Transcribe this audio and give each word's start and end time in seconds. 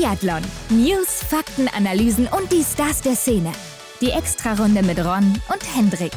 Biathlon. 0.00 0.40
News, 0.70 1.22
Fakten, 1.28 1.68
Analysen 1.76 2.26
und 2.26 2.50
die 2.50 2.62
Stars 2.62 3.02
der 3.02 3.14
Szene. 3.14 3.52
Die 4.00 4.12
Extrarunde 4.12 4.82
mit 4.82 4.98
Ron 4.98 5.38
und 5.52 5.76
Hendrik. 5.76 6.12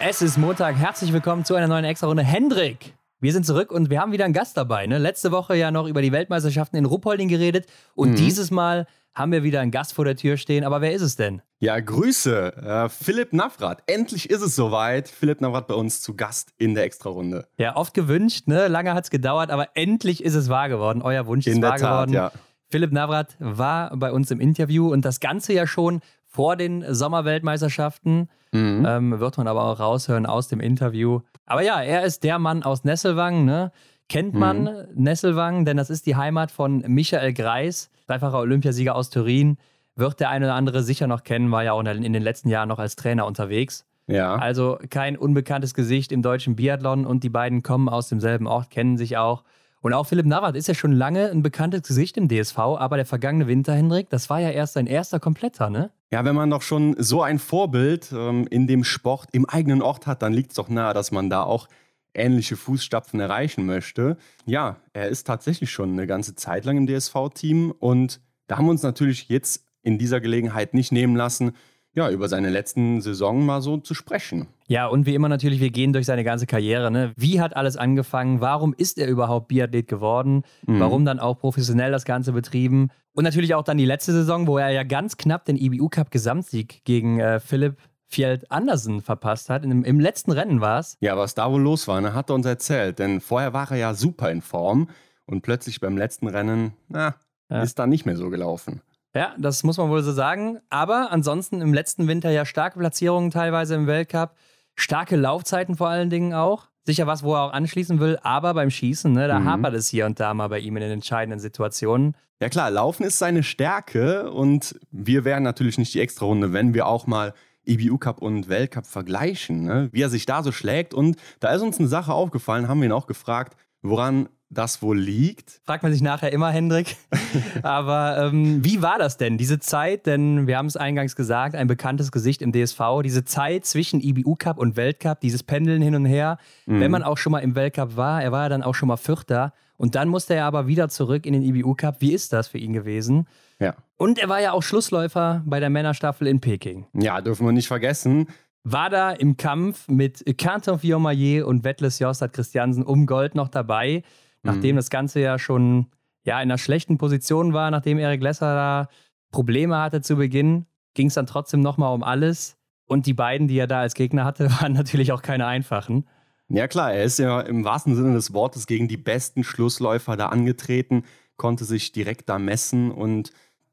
Es 0.00 0.20
ist 0.20 0.36
Montag. 0.36 0.74
Herzlich 0.74 1.12
willkommen 1.12 1.44
zu 1.44 1.54
einer 1.54 1.68
neuen 1.68 1.84
Extrarunde. 1.84 2.24
Hendrik, 2.24 2.94
wir 3.20 3.32
sind 3.32 3.46
zurück 3.46 3.70
und 3.70 3.88
wir 3.88 4.00
haben 4.00 4.10
wieder 4.10 4.24
einen 4.24 4.34
Gast 4.34 4.56
dabei. 4.56 4.88
Ne? 4.88 4.98
Letzte 4.98 5.30
Woche 5.30 5.54
ja 5.54 5.70
noch 5.70 5.86
über 5.86 6.02
die 6.02 6.10
Weltmeisterschaften 6.10 6.76
in 6.76 6.84
Ruppolding 6.84 7.28
geredet 7.28 7.66
und 7.94 8.10
mhm. 8.10 8.16
dieses 8.16 8.50
Mal 8.50 8.88
haben 9.14 9.32
wir 9.32 9.42
wieder 9.42 9.60
einen 9.60 9.70
Gast 9.70 9.94
vor 9.94 10.04
der 10.04 10.16
Tür 10.16 10.36
stehen. 10.36 10.64
Aber 10.64 10.80
wer 10.80 10.92
ist 10.92 11.02
es 11.02 11.16
denn? 11.16 11.42
Ja, 11.58 11.78
Grüße. 11.78 12.56
Äh, 12.56 12.88
Philipp 12.88 13.32
Navrat. 13.32 13.82
Endlich 13.86 14.30
ist 14.30 14.42
es 14.42 14.56
soweit. 14.56 15.08
Philipp 15.08 15.40
Navrat 15.40 15.66
bei 15.66 15.74
uns 15.74 16.00
zu 16.00 16.14
Gast 16.14 16.52
in 16.58 16.74
der 16.74 16.84
Extrarunde. 16.84 17.46
Ja, 17.58 17.76
oft 17.76 17.92
gewünscht, 17.94 18.48
ne? 18.48 18.68
Lange 18.68 18.94
hat 18.94 19.04
es 19.04 19.10
gedauert, 19.10 19.50
aber 19.50 19.68
endlich 19.74 20.24
ist 20.24 20.34
es 20.34 20.48
wahr 20.48 20.68
geworden. 20.68 21.02
Euer 21.02 21.26
Wunsch 21.26 21.46
in 21.46 21.54
ist 21.54 21.62
wahr 21.62 21.76
Tat, 21.76 21.80
geworden. 21.80 22.12
Ja. 22.12 22.32
Philipp 22.70 22.92
Navrat 22.92 23.36
war 23.40 23.96
bei 23.96 24.12
uns 24.12 24.30
im 24.30 24.40
Interview 24.40 24.92
und 24.92 25.04
das 25.04 25.20
Ganze 25.20 25.52
ja 25.52 25.66
schon 25.66 26.00
vor 26.26 26.56
den 26.56 26.84
Sommerweltmeisterschaften. 26.94 28.28
Mhm. 28.52 28.84
Ähm, 28.88 29.20
wird 29.20 29.36
man 29.38 29.48
aber 29.48 29.64
auch 29.64 29.80
raushören 29.80 30.26
aus 30.26 30.48
dem 30.48 30.60
Interview. 30.60 31.20
Aber 31.46 31.62
ja, 31.62 31.82
er 31.82 32.04
ist 32.04 32.24
der 32.24 32.38
Mann 32.38 32.62
aus 32.62 32.84
Nesselwang, 32.84 33.44
ne? 33.44 33.72
Kennt 34.10 34.34
man 34.34 34.64
mhm. 34.64 34.70
Nesselwang, 34.94 35.64
denn 35.64 35.76
das 35.76 35.88
ist 35.88 36.04
die 36.04 36.16
Heimat 36.16 36.50
von 36.50 36.84
Michael 36.86 37.32
Greis, 37.32 37.90
dreifacher 38.08 38.40
Olympiasieger 38.40 38.96
aus 38.96 39.08
Turin 39.08 39.56
wird 39.94 40.18
der 40.18 40.30
eine 40.30 40.46
oder 40.46 40.54
andere 40.54 40.82
sicher 40.82 41.06
noch 41.06 41.22
kennen, 41.22 41.50
war 41.52 41.62
ja 41.62 41.72
auch 41.72 41.80
in 41.80 42.12
den 42.12 42.22
letzten 42.22 42.48
Jahren 42.48 42.68
noch 42.68 42.78
als 42.78 42.96
Trainer 42.96 43.26
unterwegs. 43.26 43.86
Ja. 44.06 44.34
Also 44.34 44.78
kein 44.88 45.16
unbekanntes 45.16 45.74
Gesicht 45.74 46.10
im 46.10 46.22
deutschen 46.22 46.56
Biathlon 46.56 47.06
und 47.06 47.22
die 47.22 47.28
beiden 47.28 47.62
kommen 47.62 47.88
aus 47.88 48.08
demselben 48.08 48.46
Ort, 48.48 48.70
kennen 48.70 48.98
sich 48.98 49.16
auch. 49.16 49.44
Und 49.80 49.94
auch 49.94 50.06
Philipp 50.06 50.26
Navrat 50.26 50.56
ist 50.56 50.68
ja 50.68 50.74
schon 50.74 50.92
lange 50.92 51.30
ein 51.30 51.42
bekanntes 51.42 51.82
Gesicht 51.82 52.16
im 52.16 52.28
DSV, 52.28 52.58
aber 52.58 52.96
der 52.96 53.06
vergangene 53.06 53.46
Winter, 53.46 53.74
Hendrik, 53.74 54.10
das 54.10 54.28
war 54.28 54.40
ja 54.40 54.50
erst 54.50 54.74
sein 54.74 54.86
erster 54.86 55.20
Kompletter, 55.20 55.70
ne? 55.70 55.90
Ja, 56.12 56.24
wenn 56.24 56.34
man 56.34 56.50
doch 56.50 56.62
schon 56.62 56.96
so 56.98 57.22
ein 57.22 57.38
Vorbild 57.38 58.12
ähm, 58.12 58.46
in 58.50 58.66
dem 58.66 58.82
Sport 58.82 59.28
im 59.32 59.48
eigenen 59.48 59.80
Ort 59.80 60.08
hat, 60.08 60.22
dann 60.22 60.32
liegt 60.32 60.50
es 60.50 60.56
doch 60.56 60.68
nahe, 60.68 60.92
dass 60.92 61.12
man 61.12 61.30
da 61.30 61.44
auch 61.44 61.68
ähnliche 62.14 62.56
Fußstapfen 62.56 63.20
erreichen 63.20 63.66
möchte. 63.66 64.16
Ja, 64.46 64.76
er 64.92 65.08
ist 65.08 65.26
tatsächlich 65.26 65.70
schon 65.70 65.92
eine 65.92 66.06
ganze 66.06 66.34
Zeit 66.34 66.64
lang 66.64 66.76
im 66.76 66.86
DSV-Team 66.86 67.72
und 67.78 68.20
da 68.46 68.58
haben 68.58 68.66
wir 68.66 68.72
uns 68.72 68.82
natürlich 68.82 69.28
jetzt 69.28 69.64
in 69.82 69.98
dieser 69.98 70.20
Gelegenheit 70.20 70.74
nicht 70.74 70.92
nehmen 70.92 71.16
lassen, 71.16 71.52
ja, 71.92 72.08
über 72.08 72.28
seine 72.28 72.50
letzten 72.50 73.00
Saison 73.00 73.44
mal 73.44 73.62
so 73.62 73.76
zu 73.76 73.94
sprechen. 73.94 74.46
Ja, 74.68 74.86
und 74.86 75.06
wie 75.06 75.14
immer 75.14 75.28
natürlich, 75.28 75.60
wir 75.60 75.70
gehen 75.70 75.92
durch 75.92 76.06
seine 76.06 76.22
ganze 76.22 76.46
Karriere. 76.46 76.90
Ne? 76.90 77.12
Wie 77.16 77.40
hat 77.40 77.56
alles 77.56 77.76
angefangen? 77.76 78.40
Warum 78.40 78.74
ist 78.76 78.98
er 78.98 79.08
überhaupt 79.08 79.48
Biathlet 79.48 79.88
geworden? 79.88 80.42
Mhm. 80.66 80.78
Warum 80.78 81.04
dann 81.04 81.18
auch 81.18 81.38
professionell 81.38 81.90
das 81.90 82.04
Ganze 82.04 82.32
betrieben? 82.32 82.90
Und 83.12 83.24
natürlich 83.24 83.54
auch 83.56 83.64
dann 83.64 83.76
die 83.76 83.86
letzte 83.86 84.12
Saison, 84.12 84.46
wo 84.46 84.58
er 84.58 84.70
ja 84.70 84.84
ganz 84.84 85.16
knapp 85.16 85.44
den 85.44 85.56
IBU 85.56 85.88
Cup 85.88 86.12
Gesamtsieg 86.12 86.84
gegen 86.84 87.18
äh, 87.18 87.40
Philipp 87.40 87.76
Fjeld 88.10 88.50
Andersen 88.50 89.02
verpasst 89.02 89.50
hat. 89.50 89.64
Im, 89.64 89.84
Im, 89.84 90.00
letzten 90.00 90.32
Rennen 90.32 90.60
war 90.60 90.80
es. 90.80 90.96
Ja, 91.00 91.16
was 91.16 91.34
da 91.34 91.50
wohl 91.50 91.60
los 91.60 91.86
war, 91.86 92.00
ne, 92.00 92.12
hat 92.12 92.28
er 92.28 92.34
uns 92.34 92.44
erzählt. 92.44 92.98
Denn 92.98 93.20
vorher 93.20 93.52
war 93.52 93.70
er 93.70 93.76
ja 93.76 93.94
super 93.94 94.30
in 94.30 94.42
Form 94.42 94.88
und 95.26 95.42
plötzlich 95.42 95.80
beim 95.80 95.96
letzten 95.96 96.26
Rennen, 96.26 96.74
na, 96.88 97.14
ja. 97.48 97.62
ist 97.62 97.78
da 97.78 97.86
nicht 97.86 98.06
mehr 98.06 98.16
so 98.16 98.28
gelaufen. 98.28 98.80
Ja, 99.14 99.34
das 99.38 99.62
muss 99.62 99.78
man 99.78 99.90
wohl 99.90 100.02
so 100.02 100.12
sagen. 100.12 100.58
Aber 100.70 101.12
ansonsten 101.12 101.60
im 101.60 101.72
letzten 101.72 102.08
Winter 102.08 102.30
ja 102.30 102.44
starke 102.44 102.78
Platzierungen 102.78 103.30
teilweise 103.30 103.76
im 103.76 103.86
Weltcup, 103.86 104.34
starke 104.74 105.16
Laufzeiten 105.16 105.76
vor 105.76 105.88
allen 105.88 106.10
Dingen 106.10 106.34
auch. 106.34 106.66
Sicher 106.84 107.06
was, 107.06 107.22
wo 107.22 107.34
er 107.34 107.42
auch 107.42 107.52
anschließen 107.52 108.00
will, 108.00 108.18
aber 108.22 108.54
beim 108.54 108.70
Schießen, 108.70 109.12
ne, 109.12 109.28
da 109.28 109.38
mhm. 109.38 109.44
hapert 109.44 109.74
es 109.74 109.88
hier 109.88 110.06
und 110.06 110.18
da 110.18 110.34
mal 110.34 110.48
bei 110.48 110.58
ihm 110.58 110.76
in 110.76 110.82
den 110.82 110.92
entscheidenden 110.92 111.38
Situationen. 111.38 112.16
Ja 112.42 112.48
klar, 112.48 112.70
Laufen 112.70 113.04
ist 113.04 113.18
seine 113.18 113.42
Stärke 113.42 114.30
und 114.32 114.80
wir 114.90 115.24
wären 115.24 115.42
natürlich 115.42 115.76
nicht 115.76 115.92
die 115.92 116.00
Extra-Runde, 116.00 116.52
wenn 116.54 116.72
wir 116.72 116.86
auch 116.86 117.06
mal 117.06 117.34
IBU 117.66 117.98
Cup 117.98 118.22
und 118.22 118.48
Weltcup 118.48 118.86
vergleichen, 118.86 119.64
ne? 119.64 119.88
wie 119.92 120.02
er 120.02 120.10
sich 120.10 120.26
da 120.26 120.42
so 120.42 120.52
schlägt. 120.52 120.94
Und 120.94 121.16
da 121.40 121.52
ist 121.52 121.62
uns 121.62 121.78
eine 121.78 121.88
Sache 121.88 122.12
aufgefallen, 122.12 122.68
haben 122.68 122.80
wir 122.80 122.86
ihn 122.86 122.92
auch 122.92 123.06
gefragt, 123.06 123.56
woran 123.82 124.28
das 124.50 124.82
wohl 124.82 124.98
liegt. 124.98 125.60
Fragt 125.64 125.84
man 125.84 125.92
sich 125.92 126.02
nachher 126.02 126.32
immer, 126.32 126.50
Hendrik. 126.50 126.96
Aber 127.62 128.30
ähm, 128.32 128.64
wie 128.64 128.82
war 128.82 128.98
das 128.98 129.16
denn, 129.16 129.38
diese 129.38 129.60
Zeit? 129.60 130.06
Denn 130.06 130.48
wir 130.48 130.58
haben 130.58 130.66
es 130.66 130.76
eingangs 130.76 131.14
gesagt, 131.14 131.54
ein 131.54 131.68
bekanntes 131.68 132.10
Gesicht 132.10 132.42
im 132.42 132.52
DSV. 132.52 132.80
Diese 133.04 133.24
Zeit 133.24 133.64
zwischen 133.64 134.00
IBU 134.00 134.34
Cup 134.34 134.58
und 134.58 134.76
Weltcup, 134.76 135.20
dieses 135.20 135.44
Pendeln 135.44 135.80
hin 135.80 135.94
und 135.94 136.04
her. 136.04 136.38
Mhm. 136.66 136.80
Wenn 136.80 136.90
man 136.90 137.04
auch 137.04 137.16
schon 137.16 137.30
mal 137.30 137.38
im 137.38 137.54
Weltcup 137.54 137.96
war, 137.96 138.22
er 138.22 138.32
war 138.32 138.42
ja 138.42 138.48
dann 138.48 138.64
auch 138.64 138.74
schon 138.74 138.88
mal 138.88 138.96
Vierter. 138.96 139.52
Und 139.76 139.94
dann 139.94 140.08
musste 140.08 140.34
er 140.34 140.46
aber 140.46 140.66
wieder 140.66 140.88
zurück 140.88 141.26
in 141.26 141.32
den 141.32 141.42
IBU 141.42 141.74
Cup. 141.74 142.00
Wie 142.00 142.12
ist 142.12 142.32
das 142.32 142.48
für 142.48 142.58
ihn 142.58 142.72
gewesen? 142.72 143.28
Ja. 143.60 143.76
Und 144.00 144.18
er 144.18 144.28
war 144.28 144.40
ja 144.40 144.52
auch 144.52 144.62
Schlussläufer 144.62 145.42
bei 145.44 145.60
der 145.60 145.68
Männerstaffel 145.68 146.26
in 146.26 146.40
Peking. 146.40 146.86
Ja, 146.94 147.20
dürfen 147.20 147.46
wir 147.46 147.52
nicht 147.52 147.68
vergessen. 147.68 148.28
War 148.64 148.88
da 148.88 149.10
im 149.10 149.36
Kampf 149.36 149.88
mit 149.88 150.24
Quentin 150.38 150.78
Fillon-Maillet 150.78 151.42
und 151.42 151.64
Wettles 151.64 151.98
Jostad 151.98 152.32
Christiansen 152.32 152.84
um 152.84 153.06
Gold 153.06 153.34
noch 153.34 153.48
dabei 153.48 154.02
nachdem 154.42 154.74
mhm. 154.74 154.78
das 154.78 154.90
Ganze 154.90 155.20
ja 155.20 155.38
schon 155.38 155.86
ja, 156.24 156.36
in 156.36 156.42
einer 156.42 156.58
schlechten 156.58 156.98
Position 156.98 157.52
war, 157.52 157.70
nachdem 157.70 157.98
Erik 157.98 158.22
Lesser 158.22 158.54
da 158.54 158.88
Probleme 159.32 159.78
hatte 159.78 160.00
zu 160.00 160.16
Beginn, 160.16 160.66
ging 160.94 161.06
es 161.06 161.14
dann 161.14 161.26
trotzdem 161.26 161.60
nochmal 161.60 161.94
um 161.94 162.02
alles. 162.02 162.56
Und 162.86 163.06
die 163.06 163.14
beiden, 163.14 163.46
die 163.46 163.58
er 163.58 163.68
da 163.68 163.80
als 163.80 163.94
Gegner 163.94 164.24
hatte, 164.24 164.50
waren 164.60 164.72
natürlich 164.72 165.12
auch 165.12 165.22
keine 165.22 165.46
einfachen. 165.46 166.06
Ja 166.48 166.66
klar, 166.66 166.92
er 166.92 167.04
ist 167.04 167.18
ja 167.18 167.40
im 167.40 167.64
wahrsten 167.64 167.94
Sinne 167.94 168.14
des 168.14 168.34
Wortes 168.34 168.66
gegen 168.66 168.88
die 168.88 168.96
besten 168.96 169.44
Schlussläufer 169.44 170.16
da 170.16 170.26
angetreten, 170.26 171.04
konnte 171.36 171.64
sich 171.64 171.92
direkt 171.92 172.28
da 172.28 172.38
messen 172.38 172.90
und 172.90 173.30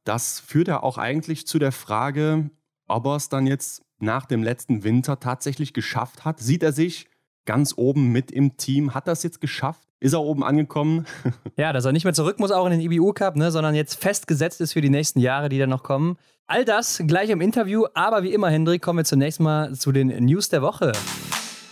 das 0.07 0.39
führt 0.39 0.69
ja 0.69 0.81
auch 0.81 0.97
eigentlich 0.97 1.47
zu 1.47 1.59
der 1.59 1.71
Frage, 1.71 2.49
ob 2.87 3.05
er 3.05 3.17
es 3.17 3.29
dann 3.29 3.45
jetzt 3.45 3.83
nach 3.99 4.25
dem 4.25 4.41
letzten 4.41 4.83
Winter 4.83 5.19
tatsächlich 5.19 5.73
geschafft 5.73 6.23
hat. 6.23 6.39
Sieht 6.39 6.63
er 6.63 6.71
sich 6.71 7.07
ganz 7.45 7.73
oben 7.75 8.11
mit 8.11 8.31
im 8.31 8.57
Team? 8.57 8.93
Hat 8.93 9.07
er 9.07 9.13
es 9.13 9.23
jetzt 9.23 9.41
geschafft? 9.41 9.87
Ist 9.99 10.13
er 10.13 10.21
oben 10.21 10.43
angekommen? 10.43 11.05
ja, 11.57 11.73
dass 11.73 11.85
er 11.85 11.91
nicht 11.91 12.05
mehr 12.05 12.13
zurück 12.13 12.39
muss, 12.39 12.51
auch 12.51 12.65
in 12.67 12.79
den 12.79 12.81
IBU 12.81 13.13
Cup, 13.13 13.35
ne, 13.35 13.51
sondern 13.51 13.75
jetzt 13.75 13.95
festgesetzt 13.95 14.61
ist 14.61 14.73
für 14.73 14.81
die 14.81 14.89
nächsten 14.89 15.19
Jahre, 15.19 15.49
die 15.49 15.57
dann 15.57 15.69
noch 15.69 15.83
kommen. 15.83 16.17
All 16.45 16.63
das 16.63 17.03
gleich 17.05 17.29
im 17.29 17.41
Interview, 17.41 17.85
aber 17.93 18.23
wie 18.23 18.31
immer, 18.31 18.49
Hendrik, 18.49 18.81
kommen 18.81 18.99
wir 18.99 19.05
zunächst 19.05 19.39
mal 19.39 19.73
zu 19.73 19.91
den 19.91 20.07
News 20.23 20.47
der 20.47 20.61
Woche. 20.61 20.93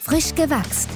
Frisch 0.01 0.35
gewachst. 0.35 0.89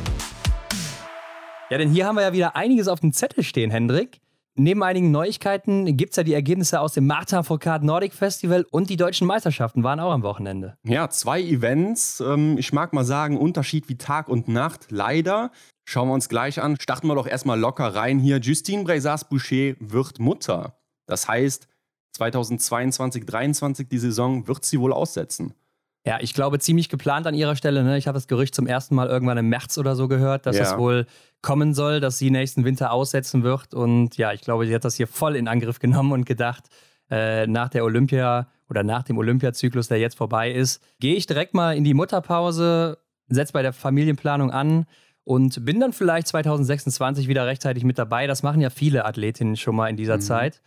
Ja, 1.69 1.77
denn 1.77 1.91
hier 1.91 2.05
haben 2.05 2.15
wir 2.15 2.23
ja 2.23 2.33
wieder 2.33 2.55
einiges 2.55 2.87
auf 2.87 2.99
dem 2.99 3.13
Zettel 3.13 3.43
stehen, 3.43 3.69
Hendrik. 3.71 4.18
Neben 4.59 4.83
einigen 4.83 5.09
Neuigkeiten 5.11 5.95
gibt 5.95 6.11
es 6.11 6.17
ja 6.17 6.23
die 6.23 6.33
Ergebnisse 6.33 6.81
aus 6.81 6.91
dem 6.91 7.07
Martin 7.07 7.45
Foucault 7.45 7.81
Nordic 7.81 8.13
Festival 8.13 8.65
und 8.71 8.89
die 8.89 8.97
deutschen 8.97 9.25
Meisterschaften 9.25 9.83
waren 9.83 10.01
auch 10.01 10.11
am 10.11 10.21
Wochenende. 10.21 10.75
Ja, 10.83 11.09
zwei 11.09 11.41
Events. 11.41 12.19
Ähm, 12.19 12.57
ich 12.57 12.73
mag 12.73 12.91
mal 12.91 13.05
sagen, 13.05 13.37
Unterschied 13.37 13.87
wie 13.87 13.95
Tag 13.95 14.27
und 14.27 14.49
Nacht. 14.49 14.87
Leider. 14.89 15.51
Schauen 15.85 16.09
wir 16.09 16.13
uns 16.13 16.27
gleich 16.27 16.61
an. 16.61 16.77
Starten 16.77 17.07
wir 17.07 17.15
doch 17.15 17.25
erstmal 17.25 17.57
locker 17.57 17.95
rein 17.95 18.19
hier. 18.19 18.39
Justine 18.39 18.83
Breisas-Boucher 18.83 19.75
wird 19.79 20.19
Mutter. 20.19 20.77
Das 21.05 21.29
heißt, 21.29 21.69
2022, 22.17 23.21
2023 23.25 23.87
die 23.87 23.97
Saison 23.97 24.45
wird 24.49 24.65
sie 24.65 24.81
wohl 24.81 24.91
aussetzen. 24.91 25.53
Ja, 26.05 26.17
ich 26.21 26.33
glaube, 26.33 26.59
ziemlich 26.59 26.89
geplant 26.89 27.27
an 27.27 27.35
ihrer 27.35 27.55
Stelle. 27.55 27.83
Ne? 27.83 27.97
Ich 27.97 28.07
habe 28.07 28.15
das 28.15 28.27
Gerücht 28.27 28.55
zum 28.55 28.67
ersten 28.67 28.95
Mal 28.95 29.07
irgendwann 29.07 29.37
im 29.37 29.49
März 29.49 29.77
oder 29.77 29.95
so 29.95 30.07
gehört, 30.07 30.45
dass 30.45 30.57
ja. 30.57 30.63
es 30.63 30.77
wohl 30.77 31.05
kommen 31.41 31.73
soll, 31.73 31.99
dass 31.99 32.17
sie 32.17 32.31
nächsten 32.31 32.63
Winter 32.63 32.91
aussetzen 32.91 33.43
wird. 33.43 33.73
Und 33.73 34.17
ja, 34.17 34.31
ich 34.31 34.41
glaube, 34.41 34.65
sie 34.65 34.73
hat 34.73 34.85
das 34.85 34.95
hier 34.95 35.07
voll 35.07 35.35
in 35.35 35.47
Angriff 35.47 35.79
genommen 35.79 36.13
und 36.13 36.25
gedacht, 36.25 36.69
äh, 37.09 37.47
nach 37.47 37.69
der 37.69 37.83
Olympia 37.83 38.47
oder 38.69 38.83
nach 38.83 39.03
dem 39.03 39.17
Olympiazyklus, 39.17 39.87
der 39.87 39.99
jetzt 39.99 40.15
vorbei 40.15 40.51
ist, 40.51 40.81
gehe 40.99 41.15
ich 41.15 41.25
direkt 41.25 41.53
mal 41.53 41.75
in 41.75 41.83
die 41.83 41.93
Mutterpause, 41.93 42.99
setze 43.27 43.53
bei 43.53 43.61
der 43.61 43.73
Familienplanung 43.73 44.51
an 44.51 44.85
und 45.23 45.65
bin 45.65 45.79
dann 45.79 45.91
vielleicht 45.91 46.27
2026 46.27 47.27
wieder 47.27 47.45
rechtzeitig 47.45 47.83
mit 47.83 47.97
dabei. 47.97 48.25
Das 48.25 48.41
machen 48.41 48.61
ja 48.61 48.69
viele 48.69 49.05
Athletinnen 49.05 49.57
schon 49.57 49.75
mal 49.75 49.87
in 49.87 49.97
dieser 49.97 50.17
mhm. 50.17 50.21
Zeit. 50.21 50.61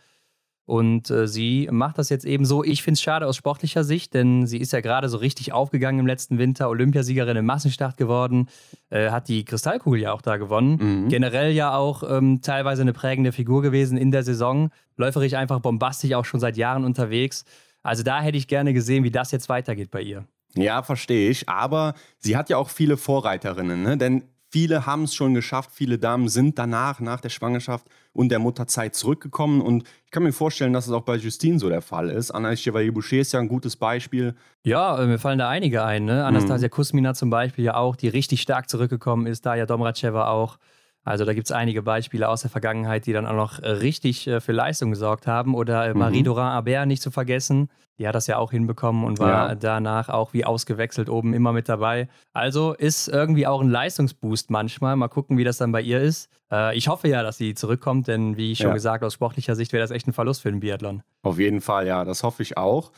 Und 0.65 1.09
äh, 1.09 1.27
sie 1.27 1.67
macht 1.71 1.97
das 1.97 2.09
jetzt 2.09 2.23
eben 2.23 2.45
so. 2.45 2.63
Ich 2.63 2.83
finde 2.83 2.95
es 2.95 3.01
schade 3.01 3.27
aus 3.27 3.35
sportlicher 3.35 3.83
Sicht, 3.83 4.13
denn 4.13 4.47
sie 4.47 4.59
ist 4.59 4.71
ja 4.71 4.79
gerade 4.79 5.09
so 5.09 5.17
richtig 5.17 5.51
aufgegangen 5.51 5.99
im 5.99 6.07
letzten 6.07 6.37
Winter, 6.37 6.69
Olympiasiegerin 6.69 7.35
im 7.35 7.45
Massenstart 7.45 7.97
geworden, 7.97 8.47
äh, 8.89 9.09
hat 9.09 9.27
die 9.27 9.43
Kristallkugel 9.43 9.99
ja 9.99 10.13
auch 10.13 10.21
da 10.21 10.37
gewonnen. 10.37 11.03
Mhm. 11.03 11.09
Generell 11.09 11.51
ja 11.51 11.75
auch 11.75 12.03
ähm, 12.09 12.41
teilweise 12.41 12.81
eine 12.81 12.93
prägende 12.93 13.33
Figur 13.33 13.61
gewesen 13.61 13.97
in 13.97 14.11
der 14.11 14.23
Saison. 14.23 14.69
Läuferig 14.95 15.35
einfach 15.35 15.59
bombastisch, 15.59 16.13
auch 16.13 16.25
schon 16.25 16.39
seit 16.39 16.55
Jahren 16.55 16.85
unterwegs. 16.85 17.43
Also 17.81 18.03
da 18.03 18.21
hätte 18.21 18.37
ich 18.37 18.47
gerne 18.47 18.73
gesehen, 18.73 19.03
wie 19.03 19.11
das 19.11 19.31
jetzt 19.31 19.49
weitergeht 19.49 19.91
bei 19.91 20.01
ihr. 20.01 20.25
Ja, 20.55 20.83
verstehe 20.83 21.29
ich. 21.29 21.49
Aber 21.49 21.93
sie 22.19 22.37
hat 22.37 22.49
ja 22.49 22.57
auch 22.57 22.69
viele 22.69 22.95
Vorreiterinnen, 22.95 23.81
ne? 23.83 23.97
denn 23.97 24.23
Viele 24.53 24.85
haben 24.85 25.05
es 25.05 25.15
schon 25.15 25.33
geschafft, 25.33 25.71
viele 25.73 25.97
Damen 25.97 26.29
sind 26.29 26.59
danach, 26.59 26.99
nach 26.99 27.19
der 27.19 27.29
Schwangerschaft 27.29 27.87
und 28.11 28.29
der 28.29 28.37
Mutterzeit 28.37 28.93
zurückgekommen. 28.93 29.61
Und 29.61 29.81
ich 30.05 30.11
kann 30.11 30.21
mir 30.21 30.31
vorstellen, 30.31 30.73
dass 30.73 30.85
es 30.85 30.93
auch 30.93 31.01
bei 31.01 31.15
Justine 31.15 31.57
so 31.57 31.69
der 31.69 31.81
Fall 31.81 32.11
ist. 32.11 32.29
Anna 32.29 32.55
Chevalier-Boucher 32.55 33.17
ist 33.17 33.33
ja 33.33 33.39
ein 33.39 33.47
gutes 33.47 33.75
Beispiel. 33.75 34.35
Ja, 34.61 35.01
äh, 35.01 35.07
mir 35.07 35.17
fallen 35.17 35.39
da 35.39 35.49
einige 35.49 35.83
ein. 35.83 36.05
Ne? 36.05 36.23
Anastasia 36.23 36.67
mhm. 36.67 36.71
Kusmina 36.71 37.15
zum 37.15 37.31
Beispiel 37.31 37.65
ja 37.65 37.73
auch, 37.73 37.95
die 37.95 38.09
richtig 38.09 38.43
stark 38.43 38.69
zurückgekommen 38.69 39.25
ist. 39.25 39.43
Da 39.47 39.55
ja 39.55 39.65
Domracheva 39.65 40.27
auch. 40.27 40.59
Also 41.03 41.25
da 41.25 41.33
gibt 41.33 41.47
es 41.47 41.51
einige 41.51 41.81
Beispiele 41.81 42.29
aus 42.29 42.41
der 42.41 42.51
Vergangenheit, 42.51 43.07
die 43.07 43.13
dann 43.13 43.25
auch 43.25 43.33
noch 43.33 43.57
äh, 43.57 43.67
richtig 43.67 44.27
äh, 44.27 44.39
für 44.39 44.51
Leistung 44.51 44.91
gesorgt 44.91 45.25
haben. 45.25 45.55
Oder 45.55 45.87
äh, 45.87 45.93
Marie 45.95 46.19
mhm. 46.19 46.25
Dorin-Abert 46.25 46.85
nicht 46.85 47.01
zu 47.01 47.09
vergessen. 47.09 47.69
Die 47.99 48.07
hat 48.07 48.15
das 48.15 48.27
ja 48.27 48.37
auch 48.37 48.51
hinbekommen 48.51 49.03
und 49.03 49.19
war 49.19 49.49
ja. 49.49 49.55
danach 49.55 50.09
auch 50.09 50.33
wie 50.33 50.45
ausgewechselt 50.45 51.09
oben 51.09 51.33
immer 51.33 51.53
mit 51.53 51.69
dabei. 51.69 52.07
Also 52.33 52.73
ist 52.73 53.07
irgendwie 53.07 53.45
auch 53.45 53.61
ein 53.61 53.69
Leistungsboost 53.69 54.49
manchmal. 54.49 54.95
Mal 54.95 55.09
gucken, 55.09 55.37
wie 55.37 55.43
das 55.43 55.57
dann 55.57 55.71
bei 55.71 55.81
ihr 55.81 56.01
ist. 56.01 56.29
Äh, 56.51 56.75
ich 56.75 56.87
hoffe 56.87 57.07
ja, 57.07 57.21
dass 57.21 57.37
sie 57.37 57.53
zurückkommt, 57.53 58.07
denn 58.07 58.35
wie 58.35 58.55
schon 58.55 58.67
ja. 58.67 58.73
gesagt, 58.73 59.03
aus 59.03 59.13
sportlicher 59.13 59.55
Sicht 59.55 59.73
wäre 59.73 59.83
das 59.83 59.91
echt 59.91 60.07
ein 60.07 60.13
Verlust 60.13 60.41
für 60.41 60.51
den 60.51 60.59
Biathlon. 60.59 61.03
Auf 61.21 61.37
jeden 61.37 61.61
Fall, 61.61 61.85
ja, 61.85 62.03
das 62.03 62.23
hoffe 62.23 62.41
ich 62.41 62.57
auch. 62.57 62.91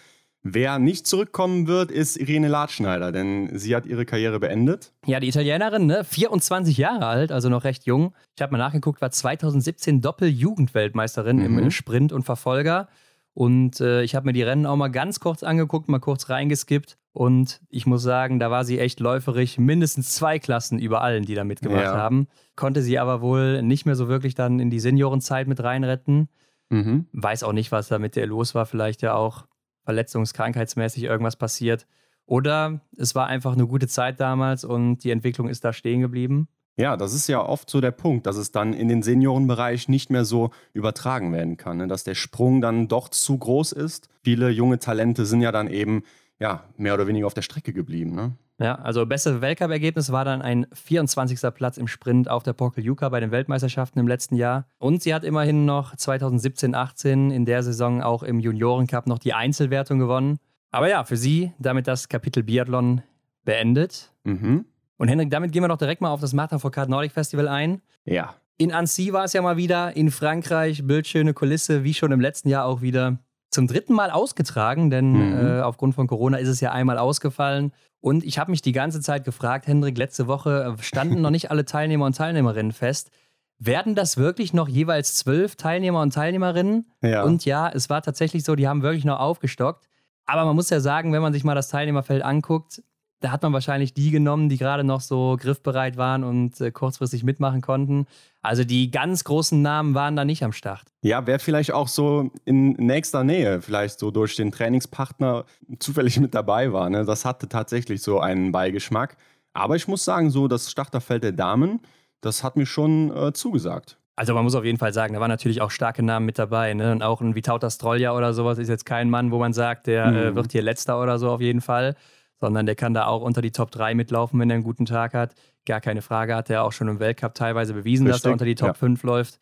Wer 0.47 0.77
nicht 0.77 1.07
zurückkommen 1.07 1.65
wird, 1.65 1.89
ist 1.89 2.17
Irene 2.17 2.47
Latschneider, 2.47 3.11
denn 3.11 3.57
sie 3.57 3.75
hat 3.75 3.87
ihre 3.87 4.05
Karriere 4.05 4.39
beendet. 4.39 4.93
Ja, 5.07 5.19
die 5.19 5.27
Italienerin, 5.27 5.87
ne? 5.87 6.03
24 6.03 6.77
Jahre 6.77 7.07
alt, 7.07 7.31
also 7.31 7.49
noch 7.49 7.63
recht 7.63 7.87
jung. 7.87 8.13
Ich 8.35 8.43
habe 8.43 8.51
mal 8.51 8.59
nachgeguckt, 8.59 9.01
war 9.01 9.09
2017 9.09 10.01
Doppel-Jugendweltmeisterin 10.01 11.37
mhm. 11.37 11.57
im 11.57 11.71
Sprint 11.71 12.13
und 12.13 12.25
Verfolger. 12.25 12.89
Und 13.35 13.81
äh, 13.81 14.01
ich 14.01 14.15
habe 14.15 14.27
mir 14.27 14.33
die 14.33 14.43
Rennen 14.43 14.65
auch 14.65 14.77
mal 14.77 14.87
ganz 14.87 15.19
kurz 15.19 15.43
angeguckt, 15.43 15.89
mal 15.89 15.99
kurz 15.99 16.29
reingeskippt. 16.29 16.97
Und 17.11 17.59
ich 17.69 17.85
muss 17.85 18.01
sagen, 18.01 18.39
da 18.39 18.49
war 18.49 18.63
sie 18.63 18.79
echt 18.79 19.01
läuferig, 19.01 19.57
mindestens 19.57 20.15
zwei 20.15 20.39
Klassen 20.39 20.79
über 20.79 21.01
allen, 21.01 21.25
die 21.25 21.35
da 21.35 21.43
mitgemacht 21.43 21.83
ja. 21.83 21.97
haben. 21.97 22.27
Konnte 22.55 22.81
sie 22.81 22.97
aber 22.97 23.21
wohl 23.21 23.61
nicht 23.61 23.85
mehr 23.85 23.95
so 23.95 24.07
wirklich 24.07 24.35
dann 24.35 24.61
in 24.61 24.69
die 24.69 24.79
Seniorenzeit 24.79 25.49
mit 25.49 25.61
reinretten. 25.61 26.29
Mhm. 26.69 27.07
Weiß 27.11 27.43
auch 27.43 27.51
nicht, 27.51 27.73
was 27.73 27.89
da 27.89 27.99
mit 27.99 28.15
der 28.15 28.25
los 28.25 28.55
war. 28.55 28.65
Vielleicht 28.65 29.01
ja 29.01 29.15
auch 29.15 29.45
verletzungskrankheitsmäßig 29.83 31.03
irgendwas 31.03 31.35
passiert. 31.35 31.87
Oder 32.25 32.79
es 32.97 33.15
war 33.15 33.27
einfach 33.27 33.51
eine 33.51 33.67
gute 33.67 33.89
Zeit 33.89 34.21
damals 34.21 34.63
und 34.63 35.03
die 35.03 35.11
Entwicklung 35.11 35.49
ist 35.49 35.65
da 35.65 35.73
stehen 35.73 35.99
geblieben. 35.99 36.47
Ja, 36.77 36.97
das 36.97 37.13
ist 37.13 37.27
ja 37.27 37.41
oft 37.41 37.69
so 37.69 37.79
der 37.79 37.91
Punkt, 37.91 38.25
dass 38.25 38.35
es 38.35 38.51
dann 38.51 38.73
in 38.73 38.89
den 38.89 39.01
Seniorenbereich 39.01 39.87
nicht 39.87 40.09
mehr 40.09 40.25
so 40.25 40.51
übertragen 40.73 41.31
werden 41.31 41.55
kann, 41.55 41.77
ne? 41.77 41.87
dass 41.87 42.03
der 42.03 42.15
Sprung 42.15 42.59
dann 42.59 42.87
doch 42.87 43.09
zu 43.09 43.37
groß 43.37 43.71
ist. 43.71 44.09
Viele 44.23 44.49
junge 44.49 44.79
Talente 44.79 45.25
sind 45.25 45.41
ja 45.41 45.53
dann 45.53 45.69
eben 45.69 46.03
ja, 46.39 46.65
mehr 46.77 46.93
oder 46.93 47.07
weniger 47.07 47.27
auf 47.27 47.33
der 47.33 47.43
Strecke 47.43 47.71
geblieben. 47.71 48.13
Ne? 48.13 48.33
Ja, 48.59 48.75
also 48.75 49.05
beste 49.05 49.41
Weltcup-Ergebnis 49.41 50.11
war 50.11 50.25
dann 50.25 50.41
ein 50.41 50.65
24. 50.73 51.39
Platz 51.53 51.77
im 51.77 51.87
Sprint 51.87 52.29
auf 52.29 52.43
der 52.43 52.53
Pokeljuka 52.53 53.07
bei 53.09 53.19
den 53.19 53.31
Weltmeisterschaften 53.31 53.99
im 53.99 54.07
letzten 54.07 54.35
Jahr. 54.35 54.67
Und 54.77 55.01
sie 55.01 55.13
hat 55.13 55.23
immerhin 55.23 55.65
noch 55.65 55.95
2017-18 55.95 57.31
in 57.31 57.45
der 57.45 57.63
Saison 57.63 58.01
auch 58.01 58.23
im 58.23 58.39
Juniorencup 58.39 59.07
noch 59.07 59.19
die 59.19 59.33
Einzelwertung 59.33 59.99
gewonnen. 59.99 60.39
Aber 60.71 60.89
ja, 60.89 61.03
für 61.03 61.17
sie 61.17 61.53
damit 61.57 61.87
das 61.87 62.09
Kapitel 62.09 62.43
Biathlon 62.43 63.01
beendet. 63.45 64.11
Mhm. 64.23 64.65
Und 64.97 65.07
Henrik, 65.09 65.29
damit 65.29 65.51
gehen 65.51 65.63
wir 65.63 65.67
doch 65.67 65.77
direkt 65.77 66.01
mal 66.01 66.09
auf 66.09 66.21
das 66.21 66.33
Martin 66.33 66.59
Foucault 66.59 66.89
Nordic 66.89 67.11
Festival 67.11 67.47
ein. 67.47 67.81
Ja. 68.05 68.35
In 68.57 68.71
Annecy 68.71 69.11
war 69.11 69.25
es 69.25 69.33
ja 69.33 69.41
mal 69.41 69.57
wieder, 69.57 69.95
in 69.95 70.11
Frankreich, 70.11 70.87
bildschöne 70.87 71.33
Kulisse, 71.33 71.83
wie 71.83 71.93
schon 71.93 72.11
im 72.11 72.21
letzten 72.21 72.47
Jahr 72.47 72.65
auch 72.65 72.81
wieder 72.81 73.19
zum 73.49 73.67
dritten 73.67 73.93
Mal 73.93 74.11
ausgetragen, 74.11 74.89
denn 74.89 75.11
mhm. 75.11 75.47
äh, 75.47 75.61
aufgrund 75.61 75.95
von 75.95 76.07
Corona 76.07 76.37
ist 76.37 76.49
es 76.49 76.61
ja 76.61 76.71
einmal 76.71 76.97
ausgefallen. 76.97 77.73
Und 78.01 78.23
ich 78.23 78.37
habe 78.37 78.51
mich 78.51 78.61
die 78.61 78.71
ganze 78.71 79.01
Zeit 79.01 79.23
gefragt, 79.23 79.67
Hendrik, 79.67 79.97
letzte 79.97 80.27
Woche 80.27 80.75
standen 80.79 81.21
noch 81.21 81.31
nicht 81.31 81.51
alle 81.51 81.65
Teilnehmer 81.65 82.05
und 82.05 82.15
Teilnehmerinnen 82.15 82.71
fest. 82.71 83.11
Werden 83.57 83.95
das 83.95 84.17
wirklich 84.17 84.53
noch 84.53 84.67
jeweils 84.67 85.15
zwölf 85.15 85.55
Teilnehmer 85.55 86.01
und 86.01 86.13
Teilnehmerinnen? 86.13 86.91
Ja. 87.01 87.23
Und 87.23 87.45
ja, 87.45 87.69
es 87.69 87.89
war 87.89 88.01
tatsächlich 88.01 88.43
so, 88.43 88.55
die 88.55 88.67
haben 88.67 88.81
wirklich 88.81 89.05
noch 89.05 89.19
aufgestockt. 89.19 89.87
Aber 90.25 90.45
man 90.45 90.55
muss 90.55 90.69
ja 90.69 90.79
sagen, 90.79 91.13
wenn 91.13 91.21
man 91.21 91.33
sich 91.33 91.43
mal 91.43 91.55
das 91.55 91.69
Teilnehmerfeld 91.69 92.23
anguckt, 92.23 92.83
da 93.21 93.31
hat 93.31 93.43
man 93.43 93.53
wahrscheinlich 93.53 93.93
die 93.93 94.11
genommen, 94.11 94.49
die 94.49 94.57
gerade 94.57 94.83
noch 94.83 95.01
so 95.01 95.37
griffbereit 95.39 95.97
waren 95.97 96.23
und 96.23 96.59
äh, 96.61 96.71
kurzfristig 96.71 97.23
mitmachen 97.23 97.61
konnten. 97.61 98.05
Also 98.41 98.63
die 98.63 98.91
ganz 98.91 99.23
großen 99.23 99.61
Namen 99.61 99.95
waren 99.95 100.15
da 100.15 100.25
nicht 100.25 100.43
am 100.43 100.51
Start. 100.51 100.83
Ja, 101.01 101.25
wer 101.25 101.39
vielleicht 101.39 101.71
auch 101.71 101.87
so 101.87 102.29
in 102.45 102.73
nächster 102.73 103.23
Nähe, 103.23 103.61
vielleicht 103.61 103.99
so 103.99 104.11
durch 104.11 104.35
den 104.35 104.51
Trainingspartner 104.51 105.45
zufällig 105.79 106.19
mit 106.19 106.35
dabei 106.35 106.73
war. 106.73 106.89
Ne? 106.89 107.05
Das 107.05 107.25
hatte 107.25 107.47
tatsächlich 107.49 108.01
so 108.01 108.19
einen 108.19 108.51
Beigeschmack. 108.51 109.17
Aber 109.53 109.75
ich 109.75 109.87
muss 109.87 110.03
sagen, 110.03 110.29
so 110.29 110.47
das 110.47 110.69
Starterfeld 110.69 111.23
der 111.23 111.31
Damen, 111.31 111.79
das 112.21 112.43
hat 112.43 112.57
mir 112.57 112.65
schon 112.65 113.15
äh, 113.15 113.33
zugesagt. 113.33 113.97
Also 114.17 114.33
man 114.33 114.43
muss 114.43 114.55
auf 114.55 114.63
jeden 114.63 114.77
Fall 114.77 114.93
sagen, 114.93 115.13
da 115.13 115.19
waren 115.19 115.29
natürlich 115.29 115.61
auch 115.61 115.71
starke 115.71 116.03
Namen 116.03 116.25
mit 116.25 116.39
dabei. 116.39 116.73
Ne? 116.73 116.91
Und 116.91 117.01
auch 117.01 117.21
ein 117.21 117.35
Vitauta 117.35 117.69
Strolja 117.69 118.15
oder 118.15 118.33
sowas 118.33 118.57
ist 118.57 118.69
jetzt 118.69 118.85
kein 118.85 119.09
Mann, 119.09 119.31
wo 119.31 119.39
man 119.39 119.53
sagt, 119.53 119.87
der 119.87 120.07
mhm. 120.07 120.17
äh, 120.17 120.35
wird 120.35 120.51
hier 120.51 120.61
letzter 120.61 121.01
oder 121.01 121.17
so 121.17 121.29
auf 121.29 121.41
jeden 121.41 121.61
Fall 121.61 121.95
sondern 122.39 122.65
der 122.65 122.75
kann 122.75 122.93
da 122.93 123.07
auch 123.07 123.21
unter 123.21 123.41
die 123.41 123.51
Top 123.51 123.71
3 123.71 123.95
mitlaufen, 123.95 124.39
wenn 124.39 124.49
er 124.49 124.55
einen 124.55 124.63
guten 124.63 124.85
Tag 124.85 125.13
hat. 125.13 125.35
Gar 125.65 125.81
keine 125.81 126.01
Frage, 126.01 126.35
hat 126.35 126.49
er 126.49 126.63
auch 126.63 126.71
schon 126.71 126.87
im 126.87 126.99
Weltcup 126.99 127.33
teilweise 127.33 127.73
bewiesen, 127.73 128.05
Richtig, 128.07 128.21
dass 128.21 128.29
er 128.29 128.33
unter 128.33 128.45
die 128.45 128.55
Top 128.55 128.69
ja. 128.69 128.73
5 128.73 129.03
läuft. 129.03 129.39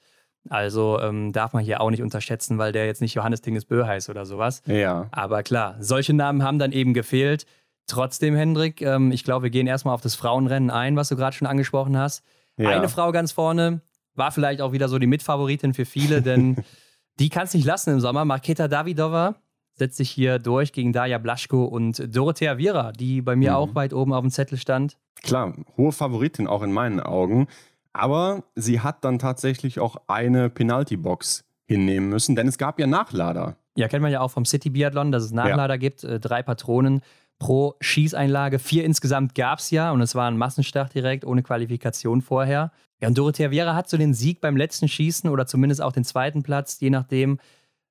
Also 0.50 1.00
ähm, 1.00 1.31
darf 1.31 1.54
man 1.54 1.63
hier 1.63 1.80
auch 1.81 1.90
nicht 1.90 2.01
unterschätzen, 2.01 2.57
weil 2.57 2.72
der 2.72 2.86
jetzt 2.86 3.01
nicht 3.01 3.13
Johannes 3.13 3.42
Dinges 3.42 3.66
Bö 3.66 3.86
heißt 3.86 4.10
oder 4.10 4.25
sowas. 4.25 4.62
Ja. 4.66 5.07
Aber 5.12 5.42
klar, 5.44 5.78
solche 5.80 6.13
Namen 6.13 6.44
haben 6.44 6.60
dann 6.60 6.72
eben 6.72 6.94
gefehlt. 6.94 7.45
Trotzdem, 7.88 8.36
Hendrik, 8.36 8.81
ähm, 8.81 9.12
ich 9.12 9.24
glaube, 9.24 9.44
wir 9.44 9.50
gehen 9.50 9.68
erstmal 9.68 9.94
auf 9.94 10.01
das 10.01 10.16
Frauenrennen 10.16 10.69
ein, 10.69 10.95
was 10.95 11.10
du 11.10 11.16
gerade 11.16 11.36
schon 11.36 11.48
angesprochen 11.48 11.98
hast. 11.98 12.24
Ja. 12.57 12.69
Eine 12.69 12.90
Frau 12.90 13.12
ganz 13.12 13.31
vorne 13.31 13.81
war 14.16 14.31
vielleicht 14.31 14.62
auch 14.62 14.74
wieder 14.74 14.90
so 14.90 15.00
die 15.00 15.07
Mitfavoritin 15.07 15.74
für 15.74 15.86
viele, 15.86 16.22
denn 16.22 16.57
die 17.19 17.30
kann 17.30 17.45
es 17.45 17.54
nicht 17.54 17.66
lassen 17.66 17.92
im 17.92 18.00
Sommer. 18.00 18.25
Marketa 18.25 18.68
Davidova, 18.68 19.36
setzt 19.75 19.97
sich 19.97 20.09
hier 20.09 20.39
durch 20.39 20.71
gegen 20.73 20.93
Daja 20.93 21.17
Blaschko 21.17 21.65
und 21.65 22.15
Dorothea 22.15 22.57
Viera, 22.57 22.91
die 22.91 23.21
bei 23.21 23.35
mir 23.35 23.51
mhm. 23.51 23.55
auch 23.57 23.75
weit 23.75 23.93
oben 23.93 24.13
auf 24.13 24.21
dem 24.21 24.31
Zettel 24.31 24.57
stand. 24.57 24.97
Klar, 25.21 25.53
hohe 25.77 25.91
Favoritin 25.91 26.47
auch 26.47 26.61
in 26.61 26.71
meinen 26.71 26.99
Augen. 26.99 27.47
Aber 27.93 28.43
sie 28.55 28.79
hat 28.81 29.03
dann 29.05 29.19
tatsächlich 29.19 29.79
auch 29.79 29.97
eine 30.07 30.49
Penalty-Box 30.49 31.45
hinnehmen 31.65 32.09
müssen, 32.09 32.35
denn 32.35 32.47
es 32.47 32.57
gab 32.57 32.79
ja 32.79 32.87
Nachlader. 32.87 33.55
Ja, 33.75 33.87
kennt 33.87 34.01
man 34.01 34.11
ja 34.11 34.21
auch 34.21 34.31
vom 34.31 34.45
City 34.45 34.69
Biathlon, 34.69 35.11
dass 35.11 35.23
es 35.23 35.31
Nachlader 35.31 35.75
ja. 35.75 35.79
gibt, 35.79 36.03
äh, 36.03 36.19
drei 36.19 36.43
Patronen 36.43 37.01
pro 37.39 37.75
Schießeinlage. 37.81 38.59
Vier 38.59 38.83
insgesamt 38.85 39.35
gab 39.35 39.59
es 39.59 39.71
ja 39.71 39.91
und 39.91 40.01
es 40.01 40.15
war 40.15 40.29
ein 40.29 40.37
Massenstart 40.37 40.93
direkt, 40.93 41.25
ohne 41.25 41.43
Qualifikation 41.43 42.21
vorher. 42.21 42.71
Ja, 43.01 43.07
und 43.07 43.17
Dorothea 43.17 43.51
Viera 43.51 43.75
hat 43.75 43.89
so 43.89 43.97
den 43.97 44.13
Sieg 44.13 44.41
beim 44.41 44.55
letzten 44.55 44.87
Schießen 44.87 45.29
oder 45.29 45.45
zumindest 45.45 45.81
auch 45.81 45.91
den 45.91 46.05
zweiten 46.05 46.43
Platz, 46.43 46.79
je 46.79 46.89
nachdem, 46.89 47.39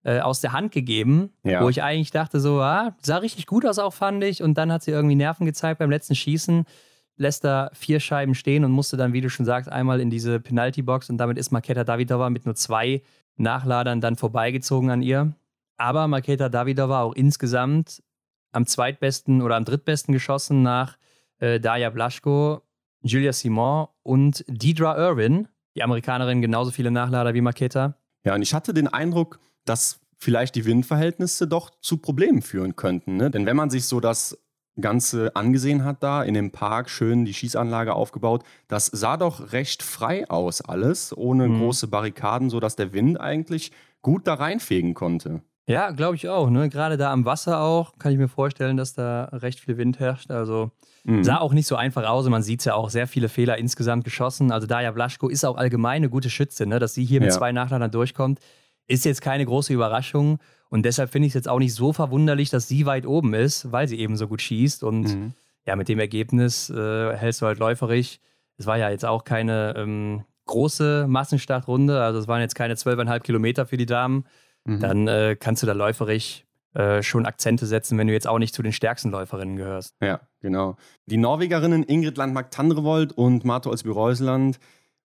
äh, 0.05 0.21
aus 0.21 0.41
der 0.41 0.53
Hand 0.53 0.73
gegeben, 0.73 1.31
ja. 1.45 1.63
wo 1.63 1.69
ich 1.69 1.83
eigentlich 1.83 2.11
dachte, 2.11 2.41
so, 2.41 2.61
ah, 2.61 2.95
sah 3.03 3.19
richtig 3.19 3.47
gut 3.47 3.65
aus 3.65 3.79
auch, 3.79 3.93
fand 3.93 4.23
ich. 4.25 4.43
Und 4.43 4.59
dann 4.59 4.73
hat 4.73 4.83
sie 4.83 4.91
irgendwie 4.91 5.15
Nerven 5.15 5.47
gezeigt 5.47 5.79
beim 5.79 5.91
letzten 5.91 6.15
Schießen, 6.15 6.65
lässt 7.17 7.45
da 7.45 7.71
vier 7.73 8.01
Scheiben 8.01 8.35
stehen 8.35 8.65
und 8.65 8.73
musste 8.73 8.97
dann, 8.97 9.13
wie 9.13 9.21
du 9.21 9.31
schon 9.31 9.47
sagst, 9.47 9.71
einmal 9.71 10.01
in 10.01 10.11
diese 10.11 10.41
Penalty-Box 10.41 11.11
und 11.11 11.19
damit 11.19 11.39
ist 11.39 11.53
Maketa 11.53 11.85
Davidova 11.85 12.31
mit 12.31 12.47
nur 12.47 12.55
zwei 12.55 13.03
Nachladern 13.37 14.01
dann 14.01 14.17
vorbeigezogen 14.17 14.91
an 14.91 15.03
ihr. 15.03 15.35
Aber 15.77 16.09
Maketa 16.09 16.49
Davidova 16.49 17.03
auch 17.03 17.15
insgesamt 17.15 18.03
am 18.53 18.67
zweitbesten 18.67 19.43
oder 19.43 19.57
am 19.57 19.65
drittbesten 19.65 20.13
geschossen 20.13 20.63
nach 20.63 20.97
äh, 21.39 21.59
Daya 21.59 21.91
Blaschko, 21.91 22.63
Julia 23.03 23.33
Simon 23.33 23.89
und 24.03 24.45
Deidra 24.49 24.97
Irwin, 24.97 25.49
die 25.75 25.83
Amerikanerin 25.83 26.43
genauso 26.43 26.71
viele 26.71 26.91
Nachlader 26.91 27.35
wie 27.35 27.41
Maketa. 27.41 27.97
Ja, 28.25 28.35
und 28.35 28.43
ich 28.43 28.55
hatte 28.55 28.75
den 28.75 28.89
Eindruck, 28.89 29.41
dass 29.65 30.01
vielleicht 30.19 30.55
die 30.55 30.65
Windverhältnisse 30.65 31.49
doch 31.49 31.71
zu 31.81 31.99
Problemen 31.99 32.43
führen 32.43 32.77
könnten. 32.77 33.17
Ne? 33.17 33.31
Denn 33.31 33.47
wenn 33.47 33.57
man 33.57 33.71
sich 33.71 33.87
so 33.87 34.01
das 34.01 34.39
Ganze 34.81 35.37
angesehen 35.37 35.85
hat 35.85 36.03
da 36.03 36.23
in 36.23 36.35
dem 36.35 36.51
Park, 36.51 36.89
schön 36.89 37.25
die 37.25 37.35
Schießanlage 37.35 37.95
aufgebaut, 37.95 38.43
das 38.69 38.87
sah 38.87 39.17
doch 39.17 39.53
recht 39.53 39.83
frei 39.83 40.29
aus 40.31 40.63
alles, 40.63 41.15
ohne 41.17 41.49
mhm. 41.49 41.59
große 41.59 41.89
Barrikaden, 41.89 42.49
sodass 42.49 42.77
der 42.77 42.93
Wind 42.93 43.21
eigentlich 43.21 43.73
gut 44.01 44.27
da 44.27 44.35
reinfegen 44.35 44.95
konnte. 44.95 45.43
Ja, 45.67 45.91
glaube 45.91 46.17
ich 46.17 46.29
auch. 46.29 46.51
Ne? 46.51 46.69
Gerade 46.69 46.97
da 46.97 47.13
am 47.13 47.25
Wasser 47.25 47.61
auch 47.61 47.99
kann 47.99 48.13
ich 48.13 48.19
mir 48.19 48.29
vorstellen, 48.29 48.77
dass 48.77 48.95
da 48.95 49.25
recht 49.27 49.61
viel 49.61 49.77
Wind 49.77 50.01
herrscht. 50.01 50.31
Also 50.31 50.73
mhm. 51.05 51.23
sah 51.23 51.39
auch 51.39 51.53
nicht 51.53 51.67
so 51.67 51.77
einfach 51.77 52.09
aus. 52.09 52.25
Und 52.25 52.33
man 52.33 52.43
sieht 52.43 52.61
es 52.61 52.65
ja 52.65 52.75
auch, 52.75 52.91
sehr 52.91 53.07
viele 53.07 53.29
Fehler 53.29 53.59
insgesamt 53.59 54.05
geschossen. 54.05 54.51
Also 54.51 54.67
Daja 54.67 54.91
Blaschko 54.91 55.29
ist 55.29 55.45
auch 55.45 55.57
allgemein 55.57 55.97
eine 55.97 56.11
gute 56.11 56.31
Schütze, 56.31 56.67
ne? 56.67 56.79
dass 56.79 56.95
sie 56.95 57.05
hier 57.05 57.21
mit 57.21 57.31
ja. 57.31 57.37
zwei 57.37 57.53
Nachladern 57.53 57.91
durchkommt. 57.91 58.41
Ist 58.93 59.05
jetzt 59.05 59.23
keine 59.23 59.47
große 59.47 59.73
Überraschung. 59.73 60.39
Und 60.69 60.85
deshalb 60.85 61.11
finde 61.11 61.27
ich 61.27 61.31
es 61.31 61.35
jetzt 61.35 61.49
auch 61.49 61.59
nicht 61.59 61.75
so 61.75 61.93
verwunderlich, 61.93 62.51
dass 62.51 62.69
sie 62.69 62.87
weit 62.87 63.07
oben 63.07 63.35
ist, 63.35 63.73
weil 63.73 63.89
sie 63.89 63.99
eben 63.99 64.17
so 64.17 64.29
gut 64.29 64.43
schießt. 64.43 64.83
Und 64.83 65.03
mhm. 65.03 65.33
ja, 65.67 65.77
mit 65.77 65.89
dem 65.89 65.99
Ergebnis 65.99 66.71
äh, 66.71 67.17
hältst 67.17 67.43
du 67.43 67.47
halt 67.47 67.59
läuferig. 67.59 68.21
Es 68.57 68.67
war 68.67 68.79
ja 68.79 68.91
jetzt 68.91 69.05
auch 69.05 69.25
keine 69.25 69.75
ähm, 69.77 70.25
große 70.47 71.07
Massenstartrunde, 71.09 72.03
also 72.03 72.19
es 72.19 72.29
waren 72.29 72.41
jetzt 72.41 72.55
keine 72.55 72.75
12,5 72.75 73.21
Kilometer 73.21 73.67
für 73.67 73.77
die 73.77 73.87
Damen. 73.87 74.25
Mhm. 74.65 74.81
Dann 74.81 75.09
äh, 75.09 75.37
kannst 75.39 75.63
du 75.63 75.67
da 75.67 75.73
läuferig 75.73 76.47
äh, 76.75 77.03
schon 77.03 77.27
Akzente 77.27 77.67
setzen, 77.67 77.99
wenn 77.99 78.07
du 78.07 78.13
jetzt 78.13 78.27
auch 78.27 78.39
nicht 78.39 78.55
zu 78.55 78.63
den 78.63 78.73
stärksten 78.73 79.11
Läuferinnen 79.11 79.57
gehörst. 79.57 79.95
Ja, 80.01 80.21
genau. 80.41 80.77
Die 81.07 81.17
Norwegerinnen 81.17 81.83
Ingrid 81.85 82.17
Landmark-Tandrevold 82.17 83.13
und 83.13 83.45
Marto 83.45 83.71
Olsby-Reusland 83.71 84.59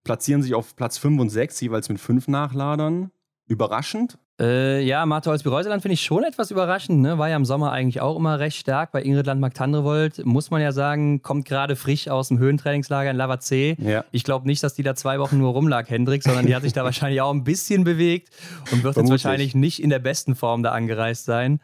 platzieren 0.03 0.41
sich 0.41 0.53
auf 0.53 0.75
Platz 0.75 0.97
5 0.97 1.19
und 1.19 1.29
6, 1.29 1.59
jeweils 1.61 1.89
mit 1.89 1.99
fünf 1.99 2.27
Nachladern. 2.27 3.11
Überraschend, 3.47 4.17
Äh, 4.39 4.83
ja, 4.83 5.03
Martha 5.07 5.31
Holzby-Reuseland 5.31 5.81
finde 5.81 5.93
ich 5.93 6.01
schon 6.01 6.23
etwas 6.23 6.51
überraschend. 6.51 7.01
Ne? 7.01 7.17
War 7.17 7.27
ja 7.27 7.35
im 7.35 7.45
Sommer 7.45 7.71
eigentlich 7.71 8.01
auch 8.01 8.15
immer 8.15 8.39
recht 8.39 8.57
stark. 8.57 8.91
Bei 8.91 9.01
Ingrid 9.01 9.25
Landmark-Tandrevold 9.25 10.25
muss 10.25 10.51
man 10.51 10.61
ja 10.61 10.71
sagen, 10.71 11.23
kommt 11.23 11.45
gerade 11.45 11.75
frisch 11.75 12.07
aus 12.07 12.27
dem 12.27 12.37
Höhentrainingslager 12.37 13.09
in 13.09 13.17
Lavazee. 13.17 13.75
Ja. 13.79 14.05
Ich 14.11 14.23
glaube 14.23 14.45
nicht, 14.45 14.61
dass 14.61 14.75
die 14.75 14.83
da 14.83 14.93
zwei 14.93 15.17
Wochen 15.19 15.39
nur 15.39 15.53
rumlag, 15.53 15.89
Hendrik, 15.89 16.21
sondern 16.21 16.45
die 16.45 16.55
hat 16.55 16.61
sich 16.61 16.73
da 16.73 16.83
wahrscheinlich 16.83 17.21
auch 17.21 17.33
ein 17.33 17.43
bisschen 17.43 17.83
bewegt 17.83 18.29
und 18.71 18.83
wird 18.83 18.93
Vermutlich. 18.93 18.97
jetzt 18.97 19.25
wahrscheinlich 19.25 19.55
nicht 19.55 19.81
in 19.81 19.89
der 19.89 19.99
besten 19.99 20.35
Form 20.35 20.61
da 20.61 20.71
angereist 20.71 21.25
sein. 21.25 21.59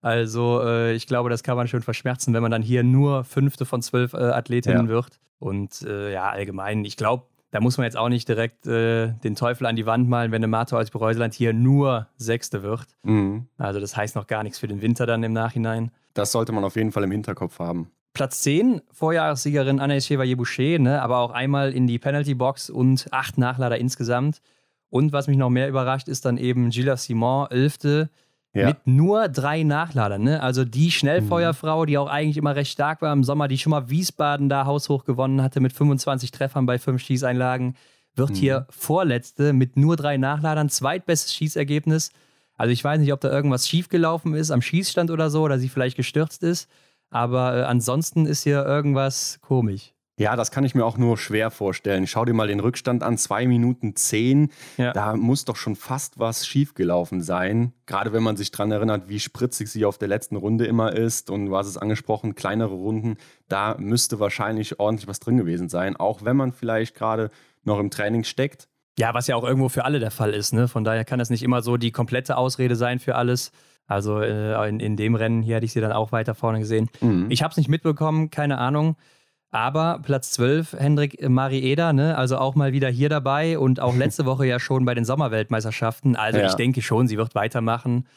Also 0.00 0.62
äh, 0.62 0.92
ich 0.94 1.06
glaube, 1.08 1.28
das 1.28 1.42
kann 1.42 1.56
man 1.56 1.66
schon 1.66 1.82
verschmerzen, 1.82 2.34
wenn 2.34 2.42
man 2.42 2.50
dann 2.50 2.62
hier 2.62 2.84
nur 2.84 3.24
fünfte 3.24 3.64
von 3.64 3.82
zwölf 3.82 4.14
äh, 4.14 4.18
Athletinnen 4.18 4.86
ja. 4.86 4.92
wird. 4.92 5.18
Und 5.38 5.82
äh, 5.82 6.12
ja, 6.12 6.28
allgemein, 6.28 6.84
ich 6.84 6.96
glaube, 6.96 7.24
da 7.52 7.60
muss 7.60 7.76
man 7.76 7.84
jetzt 7.84 7.96
auch 7.96 8.08
nicht 8.08 8.28
direkt 8.28 8.66
äh, 8.66 9.12
den 9.22 9.36
Teufel 9.36 9.66
an 9.66 9.76
die 9.76 9.86
Wand 9.86 10.08
malen, 10.08 10.32
wenn 10.32 10.40
eine 10.40 10.48
Martha 10.48 10.76
als 10.76 10.90
Bereuseland 10.90 11.34
hier 11.34 11.52
nur 11.52 12.08
Sechste 12.16 12.62
wird. 12.62 12.86
Mhm. 13.02 13.46
Also 13.58 13.78
das 13.78 13.96
heißt 13.96 14.16
noch 14.16 14.26
gar 14.26 14.42
nichts 14.42 14.58
für 14.58 14.68
den 14.68 14.80
Winter 14.80 15.06
dann 15.06 15.22
im 15.22 15.34
Nachhinein. 15.34 15.90
Das 16.14 16.32
sollte 16.32 16.52
man 16.52 16.64
auf 16.64 16.76
jeden 16.76 16.92
Fall 16.92 17.04
im 17.04 17.10
Hinterkopf 17.10 17.58
haben. 17.58 17.90
Platz 18.14 18.40
10, 18.40 18.80
Vorjahressiegerin 18.90 19.80
Anaïs 19.80 20.06
Chevalier-Boucher, 20.06 20.78
ne, 20.78 21.00
aber 21.00 21.18
auch 21.18 21.30
einmal 21.30 21.72
in 21.72 21.86
die 21.86 21.98
Penalty-Box 21.98 22.70
und 22.70 23.06
acht 23.10 23.38
Nachlader 23.38 23.78
insgesamt. 23.78 24.40
Und 24.88 25.12
was 25.12 25.26
mich 25.26 25.36
noch 25.36 25.50
mehr 25.50 25.68
überrascht, 25.68 26.08
ist 26.08 26.24
dann 26.24 26.38
eben 26.38 26.70
Gilles 26.70 27.04
Simon, 27.04 27.50
Elfte, 27.50 28.10
ja. 28.54 28.66
Mit 28.66 28.86
nur 28.86 29.28
drei 29.28 29.62
Nachladern. 29.62 30.22
Ne? 30.22 30.42
Also 30.42 30.66
die 30.66 30.90
Schnellfeuerfrau, 30.90 31.86
die 31.86 31.96
auch 31.96 32.08
eigentlich 32.08 32.36
immer 32.36 32.54
recht 32.54 32.70
stark 32.70 33.00
war 33.00 33.12
im 33.12 33.24
Sommer, 33.24 33.48
die 33.48 33.56
schon 33.56 33.70
mal 33.70 33.88
Wiesbaden 33.88 34.50
da 34.50 34.66
haushoch 34.66 35.04
gewonnen 35.04 35.42
hatte 35.42 35.60
mit 35.60 35.72
25 35.72 36.32
Treffern 36.32 36.66
bei 36.66 36.78
fünf 36.78 37.02
Schießeinlagen, 37.02 37.76
wird 38.14 38.30
mhm. 38.30 38.34
hier 38.34 38.66
Vorletzte 38.68 39.54
mit 39.54 39.78
nur 39.78 39.96
drei 39.96 40.18
Nachladern, 40.18 40.68
zweitbestes 40.68 41.34
Schießergebnis. 41.34 42.10
Also 42.56 42.72
ich 42.72 42.84
weiß 42.84 43.00
nicht, 43.00 43.12
ob 43.14 43.20
da 43.20 43.30
irgendwas 43.30 43.66
schiefgelaufen 43.66 44.34
ist 44.34 44.50
am 44.50 44.60
Schießstand 44.60 45.10
oder 45.10 45.30
so, 45.30 45.42
oder 45.42 45.58
sie 45.58 45.70
vielleicht 45.70 45.96
gestürzt 45.96 46.42
ist. 46.42 46.68
Aber 47.08 47.56
äh, 47.56 47.62
ansonsten 47.62 48.26
ist 48.26 48.42
hier 48.42 48.64
irgendwas 48.64 49.38
komisch. 49.40 49.94
Ja, 50.22 50.36
das 50.36 50.52
kann 50.52 50.64
ich 50.64 50.76
mir 50.76 50.84
auch 50.84 50.96
nur 50.96 51.18
schwer 51.18 51.50
vorstellen. 51.50 52.06
Schau 52.06 52.24
dir 52.24 52.32
mal 52.32 52.46
den 52.46 52.60
Rückstand 52.60 53.02
an, 53.02 53.18
zwei 53.18 53.44
Minuten 53.46 53.96
zehn. 53.96 54.52
Ja. 54.76 54.92
Da 54.92 55.16
muss 55.16 55.44
doch 55.44 55.56
schon 55.56 55.74
fast 55.74 56.20
was 56.20 56.46
schiefgelaufen 56.46 57.22
sein. 57.22 57.72
Gerade 57.86 58.12
wenn 58.12 58.22
man 58.22 58.36
sich 58.36 58.52
daran 58.52 58.70
erinnert, 58.70 59.08
wie 59.08 59.18
spritzig 59.18 59.68
sie 59.68 59.84
auf 59.84 59.98
der 59.98 60.06
letzten 60.06 60.36
Runde 60.36 60.64
immer 60.66 60.92
ist. 60.92 61.28
Und 61.28 61.46
du 61.46 61.56
hast 61.56 61.66
es 61.66 61.76
angesprochen, 61.76 62.36
kleinere 62.36 62.72
Runden. 62.72 63.16
Da 63.48 63.76
müsste 63.78 64.20
wahrscheinlich 64.20 64.78
ordentlich 64.78 65.08
was 65.08 65.18
drin 65.18 65.38
gewesen 65.38 65.68
sein. 65.68 65.96
Auch 65.96 66.24
wenn 66.24 66.36
man 66.36 66.52
vielleicht 66.52 66.94
gerade 66.94 67.30
noch 67.64 67.80
im 67.80 67.90
Training 67.90 68.22
steckt. 68.22 68.68
Ja, 68.98 69.14
was 69.14 69.26
ja 69.26 69.34
auch 69.34 69.44
irgendwo 69.44 69.68
für 69.68 69.84
alle 69.84 69.98
der 69.98 70.12
Fall 70.12 70.34
ist. 70.34 70.52
Ne? 70.52 70.68
Von 70.68 70.84
daher 70.84 71.04
kann 71.04 71.18
das 71.18 71.30
nicht 71.30 71.42
immer 71.42 71.62
so 71.62 71.76
die 71.76 71.90
komplette 71.90 72.36
Ausrede 72.36 72.76
sein 72.76 73.00
für 73.00 73.16
alles. 73.16 73.50
Also 73.88 74.20
äh, 74.20 74.68
in, 74.68 74.78
in 74.78 74.96
dem 74.96 75.16
Rennen 75.16 75.42
hier 75.42 75.56
hätte 75.56 75.66
ich 75.66 75.72
sie 75.72 75.80
dann 75.80 75.92
auch 75.92 76.12
weiter 76.12 76.36
vorne 76.36 76.60
gesehen. 76.60 76.88
Mhm. 77.00 77.26
Ich 77.28 77.42
habe 77.42 77.50
es 77.50 77.56
nicht 77.56 77.68
mitbekommen, 77.68 78.30
keine 78.30 78.58
Ahnung. 78.58 78.96
Aber 79.52 80.00
Platz 80.02 80.32
12, 80.32 80.72
Hendrik 80.72 81.20
äh, 81.22 81.28
Marieda, 81.28 81.92
ne? 81.92 82.16
also 82.16 82.38
auch 82.38 82.54
mal 82.54 82.72
wieder 82.72 82.88
hier 82.88 83.10
dabei 83.10 83.58
und 83.58 83.80
auch 83.80 83.94
letzte 83.96 84.24
Woche 84.24 84.46
ja 84.46 84.58
schon 84.58 84.84
bei 84.84 84.94
den 84.94 85.04
Sommerweltmeisterschaften. 85.04 86.16
Also 86.16 86.40
ja. 86.40 86.46
ich 86.46 86.54
denke 86.54 86.82
schon, 86.82 87.06
sie 87.06 87.18
wird 87.18 87.34
weitermachen. 87.34 88.08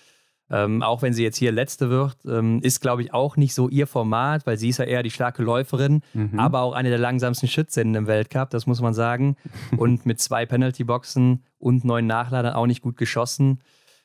Ähm, 0.50 0.84
auch 0.84 1.02
wenn 1.02 1.12
sie 1.12 1.24
jetzt 1.24 1.38
hier 1.38 1.52
letzte 1.52 1.90
wird, 1.90 2.18
ähm, 2.26 2.60
ist, 2.62 2.80
glaube 2.80 3.02
ich, 3.02 3.14
auch 3.14 3.36
nicht 3.36 3.56
so 3.56 3.68
ihr 3.68 3.88
Format, 3.88 4.46
weil 4.46 4.58
sie 4.58 4.70
ist 4.70 4.78
ja 4.78 4.86
eher 4.86 5.02
die 5.02 5.10
starke 5.10 5.42
Läuferin, 5.42 6.02
mhm. 6.14 6.40
aber 6.40 6.62
auch 6.62 6.74
eine 6.74 6.90
der 6.90 7.00
langsamsten 7.00 7.50
Schützinnen 7.50 7.96
im 7.96 8.08
Weltcup, 8.08 8.52
das 8.52 8.68
muss 8.68 8.80
man 8.80 8.94
sagen. 8.94 9.38
und 9.78 10.06
mit 10.06 10.22
zwei 10.22 10.46
Penalty-Boxen 10.46 11.44
und 11.58 11.84
neun 11.84 12.06
Nachladern 12.06 12.54
auch 12.54 12.68
nicht 12.68 12.84
gut 12.84 12.96
geschossen. 12.96 13.60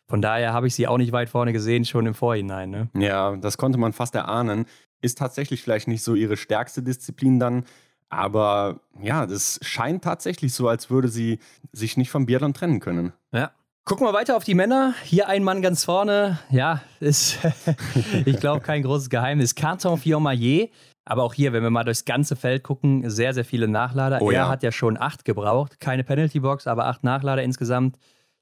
Von 0.09 0.23
daher 0.23 0.55
habe 0.55 0.67
ich 0.67 0.75
sie 0.75 0.89
auch 0.89 0.99
nicht 0.99 1.13
weit 1.13 1.29
vorne 1.29 1.53
gesehen, 1.53 1.85
schon 1.85 2.07
im 2.07 2.15
Vorhinein. 2.15 2.71
Ne? 2.71 2.89
Ja, 2.95 3.37
das 3.37 3.59
konnte 3.59 3.79
man 3.79 3.93
fast 3.93 4.15
erahnen 4.15 4.65
ist 5.01 5.19
tatsächlich 5.19 5.63
vielleicht 5.63 5.89
nicht 5.89 6.03
so 6.03 6.15
ihre 6.15 6.37
stärkste 6.37 6.83
Disziplin 6.83 7.39
dann. 7.39 7.65
Aber 8.09 8.81
ja, 9.01 9.25
das 9.25 9.61
scheint 9.63 10.03
tatsächlich 10.03 10.53
so, 10.53 10.69
als 10.69 10.91
würde 10.91 11.09
sie 11.09 11.39
sich 11.73 11.97
nicht 11.97 12.11
vom 12.11 12.27
Biathlon 12.27 12.55
trennen 12.55 12.81
können. 12.81 13.13
Ja. 13.33 13.53
Gucken 13.85 14.07
wir 14.07 14.13
weiter 14.13 14.37
auf 14.37 14.45
die 14.45 14.55
Männer. 14.55 14.95
Hier 15.05 15.29
ein 15.29 15.43
Mann 15.43 15.63
ganz 15.63 15.85
vorne. 15.85 16.39
Ja, 16.51 16.83
ist, 17.01 17.39
ich 18.25 18.39
glaube, 18.39 18.61
kein 18.61 18.83
großes 18.83 19.09
Geheimnis. 19.11 19.55
Canton 19.55 19.99
Fiormaillet. 19.99 20.71
Aber 21.05 21.25
auch 21.25 21.35
hier, 21.35 21.53
wenn 21.53 21.63
wir 21.63 21.71
mal 21.71 21.85
durchs 21.85 22.05
ganze 22.05 22.37
Feld 22.37 22.63
gucken, 22.63 23.09
sehr, 23.09 23.33
sehr 23.33 23.45
viele 23.45 23.69
Nachlader. 23.69 24.21
Oh, 24.21 24.31
er 24.31 24.41
ja. 24.41 24.49
hat 24.49 24.63
ja 24.63 24.71
schon 24.71 25.01
acht 25.01 25.25
gebraucht. 25.25 25.81
Keine 25.81 26.05
Penalty-Box, 26.05 26.67
aber 26.67 26.87
acht 26.87 27.03
Nachlader 27.05 27.43
insgesamt. 27.43 27.97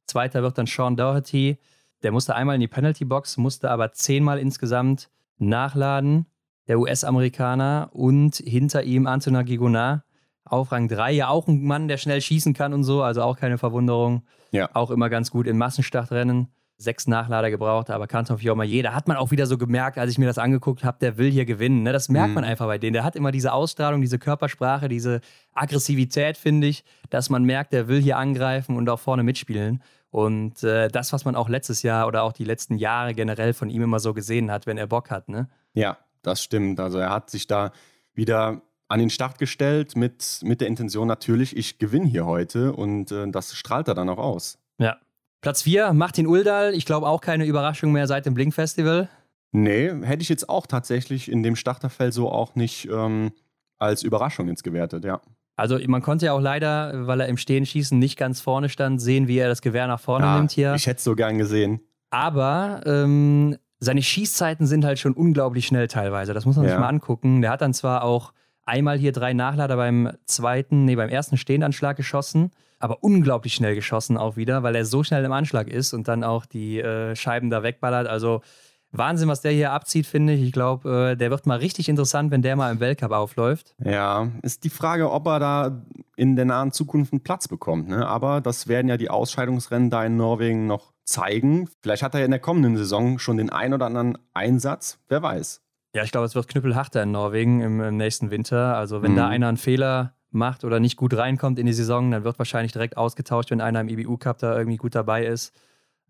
Zweiter 0.07 0.43
wird 0.43 0.59
dann 0.59 0.67
Sean 0.67 0.97
Doherty. 0.97 1.59
Der 2.03 2.13
musste 2.13 2.35
einmal 2.35 2.57
in 2.57 2.61
die 2.61 2.69
Penalty-Box, 2.69 3.37
musste 3.37 3.71
aber 3.71 3.93
zehnmal 3.93 4.39
insgesamt 4.39 5.09
nachladen 5.39 6.27
der 6.69 6.79
US-Amerikaner, 6.79 7.91
und 7.93 8.37
hinter 8.37 8.85
ihm 8.85 9.07
Antonin 9.07 9.45
Gigonard 9.45 10.03
auf 10.45 10.73
Rang 10.73 10.89
3. 10.89 11.13
Ja, 11.13 11.29
auch 11.29 11.49
ein 11.49 11.65
Mann, 11.65 11.89
der 11.89 11.97
schnell 11.97 12.21
schießen 12.21 12.55
kann 12.55 12.73
und 12.73 12.85
so, 12.85 13.03
also 13.03 13.23
auch 13.23 13.37
keine 13.37 13.59
Verwunderung. 13.59 14.23
Ja. 14.51 14.71
Auch 14.75 14.91
immer 14.91 15.11
ganz 15.11 15.31
gut 15.31 15.47
in 15.47 15.59
Massenstartrennen. 15.59 16.49
Sechs 16.81 17.09
Nachlader 17.09 17.51
gebraucht, 17.51 17.91
aber 17.91 18.07
Kanton 18.07 18.39
Fiormaillet, 18.39 18.85
da 18.85 18.95
hat 18.95 19.09
man 19.09 19.17
auch 19.17 19.33
wieder 19.33 19.47
so 19.47 19.59
gemerkt, 19.59 19.99
als 19.99 20.13
ich 20.13 20.19
mir 20.19 20.27
das 20.27 20.39
angeguckt 20.39 20.85
habe, 20.85 20.97
der 21.01 21.19
will 21.19 21.29
hier 21.29 21.45
gewinnen. 21.45 21.83
Ne? 21.83 21.93
Das 21.93 22.09
merkt 22.09 22.29
mhm. 22.29 22.35
man 22.35 22.45
einfach 22.45 22.67
bei 22.67 22.79
denen. 22.79 22.93
Der 22.93 23.03
hat 23.03 23.17
immer 23.17 23.33
diese 23.33 23.53
Ausstrahlung, 23.53 24.01
diese 24.01 24.21
Körpersprache, 24.21 24.89
diese 24.89 25.21
Aggressivität, 25.55 26.37
finde 26.37 26.69
ich, 26.69 26.85
dass 27.11 27.31
man 27.31 27.43
merkt, 27.43 27.73
der 27.73 27.89
will 27.89 28.01
hier 28.01 28.17
angreifen 28.17 28.77
und 28.77 28.89
auch 28.89 29.01
vorne 29.01 29.25
mitspielen. 29.25 29.83
Und 30.11 30.63
äh, 30.63 30.87
das, 30.87 31.13
was 31.13 31.25
man 31.25 31.35
auch 31.35 31.49
letztes 31.49 31.83
Jahr 31.83 32.07
oder 32.07 32.23
auch 32.23 32.33
die 32.33 32.45
letzten 32.45 32.77
Jahre 32.77 33.13
generell 33.13 33.55
von 33.55 33.71
ihm 33.71 33.83
immer 33.83 33.99
so 33.99 34.15
gesehen 34.15 34.53
hat, 34.53 34.67
wenn 34.67 34.79
er 34.79 34.87
Bock 34.87 35.11
hat. 35.11 35.29
Ne? 35.29 35.49
Ja, 35.75 35.99
das 36.29 36.43
stimmt. 36.43 36.79
Also 36.79 36.99
er 36.99 37.11
hat 37.11 37.31
sich 37.31 37.47
da 37.47 37.73
wieder 38.15 38.63
an 38.89 39.01
den 39.01 39.11
Start 39.11 39.39
gestellt 39.39 39.97
mit, 39.97 40.41
mit 40.43 40.61
der 40.61 40.69
Intention 40.69 41.07
natürlich, 41.09 41.57
ich 41.57 41.79
gewinne 41.79 42.07
hier 42.07 42.27
heute 42.27 42.73
und 42.73 43.13
äh, 43.13 43.29
das 43.31 43.55
strahlt 43.55 43.89
er 43.89 43.95
dann 43.95 44.09
auch 44.09 44.19
aus. 44.19 44.59
Ja. 44.79 44.97
Platz 45.41 45.63
4, 45.63 45.93
Martin 45.93 46.27
Uldal. 46.27 46.75
Ich 46.75 46.85
glaube 46.85 47.07
auch 47.07 47.21
keine 47.21 47.45
Überraschung 47.45 47.93
mehr 47.93 48.07
seit 48.07 48.27
dem 48.27 48.35
Blink-Festival. 48.35 49.09
Nee, 49.53 49.93
hätte 50.03 50.23
ich 50.23 50.29
jetzt 50.29 50.49
auch 50.49 50.67
tatsächlich 50.67 51.31
in 51.31 51.43
dem 51.43 51.55
Starterfeld 51.55 52.13
so 52.13 52.31
auch 52.31 52.55
nicht 52.55 52.89
ähm, 52.91 53.33
als 53.79 54.03
Überraschung 54.03 54.49
jetzt 54.49 54.65
gewertet, 54.65 55.05
ja. 55.05 55.21
Also 55.57 55.79
man 55.87 56.03
konnte 56.03 56.27
ja 56.27 56.33
auch 56.33 56.41
leider, 56.41 57.07
weil 57.07 57.21
er 57.21 57.29
im 57.29 57.37
Stehen 57.37 57.67
schießen 57.67 57.99
nicht 57.99 58.17
ganz 58.17 58.41
vorne 58.41 58.69
stand, 58.69 59.01
sehen, 59.01 59.27
wie 59.27 59.39
er 59.39 59.49
das 59.49 59.61
Gewehr 59.61 59.87
nach 59.87 60.01
vorne 60.01 60.27
ja, 60.27 60.37
nimmt 60.37 60.53
hier. 60.53 60.75
Ich 60.75 60.87
hätte 60.87 60.99
es 60.99 61.05
so 61.05 61.17
gern 61.17 61.37
gesehen. 61.39 61.81
Aber 62.11 62.83
ähm, 62.87 63.57
seine 63.81 64.03
Schießzeiten 64.03 64.67
sind 64.67 64.85
halt 64.85 64.99
schon 64.99 65.13
unglaublich 65.13 65.67
schnell 65.67 65.89
teilweise. 65.89 66.35
Das 66.35 66.47
muss 66.47 66.57
man 66.57 66.65
ja. 66.65 66.73
sich 66.73 66.81
mal 66.81 66.89
angucken. 66.89 67.41
Der 67.43 67.51
hat 67.51 67.61
dann 67.61 67.75
zwar 67.75 68.03
auch 68.03 68.33
einmal 68.65 68.99
hier 68.99 69.13
drei 69.13 69.33
Nachlader 69.33 69.77
beim 69.77 70.13
zweiten, 70.27 70.85
nee, 70.85 70.97
beim 70.97 71.09
ersten 71.09 71.37
Stehendanschlag 71.37 71.97
geschossen, 71.97 72.51
aber 72.79 73.03
unglaublich 73.03 73.55
schnell 73.55 73.75
geschossen 73.75 74.17
auch 74.17 74.37
wieder, 74.37 74.63
weil 74.63 74.77
er 74.77 74.85
so 74.85 75.03
schnell 75.03 75.25
im 75.25 75.33
Anschlag 75.33 75.69
ist 75.69 75.95
und 75.95 76.07
dann 76.07 76.23
auch 76.23 76.45
die 76.47 76.81
äh, 76.81 77.17
Scheiben 77.17 77.51
da 77.51 77.63
wegballert. 77.63 78.07
Also 78.07 78.43
Wahnsinn, 78.91 79.29
was 79.29 79.43
der 79.43 79.53
hier 79.53 79.73
abzieht, 79.73 80.07
finde 80.07 80.33
ich. 80.33 80.43
Ich 80.43 80.53
glaube, 80.53 81.11
äh, 81.13 81.17
der 81.17 81.31
wird 81.31 81.47
mal 81.47 81.59
richtig 81.59 81.89
interessant, 81.89 82.31
wenn 82.31 82.43
der 82.43 82.57
mal 82.57 82.73
im 82.73 82.81
Weltcup 82.81 83.13
aufläuft. 83.13 83.75
Ja, 83.85 84.29
ist 84.43 84.65
die 84.65 84.71
Frage, 84.71 85.11
ob 85.11 85.27
er 85.27 85.39
da 85.39 85.83
in 86.17 86.37
der 86.37 86.47
nahen 86.47 86.73
Zukunft 86.73 87.13
einen 87.13 87.23
Platz 87.23 87.49
bekommt. 87.49 87.89
Ne? 87.89 88.07
Aber 88.07 88.41
das 88.41 88.67
werden 88.67 88.89
ja 88.89 88.97
die 88.97 89.11
Ausscheidungsrennen 89.11 89.91
da 89.91 90.05
in 90.05 90.17
Norwegen 90.17 90.67
noch 90.67 90.93
zeigen. 91.05 91.69
Vielleicht 91.81 92.03
hat 92.03 92.15
er 92.15 92.21
ja 92.21 92.25
in 92.25 92.31
der 92.31 92.41
kommenden 92.41 92.77
Saison 92.77 93.19
schon 93.19 93.37
den 93.37 93.51
ein 93.51 93.75
oder 93.75 93.87
anderen 93.87 94.19
Einsatz, 94.35 94.99
wer 95.09 95.23
weiß. 95.23 95.63
Ja, 95.95 96.03
ich 96.03 96.11
glaube, 96.11 96.27
es 96.27 96.35
wird 96.35 96.49
knüppelharter 96.49 97.03
in 97.03 97.13
Norwegen 97.13 97.61
im, 97.61 97.97
nächsten 97.97 98.31
Winter. 98.31 98.77
Also 98.77 99.03
wenn 99.03 99.13
mhm. 99.13 99.17
da 99.17 99.29
einer 99.29 99.49
einen 99.49 99.57
Fehler 99.57 100.15
macht 100.31 100.65
oder 100.65 100.81
nicht 100.81 100.97
gut 100.97 101.17
reinkommt 101.17 101.59
in 101.59 101.67
die 101.67 101.73
Saison, 101.73 102.11
dann 102.11 102.25
wird 102.25 102.39
wahrscheinlich 102.39 102.73
direkt 102.73 102.97
ausgetauscht, 102.97 103.51
wenn 103.51 103.61
einer 103.61 103.81
im 103.81 103.89
IBU-Cup 103.89 104.39
da 104.39 104.57
irgendwie 104.57 104.77
gut 104.77 104.95
dabei 104.95 105.25
ist. 105.25 105.55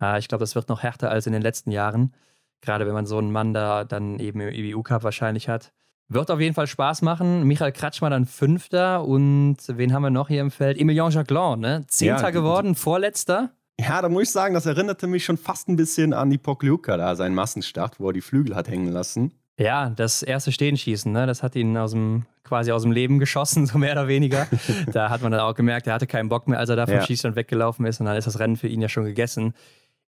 Äh, 0.01 0.19
ich 0.19 0.29
glaube, 0.29 0.43
das 0.43 0.55
wird 0.55 0.69
noch 0.69 0.83
härter 0.83 1.11
als 1.11 1.27
in 1.27 1.33
den 1.33 1.43
letzten 1.43 1.71
Jahren. 1.71 2.13
Gerade 2.61 2.87
wenn 2.87 2.95
man 2.95 3.07
so 3.07 3.19
einen 3.19 3.31
Mann 3.31 3.55
da 3.55 3.85
dann 3.85 4.19
eben 4.19 4.41
im 4.41 4.53
IBU-Cup 4.53 5.05
wahrscheinlich 5.05 5.49
hat. 5.49 5.73
Wird 6.09 6.31
auf 6.31 6.41
jeden 6.41 6.55
Fall 6.55 6.67
Spaß 6.67 7.03
machen. 7.03 7.45
Michael 7.45 7.73
Kratschmer 7.73 8.09
dann 8.09 8.25
Fünfter 8.25 9.05
und 9.05 9.57
wen 9.69 9.93
haben 9.93 10.03
wir 10.03 10.11
noch 10.11 10.29
hier 10.29 10.41
im 10.41 10.51
Feld? 10.51 10.81
Emilien 10.81 11.11
Jacquelin, 11.11 11.61
ne? 11.61 11.85
Zehnter 11.89 12.23
ja, 12.23 12.31
geworden, 12.31 12.75
Vorletzter. 12.75 13.51
Ja, 13.79 14.03
da 14.03 14.09
muss 14.09 14.25
ich 14.25 14.31
sagen, 14.31 14.55
das 14.55 14.67
erinnerte 14.67 15.07
mich 15.07 15.25
schon 15.25 15.37
fast 15.37 15.69
ein 15.69 15.77
bisschen 15.77 16.13
an 16.13 16.31
die 16.31 16.39
Pokljuka 16.39 16.97
da, 16.97 17.15
sein 17.15 17.35
Massenstart, 17.35 18.01
wo 18.01 18.09
er 18.09 18.13
die 18.13 18.23
Flügel 18.23 18.57
hat 18.57 18.69
hängen 18.69 18.91
lassen. 18.91 19.33
Ja, 19.59 19.91
das 19.91 20.23
erste 20.23 20.51
Stehenschießen, 20.53 21.13
ne? 21.13 21.27
das 21.27 21.43
hat 21.43 21.57
ihn 21.57 21.77
aus 21.77 21.91
dem, 21.91 22.27
quasi 22.45 22.73
aus 22.73 22.83
dem 22.83 22.93
Leben 22.93 23.19
geschossen, 23.19 23.67
so 23.67 23.77
mehr 23.77 23.93
oder 23.93 24.09
weniger. 24.09 24.47
da 24.93 25.11
hat 25.11 25.21
man 25.23 25.31
dann 25.31 25.41
auch 25.41 25.55
gemerkt, 25.55 25.87
er 25.87 25.95
hatte 25.95 26.07
keinen 26.07 26.29
Bock 26.29 26.49
mehr, 26.49 26.59
als 26.59 26.71
er 26.71 26.77
da 26.77 26.87
vom 26.87 26.97
ja. 26.97 27.03
Schießstand 27.03 27.37
weggelaufen 27.37 27.85
ist 27.85 28.01
und 28.01 28.07
dann 28.07 28.17
ist 28.17 28.27
das 28.27 28.39
Rennen 28.39 28.57
für 28.57 28.69
ihn 28.69 28.81
ja 28.81 28.89
schon 28.89 29.05
gegessen. 29.05 29.55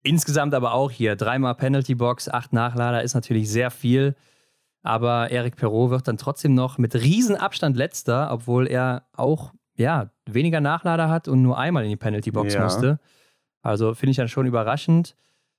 Insgesamt 0.03 0.55
aber 0.55 0.73
auch 0.73 0.91
hier, 0.91 1.17
dreimal 1.17 1.55
Penalty 1.55 1.95
Box, 1.95 2.29
acht 2.29 2.53
Nachlader 2.53 3.03
ist 3.03 3.15
natürlich 3.15 3.51
sehr 3.51 3.71
viel. 3.71 4.15
Aber 4.83 5.31
Eric 5.31 5.57
Perrault 5.57 5.91
wird 5.91 6.09
dann 6.09 6.17
trotzdem 6.17 6.55
noch 6.55 6.79
mit 6.79 6.95
Riesenabstand 6.95 7.77
letzter, 7.77 8.33
obwohl 8.33 8.67
er 8.67 9.05
auch 9.15 9.53
ja, 9.77 10.11
weniger 10.27 10.61
Nachlader 10.61 11.09
hat 11.09 11.29
und 11.29 11.43
nur 11.43 11.59
einmal 11.59 11.85
in 11.85 11.91
die 11.91 11.97
Penalty 11.97 12.31
Box 12.31 12.55
ja. 12.55 12.63
musste. 12.63 12.99
Also 13.63 13.95
finde 13.95 14.13
ich 14.13 14.17
dann 14.17 14.29
schon 14.29 14.47
überraschend. 14.47 15.17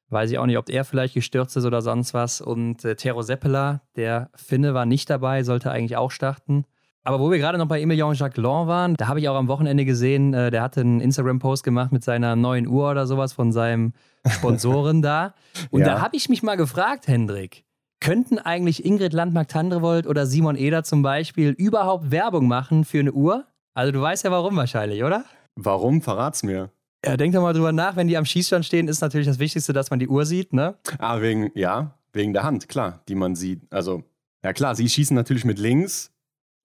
Weiß 0.09 0.29
ich 0.29 0.37
auch 0.37 0.45
nicht, 0.45 0.57
ob 0.57 0.69
er 0.69 0.83
vielleicht 0.83 1.13
gestürzt 1.13 1.55
ist 1.55 1.65
oder 1.65 1.81
sonst 1.81 2.13
was. 2.13 2.41
Und 2.41 2.83
äh, 2.83 2.95
Tero 2.95 3.21
Seppela, 3.21 3.81
der 3.95 4.29
Finne, 4.35 4.73
war 4.73 4.85
nicht 4.85 5.09
dabei, 5.09 5.43
sollte 5.43 5.71
eigentlich 5.71 5.97
auch 5.97 6.11
starten. 6.11 6.65
Aber 7.03 7.19
wo 7.19 7.31
wir 7.31 7.39
gerade 7.39 7.57
noch 7.57 7.67
bei 7.67 7.81
Emilien 7.81 8.13
Jacquelin 8.13 8.67
waren, 8.67 8.95
da 8.95 9.07
habe 9.07 9.19
ich 9.19 9.27
auch 9.27 9.35
am 9.35 9.47
Wochenende 9.47 9.85
gesehen, 9.85 10.33
äh, 10.33 10.51
der 10.51 10.61
hatte 10.61 10.81
einen 10.81 10.99
Instagram-Post 10.99 11.63
gemacht 11.63 11.91
mit 11.91 12.03
seiner 12.03 12.35
neuen 12.35 12.67
Uhr 12.67 12.91
oder 12.91 13.07
sowas 13.07 13.33
von 13.33 13.51
seinem 13.51 13.93
Sponsoren 14.27 15.01
da. 15.01 15.33
Und 15.71 15.81
ja. 15.81 15.87
da 15.87 16.01
habe 16.01 16.15
ich 16.15 16.29
mich 16.29 16.43
mal 16.43 16.57
gefragt, 16.57 17.07
Hendrik, 17.07 17.65
könnten 17.99 18.37
eigentlich 18.37 18.85
Ingrid 18.85 19.13
Landmark-Tandrevold 19.13 20.05
oder 20.05 20.27
Simon 20.27 20.55
Eder 20.55 20.83
zum 20.83 21.01
Beispiel 21.01 21.49
überhaupt 21.49 22.11
Werbung 22.11 22.47
machen 22.47 22.85
für 22.85 22.99
eine 22.99 23.13
Uhr? 23.13 23.45
Also 23.73 23.91
du 23.91 24.01
weißt 24.01 24.23
ja 24.23 24.31
warum 24.31 24.55
wahrscheinlich, 24.55 25.03
oder? 25.03 25.25
Warum? 25.55 26.01
Verrat's 26.01 26.43
mir. 26.43 26.69
Ja, 27.03 27.17
denk 27.17 27.33
doch 27.33 27.41
mal 27.41 27.53
drüber 27.53 27.71
nach, 27.71 27.95
wenn 27.95 28.07
die 28.07 28.17
am 28.17 28.25
Schießstand 28.25 28.63
stehen, 28.63 28.87
ist 28.87 29.01
natürlich 29.01 29.25
das 29.25 29.39
Wichtigste, 29.39 29.73
dass 29.73 29.89
man 29.89 29.97
die 29.97 30.07
Uhr 30.07 30.25
sieht, 30.25 30.53
ne? 30.53 30.75
Ah, 30.99 31.19
wegen, 31.19 31.49
ja, 31.55 31.95
wegen 32.13 32.33
der 32.33 32.43
Hand, 32.43 32.69
klar, 32.69 33.01
die 33.07 33.15
man 33.15 33.35
sieht. 33.35 33.61
Also, 33.71 34.03
ja 34.43 34.53
klar, 34.53 34.75
sie 34.75 34.87
schießen 34.87 35.15
natürlich 35.15 35.45
mit 35.45 35.57
links 35.57 36.11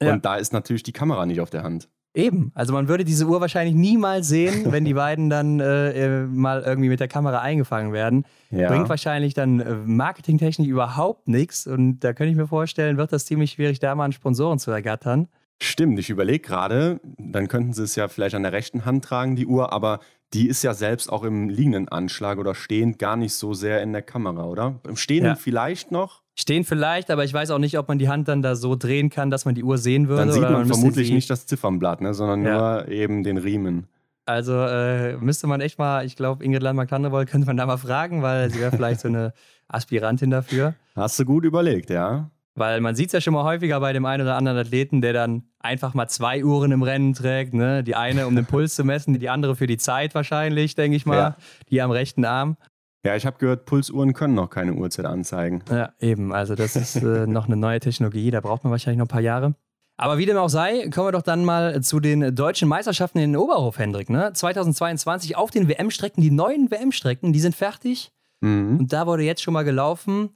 ja. 0.02 0.12
und 0.12 0.24
da 0.24 0.36
ist 0.36 0.52
natürlich 0.52 0.82
die 0.82 0.92
Kamera 0.92 1.26
nicht 1.26 1.40
auf 1.40 1.50
der 1.50 1.62
Hand. 1.62 1.88
Eben, 2.16 2.50
also 2.54 2.72
man 2.72 2.88
würde 2.88 3.04
diese 3.04 3.26
Uhr 3.26 3.42
wahrscheinlich 3.42 3.74
niemals 3.74 4.26
sehen, 4.28 4.64
wenn 4.72 4.86
die 4.86 4.94
beiden 4.94 5.28
dann 5.28 5.60
äh, 5.60 6.22
äh, 6.22 6.26
mal 6.26 6.62
irgendwie 6.62 6.88
mit 6.88 6.98
der 6.98 7.08
Kamera 7.08 7.40
eingefangen 7.40 7.92
werden. 7.92 8.24
Ja. 8.50 8.68
Bringt 8.68 8.88
wahrscheinlich 8.88 9.34
dann 9.34 9.60
äh, 9.60 9.74
marketingtechnisch 9.84 10.66
überhaupt 10.66 11.28
nichts 11.28 11.66
und 11.66 12.00
da 12.00 12.14
könnte 12.14 12.30
ich 12.30 12.36
mir 12.36 12.46
vorstellen, 12.46 12.96
wird 12.96 13.12
das 13.12 13.26
ziemlich 13.26 13.52
schwierig, 13.52 13.80
da 13.80 13.94
mal 13.94 14.04
einen 14.04 14.12
Sponsoren 14.14 14.58
zu 14.58 14.70
ergattern. 14.70 15.28
Stimmt, 15.62 15.98
ich 15.98 16.08
überlege 16.08 16.40
gerade, 16.40 17.00
dann 17.18 17.48
könnten 17.48 17.74
sie 17.74 17.82
es 17.82 17.96
ja 17.96 18.08
vielleicht 18.08 18.34
an 18.34 18.42
der 18.42 18.52
rechten 18.52 18.86
Hand 18.86 19.04
tragen, 19.04 19.36
die 19.36 19.46
Uhr, 19.46 19.72
aber 19.72 20.00
die 20.32 20.48
ist 20.48 20.62
ja 20.62 20.74
selbst 20.74 21.10
auch 21.10 21.22
im 21.22 21.50
liegenden 21.50 21.88
Anschlag 21.88 22.38
oder 22.38 22.54
stehend 22.54 22.98
gar 22.98 23.16
nicht 23.16 23.34
so 23.34 23.54
sehr 23.54 23.82
in 23.82 23.92
der 23.92 24.02
Kamera, 24.02 24.44
oder? 24.44 24.80
Im 24.86 24.96
Stehenden 24.96 25.32
ja. 25.32 25.36
vielleicht 25.36 25.92
noch? 25.92 26.22
Stehen 26.38 26.64
vielleicht, 26.64 27.10
aber 27.10 27.24
ich 27.24 27.32
weiß 27.32 27.50
auch 27.50 27.58
nicht, 27.58 27.78
ob 27.78 27.88
man 27.88 27.98
die 27.98 28.10
Hand 28.10 28.28
dann 28.28 28.42
da 28.42 28.56
so 28.56 28.76
drehen 28.76 29.08
kann, 29.08 29.30
dass 29.30 29.46
man 29.46 29.54
die 29.54 29.64
Uhr 29.64 29.78
sehen 29.78 30.08
würde. 30.08 30.20
Dann 30.20 30.32
sieht 30.32 30.42
man, 30.42 30.52
man 30.52 30.66
vermutlich 30.66 31.10
nicht 31.10 31.30
das 31.30 31.46
Ziffernblatt, 31.46 32.02
ne, 32.02 32.12
sondern 32.12 32.44
ja. 32.44 32.82
nur 32.82 32.88
eben 32.88 33.22
den 33.22 33.38
Riemen. 33.38 33.86
Also 34.26 34.52
äh, 34.52 35.16
müsste 35.16 35.46
man 35.46 35.62
echt 35.62 35.78
mal, 35.78 36.04
ich 36.04 36.14
glaube, 36.14 36.44
Ingrid 36.44 36.62
Landmark-Tandrevold 36.62 37.28
könnte 37.30 37.46
man 37.46 37.56
da 37.56 37.64
mal 37.64 37.78
fragen, 37.78 38.22
weil 38.22 38.50
sie 38.50 38.60
wäre 38.60 38.70
vielleicht 38.70 39.00
so 39.00 39.08
eine 39.08 39.32
Aspirantin 39.68 40.30
dafür. 40.30 40.74
Hast 40.94 41.18
du 41.18 41.24
gut 41.24 41.44
überlegt, 41.44 41.88
ja? 41.88 42.30
Weil 42.54 42.80
man 42.80 42.94
sieht 42.94 43.08
es 43.08 43.12
ja 43.12 43.20
schon 43.20 43.34
mal 43.34 43.44
häufiger 43.44 43.80
bei 43.80 43.92
dem 43.92 44.04
einen 44.04 44.22
oder 44.22 44.36
anderen 44.36 44.58
Athleten, 44.58 45.00
der 45.00 45.12
dann 45.12 45.44
einfach 45.58 45.94
mal 45.94 46.08
zwei 46.08 46.44
Uhren 46.44 46.72
im 46.72 46.82
Rennen 46.82 47.12
trägt. 47.12 47.54
Ne? 47.54 47.82
Die 47.82 47.94
eine, 47.94 48.26
um 48.26 48.34
den 48.34 48.46
Puls 48.46 48.74
zu 48.74 48.84
messen, 48.84 49.18
die 49.18 49.28
andere 49.28 49.56
für 49.56 49.66
die 49.66 49.76
Zeit 49.76 50.14
wahrscheinlich, 50.14 50.74
denke 50.74 50.96
ich 50.96 51.06
mal. 51.06 51.16
Ja. 51.16 51.36
Die 51.70 51.82
am 51.82 51.90
rechten 51.90 52.24
Arm. 52.24 52.56
Ja, 53.06 53.14
ich 53.14 53.24
habe 53.24 53.38
gehört, 53.38 53.66
Pulsuhren 53.66 54.14
können 54.14 54.34
noch 54.34 54.50
keine 54.50 54.74
Uhrzeit 54.74 55.06
anzeigen. 55.06 55.62
Ja, 55.70 55.92
eben. 56.00 56.32
Also 56.32 56.56
das 56.56 56.74
ist 56.74 56.96
äh, 56.96 57.26
noch 57.26 57.46
eine 57.46 57.56
neue 57.56 57.78
Technologie. 57.78 58.32
Da 58.32 58.40
braucht 58.40 58.64
man 58.64 58.72
wahrscheinlich 58.72 58.98
noch 58.98 59.04
ein 59.06 59.08
paar 59.08 59.20
Jahre. 59.20 59.54
Aber 59.96 60.18
wie 60.18 60.26
dem 60.26 60.36
auch 60.36 60.48
sei, 60.48 60.90
kommen 60.90 61.06
wir 61.06 61.12
doch 61.12 61.22
dann 61.22 61.44
mal 61.44 61.80
zu 61.82 62.00
den 62.00 62.34
deutschen 62.34 62.68
Meisterschaften 62.68 63.18
in 63.18 63.36
Oberhof, 63.36 63.78
Hendrik. 63.78 64.10
Ne? 64.10 64.32
2022 64.32 65.36
auf 65.36 65.50
den 65.50 65.68
WM-Strecken, 65.68 66.20
die 66.20 66.30
neuen 66.30 66.70
WM-Strecken, 66.70 67.32
die 67.32 67.40
sind 67.40 67.54
fertig. 67.54 68.10
Mhm. 68.40 68.80
Und 68.80 68.92
da 68.92 69.06
wurde 69.06 69.22
jetzt 69.22 69.40
schon 69.40 69.54
mal 69.54 69.62
gelaufen. 69.62 70.30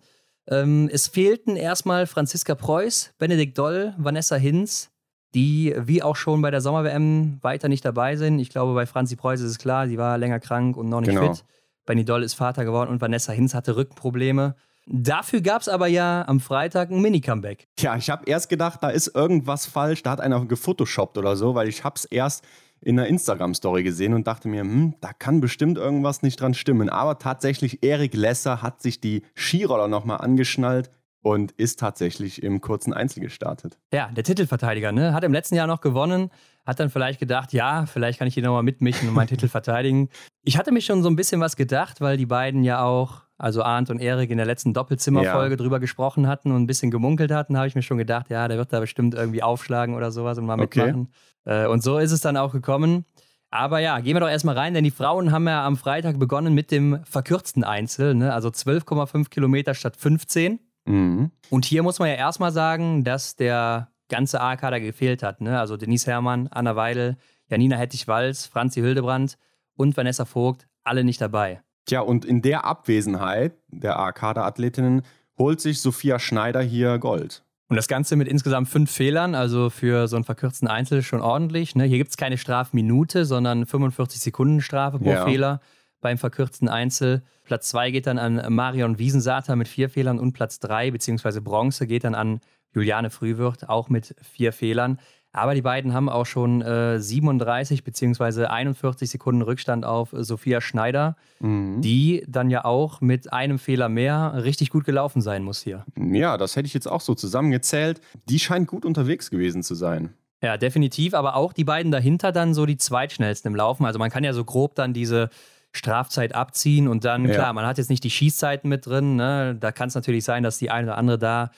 Ähm, 0.46 0.88
es 0.92 1.08
fehlten 1.08 1.56
erstmal 1.56 2.06
Franziska 2.06 2.54
Preuß, 2.54 3.14
Benedikt 3.18 3.58
Doll, 3.58 3.94
Vanessa 3.98 4.36
Hinz, 4.36 4.90
die 5.34 5.74
wie 5.76 6.02
auch 6.02 6.16
schon 6.16 6.40
bei 6.40 6.50
der 6.50 6.60
Sommer-WM 6.60 7.38
weiter 7.42 7.68
nicht 7.68 7.84
dabei 7.84 8.16
sind. 8.16 8.38
Ich 8.38 8.50
glaube, 8.50 8.74
bei 8.74 8.86
Franzi 8.86 9.16
Preuß 9.16 9.40
ist 9.40 9.50
es 9.50 9.58
klar, 9.58 9.88
sie 9.88 9.98
war 9.98 10.16
länger 10.18 10.40
krank 10.40 10.76
und 10.76 10.88
noch 10.88 11.00
nicht 11.00 11.10
genau. 11.10 11.34
fit. 11.34 11.44
Benny 11.90 12.04
Doll 12.04 12.23
ist 12.23 12.35
Vater 12.35 12.64
geworden 12.64 12.88
und 12.88 13.00
Vanessa 13.00 13.32
Hinz 13.32 13.52
hatte 13.52 13.75
Rückenprobleme. 13.75 14.54
Dafür 14.87 15.40
gab 15.40 15.62
es 15.62 15.68
aber 15.68 15.88
ja 15.88 16.25
am 16.28 16.38
Freitag 16.38 16.92
ein 16.92 17.00
Mini-Comeback. 17.00 17.66
Ja, 17.80 17.97
ich 17.97 18.11
habe 18.11 18.26
erst 18.26 18.49
gedacht, 18.49 18.78
da 18.80 18.90
ist 18.90 19.09
irgendwas 19.09 19.66
falsch, 19.66 20.04
da 20.04 20.12
hat 20.12 20.20
einer 20.20 20.47
gefotoshoppt 20.47 21.18
oder 21.18 21.35
so, 21.35 21.56
weil 21.56 21.66
ich 21.66 21.82
habe 21.82 21.97
es 21.97 22.04
erst 22.04 22.44
in 22.80 22.97
einer 22.97 23.09
Instagram-Story 23.09 23.82
gesehen 23.82 24.14
und 24.14 24.28
dachte 24.28 24.47
mir, 24.47 24.61
hm, 24.61 24.94
da 25.00 25.12
kann 25.12 25.40
bestimmt 25.40 25.78
irgendwas 25.78 26.23
nicht 26.23 26.40
dran 26.40 26.54
stimmen. 26.54 26.90
Aber 26.90 27.18
tatsächlich, 27.18 27.82
Erik 27.82 28.14
Lesser 28.14 28.62
hat 28.62 28.80
sich 28.80 29.00
die 29.00 29.25
Skiroller 29.34 29.88
nochmal 29.88 30.19
angeschnallt 30.19 30.91
und 31.23 31.52
ist 31.52 31.78
tatsächlich 31.78 32.43
im 32.43 32.61
kurzen 32.61 32.93
Einzel 32.93 33.21
gestartet. 33.21 33.78
Ja, 33.93 34.09
der 34.09 34.25
Titelverteidiger, 34.25 34.93
ne? 34.93 35.13
Hat 35.13 35.25
im 35.25 35.33
letzten 35.33 35.54
Jahr 35.54 35.67
noch 35.67 35.80
gewonnen, 35.80 36.30
hat 36.65 36.80
dann 36.80 36.91
vielleicht 36.91 37.21
gedacht, 37.21 37.52
ja, 37.52 37.87
vielleicht 37.87 38.19
kann 38.19 38.28
ich 38.28 38.35
hier 38.35 38.43
nochmal 38.43 38.63
mitmischen 38.63 39.09
und 39.09 39.15
meinen 39.15 39.26
Titel 39.28 39.49
verteidigen. 39.49 40.09
Ich 40.43 40.56
hatte 40.56 40.73
mich 40.73 40.87
schon 40.87 41.02
so 41.02 41.11
ein 41.11 41.17
bisschen 41.17 41.41
was 41.41 41.56
gedacht, 41.56 42.00
weil 42.00 42.17
die 42.17 42.26
beiden 42.26 42.65
ja 42.65 42.83
auch, 42.83 43.23
also 43.37 43.63
Arndt 43.63 43.91
und 43.91 44.00
Erik 44.00 44.30
in 44.30 44.39
der 44.39 44.47
letzten 44.47 44.73
Doppelzimmerfolge 44.73 45.54
ja. 45.54 45.56
drüber 45.56 45.80
gesprochen 45.80 46.26
hatten 46.26 46.52
und 46.52 46.63
ein 46.63 46.67
bisschen 46.67 46.91
gemunkelt 46.91 47.30
hatten, 47.30 47.56
habe 47.56 47.67
ich 47.67 47.75
mir 47.75 47.83
schon 47.83 47.99
gedacht, 47.99 48.30
ja, 48.30 48.49
der 48.49 48.56
wird 48.56 48.73
da 48.73 48.80
bestimmt 48.80 49.15
irgendwie 49.15 49.43
aufschlagen 49.43 49.95
oder 49.95 50.11
sowas 50.11 50.39
und 50.39 50.47
mal 50.47 50.56
mitmachen. 50.56 51.09
Okay. 51.45 51.65
Äh, 51.65 51.67
und 51.67 51.83
so 51.83 51.99
ist 51.99 52.13
es 52.13 52.21
dann 52.21 52.37
auch 52.37 52.52
gekommen. 52.52 53.04
Aber 53.50 53.80
ja, 53.80 53.99
gehen 53.99 54.15
wir 54.15 54.21
doch 54.21 54.28
erstmal 54.28 54.56
rein, 54.56 54.75
denn 54.75 54.85
die 54.85 54.93
Frauen 54.93 55.33
haben 55.33 55.49
ja 55.49 55.67
am 55.67 55.76
Freitag 55.76 56.19
begonnen 56.19 56.54
mit 56.54 56.71
dem 56.71 57.00
verkürzten 57.04 57.65
Einzel, 57.65 58.15
ne? 58.15 58.33
also 58.33 58.49
12,5 58.49 59.28
Kilometer 59.28 59.75
statt 59.75 59.97
15. 59.97 60.61
Mhm. 60.86 61.30
Und 61.50 61.64
hier 61.64 61.82
muss 61.82 61.99
man 61.99 62.08
ja 62.08 62.14
erstmal 62.14 62.52
sagen, 62.52 63.04
dass 63.04 63.36
der 63.36 63.88
ganze 64.08 64.40
A-Kader 64.40 64.80
gefehlt 64.80 65.23
hat. 65.23 65.40
Ne? 65.40 65.58
Also 65.58 65.76
Denise 65.76 66.06
Herrmann, 66.06 66.49
Anna 66.49 66.76
Weidel, 66.76 67.16
Janina 67.49 67.76
Hettich-Walz, 67.76 68.47
Franzi 68.47 68.80
Hildebrand 68.80 69.38
und 69.76 69.97
Vanessa 69.97 70.25
Vogt, 70.25 70.69
alle 70.84 71.04
nicht 71.04 71.21
dabei. 71.21 71.62
Tja, 71.86 72.00
und 72.00 72.25
in 72.25 72.43
der 72.43 72.64
Abwesenheit 72.64 73.54
der 73.69 73.99
A-Kader-Athletinnen 73.99 75.02
holt 75.38 75.60
sich 75.60 75.80
Sophia 75.80 76.19
Schneider 76.19 76.60
hier 76.60 76.99
Gold. 76.99 77.43
Und 77.69 77.76
das 77.76 77.88
Ganze 77.88 78.16
mit 78.16 78.26
insgesamt 78.26 78.69
fünf 78.69 78.90
Fehlern, 78.90 79.34
also 79.34 79.71
für 79.71 80.08
so 80.08 80.16
einen 80.16 80.25
verkürzten 80.25 80.66
Einzel 80.69 81.02
schon 81.02 81.21
ordentlich. 81.21 81.76
Ne? 81.76 81.84
Hier 81.84 81.99
gibt 81.99 82.10
es 82.10 82.16
keine 82.16 82.36
Strafminute, 82.36 83.25
sondern 83.25 83.64
45 83.64 84.21
Sekunden 84.21 84.60
Strafe 84.60 84.99
pro 84.99 85.10
ja. 85.10 85.25
Fehler 85.25 85.60
beim 86.00 86.19
verkürzten 86.19 86.69
Einzel. 86.69 87.23
Platz 87.45 87.69
zwei 87.69 87.91
geht 87.91 88.06
dann 88.06 88.19
an 88.19 88.54
Marion 88.54 88.99
Wiesensater 88.99 89.56
mit 89.56 89.69
vier 89.69 89.89
Fehlern 89.89 90.19
und 90.19 90.32
Platz 90.32 90.60
drei 90.60 90.91
beziehungsweise 90.91 91.41
Bronze 91.41 91.86
geht 91.86 92.04
dann 92.04 92.15
an 92.15 92.41
Juliane 92.73 93.10
Frühwirt 93.10 93.69
auch 93.69 93.89
mit 93.89 94.15
vier 94.23 94.52
Fehlern. 94.52 94.99
Aber 95.32 95.54
die 95.54 95.63
beiden 95.63 95.95
haben 95.95 96.08
auch 96.08 96.26
schon 96.26 96.60
äh, 96.60 96.99
37 96.99 97.84
bzw. 97.84 98.47
41 98.47 99.08
Sekunden 99.08 99.43
Rückstand 99.43 99.84
auf 99.84 100.08
Sophia 100.13 100.60
Schneider, 100.60 101.17
mhm. 101.39 101.80
die 101.80 102.25
dann 102.26 102.50
ja 102.50 102.65
auch 102.65 103.00
mit 103.00 103.32
einem 103.32 103.60
Fehler 103.60 103.89
mehr 103.89 104.43
richtig 104.43 104.71
gut 104.71 104.84
gelaufen 104.84 105.23
sein 105.23 105.45
muss 105.45 105.63
hier. 105.63 105.84
Ja, 105.97 106.36
das 106.36 106.56
hätte 106.56 106.67
ich 106.67 106.75
jetzt 106.75 106.89
auch 106.89 107.00
so 107.00 107.15
zusammengezählt. 107.15 108.00
Die 108.28 108.41
scheint 108.41 108.67
gut 108.67 108.84
unterwegs 108.84 109.30
gewesen 109.30 109.63
zu 109.63 109.76
sein. 109.76 110.15
Ja, 110.43 110.56
definitiv. 110.56 111.15
Aber 111.15 111.36
auch 111.36 111.52
die 111.52 111.65
beiden 111.65 111.93
dahinter 111.93 112.32
dann 112.32 112.52
so 112.52 112.67
die 112.67 112.78
zweitschnellsten 112.78 113.52
im 113.52 113.56
Laufen. 113.56 113.86
Also 113.86 114.00
man 114.00 114.10
kann 114.10 114.25
ja 114.25 114.32
so 114.32 114.45
grob 114.45 114.75
dann 114.75 114.93
diese 114.93 115.30
Strafzeit 115.73 116.35
abziehen 116.35 116.89
und 116.89 117.04
dann, 117.04 117.26
ja. 117.26 117.35
klar, 117.35 117.52
man 117.52 117.67
hat 117.67 117.78
jetzt 117.78 117.91
nicht 117.91 118.02
die 118.04 118.11
Schießzeiten 118.11 118.69
mit 118.69 118.87
drin. 118.87 119.17
Ne? 119.17 119.56
Da 119.59 119.73
kann 119.73 119.89
es 119.89 119.95
natürlich 119.95 120.25
sein, 120.25 120.43
dass 120.43 120.59
die 120.59 120.71
eine 120.71 120.89
oder 120.89 120.99
andere 120.99 121.19
da 121.19 121.50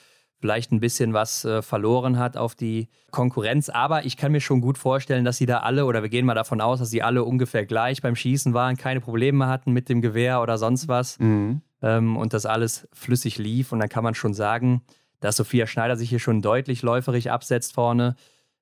vielleicht 0.43 0.73
ein 0.73 0.81
bisschen 0.81 1.13
was 1.13 1.45
äh, 1.45 1.61
verloren 1.61 2.19
hat 2.19 2.35
auf 2.35 2.53
die 2.53 2.89
Konkurrenz. 3.11 3.69
Aber 3.69 4.05
ich 4.05 4.17
kann 4.17 4.33
mir 4.33 4.41
schon 4.41 4.59
gut 4.59 4.77
vorstellen, 4.77 5.23
dass 5.23 5.37
sie 5.37 5.45
da 5.45 5.59
alle, 5.59 5.85
oder 5.85 6.01
wir 6.01 6.09
gehen 6.09 6.25
mal 6.25 6.33
davon 6.33 6.59
aus, 6.59 6.79
dass 6.79 6.89
sie 6.89 7.01
alle 7.01 7.23
ungefähr 7.23 7.65
gleich 7.65 8.01
beim 8.01 8.15
Schießen 8.15 8.53
waren, 8.53 8.75
keine 8.75 8.99
Probleme 8.99 9.47
hatten 9.47 9.71
mit 9.71 9.87
dem 9.87 10.01
Gewehr 10.01 10.41
oder 10.41 10.57
sonst 10.57 10.89
was 10.89 11.17
mhm. 11.17 11.61
ähm, 11.81 12.17
und 12.17 12.33
dass 12.33 12.45
alles 12.45 12.89
flüssig 12.91 13.37
lief. 13.37 13.71
Und 13.71 13.79
dann 13.79 13.87
kann 13.87 14.03
man 14.03 14.15
schon 14.15 14.33
sagen, 14.33 14.81
dass 15.21 15.37
Sophia 15.37 15.65
Schneider 15.65 15.95
sich 15.95 16.09
hier 16.09 16.19
schon 16.19 16.41
deutlich 16.41 16.81
läuferig 16.81 17.31
absetzt 17.31 17.73
vorne 17.73 18.17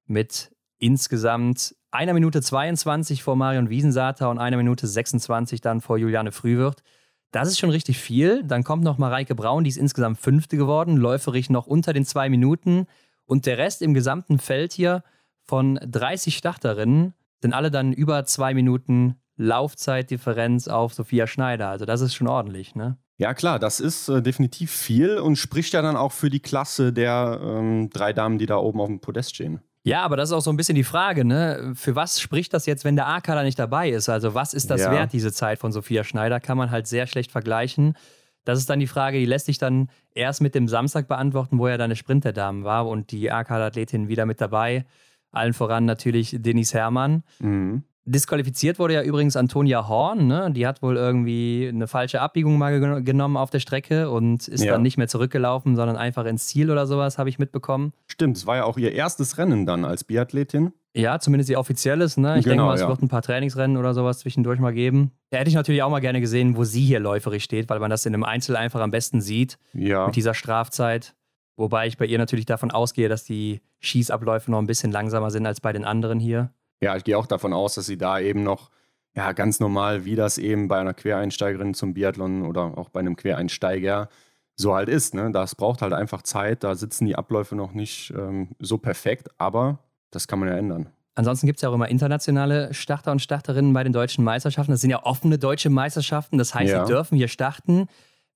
mit 0.05 0.51
insgesamt 0.77 1.75
einer 1.91 2.13
Minute 2.13 2.41
22 2.41 3.21
vor 3.21 3.35
Marion 3.35 3.69
Wiesensater 3.69 4.29
und 4.29 4.39
einer 4.39 4.57
Minute 4.57 4.87
26 4.87 5.61
dann 5.61 5.81
vor 5.81 5.97
Juliane 5.97 6.31
Frühwirt. 6.31 6.83
Das 7.31 7.47
ist 7.47 7.59
schon 7.59 7.69
richtig 7.69 7.99
viel. 7.99 8.43
Dann 8.43 8.63
kommt 8.63 8.83
noch 8.83 8.97
Mareike 8.97 9.35
Braun, 9.35 9.63
die 9.63 9.69
ist 9.69 9.77
insgesamt 9.77 10.19
Fünfte 10.19 10.57
geworden, 10.57 10.97
läuferig 10.97 11.49
noch 11.49 11.67
unter 11.67 11.93
den 11.93 12.05
zwei 12.05 12.29
Minuten. 12.29 12.87
Und 13.25 13.45
der 13.45 13.57
Rest 13.57 13.81
im 13.81 13.93
gesamten 13.93 14.39
Feld 14.39 14.73
hier 14.73 15.03
von 15.43 15.79
30 15.85 16.37
Starterinnen 16.37 17.13
sind 17.41 17.53
alle 17.53 17.71
dann 17.71 17.93
über 17.93 18.25
zwei 18.25 18.53
Minuten 18.53 19.15
Laufzeitdifferenz 19.37 20.67
auf 20.67 20.93
Sophia 20.93 21.27
Schneider. 21.27 21.69
Also 21.69 21.85
das 21.85 22.01
ist 22.01 22.13
schon 22.13 22.27
ordentlich, 22.27 22.75
ne? 22.75 22.97
Ja 23.17 23.33
klar, 23.33 23.59
das 23.59 23.79
ist 23.79 24.09
äh, 24.09 24.21
definitiv 24.21 24.71
viel 24.71 25.19
und 25.19 25.35
spricht 25.35 25.73
ja 25.73 25.81
dann 25.81 25.95
auch 25.95 26.11
für 26.11 26.29
die 26.29 26.39
Klasse 26.39 26.91
der 26.91 27.39
ähm, 27.43 27.89
drei 27.91 28.13
Damen, 28.13 28.39
die 28.39 28.47
da 28.47 28.57
oben 28.57 28.81
auf 28.81 28.87
dem 28.87 28.99
Podest 28.99 29.35
stehen. 29.35 29.61
Ja, 29.83 30.03
aber 30.03 30.15
das 30.15 30.29
ist 30.29 30.33
auch 30.33 30.41
so 30.41 30.51
ein 30.51 30.57
bisschen 30.57 30.75
die 30.75 30.83
Frage, 30.83 31.25
ne? 31.25 31.73
Für 31.75 31.95
was 31.95 32.21
spricht 32.21 32.53
das 32.53 32.67
jetzt, 32.67 32.85
wenn 32.85 32.95
der 32.95 33.07
A-Kader 33.07 33.43
nicht 33.43 33.57
dabei 33.57 33.89
ist? 33.89 34.09
Also, 34.09 34.35
was 34.35 34.53
ist 34.53 34.69
das 34.69 34.81
ja. 34.81 34.91
wert, 34.91 35.11
diese 35.13 35.31
Zeit 35.31 35.57
von 35.57 35.71
Sophia 35.71 36.03
Schneider? 36.03 36.39
Kann 36.39 36.57
man 36.57 36.69
halt 36.69 36.85
sehr 36.85 37.07
schlecht 37.07 37.31
vergleichen. 37.31 37.95
Das 38.43 38.59
ist 38.59 38.69
dann 38.69 38.79
die 38.79 38.87
Frage, 38.87 39.17
die 39.19 39.25
lässt 39.25 39.47
sich 39.47 39.57
dann 39.57 39.89
erst 40.13 40.41
mit 40.41 40.55
dem 40.55 40.67
Samstag 40.67 41.07
beantworten, 41.07 41.57
wo 41.59 41.67
ja 41.67 41.77
deine 41.77 41.95
Sprint 41.95 42.25
der 42.25 42.33
Damen 42.33 42.63
war 42.63 42.87
und 42.87 43.11
die 43.11 43.31
A-Kader-Athletin 43.31 44.07
wieder 44.07 44.25
mit 44.25 44.41
dabei. 44.41 44.85
Allen 45.31 45.53
voran 45.53 45.85
natürlich 45.85 46.35
Denise 46.39 46.73
Herrmann. 46.73 47.23
Mhm. 47.39 47.83
Disqualifiziert 48.05 48.79
wurde 48.79 48.95
ja 48.95 49.03
übrigens 49.03 49.35
Antonia 49.35 49.87
Horn, 49.87 50.25
ne? 50.25 50.49
Die 50.51 50.65
hat 50.65 50.81
wohl 50.81 50.97
irgendwie 50.97 51.69
eine 51.71 51.87
falsche 51.87 52.19
Abbiegung 52.19 52.57
mal 52.57 52.79
gen 52.79 53.05
genommen 53.05 53.37
auf 53.37 53.51
der 53.51 53.59
Strecke 53.59 54.09
und 54.09 54.47
ist 54.47 54.63
ja. 54.63 54.71
dann 54.71 54.81
nicht 54.81 54.97
mehr 54.97 55.07
zurückgelaufen, 55.07 55.75
sondern 55.75 55.97
einfach 55.97 56.25
ins 56.25 56.47
Ziel 56.47 56.71
oder 56.71 56.87
sowas, 56.87 57.19
habe 57.19 57.29
ich 57.29 57.37
mitbekommen. 57.37 57.93
Stimmt, 58.07 58.37
es 58.37 58.47
war 58.47 58.55
ja 58.57 58.63
auch 58.63 58.77
ihr 58.77 58.91
erstes 58.91 59.37
Rennen 59.37 59.67
dann 59.67 59.85
als 59.85 60.03
Biathletin. 60.03 60.73
Ja, 60.93 61.19
zumindest 61.19 61.49
ihr 61.49 61.59
offizielles, 61.59 62.17
ne? 62.17 62.39
Ich 62.39 62.43
genau, 62.43 62.55
denke 62.55 62.65
mal, 62.65 62.73
es 62.75 62.81
ja. 62.81 62.87
wird 62.89 63.01
ein 63.01 63.07
paar 63.07 63.21
Trainingsrennen 63.21 63.77
oder 63.77 63.93
sowas 63.93 64.19
zwischendurch 64.19 64.59
mal 64.59 64.73
geben. 64.73 65.11
Da 65.29 65.37
hätte 65.37 65.49
ich 65.49 65.55
natürlich 65.55 65.83
auch 65.83 65.89
mal 65.89 66.01
gerne 66.01 66.19
gesehen, 66.19 66.57
wo 66.57 66.63
sie 66.63 66.83
hier 66.83 66.99
läuferig 66.99 67.43
steht, 67.43 67.69
weil 67.69 67.79
man 67.79 67.89
das 67.89 68.05
in 68.05 68.13
einem 68.13 68.23
Einzel 68.23 68.57
einfach 68.57 68.81
am 68.81 68.91
besten 68.91 69.21
sieht. 69.21 69.57
Ja. 69.73 70.07
Mit 70.07 70.15
dieser 70.15 70.33
Strafzeit. 70.33 71.13
Wobei 71.55 71.87
ich 71.87 71.97
bei 71.97 72.05
ihr 72.05 72.17
natürlich 72.17 72.45
davon 72.45 72.71
ausgehe, 72.71 73.07
dass 73.07 73.23
die 73.23 73.61
Schießabläufe 73.79 74.49
noch 74.49 74.59
ein 74.59 74.67
bisschen 74.67 74.91
langsamer 74.91 75.31
sind 75.31 75.45
als 75.45 75.61
bei 75.61 75.71
den 75.71 75.85
anderen 75.85 76.19
hier. 76.19 76.51
Ja, 76.83 76.95
ich 76.95 77.03
gehe 77.03 77.17
auch 77.17 77.27
davon 77.27 77.53
aus, 77.53 77.75
dass 77.75 77.85
sie 77.85 77.97
da 77.97 78.19
eben 78.19 78.43
noch 78.43 78.69
ja, 79.15 79.33
ganz 79.33 79.59
normal, 79.59 80.05
wie 80.05 80.15
das 80.15 80.37
eben 80.37 80.67
bei 80.67 80.79
einer 80.79 80.93
Quereinsteigerin 80.93 81.73
zum 81.73 81.93
Biathlon 81.93 82.45
oder 82.45 82.77
auch 82.77 82.89
bei 82.89 83.01
einem 83.01 83.15
Quereinsteiger 83.15 84.09
so 84.55 84.73
halt 84.73 84.89
ist. 84.89 85.13
Ne? 85.13 85.31
Das 85.31 85.55
braucht 85.55 85.81
halt 85.81 85.93
einfach 85.93 86.21
Zeit, 86.21 86.63
da 86.63 86.75
sitzen 86.75 87.05
die 87.05 87.15
Abläufe 87.15 87.55
noch 87.55 87.73
nicht 87.73 88.13
ähm, 88.15 88.49
so 88.59 88.77
perfekt, 88.77 89.29
aber 89.37 89.79
das 90.11 90.27
kann 90.27 90.39
man 90.39 90.49
ja 90.49 90.55
ändern. 90.55 90.89
Ansonsten 91.13 91.45
gibt 91.45 91.57
es 91.57 91.61
ja 91.61 91.69
auch 91.69 91.73
immer 91.73 91.89
internationale 91.89 92.73
Starter 92.73 93.11
und 93.11 93.21
Starterinnen 93.21 93.73
bei 93.73 93.83
den 93.83 93.91
deutschen 93.91 94.23
Meisterschaften. 94.23 94.71
Das 94.71 94.79
sind 94.79 94.91
ja 94.91 95.03
offene 95.03 95.37
deutsche 95.37 95.69
Meisterschaften, 95.69 96.37
das 96.37 96.55
heißt, 96.55 96.71
ja. 96.71 96.85
sie 96.85 96.91
dürfen 96.91 97.17
hier 97.17 97.27
starten, 97.27 97.87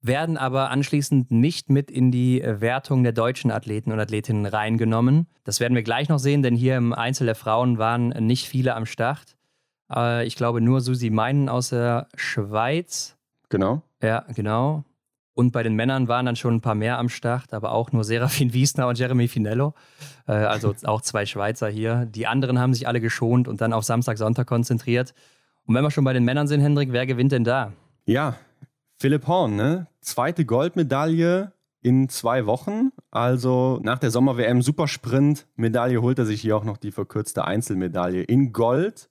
werden 0.07 0.37
aber 0.37 0.69
anschließend 0.69 1.31
nicht 1.31 1.69
mit 1.69 1.89
in 1.89 2.11
die 2.11 2.43
Wertung 2.45 3.03
der 3.03 3.11
deutschen 3.11 3.51
Athleten 3.51 3.91
und 3.91 3.99
Athletinnen 3.99 4.45
reingenommen. 4.45 5.27
Das 5.43 5.59
werden 5.59 5.75
wir 5.75 5.83
gleich 5.83 6.09
noch 6.09 6.19
sehen, 6.19 6.43
denn 6.43 6.55
hier 6.55 6.77
im 6.77 6.93
Einzel 6.93 7.25
der 7.25 7.35
Frauen 7.35 7.77
waren 7.77 8.09
nicht 8.09 8.47
viele 8.47 8.75
am 8.75 8.85
Start. 8.85 9.35
Äh, 9.93 10.25
ich 10.25 10.35
glaube 10.35 10.61
nur 10.61 10.81
Susi 10.81 11.09
Meinen 11.09 11.49
aus 11.49 11.69
der 11.69 12.07
Schweiz. 12.15 13.17
Genau. 13.49 13.81
Ja, 14.01 14.25
genau. 14.33 14.83
Und 15.33 15.51
bei 15.51 15.63
den 15.63 15.75
Männern 15.75 16.07
waren 16.07 16.25
dann 16.25 16.37
schon 16.37 16.55
ein 16.55 16.61
paar 16.61 16.75
mehr 16.75 16.97
am 16.97 17.09
Start, 17.09 17.53
aber 17.53 17.73
auch 17.73 17.91
nur 17.91 18.03
Serafin 18.05 18.53
Wiesner 18.53 18.87
und 18.87 18.97
Jeremy 18.97 19.27
Finello. 19.27 19.73
Äh, 20.27 20.31
also 20.31 20.73
auch 20.83 21.01
zwei 21.01 21.25
Schweizer 21.25 21.67
hier. 21.67 22.05
Die 22.05 22.25
anderen 22.25 22.59
haben 22.59 22.73
sich 22.73 22.87
alle 22.87 23.01
geschont 23.01 23.47
und 23.47 23.59
dann 23.61 23.73
auf 23.73 23.83
Samstag, 23.83 24.17
Sonntag 24.17 24.47
konzentriert. 24.47 25.13
Und 25.65 25.75
wenn 25.75 25.83
wir 25.83 25.91
schon 25.91 26.03
bei 26.03 26.13
den 26.13 26.23
Männern 26.23 26.47
sind, 26.47 26.61
Hendrik, 26.61 26.91
wer 26.91 27.05
gewinnt 27.05 27.31
denn 27.31 27.43
da? 27.43 27.73
Ja, 28.05 28.37
Philipp 28.97 29.27
Horn, 29.27 29.55
ne? 29.55 29.87
Zweite 30.01 30.45
Goldmedaille 30.45 31.51
in 31.81 32.09
zwei 32.09 32.45
Wochen. 32.45 32.91
Also 33.11 33.79
nach 33.83 33.99
der 33.99 34.09
Sommer-WM 34.09 34.61
Supersprint-Medaille 34.61 36.01
holt 36.01 36.17
er 36.17 36.25
sich 36.25 36.41
hier 36.41 36.57
auch 36.57 36.63
noch 36.63 36.77
die 36.77 36.91
verkürzte 36.91 37.45
Einzelmedaille 37.45 38.23
in 38.23 38.53
Gold 38.53 39.09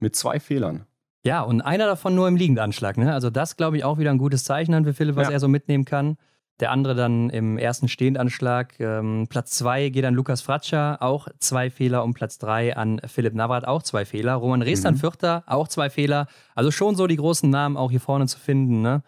mit 0.00 0.16
zwei 0.16 0.40
Fehlern. 0.40 0.86
Ja, 1.24 1.42
und 1.42 1.60
einer 1.60 1.86
davon 1.86 2.14
nur 2.14 2.28
im 2.28 2.36
Liegendanschlag. 2.36 2.98
Ne? 2.98 3.12
Also 3.12 3.30
das, 3.30 3.56
glaube 3.56 3.76
ich, 3.76 3.84
auch 3.84 3.98
wieder 3.98 4.10
ein 4.10 4.18
gutes 4.18 4.44
Zeichen 4.44 4.84
für 4.84 4.94
Philipp, 4.94 5.16
was 5.16 5.28
ja. 5.28 5.34
er 5.34 5.40
so 5.40 5.48
mitnehmen 5.48 5.84
kann. 5.84 6.16
Der 6.60 6.70
andere 6.70 6.94
dann 6.94 7.30
im 7.30 7.58
ersten 7.58 7.86
Stehendanschlag. 7.86 8.80
Ähm, 8.80 9.26
Platz 9.28 9.50
zwei 9.50 9.90
geht 9.90 10.04
an 10.04 10.14
Lukas 10.14 10.40
Fratscher, 10.40 11.02
auch 11.02 11.28
zwei 11.38 11.68
Fehler. 11.68 12.02
Und 12.02 12.14
Platz 12.14 12.38
drei 12.38 12.76
an 12.76 13.00
Philipp 13.06 13.34
Navrat, 13.34 13.66
auch 13.66 13.82
zwei 13.82 14.04
Fehler. 14.04 14.34
Roman 14.34 14.62
Rees 14.62 14.82
mhm. 14.82 14.96
Vierter, 14.96 15.44
auch 15.46 15.68
zwei 15.68 15.90
Fehler. 15.90 16.28
Also 16.54 16.70
schon 16.70 16.96
so 16.96 17.06
die 17.06 17.16
großen 17.16 17.50
Namen 17.50 17.76
auch 17.76 17.90
hier 17.90 18.00
vorne 18.00 18.26
zu 18.26 18.38
finden. 18.38 18.80
Ne? 18.80 19.02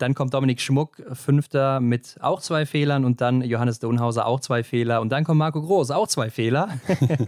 Dann 0.00 0.14
kommt 0.14 0.34
Dominik 0.34 0.60
Schmuck, 0.60 1.02
Fünfter 1.12 1.80
mit 1.80 2.16
auch 2.20 2.40
zwei 2.40 2.66
Fehlern 2.66 3.04
und 3.04 3.20
dann 3.20 3.42
Johannes 3.42 3.78
Donhauser 3.78 4.26
auch 4.26 4.40
zwei 4.40 4.62
Fehler 4.62 5.00
und 5.00 5.10
dann 5.10 5.24
kommt 5.24 5.38
Marco 5.38 5.60
Groß, 5.60 5.90
auch 5.90 6.08
zwei 6.08 6.30
Fehler. 6.30 6.68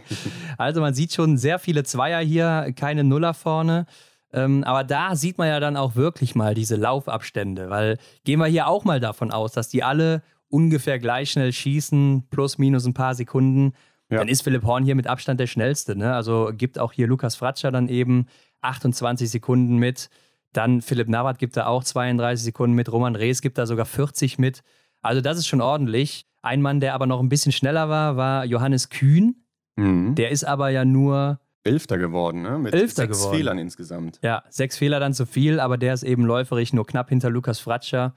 also 0.59 0.81
man 0.81 0.95
sieht 0.95 1.13
schon 1.13 1.37
sehr 1.37 1.59
viele 1.59 1.85
Zweier 1.85 2.21
hier, 2.21 2.73
keine 2.75 3.05
Nuller 3.05 3.35
vorne. 3.35 3.87
Ähm, 4.33 4.65
aber 4.65 4.85
da 4.85 5.15
sieht 5.15 5.39
man 5.39 5.49
ja 5.49 5.61
dann 5.61 5.77
auch 5.77 5.95
wirklich 5.95 6.35
mal 6.35 6.55
diese 6.55 6.77
Laufabstände, 6.77 7.69
weil 7.69 7.99
gehen 8.25 8.39
wir 8.39 8.47
hier 8.47 8.67
auch 8.67 8.85
mal 8.85 9.01
davon 9.01 9.31
aus, 9.31 9.53
dass 9.53 9.69
die 9.69 9.83
alle 9.83 10.23
ungefähr 10.49 10.99
gleich 10.99 11.31
schnell 11.31 11.53
schießen, 11.53 12.29
plus 12.31 12.59
minus 12.59 12.87
ein 12.87 12.95
paar 12.95 13.15
Sekunden. 13.15 13.75
Ja. 14.11 14.19
Dann 14.19 14.29
ist 14.29 14.43
Philipp 14.43 14.65
Horn 14.65 14.85
hier 14.85 14.95
mit 14.95 15.07
Abstand 15.07 15.41
der 15.41 15.47
schnellste. 15.47 15.97
Ne? 15.97 16.15
Also 16.15 16.51
gibt 16.53 16.79
auch 16.79 16.93
hier 16.93 17.07
Lukas 17.07 17.37
Fratscher 17.37 17.71
dann 17.71 17.89
eben 17.89 18.27
28 18.61 19.31
Sekunden 19.31 19.77
mit. 19.77 20.09
Dann 20.53 20.83
Philipp 20.83 21.09
Navrat 21.09 21.39
gibt 21.39 21.57
da 21.57 21.67
auch 21.67 21.85
32 21.85 22.45
Sekunden 22.45 22.75
mit. 22.75 22.91
Roman 22.93 23.17
Rees 23.17 23.41
gibt 23.43 23.59
da 23.59 23.67
sogar 23.67 23.87
40 23.87 24.39
mit. 24.39 24.63
Also 25.01 25.21
das 25.21 25.39
ist 25.39 25.47
schon 25.47 25.61
ordentlich. 25.61 26.27
Ein 26.43 26.61
Mann, 26.63 26.81
der 26.81 26.95
aber 26.95 27.07
noch 27.07 27.21
ein 27.21 27.29
bisschen 27.29 27.53
schneller 27.53 27.89
war, 27.89 28.17
war 28.17 28.45
Johannes 28.45 28.89
Kühn. 28.89 29.45
Mhm. 29.77 30.15
Der 30.15 30.31
ist 30.31 30.45
aber 30.45 30.71
ja 30.71 30.85
nur 30.85 31.41
Elfter 31.65 31.97
geworden, 31.97 32.43
ne? 32.43 32.59
Mit 32.59 32.75
Elfter 32.75 33.03
sechs 33.03 33.19
geworden. 33.19 33.37
Fehlern 33.37 33.59
insgesamt. 33.59 34.19
Ja, 34.23 34.43
sechs 34.51 34.77
Fehler 34.77 34.99
dann 35.01 35.15
zu 35.15 35.27
viel, 35.27 35.61
aber 35.61 35.79
der 35.79 35.95
ist 35.95 36.03
eben 36.03 36.25
läuferig 36.25 36.73
nur 36.73 36.87
knapp 36.87 37.09
hinter 37.09 37.31
Lukas 37.31 37.61
Fratscher. 37.61 38.15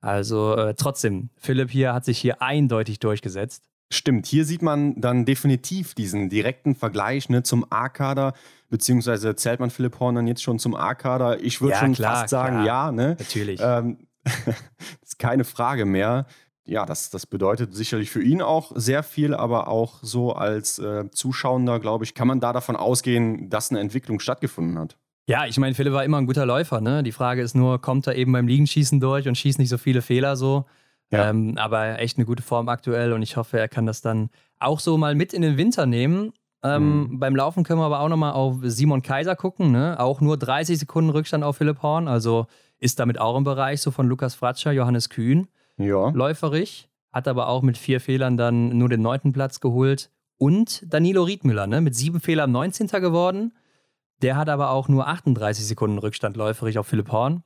Also 0.00 0.56
äh, 0.56 0.74
trotzdem, 0.74 1.30
Philipp 1.36 1.70
hier 1.70 1.92
hat 1.92 2.04
sich 2.04 2.18
hier 2.18 2.40
eindeutig 2.40 2.98
durchgesetzt. 2.98 3.68
Stimmt, 3.90 4.26
hier 4.26 4.44
sieht 4.44 4.62
man 4.62 5.00
dann 5.00 5.24
definitiv 5.24 5.94
diesen 5.94 6.28
direkten 6.28 6.74
Vergleich 6.74 7.28
ne, 7.30 7.42
zum 7.42 7.64
A-Kader, 7.70 8.34
beziehungsweise 8.68 9.34
zählt 9.34 9.60
man 9.60 9.70
Philipp 9.70 9.98
Horn 9.98 10.14
dann 10.14 10.26
jetzt 10.26 10.42
schon 10.42 10.58
zum 10.58 10.74
A-Kader? 10.74 11.40
Ich 11.40 11.60
würde 11.60 11.74
ja, 11.74 11.80
schon 11.80 11.94
klar, 11.94 12.16
fast 12.16 12.30
sagen, 12.30 12.62
klar. 12.62 12.66
ja. 12.66 12.92
Ne? 12.92 13.16
Natürlich. 13.18 13.60
Ähm, 13.62 14.06
das 14.24 14.34
ist 15.02 15.18
keine 15.18 15.44
Frage 15.44 15.86
mehr 15.86 16.26
ja, 16.68 16.84
das, 16.84 17.08
das 17.10 17.26
bedeutet 17.26 17.74
sicherlich 17.74 18.10
für 18.10 18.22
ihn 18.22 18.42
auch 18.42 18.72
sehr 18.74 19.02
viel, 19.02 19.34
aber 19.34 19.68
auch 19.68 19.98
so 20.02 20.34
als 20.34 20.78
äh, 20.78 21.10
Zuschauender, 21.10 21.80
glaube 21.80 22.04
ich, 22.04 22.14
kann 22.14 22.28
man 22.28 22.40
da 22.40 22.52
davon 22.52 22.76
ausgehen, 22.76 23.48
dass 23.48 23.70
eine 23.70 23.80
Entwicklung 23.80 24.20
stattgefunden 24.20 24.78
hat. 24.78 24.96
Ja, 25.26 25.46
ich 25.46 25.56
meine, 25.58 25.74
Philipp 25.74 25.94
war 25.94 26.04
immer 26.04 26.18
ein 26.18 26.26
guter 26.26 26.46
Läufer. 26.46 26.80
Ne? 26.80 27.02
Die 27.02 27.12
Frage 27.12 27.42
ist 27.42 27.54
nur, 27.54 27.80
kommt 27.80 28.06
er 28.06 28.16
eben 28.16 28.32
beim 28.32 28.46
Liegenschießen 28.46 29.00
durch 29.00 29.26
und 29.28 29.36
schießt 29.36 29.58
nicht 29.58 29.70
so 29.70 29.78
viele 29.78 30.02
Fehler 30.02 30.36
so? 30.36 30.66
Ja. 31.10 31.30
Ähm, 31.30 31.56
aber 31.56 31.98
echt 32.00 32.18
eine 32.18 32.26
gute 32.26 32.42
Form 32.42 32.68
aktuell 32.68 33.12
und 33.12 33.22
ich 33.22 33.36
hoffe, 33.36 33.58
er 33.58 33.68
kann 33.68 33.86
das 33.86 34.02
dann 34.02 34.30
auch 34.58 34.80
so 34.80 34.98
mal 34.98 35.14
mit 35.14 35.32
in 35.32 35.42
den 35.42 35.56
Winter 35.56 35.86
nehmen. 35.86 36.32
Ähm, 36.62 37.00
mhm. 37.00 37.18
Beim 37.18 37.36
Laufen 37.36 37.64
können 37.64 37.80
wir 37.80 37.86
aber 37.86 38.00
auch 38.00 38.08
nochmal 38.08 38.32
auf 38.32 38.56
Simon 38.62 39.02
Kaiser 39.02 39.36
gucken. 39.36 39.70
Ne? 39.70 39.98
Auch 39.98 40.20
nur 40.20 40.36
30 40.36 40.78
Sekunden 40.78 41.10
Rückstand 41.10 41.44
auf 41.44 41.56
Philipp 41.56 41.82
Horn. 41.82 42.08
Also 42.08 42.46
ist 42.78 42.98
damit 42.98 43.18
auch 43.18 43.36
im 43.36 43.44
Bereich 43.44 43.80
so 43.80 43.90
von 43.90 44.06
Lukas 44.06 44.34
Fratscher, 44.34 44.72
Johannes 44.72 45.08
Kühn 45.08 45.48
ja. 45.78 46.10
läuferig, 46.10 46.88
hat 47.12 47.28
aber 47.28 47.48
auch 47.48 47.62
mit 47.62 47.78
vier 47.78 48.00
Fehlern 48.00 48.36
dann 48.36 48.76
nur 48.76 48.88
den 48.88 49.02
neunten 49.02 49.32
Platz 49.32 49.60
geholt. 49.60 50.10
Und 50.36 50.84
Danilo 50.86 51.24
Riedmüller, 51.24 51.66
ne, 51.66 51.80
mit 51.80 51.96
sieben 51.96 52.20
Fehlern 52.20 52.52
19. 52.52 52.86
geworden. 53.00 53.54
Der 54.22 54.36
hat 54.36 54.48
aber 54.48 54.70
auch 54.70 54.88
nur 54.88 55.08
38 55.08 55.66
Sekunden 55.66 55.98
Rückstand 55.98 56.36
läuferig 56.36 56.78
auf 56.78 56.86
Philipp 56.86 57.10
Horn. 57.10 57.42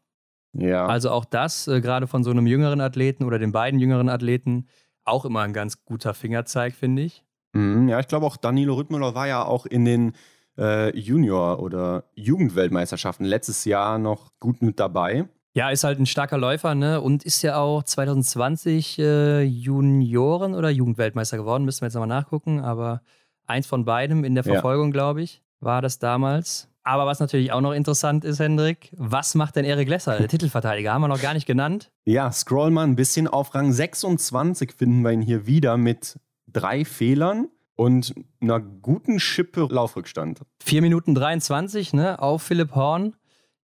Ja. 0.53 0.87
Also 0.87 1.11
auch 1.11 1.25
das, 1.25 1.67
äh, 1.69 1.81
gerade 1.81 2.07
von 2.07 2.25
so 2.25 2.31
einem 2.31 2.47
jüngeren 2.47 2.81
Athleten 2.81 3.25
oder 3.25 3.39
den 3.39 3.53
beiden 3.53 3.81
jüngeren 3.81 4.09
Athleten, 4.09 4.69
auch 5.05 5.25
immer 5.25 5.41
ein 5.41 5.53
ganz 5.53 5.85
guter 5.85 6.15
Fingerzeig, 6.15 6.75
finde 6.75 7.03
ich. 7.03 7.25
Mhm, 7.53 7.89
ja, 7.89 8.01
ich 8.01 8.09
glaube 8.09 8.27
auch 8.27 8.37
Danilo 8.37 8.75
Rittmüller 8.75 9.15
war 9.15 9.27
ja 9.27 9.45
auch 9.45 9.67
in 9.67 9.85
den 9.85 10.13
äh, 10.59 10.97
Junior- 10.97 11.61
oder 11.61 12.05
Jugendweltmeisterschaften 12.15 13.25
letztes 13.25 13.65
Jahr 13.65 13.99
noch 13.99 14.33
gut 14.39 14.63
mit 14.63 14.79
dabei. 14.79 15.27
Ja, 15.55 15.69
ist 15.69 15.85
halt 15.85 15.99
ein 15.99 16.07
starker 16.07 16.39
Läufer, 16.39 16.75
ne? 16.75 17.01
Und 17.01 17.25
ist 17.25 17.43
ja 17.43 17.59
auch 17.59 17.83
2020 17.83 18.99
äh, 18.99 19.43
Junioren- 19.43 20.55
oder 20.55 20.71
Jugendweltmeister 20.71 21.37
geworden. 21.37 21.65
Müssen 21.65 21.83
wir 21.83 21.87
jetzt 21.87 21.95
nochmal 21.95 22.09
nachgucken. 22.09 22.61
Aber 22.61 23.03
eins 23.47 23.67
von 23.67 23.85
beidem 23.85 24.25
in 24.25 24.35
der 24.35 24.45
Verfolgung, 24.45 24.89
ja. 24.89 24.93
glaube 24.93 25.23
ich, 25.23 25.43
war 25.61 25.83
das 25.83 25.99
damals. 25.99 26.72
Aber 26.85 27.07
was 27.07 27.21
natürlich 27.21 27.53
auch 27.53 27.61
noch 27.61 27.73
interessant 27.73 28.25
ist, 28.25 28.41
Hendrik, 28.41 28.91
was 28.97 29.35
macht 29.35 29.57
denn 29.57 29.65
Erik 29.65 29.89
Lesser, 29.89 30.19
der 30.19 30.29
Titelverteidiger? 30.29 30.93
Haben 30.93 31.03
wir 31.03 31.09
noch 31.09 31.23
gar 31.23 31.35
nicht 31.35 31.47
genannt. 31.47 31.93
Ja, 32.05 32.33
scroll 32.33 32.71
mal 32.71 32.85
ein 32.85 32.97
bisschen 32.97 33.29
auf 33.29 33.55
Rang 33.55 33.73
26 33.73 34.73
finden 34.73 35.03
wir 35.03 35.13
ihn 35.13 35.23
hier 35.23 35.47
wieder 35.47 35.77
mit 35.77 36.19
drei 36.49 36.85
Fehlern 36.85 37.49
und 37.77 38.15
einer 38.41 38.61
guten 38.61 39.21
Schippe 39.21 39.69
Laufrückstand. 39.71 40.43
4 40.65 40.83
Minuten 40.83 41.15
23 41.15 41.93
ne, 41.93 42.19
auf 42.21 42.43
Philipp 42.43 42.75
Horn. 42.75 43.15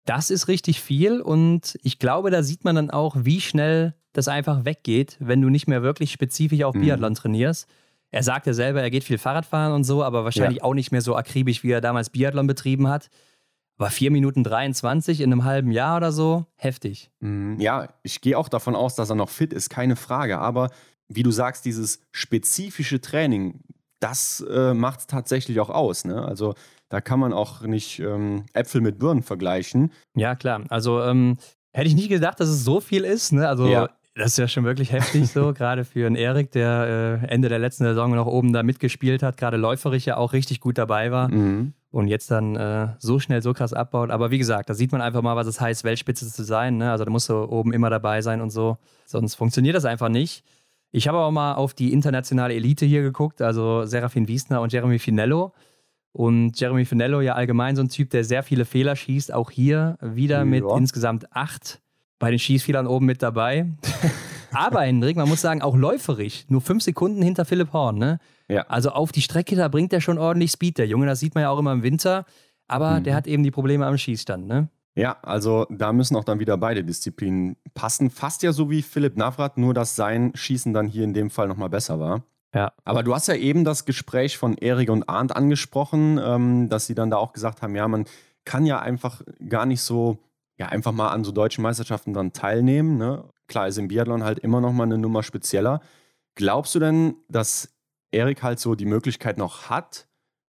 Das 0.04 0.30
ist 0.30 0.48
richtig 0.48 0.80
viel 0.80 1.20
und 1.20 1.78
ich 1.82 1.98
glaube, 1.98 2.30
da 2.30 2.42
sieht 2.42 2.64
man 2.64 2.76
dann 2.76 2.90
auch, 2.90 3.16
wie 3.18 3.40
schnell 3.40 3.94
das 4.12 4.28
einfach 4.28 4.64
weggeht, 4.64 5.16
wenn 5.20 5.42
du 5.42 5.48
nicht 5.48 5.66
mehr 5.66 5.82
wirklich 5.82 6.12
spezifisch 6.12 6.62
auf 6.62 6.74
mhm. 6.74 6.82
Biathlon 6.82 7.14
trainierst. 7.14 7.68
Er 8.10 8.22
sagt 8.22 8.46
ja 8.46 8.54
selber, 8.54 8.82
er 8.82 8.90
geht 8.90 9.04
viel 9.04 9.18
Fahrradfahren 9.18 9.72
und 9.72 9.84
so, 9.84 10.02
aber 10.02 10.24
wahrscheinlich 10.24 10.58
ja. 10.58 10.64
auch 10.64 10.74
nicht 10.74 10.92
mehr 10.92 11.02
so 11.02 11.16
akribisch, 11.16 11.62
wie 11.62 11.70
er 11.70 11.80
damals 11.80 12.10
Biathlon 12.10 12.46
betrieben 12.46 12.88
hat. 12.88 13.10
Aber 13.78 13.90
4 13.90 14.10
Minuten 14.10 14.42
23 14.42 15.20
in 15.20 15.32
einem 15.32 15.44
halben 15.44 15.70
Jahr 15.70 15.98
oder 15.98 16.12
so, 16.12 16.46
heftig. 16.56 17.10
Mhm. 17.20 17.60
Ja, 17.60 17.88
ich 18.02 18.22
gehe 18.22 18.38
auch 18.38 18.48
davon 18.48 18.74
aus, 18.74 18.94
dass 18.94 19.10
er 19.10 19.16
noch 19.16 19.28
fit 19.28 19.52
ist, 19.52 19.68
keine 19.68 19.96
Frage. 19.96 20.38
Aber 20.38 20.70
wie 21.08 21.22
du 21.22 21.30
sagst, 21.30 21.64
dieses 21.64 22.00
spezifische 22.10 23.00
Training, 23.00 23.60
das 24.00 24.44
äh, 24.48 24.72
macht 24.72 25.00
es 25.00 25.06
tatsächlich 25.06 25.60
auch 25.60 25.70
aus. 25.70 26.04
Ne? 26.04 26.24
Also 26.24 26.54
da 26.88 27.00
kann 27.00 27.20
man 27.20 27.32
auch 27.32 27.62
nicht 27.62 27.98
ähm, 27.98 28.46
Äpfel 28.52 28.80
mit 28.80 28.98
Birnen 28.98 29.22
vergleichen. 29.22 29.92
Ja, 30.14 30.36
klar. 30.36 30.62
Also 30.68 31.02
ähm, 31.02 31.36
hätte 31.72 31.88
ich 31.88 31.94
nicht 31.94 32.08
gedacht, 32.08 32.40
dass 32.40 32.48
es 32.48 32.64
so 32.64 32.80
viel 32.80 33.04
ist. 33.04 33.32
Ne? 33.32 33.48
Also 33.48 33.66
ja. 33.66 33.90
Das 34.16 34.28
ist 34.28 34.38
ja 34.38 34.48
schon 34.48 34.64
wirklich 34.64 34.92
heftig 34.92 35.30
so, 35.30 35.52
gerade 35.54 35.84
für 35.84 36.06
einen 36.06 36.16
Erik, 36.16 36.50
der 36.50 37.20
äh, 37.22 37.26
Ende 37.26 37.50
der 37.50 37.58
letzten 37.58 37.84
Saison 37.84 38.14
noch 38.14 38.26
oben 38.26 38.54
da 38.54 38.62
mitgespielt 38.62 39.22
hat, 39.22 39.36
gerade 39.36 39.58
läuferisch 39.58 40.06
ja 40.06 40.16
auch 40.16 40.32
richtig 40.32 40.60
gut 40.60 40.78
dabei 40.78 41.10
war 41.10 41.28
mhm. 41.28 41.74
und 41.90 42.08
jetzt 42.08 42.30
dann 42.30 42.56
äh, 42.56 42.88
so 42.98 43.18
schnell 43.20 43.42
so 43.42 43.52
krass 43.52 43.74
abbaut. 43.74 44.10
Aber 44.10 44.30
wie 44.30 44.38
gesagt, 44.38 44.70
da 44.70 44.74
sieht 44.74 44.90
man 44.90 45.02
einfach 45.02 45.20
mal, 45.20 45.36
was 45.36 45.46
es 45.46 45.60
heißt, 45.60 45.84
Weltspitze 45.84 46.32
zu 46.32 46.44
sein. 46.44 46.78
Ne? 46.78 46.90
Also 46.90 47.04
da 47.04 47.10
musst 47.10 47.28
du 47.28 47.34
oben 47.34 47.74
immer 47.74 47.90
dabei 47.90 48.22
sein 48.22 48.40
und 48.40 48.48
so. 48.48 48.78
Sonst 49.04 49.34
funktioniert 49.34 49.76
das 49.76 49.84
einfach 49.84 50.08
nicht. 50.08 50.44
Ich 50.92 51.08
habe 51.08 51.18
auch 51.18 51.30
mal 51.30 51.52
auf 51.54 51.74
die 51.74 51.92
internationale 51.92 52.54
Elite 52.54 52.86
hier 52.86 53.02
geguckt, 53.02 53.42
also 53.42 53.84
Serafin 53.84 54.28
Wiesner 54.28 54.62
und 54.62 54.72
Jeremy 54.72 54.98
Finello. 54.98 55.52
Und 56.12 56.58
Jeremy 56.58 56.86
Finello 56.86 57.20
ja 57.20 57.34
allgemein 57.34 57.76
so 57.76 57.82
ein 57.82 57.90
Typ, 57.90 58.08
der 58.08 58.24
sehr 58.24 58.42
viele 58.42 58.64
Fehler 58.64 58.96
schießt, 58.96 59.34
auch 59.34 59.50
hier 59.50 59.98
wieder 60.00 60.38
ja. 60.38 60.44
mit 60.46 60.64
insgesamt 60.64 61.30
acht 61.36 61.82
bei 62.18 62.30
den 62.30 62.38
Schießfehlern 62.38 62.86
oben 62.86 63.06
mit 63.06 63.22
dabei. 63.22 63.66
Aber 64.52 64.82
Hendrik, 64.82 65.16
man 65.16 65.28
muss 65.28 65.40
sagen, 65.42 65.60
auch 65.60 65.76
läuferig. 65.76 66.46
Nur 66.48 66.60
fünf 66.60 66.82
Sekunden 66.82 67.20
hinter 67.22 67.44
Philipp 67.44 67.72
Horn. 67.72 67.98
Ne? 67.98 68.18
Ja. 68.48 68.62
Also 68.68 68.90
auf 68.90 69.12
die 69.12 69.22
Strecke, 69.22 69.54
da 69.56 69.68
bringt 69.68 69.92
er 69.92 70.00
schon 70.00 70.18
ordentlich 70.18 70.52
Speed, 70.52 70.78
der 70.78 70.86
Junge. 70.86 71.06
Das 71.06 71.20
sieht 71.20 71.34
man 71.34 71.42
ja 71.42 71.50
auch 71.50 71.58
immer 71.58 71.72
im 71.72 71.82
Winter. 71.82 72.24
Aber 72.68 72.98
mhm. 72.98 73.04
der 73.04 73.14
hat 73.14 73.26
eben 73.26 73.42
die 73.42 73.50
Probleme 73.50 73.86
am 73.86 73.98
Schießstand. 73.98 74.46
Ne? 74.46 74.68
Ja, 74.94 75.18
also 75.22 75.66
da 75.68 75.92
müssen 75.92 76.16
auch 76.16 76.24
dann 76.24 76.40
wieder 76.40 76.56
beide 76.56 76.82
Disziplinen 76.82 77.56
passen. 77.74 78.08
Fast 78.08 78.42
ja 78.42 78.52
so 78.52 78.70
wie 78.70 78.80
Philipp 78.80 79.16
Navrat, 79.16 79.58
nur 79.58 79.74
dass 79.74 79.94
sein 79.94 80.32
Schießen 80.34 80.72
dann 80.72 80.88
hier 80.88 81.04
in 81.04 81.12
dem 81.12 81.28
Fall 81.28 81.48
nochmal 81.48 81.68
besser 81.68 82.00
war. 82.00 82.22
Ja. 82.54 82.72
Aber 82.84 83.02
du 83.02 83.14
hast 83.14 83.28
ja 83.28 83.34
eben 83.34 83.64
das 83.64 83.84
Gespräch 83.84 84.38
von 84.38 84.56
Erik 84.56 84.88
und 84.88 85.08
Arndt 85.08 85.36
angesprochen, 85.36 86.18
ähm, 86.22 86.68
dass 86.70 86.86
sie 86.86 86.94
dann 86.94 87.10
da 87.10 87.18
auch 87.18 87.34
gesagt 87.34 87.60
haben, 87.60 87.76
ja, 87.76 87.86
man 87.86 88.06
kann 88.46 88.64
ja 88.64 88.78
einfach 88.78 89.20
gar 89.46 89.66
nicht 89.66 89.82
so, 89.82 90.18
ja, 90.58 90.68
einfach 90.68 90.92
mal 90.92 91.08
an 91.08 91.24
so 91.24 91.32
deutschen 91.32 91.62
Meisterschaften 91.62 92.14
dann 92.14 92.32
teilnehmen. 92.32 92.96
Ne? 92.96 93.24
Klar 93.46 93.68
ist 93.68 93.78
im 93.78 93.88
Biathlon 93.88 94.24
halt 94.24 94.38
immer 94.38 94.60
noch 94.60 94.72
mal 94.72 94.84
eine 94.84 94.98
Nummer 94.98 95.22
spezieller. 95.22 95.80
Glaubst 96.34 96.74
du 96.74 96.78
denn, 96.78 97.16
dass 97.28 97.74
Erik 98.10 98.42
halt 98.42 98.58
so 98.58 98.74
die 98.74 98.86
Möglichkeit 98.86 99.38
noch 99.38 99.68
hat 99.68 100.08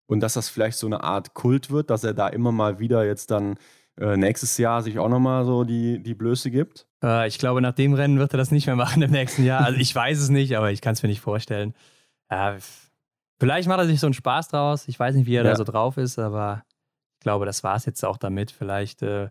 und 0.07 0.19
dass 0.19 0.33
das 0.33 0.49
vielleicht 0.49 0.77
so 0.77 0.87
eine 0.87 1.03
Art 1.03 1.33
Kult 1.33 1.71
wird, 1.71 1.89
dass 1.89 2.03
er 2.03 2.13
da 2.13 2.27
immer 2.27 2.51
mal 2.51 2.79
wieder 2.79 3.05
jetzt 3.05 3.31
dann 3.31 3.57
äh, 3.99 4.17
nächstes 4.17 4.57
Jahr 4.57 4.83
sich 4.83 4.99
auch 4.99 5.09
nochmal 5.09 5.45
so 5.45 5.63
die, 5.63 6.01
die 6.01 6.13
Blöße 6.13 6.51
gibt? 6.51 6.87
Äh, 7.03 7.27
ich 7.27 7.39
glaube, 7.39 7.61
nach 7.61 7.73
dem 7.73 7.93
Rennen 7.93 8.19
wird 8.19 8.33
er 8.33 8.37
das 8.37 8.51
nicht 8.51 8.67
mehr 8.67 8.75
machen 8.75 9.01
im 9.01 9.11
nächsten 9.11 9.43
Jahr. 9.43 9.63
Also 9.65 9.79
ich 9.79 9.93
weiß 9.95 10.19
es 10.19 10.29
nicht, 10.29 10.55
aber 10.57 10.71
ich 10.71 10.81
kann 10.81 10.93
es 10.93 11.01
mir 11.01 11.09
nicht 11.09 11.21
vorstellen. 11.21 11.73
Äh, 12.29 12.57
vielleicht 13.39 13.67
macht 13.67 13.79
er 13.79 13.87
sich 13.87 13.99
so 13.99 14.07
einen 14.07 14.13
Spaß 14.13 14.49
draus. 14.49 14.87
Ich 14.87 14.99
weiß 14.99 15.15
nicht, 15.15 15.25
wie 15.25 15.35
er 15.35 15.43
ja. 15.43 15.51
da 15.51 15.55
so 15.55 15.63
drauf 15.63 15.97
ist, 15.97 16.19
aber 16.19 16.63
glaube, 17.25 17.45
das 17.45 17.63
war 17.63 17.75
es 17.75 17.85
jetzt 17.85 18.05
auch 18.05 18.17
damit. 18.17 18.51
Vielleicht 18.51 19.01
äh, 19.01 19.29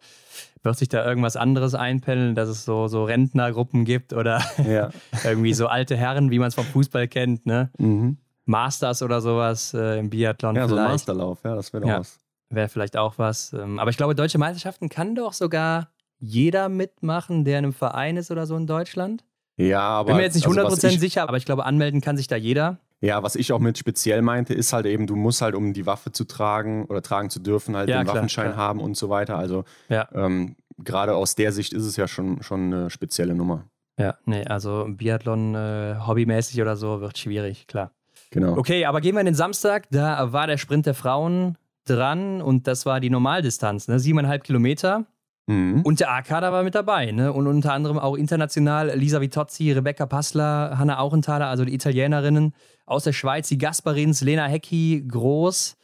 wird 0.62 0.76
sich 0.76 0.88
da 0.88 1.07
irgendwas 1.07 1.37
anderes 1.37 1.74
einpendeln, 1.74 2.35
dass 2.35 2.48
es 2.48 2.64
so, 2.64 2.88
so 2.88 3.04
Rentnergruppen 3.04 3.85
gibt 3.85 4.12
oder 4.12 4.42
ja. 4.68 4.90
irgendwie 5.24 5.54
so 5.54 5.68
alte 5.68 5.96
Herren, 5.96 6.30
wie 6.30 6.40
man 6.40 6.48
es 6.48 6.57
vom 6.57 6.66
Fußball 6.66 7.07
kennt, 7.09 7.46
ne? 7.46 7.70
Mhm. 7.78 8.18
Masters 8.46 9.00
oder 9.00 9.20
sowas 9.20 9.72
äh, 9.72 9.98
im 9.98 10.11
Biathlon. 10.11 10.57
Ja, 10.57 10.66
vielleicht. 10.66 10.70
so 10.70 10.76
ein 10.76 10.90
Masterlauf, 10.90 11.38
ja, 11.44 11.54
das 11.54 11.72
wäre 11.72 11.83
doch 11.83 11.88
ja. 11.88 12.00
was. 12.00 12.18
Wäre 12.50 12.68
vielleicht 12.68 12.96
auch 12.96 13.14
was. 13.16 13.52
Ähm, 13.52 13.78
aber 13.78 13.90
ich 13.90 13.96
glaube, 13.96 14.14
deutsche 14.14 14.38
Meisterschaften 14.38 14.88
kann 14.88 15.14
doch 15.14 15.33
sogar 15.33 15.88
jeder 16.18 16.68
mitmachen, 16.68 17.44
der 17.44 17.61
in 17.61 17.66
einem 17.66 17.72
Verein 17.72 18.16
ist 18.16 18.30
oder 18.30 18.46
so 18.46 18.57
in 18.57 18.66
Deutschland. 18.66 19.24
Ja, 19.57 19.80
aber. 19.80 20.09
Bin 20.09 20.16
mir 20.16 20.22
jetzt 20.24 20.35
nicht 20.35 20.48
100% 20.48 20.64
also 20.64 20.88
ich, 20.88 20.98
sicher, 20.98 21.22
aber 21.22 21.37
ich 21.37 21.46
glaube, 21.46 21.64
anmelden 21.64 22.00
kann 22.00 22.16
sich 22.16 22.26
da 22.26 22.37
jeder. 22.37 22.78
Ja, 23.05 23.23
was 23.23 23.37
ich 23.37 23.53
auch 23.53 23.59
mit 23.59 23.77
speziell 23.77 24.23
meinte, 24.23 24.55
ist 24.55 24.73
halt 24.73 24.87
eben, 24.87 25.07
du 25.07 25.14
musst 25.14 25.43
halt, 25.43 25.55
um 25.55 25.75
die 25.75 25.85
Waffe 25.85 26.11
zu 26.11 26.25
tragen 26.25 26.87
oder 26.87 27.03
tragen 27.03 27.29
zu 27.29 27.38
dürfen, 27.38 27.77
halt 27.77 27.90
ja, 27.90 27.99
den 27.99 28.05
klar, 28.05 28.17
Waffenschein 28.17 28.53
klar. 28.53 28.57
haben 28.57 28.81
und 28.81 28.97
so 28.97 29.11
weiter. 29.11 29.37
Also 29.37 29.64
ja. 29.90 30.09
ähm, 30.14 30.57
gerade 30.79 31.14
aus 31.14 31.35
der 31.35 31.53
Sicht 31.53 31.75
ist 31.75 31.85
es 31.85 31.97
ja 31.97 32.09
schon, 32.09 32.43
schon 32.43 32.73
eine 32.73 32.88
spezielle 32.88 33.35
Nummer. 33.35 33.64
Ja, 33.99 34.17
nee, 34.25 34.45
also 34.47 34.87
Biathlon 34.88 35.55
äh, 35.55 35.97
hobbymäßig 36.07 36.62
oder 36.62 36.77
so 36.77 37.03
wird 37.03 37.19
schwierig, 37.19 37.67
klar. 37.67 37.90
Genau. 38.31 38.57
Okay, 38.57 38.87
aber 38.87 39.03
gehen 39.03 39.14
wir 39.14 39.21
in 39.21 39.27
den 39.27 39.35
Samstag. 39.35 39.87
Da 39.90 40.33
war 40.33 40.47
der 40.47 40.57
Sprint 40.57 40.87
der 40.87 40.95
Frauen 40.95 41.59
dran 41.85 42.40
und 42.40 42.67
das 42.67 42.87
war 42.87 43.01
die 43.01 43.11
Normaldistanz, 43.11 43.87
ne? 43.87 43.99
siebeneinhalb 44.01 44.45
Kilometer. 44.45 45.05
Mhm. 45.46 45.83
Und 45.83 46.00
der 46.00 46.11
AK 46.11 46.28
da 46.28 46.52
war 46.52 46.62
mit 46.62 46.74
dabei, 46.74 47.11
ne? 47.11 47.33
Und 47.33 47.46
unter 47.46 47.72
anderem 47.72 47.98
auch 47.98 48.16
international 48.16 48.96
Lisa 48.96 49.20
Vitozzi, 49.20 49.72
Rebecca 49.72 50.07
Passler, 50.07 50.78
Hanna 50.78 50.98
Auchenthaler, 50.98 51.48
also 51.48 51.64
die 51.64 51.74
Italienerinnen 51.74 52.54
aus 52.87 53.04
der 53.04 53.12
Schweiz, 53.12 53.48
die 53.48 53.59
Gasparins, 53.59 54.22
Lena 54.22 54.46
Hecki, 54.46 55.04
Groß, 55.07 55.76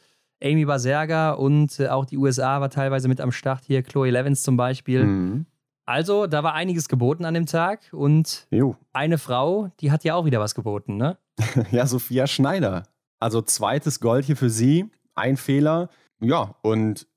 Amy 0.43 0.65
Baserga 0.65 1.31
und 1.33 1.79
äh, 1.79 1.89
auch 1.89 2.05
die 2.05 2.17
USA 2.17 2.59
war 2.61 2.69
teilweise 2.69 3.07
mit 3.07 3.21
am 3.21 3.31
Start 3.31 3.63
hier, 3.65 3.83
Chloe 3.83 4.09
Levins 4.09 4.41
zum 4.41 4.57
Beispiel. 4.57 5.03
Mhm. 5.03 5.45
Also, 5.85 6.27
da 6.27 6.43
war 6.43 6.53
einiges 6.53 6.87
geboten 6.87 7.25
an 7.25 7.33
dem 7.33 7.45
Tag 7.45 7.81
und 7.91 8.47
jo. 8.49 8.75
eine 8.93 9.17
Frau, 9.17 9.71
die 9.79 9.91
hat 9.91 10.03
ja 10.03 10.15
auch 10.15 10.25
wieder 10.25 10.39
was 10.39 10.55
geboten, 10.55 10.97
ne? 10.97 11.17
ja, 11.71 11.85
Sophia 11.85 12.27
Schneider. 12.27 12.83
Also 13.19 13.41
zweites 13.41 13.99
Gold 13.99 14.25
hier 14.25 14.37
für 14.37 14.49
sie, 14.49 14.89
ein 15.15 15.37
Fehler. 15.37 15.89
Ja, 16.19 16.55
und 16.61 17.07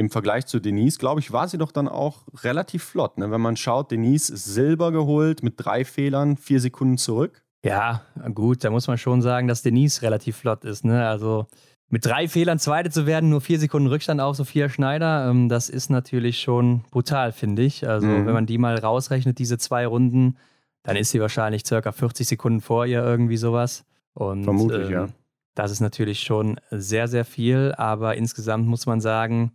im 0.00 0.10
Vergleich 0.10 0.46
zu 0.46 0.58
Denise, 0.60 0.98
glaube 0.98 1.20
ich, 1.20 1.30
war 1.30 1.46
sie 1.46 1.58
doch 1.58 1.70
dann 1.70 1.86
auch 1.86 2.22
relativ 2.42 2.82
flott. 2.82 3.18
Ne? 3.18 3.30
Wenn 3.30 3.40
man 3.40 3.56
schaut, 3.56 3.90
Denise 3.90 4.30
ist 4.30 4.46
Silber 4.46 4.90
geholt 4.92 5.42
mit 5.42 5.54
drei 5.58 5.84
Fehlern, 5.84 6.36
vier 6.36 6.60
Sekunden 6.60 6.98
zurück. 6.98 7.42
Ja, 7.62 8.02
gut, 8.34 8.64
da 8.64 8.70
muss 8.70 8.88
man 8.88 8.96
schon 8.96 9.20
sagen, 9.20 9.46
dass 9.46 9.62
Denise 9.62 10.02
relativ 10.02 10.36
flott 10.36 10.64
ist. 10.64 10.84
Ne? 10.84 11.06
Also 11.06 11.46
mit 11.90 12.06
drei 12.06 12.28
Fehlern 12.28 12.58
Zweite 12.58 12.88
zu 12.90 13.06
werden, 13.06 13.28
nur 13.28 13.42
vier 13.42 13.58
Sekunden 13.58 13.88
Rückstand 13.88 14.20
auf 14.20 14.36
Sophia 14.36 14.70
Schneider, 14.70 15.28
ähm, 15.28 15.48
das 15.48 15.68
ist 15.68 15.90
natürlich 15.90 16.40
schon 16.40 16.84
brutal, 16.90 17.32
finde 17.32 17.62
ich. 17.62 17.86
Also 17.86 18.06
mhm. 18.06 18.26
wenn 18.26 18.34
man 18.34 18.46
die 18.46 18.58
mal 18.58 18.78
rausrechnet, 18.78 19.38
diese 19.38 19.58
zwei 19.58 19.86
Runden, 19.86 20.38
dann 20.82 20.96
ist 20.96 21.10
sie 21.10 21.20
wahrscheinlich 21.20 21.66
circa 21.66 21.92
40 21.92 22.26
Sekunden 22.26 22.62
vor 22.62 22.86
ihr, 22.86 23.04
irgendwie 23.04 23.36
sowas. 23.36 23.84
Und, 24.14 24.44
Vermutlich, 24.44 24.86
ähm, 24.86 24.92
ja. 24.92 25.08
Das 25.54 25.70
ist 25.70 25.80
natürlich 25.80 26.20
schon 26.20 26.58
sehr, 26.70 27.06
sehr 27.06 27.26
viel, 27.26 27.74
aber 27.76 28.16
insgesamt 28.16 28.66
muss 28.66 28.86
man 28.86 29.02
sagen, 29.02 29.52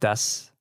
dass 0.00 0.52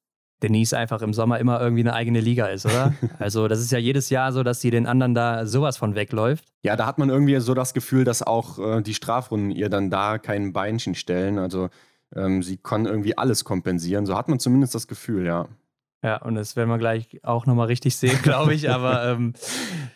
Denise 0.44 0.74
einfach 0.78 1.02
im 1.02 1.14
Sommer 1.14 1.40
immer 1.40 1.60
irgendwie 1.60 1.82
eine 1.82 1.94
eigene 1.94 2.20
Liga 2.20 2.48
ist, 2.48 2.66
oder? 2.66 2.94
also 3.20 3.48
das 3.48 3.60
ist 3.60 3.72
ja 3.72 3.80
jedes 3.80 4.10
Jahr 4.10 4.32
so, 4.32 4.44
dass 4.44 4.62
sie 4.62 4.70
den 4.70 4.86
anderen 4.86 5.16
da 5.16 5.46
sowas 5.46 5.78
von 5.78 5.96
wegläuft. 5.96 6.46
Ja, 6.64 6.76
da 6.76 6.86
hat 6.86 7.00
man 7.00 7.10
irgendwie 7.10 7.40
so 7.40 7.54
das 7.54 7.74
Gefühl, 7.74 8.04
dass 8.04 8.22
auch 8.22 8.60
äh, 8.60 8.82
die 8.82 8.94
Strafrunden 8.94 9.52
ihr 9.52 9.70
dann 9.70 9.90
da 9.90 10.20
kein 10.20 10.54
Beinchen 10.54 10.94
stellen. 10.94 11.40
Also 11.40 11.70
ähm, 12.16 12.44
sie 12.44 12.58
kann 12.58 12.86
irgendwie 12.86 13.18
alles 13.18 13.46
kompensieren. 13.46 14.06
So 14.06 14.16
hat 14.16 14.28
man 14.28 14.40
zumindest 14.40 14.76
das 14.76 14.88
Gefühl, 14.88 15.26
ja. 15.26 15.48
Ja, 16.04 16.18
und 16.18 16.36
das 16.36 16.56
werden 16.56 16.70
wir 16.70 16.78
gleich 16.78 17.20
auch 17.24 17.48
nochmal 17.48 17.68
richtig 17.68 17.98
sehen, 17.98 18.20
glaube 18.22 18.54
ich. 18.54 18.70
aber 18.70 19.06
ähm, 19.12 19.34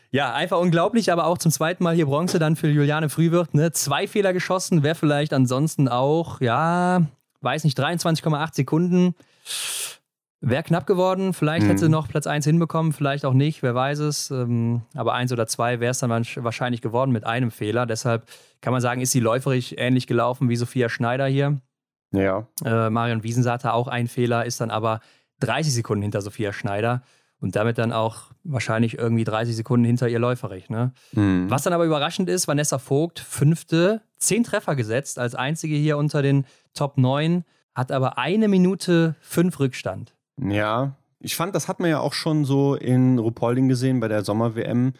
ja, 0.09 0.33
einfach 0.33 0.59
unglaublich, 0.59 1.11
aber 1.11 1.25
auch 1.27 1.37
zum 1.37 1.51
zweiten 1.51 1.83
Mal 1.83 1.93
hier 1.95 2.07
Bronze 2.07 2.39
dann 2.39 2.55
für 2.55 2.67
Juliane 2.67 3.09
Frühwirt. 3.09 3.53
Ne? 3.53 3.71
Zwei 3.71 4.07
Fehler 4.07 4.33
geschossen, 4.33 4.81
wäre 4.81 4.95
vielleicht 4.95 5.33
ansonsten 5.33 5.87
auch, 5.87 6.41
ja, 6.41 7.03
weiß 7.41 7.63
nicht, 7.63 7.79
23,8 7.79 8.55
Sekunden. 8.55 9.15
Wäre 10.43 10.63
knapp 10.63 10.87
geworden, 10.87 11.33
vielleicht 11.33 11.65
mhm. 11.65 11.69
hätte 11.69 11.81
sie 11.81 11.89
noch 11.89 12.07
Platz 12.07 12.25
1 12.25 12.45
hinbekommen, 12.45 12.93
vielleicht 12.93 13.25
auch 13.25 13.33
nicht, 13.33 13.61
wer 13.61 13.75
weiß 13.75 13.99
es. 13.99 14.31
Ähm, 14.31 14.81
aber 14.95 15.13
eins 15.13 15.31
oder 15.31 15.45
zwei 15.45 15.79
wäre 15.79 15.91
es 15.91 15.99
dann 15.99 16.09
wahrscheinlich 16.09 16.81
geworden 16.81 17.11
mit 17.11 17.25
einem 17.25 17.51
Fehler. 17.51 17.85
Deshalb 17.85 18.25
kann 18.59 18.73
man 18.73 18.81
sagen, 18.81 19.01
ist 19.01 19.11
sie 19.11 19.19
läuferig 19.19 19.77
ähnlich 19.77 20.07
gelaufen 20.07 20.49
wie 20.49 20.55
Sophia 20.55 20.89
Schneider 20.89 21.27
hier. 21.27 21.61
Ja. 22.11 22.47
Äh, 22.65 22.89
Marion 22.89 23.21
Wiesen 23.23 23.45
hatte 23.45 23.73
auch 23.73 23.87
einen 23.87 24.07
Fehler, 24.07 24.45
ist 24.45 24.59
dann 24.61 24.71
aber 24.71 24.99
30 25.41 25.73
Sekunden 25.73 26.01
hinter 26.01 26.21
Sophia 26.21 26.53
Schneider 26.53 27.03
und 27.39 27.55
damit 27.55 27.77
dann 27.77 27.91
auch 27.91 28.31
wahrscheinlich 28.43 28.97
irgendwie 28.97 29.23
30 29.23 29.55
Sekunden 29.55 29.85
hinter 29.85 30.09
ihr 30.09 30.19
läuferig. 30.19 30.69
Ne? 30.69 30.91
Mhm. 31.11 31.49
Was 31.49 31.63
dann 31.63 31.73
aber 31.73 31.85
überraschend 31.85 32.29
ist, 32.29 32.47
Vanessa 32.47 32.79
Vogt, 32.79 33.19
fünfte, 33.19 34.01
zehn 34.17 34.43
Treffer 34.43 34.75
gesetzt, 34.75 35.19
als 35.19 35.35
einzige 35.35 35.75
hier 35.75 35.97
unter 35.97 36.21
den 36.21 36.45
Top 36.73 36.97
9, 36.97 37.43
hat 37.75 37.91
aber 37.91 38.17
eine 38.17 38.47
Minute 38.47 39.15
fünf 39.21 39.59
Rückstand. 39.59 40.13
Ja, 40.37 40.95
ich 41.19 41.35
fand, 41.35 41.55
das 41.55 41.67
hat 41.67 41.79
man 41.79 41.89
ja 41.89 41.99
auch 41.99 42.13
schon 42.13 42.45
so 42.45 42.75
in 42.75 43.19
Rupolding 43.19 43.67
gesehen 43.67 43.99
bei 43.99 44.07
der 44.07 44.23
Sommer-WM, 44.23 44.93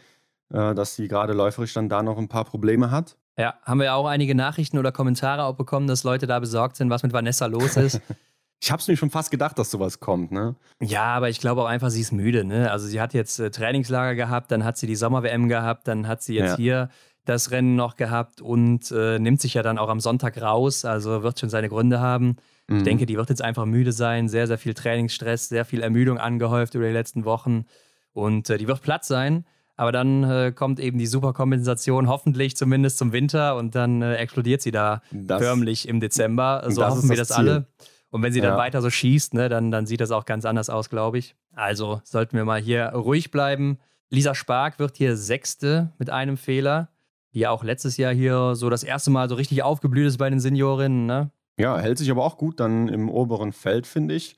äh, 0.54 0.76
dass 0.76 0.96
sie 0.96 1.08
gerade 1.08 1.34
läuferisch 1.34 1.74
dann 1.74 1.90
da 1.90 2.04
noch 2.04 2.18
ein 2.18 2.28
paar 2.28 2.46
Probleme 2.46 2.92
hat. 2.92 3.18
Ja, 3.38 3.56
haben 3.64 3.80
wir 3.80 3.86
ja 3.86 3.96
auch 3.96 4.06
einige 4.06 4.36
Nachrichten 4.36 4.78
oder 4.78 4.92
Kommentare 4.92 5.46
auch 5.46 5.56
bekommen, 5.56 5.88
dass 5.88 6.04
Leute 6.04 6.28
da 6.28 6.40
besorgt 6.40 6.76
sind, 6.76 6.90
was 6.90 7.02
mit 7.02 7.14
Vanessa 7.14 7.48
los 7.48 7.76
ist. 7.78 8.02
ich 8.62 8.72
habe 8.72 8.82
es 8.82 8.88
mir 8.88 8.98
schon 8.98 9.10
fast 9.10 9.32
gedacht, 9.32 9.58
dass 9.58 9.72
sowas 9.72 10.00
kommt, 10.00 10.32
ne? 10.32 10.56
Ja, 10.80 11.06
aber 11.16 11.30
ich 11.30 11.40
glaube 11.40 11.62
auch 11.62 11.68
einfach, 11.68 11.90
sie 11.90 12.02
ist 12.02 12.12
müde, 12.12 12.44
ne? 12.44 12.72
Also 12.72 12.88
sie 12.88 13.02
hat 13.02 13.14
jetzt 13.14 13.40
äh, 13.40 13.50
Trainingslager 13.50 14.16
gehabt, 14.16 14.52
dann 14.52 14.64
hat 14.64 14.78
sie 14.78 14.86
die 14.86 14.96
Sommer-WM 14.96 15.48
gehabt, 15.48 15.88
dann 15.88 16.08
hat 16.08 16.22
sie 16.22 16.36
jetzt 16.36 16.52
ja. 16.52 16.58
hier 16.58 16.90
das 17.26 17.52
Rennen 17.52 17.76
noch 17.76 17.96
gehabt 17.96 18.42
und 18.42 18.92
äh, 18.92 19.18
nimmt 19.18 19.42
sich 19.42 19.54
ja 19.54 19.64
dann 19.64 19.78
auch 19.78 19.90
am 19.90 20.00
Sonntag 20.00 20.42
raus, 20.42 20.86
also 20.86 21.24
wird 21.24 21.40
schon 21.40 21.50
seine 21.50 21.70
Gründe 21.70 22.00
haben. 22.00 22.36
Mhm. 22.72 22.78
Ich 22.78 22.84
denke, 22.84 23.06
die 23.06 23.18
wird 23.18 23.30
jetzt 23.30 23.42
einfach 23.42 23.66
müde 23.66 23.92
sein, 23.92 24.30
sehr, 24.30 24.48
sehr 24.48 24.58
viel 24.58 24.74
Trainingsstress, 24.74 25.50
sehr 25.50 25.66
viel 25.66 25.82
Ermüdung 25.82 26.18
angehäuft 26.18 26.76
über 26.76 26.86
die 26.86 26.94
letzten 26.94 27.26
Wochen 27.26 27.66
und 28.14 28.50
äh, 28.50 28.58
die 28.58 28.68
wird 28.68 28.82
platt 28.82 29.06
sein. 29.06 29.46
Aber 29.78 29.92
dann 29.92 30.24
äh, 30.24 30.52
kommt 30.52 30.80
eben 30.80 31.00
die 31.00 31.08
Superkompensation, 31.08 32.08
hoffentlich 32.08 32.56
zumindest 32.56 32.98
zum 32.98 33.14
Winter 33.14 33.56
und 33.56 33.74
dann 33.74 34.02
äh, 34.02 34.16
explodiert 34.16 34.62
sie 34.62 34.72
da 34.72 35.02
das, 35.12 35.42
förmlich 35.42 35.88
im 35.88 36.00
Dezember. 36.00 36.64
So 36.68 36.86
hoffen 36.86 37.10
wir 37.10 37.18
das, 37.18 37.30
das 37.30 37.38
alle. 37.38 37.66
Und 38.12 38.22
wenn 38.22 38.34
sie 38.34 38.42
dann 38.42 38.58
weiter 38.58 38.82
so 38.82 38.90
schießt, 38.90 39.34
ne, 39.34 39.48
dann, 39.48 39.72
dann 39.72 39.86
sieht 39.86 40.02
das 40.02 40.12
auch 40.12 40.26
ganz 40.26 40.46
anders 40.46 40.70
aus, 40.70 40.90
glaube 40.90 41.18
ich. 41.18 41.36
Also 41.54 42.02
sollten 42.04 42.36
wir 42.36 42.46
mal 42.46 42.62
hier 42.62 42.88
ruhig 42.88 43.32
bleiben. 43.32 43.80
Lisa 44.10 44.36
Spark 44.36 44.78
wird 44.80 44.98
hier 44.98 45.16
Sechste 45.16 45.94
mit 45.98 46.10
einem 46.10 46.36
Fehler, 46.36 46.90
die 47.34 47.40
ja 47.40 47.52
auch 47.52 47.64
letztes 47.64 47.96
Jahr 47.96 48.14
hier 48.14 48.56
so 48.56 48.70
das 48.70 48.84
erste 48.84 49.10
Mal 49.10 49.30
so 49.30 49.36
richtig 49.36 49.64
aufgeblüht 49.64 50.06
ist 50.06 50.18
bei 50.18 50.30
den 50.30 50.42
Seniorinnen. 50.42 51.06
Ne? 51.06 51.32
Ja, 51.62 51.78
hält 51.78 52.00
sich 52.00 52.10
aber 52.10 52.26
auch 52.26 52.38
gut 52.38 52.60
dann 52.60 52.88
im 52.88 53.08
oberen 53.08 53.54
Feld, 53.54 53.86
finde 53.86 54.16
ich. 54.16 54.36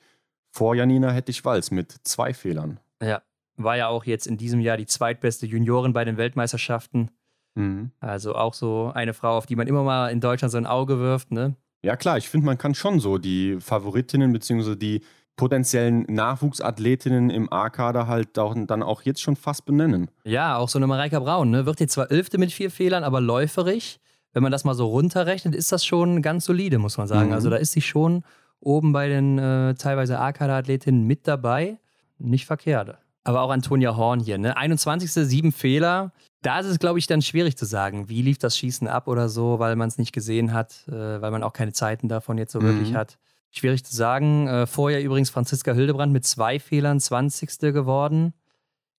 Vor 0.50 0.74
Janina 0.74 1.10
Hettich-Walz 1.10 1.70
mit 1.70 1.90
zwei 2.04 2.34
Fehlern. 2.34 2.78
Ja, 3.02 3.22
war 3.56 3.76
ja 3.76 3.88
auch 3.88 4.04
jetzt 4.04 4.26
in 4.26 4.36
diesem 4.36 4.60
Jahr 4.60 4.76
die 4.76 4.86
zweitbeste 4.86 5.46
Juniorin 5.46 5.94
bei 5.94 6.04
den 6.04 6.18
Weltmeisterschaften. 6.18 7.10
Mhm. 7.54 7.92
Also 8.00 8.34
auch 8.34 8.52
so 8.52 8.92
eine 8.94 9.14
Frau, 9.14 9.38
auf 9.38 9.46
die 9.46 9.56
man 9.56 9.66
immer 9.66 9.82
mal 9.82 10.08
in 10.08 10.20
Deutschland 10.20 10.52
so 10.52 10.58
ein 10.58 10.66
Auge 10.66 10.98
wirft, 10.98 11.32
ne? 11.32 11.56
Ja, 11.82 11.96
klar, 11.96 12.18
ich 12.18 12.28
finde, 12.28 12.46
man 12.46 12.58
kann 12.58 12.74
schon 12.74 13.00
so 13.00 13.18
die 13.18 13.58
Favoritinnen 13.58 14.32
bzw. 14.32 14.76
die 14.76 15.02
potenziellen 15.36 16.02
Nachwuchsathletinnen 16.02 17.30
im 17.30 17.52
A-Kader 17.52 18.06
halt 18.06 18.38
auch, 18.38 18.54
dann 18.54 18.82
auch 18.82 19.02
jetzt 19.02 19.20
schon 19.22 19.36
fast 19.36 19.64
benennen. 19.64 20.10
Ja, 20.24 20.56
auch 20.58 20.68
so 20.68 20.78
eine 20.78 20.86
Mareika 20.86 21.18
Braun, 21.20 21.50
ne? 21.50 21.64
Wird 21.64 21.80
jetzt 21.80 21.94
zwar 21.94 22.10
Elfte 22.10 22.36
mit 22.38 22.52
vier 22.52 22.70
Fehlern, 22.70 23.02
aber 23.02 23.20
läuferig. 23.20 23.98
Wenn 24.34 24.42
man 24.42 24.52
das 24.52 24.64
mal 24.64 24.74
so 24.74 24.86
runterrechnet, 24.88 25.54
ist 25.54 25.72
das 25.72 25.86
schon 25.86 26.20
ganz 26.20 26.44
solide, 26.44 26.78
muss 26.78 26.98
man 26.98 27.06
sagen. 27.06 27.28
Mhm. 27.28 27.34
Also 27.34 27.48
da 27.48 27.56
ist 27.56 27.72
sie 27.72 27.80
schon 27.80 28.24
oben 28.60 28.92
bei 28.92 29.08
den 29.08 29.38
äh, 29.38 29.74
teilweise 29.74 30.18
A-Kader-Athletinnen 30.18 31.06
mit 31.06 31.26
dabei. 31.26 31.78
Nicht 32.18 32.44
verkehrt. 32.44 32.98
Aber 33.22 33.40
auch 33.40 33.50
Antonia 33.50 33.96
Horn 33.96 34.20
hier, 34.20 34.36
ne? 34.36 34.56
21. 34.56 35.10
sieben 35.10 35.52
Fehler. 35.52 36.12
Da 36.42 36.60
ist 36.60 36.66
es, 36.66 36.78
glaube 36.78 36.98
ich, 36.98 37.06
dann 37.06 37.22
schwierig 37.22 37.56
zu 37.56 37.64
sagen, 37.64 38.10
wie 38.10 38.20
lief 38.20 38.36
das 38.36 38.58
Schießen 38.58 38.86
ab 38.86 39.08
oder 39.08 39.30
so, 39.30 39.58
weil 39.58 39.76
man 39.76 39.88
es 39.88 39.96
nicht 39.96 40.12
gesehen 40.12 40.52
hat, 40.52 40.86
äh, 40.88 40.92
weil 40.92 41.30
man 41.30 41.42
auch 41.42 41.54
keine 41.54 41.72
Zeiten 41.72 42.08
davon 42.08 42.36
jetzt 42.36 42.52
so 42.52 42.60
mhm. 42.60 42.64
wirklich 42.64 42.94
hat. 42.94 43.18
Schwierig 43.50 43.84
zu 43.84 43.94
sagen. 43.94 44.48
Äh, 44.48 44.66
vorher 44.66 45.02
übrigens 45.02 45.30
Franziska 45.30 45.72
Hildebrand 45.72 46.12
mit 46.12 46.26
zwei 46.26 46.58
Fehlern 46.58 47.00
20. 47.00 47.60
geworden. 47.72 48.34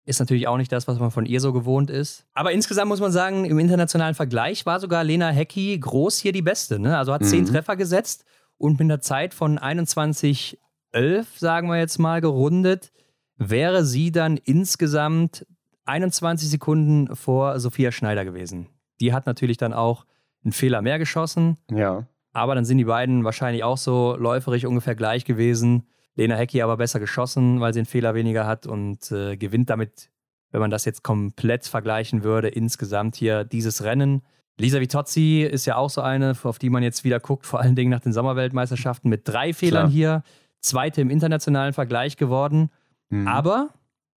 Ist 0.07 0.21
natürlich 0.21 0.49
auch 0.49 0.59
nicht 0.59 0.71
das, 0.71 0.87
was 0.87 0.99
man 0.99 1.11
von 1.11 1.25
ihr 1.25 1.41
so 1.41 1.53
gewohnt 1.53 1.91
ist. 1.91 2.27
Aber 2.35 2.53
insgesamt 2.53 2.89
muss 2.89 3.01
man 3.01 3.11
sagen, 3.11 3.47
im 3.47 3.59
internationalen 3.59 4.15
Vergleich 4.15 4.67
war 4.67 4.79
sogar 4.79 5.03
Lena 5.03 5.31
Hecki 5.31 5.79
groß 5.79 6.19
hier 6.19 6.33
die 6.33 6.43
Beste. 6.43 6.79
Ne? 6.79 6.97
Also 6.99 7.13
hat 7.13 7.23
mhm. 7.23 7.27
zehn 7.27 7.47
Treffer 7.47 7.77
gesetzt 7.77 8.25
und 8.59 8.73
mit 8.73 8.83
einer 8.83 9.01
Zeit 9.01 9.33
von 9.33 9.59
21,11, 9.59 11.25
sagen 11.39 11.69
wir 11.69 11.79
jetzt 11.79 11.99
mal, 11.99 12.21
gerundet, 12.21 12.93
wäre 13.37 13.85
sie 13.85 14.13
dann 14.13 14.37
insgesamt 14.37 15.47
21 15.87 16.51
Sekunden 16.51 17.15
vor 17.17 17.59
Sophia 17.59 17.91
Schneider 17.91 18.25
gewesen. 18.25 18.69
Die 19.01 19.13
hat 19.13 19.27
natürlich 19.27 19.57
dann 19.57 19.73
auch 19.73 20.05
einen 20.45 20.53
Fehler 20.53 20.83
mehr 20.83 20.99
geschossen. 20.99 21.59
Ja. 21.71 22.07
Aber 22.33 22.55
dann 22.55 22.65
sind 22.65 22.79
die 22.79 22.85
beiden 22.85 23.25
wahrscheinlich 23.25 23.65
auch 23.65 23.79
so 23.79 24.17
läuferig 24.19 24.67
ungefähr 24.67 24.95
gleich 24.95 25.25
gewesen. 25.25 25.87
Lena 26.17 26.37
Hecki 26.37 26.63
aber 26.63 26.77
besser 26.77 27.01
geschossen, 27.01 27.61
weil 27.61 27.73
sie 27.73 27.81
einen 27.81 27.87
Fehler 27.87 28.15
weniger 28.15 28.47
hat 28.47 28.67
und 28.67 29.11
äh, 29.11 29.37
gewinnt 29.37 29.71
damit, 29.71 30.11
wenn 30.51 30.61
man 30.61 30.71
das 30.71 30.85
jetzt 30.85 31.03
komplett 31.03 31.67
vergleichen 31.67 32.23
würde, 32.23 32.49
insgesamt 32.49 33.17
hier 33.17 33.45
dieses 33.45 33.83
Rennen. 33.83 34.23
Lisa 34.57 34.81
Vitozzi 34.81 35.43
ist 35.43 35.67
ja 35.67 35.77
auch 35.77 35.91
so 35.91 36.01
eine, 36.01 36.37
auf 36.45 36.59
die 36.59 36.71
man 36.71 36.83
jetzt 36.83 37.03
wieder 37.03 37.19
guckt, 37.19 37.45
vor 37.47 37.61
allen 37.61 37.75
Dingen 37.75 37.91
nach 37.91 38.01
den 38.01 38.13
Sommerweltmeisterschaften 38.13 39.11
mit 39.11 39.27
drei 39.27 39.53
Fehlern 39.53 39.87
Klar. 39.87 39.91
hier. 39.91 40.23
Zweite 40.61 41.01
im 41.01 41.11
internationalen 41.11 41.73
Vergleich 41.73 42.17
geworden. 42.17 42.71
Mhm. 43.09 43.27
Aber 43.27 43.71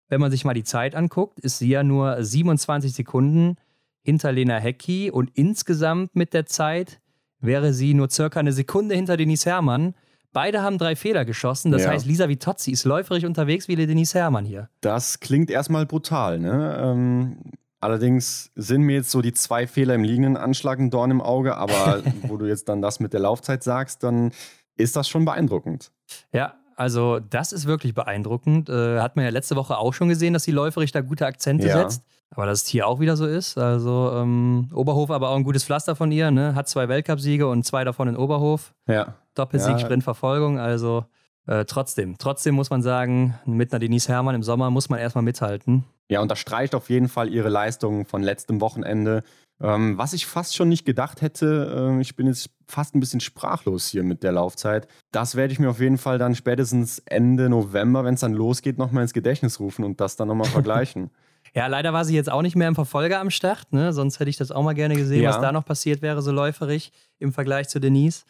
wenn 0.09 0.21
man 0.21 0.31
sich 0.31 0.45
mal 0.45 0.55
die 0.55 0.65
Zeit 0.65 0.95
anguckt, 0.95 1.41
ist 1.41 1.59
sie 1.59 1.69
ja 1.69 1.83
nur 1.83 2.23
27 2.23 2.93
Sekunden 2.93 3.57
hinter 4.03 4.31
Lena 4.31 4.59
Hecki 4.59 5.11
und 5.11 5.31
insgesamt 5.35 6.15
mit 6.15 6.33
der 6.33 6.47
Zeit 6.47 7.01
wäre 7.41 7.73
sie 7.73 7.95
nur 7.95 8.11
circa 8.11 8.39
eine 8.39 8.53
Sekunde 8.53 8.95
hinter 8.95 9.17
Denise 9.17 9.47
Herrmann. 9.47 9.95
Beide 10.37 10.61
haben 10.61 10.77
drei 10.77 10.97
Fehler 10.97 11.25
geschossen. 11.25 11.73
Das 11.73 11.85
ja. 11.85 11.89
heißt, 11.89 12.05
Lisa 12.05 12.29
Vitozzi 12.29 12.71
ist 12.71 12.85
läuferig 12.85 13.25
unterwegs 13.25 13.69
wie 13.69 13.75
Denise 13.75 14.19
Herrmann 14.19 14.45
hier. 14.45 14.69
Das 14.83 15.19
klingt 15.21 15.51
erstmal 15.51 15.87
brutal. 15.87 16.39
Ne? 16.39 16.79
Ähm, 16.79 17.39
allerdings 17.81 18.51
sind 18.55 18.83
mir 18.83 18.97
jetzt 18.97 19.11
so 19.11 19.23
die 19.23 19.33
zwei 19.33 19.67
Fehler 19.67 19.95
im 19.95 20.05
liegenden 20.05 20.37
Anschlag 20.37 20.79
ein 20.79 20.91
Dorn 20.91 21.11
im 21.11 21.23
Auge. 21.23 21.57
Aber 21.57 22.03
wo 22.25 22.37
du 22.37 22.45
jetzt 22.45 22.69
dann 22.69 22.83
das 22.83 23.01
mit 23.01 23.15
der 23.15 23.21
Laufzeit 23.21 23.63
sagst, 23.63 24.03
dann 24.03 24.31
ist 24.77 24.95
das 24.95 25.09
schon 25.09 25.25
beeindruckend. 25.25 25.91
Ja, 26.35 26.57
also 26.77 27.19
das 27.19 27.53
ist 27.53 27.65
wirklich 27.65 27.95
beeindruckend. 27.95 28.69
Äh, 28.69 29.01
hat 29.01 29.17
man 29.17 29.25
ja 29.25 29.31
letzte 29.31 29.57
Woche 29.57 29.79
auch 29.79 29.95
schon 29.95 30.11
gesehen, 30.11 30.35
dass 30.35 30.45
die 30.45 30.53
läuferig 30.53 30.93
da 30.93 31.01
gute 31.01 31.25
Akzente 31.25 31.67
ja. 31.67 31.79
setzt. 31.79 32.05
Aber 32.31 32.47
dass 32.47 32.63
es 32.63 32.69
hier 32.69 32.87
auch 32.87 33.01
wieder 33.01 33.17
so 33.17 33.27
ist. 33.27 33.57
Also 33.57 34.13
ähm, 34.15 34.69
Oberhof 34.75 35.11
aber 35.11 35.31
auch 35.31 35.37
ein 35.37 35.45
gutes 35.45 35.65
Pflaster 35.65 35.97
von 35.97 36.11
ihr. 36.13 36.31
Ne? 36.31 36.55
Hat 36.55 36.69
zwei 36.69 36.89
Weltcupsiege 36.89 37.47
und 37.47 37.65
zwei 37.65 37.85
davon 37.85 38.09
in 38.09 38.17
Oberhof. 38.17 38.75
Ja. 38.89 39.15
Doppelsieg, 39.35 39.73
ja. 39.73 39.79
Sprintverfolgung. 39.79 40.59
Also 40.59 41.05
äh, 41.47 41.65
trotzdem, 41.65 42.17
trotzdem 42.19 42.55
muss 42.55 42.71
man 42.71 42.83
sagen, 42.83 43.39
mit 43.45 43.73
einer 43.73 43.79
Denise 43.79 44.09
Herrmann 44.09 44.35
im 44.35 44.43
Sommer 44.43 44.71
muss 44.71 44.89
man 44.89 44.99
erstmal 44.99 45.23
mithalten. 45.23 45.85
Ja, 46.09 46.21
unterstreicht 46.21 46.75
auf 46.75 46.91
jeden 46.91 47.09
Fall 47.09 47.29
ihre 47.29 47.49
Leistungen 47.49 48.05
von 48.05 48.23
letztem 48.23 48.61
Wochenende. 48.61 49.23
Ähm, 49.61 49.97
was 49.97 50.13
ich 50.13 50.27
fast 50.27 50.55
schon 50.55 50.69
nicht 50.69 50.85
gedacht 50.85 51.23
hätte, 51.23 51.95
äh, 51.97 52.01
ich 52.01 52.15
bin 52.15 52.27
jetzt 52.27 52.51
fast 52.69 52.95
ein 52.95 53.01
bisschen 53.01 53.21
sprachlos 53.21 53.89
hier 53.89 54.03
mit 54.03 54.23
der 54.23 54.33
Laufzeit. 54.33 54.87
Das 55.13 55.35
werde 55.35 55.53
ich 55.53 55.59
mir 55.59 55.71
auf 55.71 55.81
jeden 55.81 55.99
Fall 55.99 56.19
dann 56.19 56.35
spätestens 56.35 56.99
Ende 57.07 57.49
November, 57.49 58.05
wenn 58.05 58.15
es 58.15 58.21
dann 58.21 58.35
losgeht, 58.35 58.77
nochmal 58.77 59.03
ins 59.03 59.15
Gedächtnis 59.15 59.59
rufen 59.59 59.85
und 59.85 60.01
das 60.01 60.17
dann 60.17 60.29
nochmal 60.29 60.49
vergleichen. 60.51 61.11
Ja, 61.57 61.69
leider 61.69 61.95
war 61.95 62.05
sie 62.05 62.15
jetzt 62.15 62.31
auch 62.31 62.43
nicht 62.43 62.55
mehr 62.55 62.69
im 62.69 62.75
Verfolger 62.75 63.19
am 63.19 63.31
Start, 63.31 63.73
ne? 63.73 63.95
sonst 63.95 64.21
hätte 64.21 64.29
ich 64.29 64.37
das 64.37 64.53
auch 64.53 64.63
mal 64.63 64.75
gerne 64.75 64.95
gesehen, 64.95 65.23
ja. 65.23 65.31
was 65.31 65.41
da 65.41 65.53
noch 65.53 65.65
passiert 65.65 66.03
wäre, 66.03 66.21
so 66.21 66.31
läuferig 66.31 66.93
im 67.19 67.33
Vergleich 67.33 67.69
zu 67.69 67.81
Denise. 67.81 68.25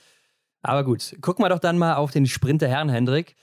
Aber 0.63 0.85
gut, 0.85 1.17
gucken 1.21 1.45
wir 1.45 1.49
doch 1.49 1.59
dann 1.59 1.77
mal 1.77 1.97
auf 1.97 2.13
den 2.13 2.27
Sprinter 2.27 2.69
Herrn 2.69 2.89
Hendrik. 2.89 3.35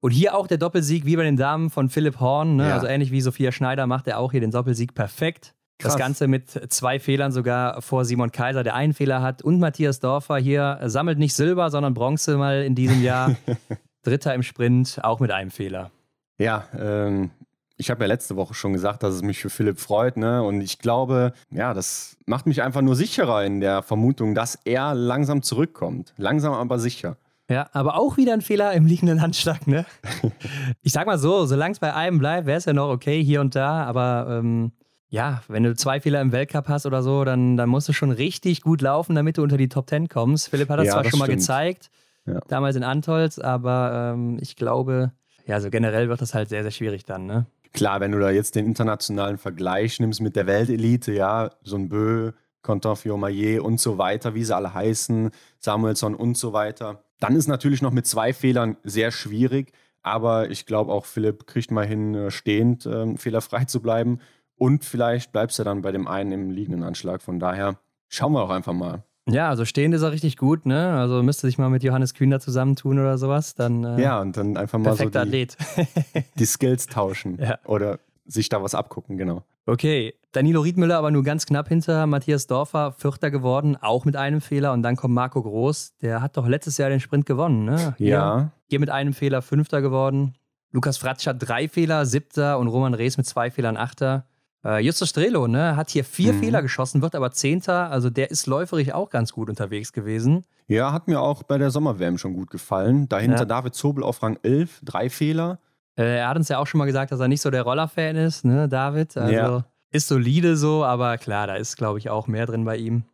Und 0.00 0.12
hier 0.12 0.34
auch 0.34 0.46
der 0.46 0.56
Doppelsieg 0.56 1.04
wie 1.04 1.16
bei 1.16 1.24
den 1.24 1.36
Damen 1.36 1.68
von 1.68 1.90
Philipp 1.90 2.20
Horn. 2.20 2.56
Ne? 2.56 2.68
Ja. 2.68 2.74
Also 2.74 2.86
ähnlich 2.86 3.10
wie 3.10 3.20
Sophia 3.20 3.52
Schneider 3.52 3.86
macht 3.86 4.06
er 4.06 4.18
auch 4.18 4.32
hier 4.32 4.40
den 4.40 4.50
Doppelsieg 4.50 4.94
perfekt. 4.94 5.54
Krass. 5.78 5.92
Das 5.92 5.98
Ganze 5.98 6.26
mit 6.26 6.48
zwei 6.72 6.98
Fehlern 6.98 7.30
sogar 7.30 7.82
vor 7.82 8.06
Simon 8.06 8.32
Kaiser, 8.32 8.64
der 8.64 8.74
einen 8.74 8.94
Fehler 8.94 9.20
hat. 9.20 9.42
Und 9.42 9.60
Matthias 9.60 10.00
Dorfer 10.00 10.38
hier 10.38 10.78
sammelt 10.86 11.18
nicht 11.18 11.34
Silber, 11.34 11.70
sondern 11.70 11.94
Bronze 11.94 12.38
mal 12.38 12.62
in 12.62 12.74
diesem 12.74 13.02
Jahr. 13.02 13.36
Dritter 14.02 14.34
im 14.34 14.42
Sprint, 14.42 15.00
auch 15.02 15.20
mit 15.20 15.30
einem 15.30 15.50
Fehler. 15.50 15.90
Ja, 16.38 16.66
ähm, 16.78 17.30
ich 17.78 17.90
habe 17.90 18.02
ja 18.04 18.08
letzte 18.08 18.36
Woche 18.36 18.54
schon 18.54 18.72
gesagt, 18.72 19.04
dass 19.04 19.14
es 19.14 19.22
mich 19.22 19.38
für 19.38 19.50
Philipp 19.50 19.78
freut. 19.78 20.16
Ne? 20.16 20.42
Und 20.42 20.60
ich 20.60 20.78
glaube, 20.78 21.32
ja, 21.50 21.72
das 21.72 22.16
macht 22.26 22.46
mich 22.46 22.60
einfach 22.62 22.82
nur 22.82 22.96
sicherer 22.96 23.44
in 23.44 23.60
der 23.60 23.82
Vermutung, 23.82 24.34
dass 24.34 24.58
er 24.64 24.94
langsam 24.94 25.42
zurückkommt. 25.42 26.12
Langsam, 26.16 26.52
aber 26.52 26.78
sicher. 26.80 27.16
Ja, 27.48 27.70
aber 27.72 27.96
auch 27.98 28.16
wieder 28.16 28.34
ein 28.34 28.42
Fehler 28.42 28.74
im 28.74 28.84
liegenden 28.84 29.22
Handschlag, 29.22 29.66
ne? 29.66 29.86
ich 30.82 30.92
sag 30.92 31.06
mal 31.06 31.18
so, 31.18 31.46
solange 31.46 31.72
es 31.72 31.78
bei 31.78 31.94
einem 31.94 32.18
bleibt, 32.18 32.46
wäre 32.46 32.58
es 32.58 32.66
ja 32.66 32.74
noch 32.74 32.90
okay 32.90 33.22
hier 33.22 33.40
und 33.40 33.54
da, 33.54 33.84
aber 33.84 34.26
ähm, 34.38 34.72
ja, 35.08 35.42
wenn 35.48 35.62
du 35.62 35.74
zwei 35.74 36.00
Fehler 36.00 36.20
im 36.20 36.32
Weltcup 36.32 36.68
hast 36.68 36.84
oder 36.84 37.02
so, 37.02 37.24
dann, 37.24 37.56
dann 37.56 37.70
musst 37.70 37.88
du 37.88 37.94
schon 37.94 38.10
richtig 38.10 38.60
gut 38.60 38.82
laufen, 38.82 39.14
damit 39.14 39.38
du 39.38 39.42
unter 39.42 39.56
die 39.56 39.70
Top 39.70 39.86
Ten 39.86 40.08
kommst. 40.08 40.50
Philipp 40.50 40.68
hat 40.68 40.80
das 40.80 40.88
ja, 40.88 40.92
zwar 40.92 41.02
das 41.04 41.10
schon 41.10 41.20
mal 41.20 41.28
gezeigt, 41.28 41.88
ja. 42.26 42.38
damals 42.48 42.76
in 42.76 42.84
Antolz, 42.84 43.38
aber 43.38 44.12
ähm, 44.14 44.36
ich 44.42 44.56
glaube, 44.56 45.12
ja, 45.48 45.58
so 45.60 45.70
generell 45.70 46.10
wird 46.10 46.20
das 46.20 46.34
halt 46.34 46.50
sehr, 46.50 46.62
sehr 46.62 46.70
schwierig 46.70 47.06
dann, 47.06 47.24
ne? 47.24 47.46
Klar, 47.78 48.00
wenn 48.00 48.10
du 48.10 48.18
da 48.18 48.30
jetzt 48.30 48.56
den 48.56 48.66
internationalen 48.66 49.38
Vergleich 49.38 50.00
nimmst 50.00 50.20
mit 50.20 50.34
der 50.34 50.48
Weltelite, 50.48 51.12
ja, 51.12 51.50
so 51.62 51.76
ein 51.76 51.88
Bö, 51.88 52.32
Contenfior-Maillet 52.62 53.60
und 53.60 53.78
so 53.78 53.98
weiter, 53.98 54.34
wie 54.34 54.42
sie 54.42 54.52
alle 54.54 54.74
heißen, 54.74 55.30
Samuelsson 55.60 56.16
und 56.16 56.36
so 56.36 56.52
weiter, 56.52 57.04
dann 57.20 57.36
ist 57.36 57.46
natürlich 57.46 57.80
noch 57.80 57.92
mit 57.92 58.04
zwei 58.04 58.32
Fehlern 58.32 58.76
sehr 58.82 59.12
schwierig. 59.12 59.70
Aber 60.02 60.50
ich 60.50 60.66
glaube 60.66 60.92
auch, 60.92 61.04
Philipp 61.04 61.46
kriegt 61.46 61.70
mal 61.70 61.86
hin, 61.86 62.16
äh, 62.16 62.30
stehend 62.32 62.84
äh, 62.84 63.16
fehlerfrei 63.16 63.64
zu 63.66 63.80
bleiben. 63.80 64.18
Und 64.56 64.84
vielleicht 64.84 65.30
bleibst 65.30 65.60
du 65.60 65.62
dann 65.62 65.82
bei 65.82 65.92
dem 65.92 66.08
einen 66.08 66.32
im 66.32 66.50
liegenden 66.50 66.82
Anschlag. 66.82 67.22
Von 67.22 67.38
daher 67.38 67.78
schauen 68.08 68.32
wir 68.32 68.42
auch 68.42 68.50
einfach 68.50 68.72
mal. 68.72 69.04
Ja, 69.28 69.48
also 69.48 69.64
stehend 69.64 69.94
ist 69.94 70.02
er 70.02 70.12
richtig 70.12 70.36
gut, 70.36 70.66
ne? 70.66 70.98
Also 70.98 71.22
müsste 71.22 71.46
sich 71.46 71.58
mal 71.58 71.68
mit 71.68 71.82
Johannes 71.82 72.14
Kühner 72.14 72.40
zusammentun 72.40 72.98
oder 72.98 73.18
sowas. 73.18 73.54
Dann, 73.54 73.84
äh, 73.84 74.00
ja, 74.00 74.20
und 74.20 74.36
dann 74.36 74.56
einfach 74.56 74.78
mal 74.78 74.96
so 74.96 75.08
die, 75.08 75.18
Athlet. 75.18 75.56
die 76.38 76.46
Skills 76.46 76.86
tauschen. 76.86 77.38
Ja. 77.40 77.58
Oder 77.64 78.00
sich 78.24 78.48
da 78.48 78.62
was 78.62 78.74
abgucken, 78.74 79.16
genau. 79.18 79.44
Okay, 79.66 80.14
Danilo 80.32 80.62
Riedmüller 80.62 80.96
aber 80.96 81.10
nur 81.10 81.22
ganz 81.22 81.44
knapp 81.44 81.68
hinter 81.68 82.06
Matthias 82.06 82.46
Dorfer, 82.46 82.92
Vierter 82.92 83.30
geworden, 83.30 83.76
auch 83.76 84.04
mit 84.04 84.16
einem 84.16 84.40
Fehler. 84.40 84.72
Und 84.72 84.82
dann 84.82 84.96
kommt 84.96 85.14
Marco 85.14 85.42
Groß, 85.42 85.96
der 86.00 86.22
hat 86.22 86.36
doch 86.36 86.46
letztes 86.46 86.78
Jahr 86.78 86.88
den 86.88 87.00
Sprint 87.00 87.26
gewonnen, 87.26 87.64
ne? 87.64 87.94
Hier, 87.98 88.08
ja. 88.08 88.52
Hier 88.66 88.80
mit 88.80 88.90
einem 88.90 89.12
Fehler 89.12 89.42
Fünfter 89.42 89.82
geworden. 89.82 90.34
Lukas 90.70 90.98
Fratsch 90.98 91.26
hat 91.26 91.36
drei 91.40 91.68
Fehler, 91.68 92.04
Siebter 92.04 92.58
und 92.58 92.68
Roman 92.68 92.94
Rees 92.94 93.16
mit 93.16 93.26
zwei 93.26 93.50
Fehlern 93.50 93.76
Achter. 93.76 94.26
Äh, 94.64 94.84
Justus 94.84 95.10
Strelo 95.10 95.46
ne, 95.46 95.76
hat 95.76 95.90
hier 95.90 96.04
vier 96.04 96.32
mhm. 96.32 96.40
Fehler 96.40 96.62
geschossen, 96.62 97.02
wird 97.02 97.14
aber 97.14 97.30
Zehnter. 97.30 97.90
Also 97.90 98.10
der 98.10 98.30
ist 98.30 98.46
läuferig 98.46 98.92
auch 98.92 99.10
ganz 99.10 99.32
gut 99.32 99.48
unterwegs 99.48 99.92
gewesen. 99.92 100.44
Ja, 100.66 100.92
hat 100.92 101.08
mir 101.08 101.20
auch 101.20 101.42
bei 101.42 101.58
der 101.58 101.70
Sommerwärme 101.70 102.18
schon 102.18 102.34
gut 102.34 102.50
gefallen. 102.50 103.08
Dahinter 103.08 103.38
ja. 103.38 103.44
David 103.44 103.74
Zobel 103.74 104.04
auf 104.04 104.22
Rang 104.22 104.38
11, 104.42 104.80
drei 104.84 105.08
Fehler. 105.10 105.60
Äh, 105.96 106.18
er 106.18 106.28
hat 106.28 106.36
uns 106.36 106.48
ja 106.48 106.58
auch 106.58 106.66
schon 106.66 106.78
mal 106.78 106.86
gesagt, 106.86 107.12
dass 107.12 107.20
er 107.20 107.28
nicht 107.28 107.40
so 107.40 107.50
der 107.50 107.62
Roller-Fan 107.62 108.16
ist, 108.16 108.44
ne, 108.44 108.68
David. 108.68 109.16
Also 109.16 109.32
ja. 109.32 109.64
ist 109.90 110.08
solide 110.08 110.56
so, 110.56 110.84
aber 110.84 111.18
klar, 111.18 111.46
da 111.46 111.54
ist, 111.56 111.76
glaube 111.76 111.98
ich, 111.98 112.10
auch 112.10 112.26
mehr 112.26 112.46
drin 112.46 112.64
bei 112.64 112.76
ihm. 112.76 113.04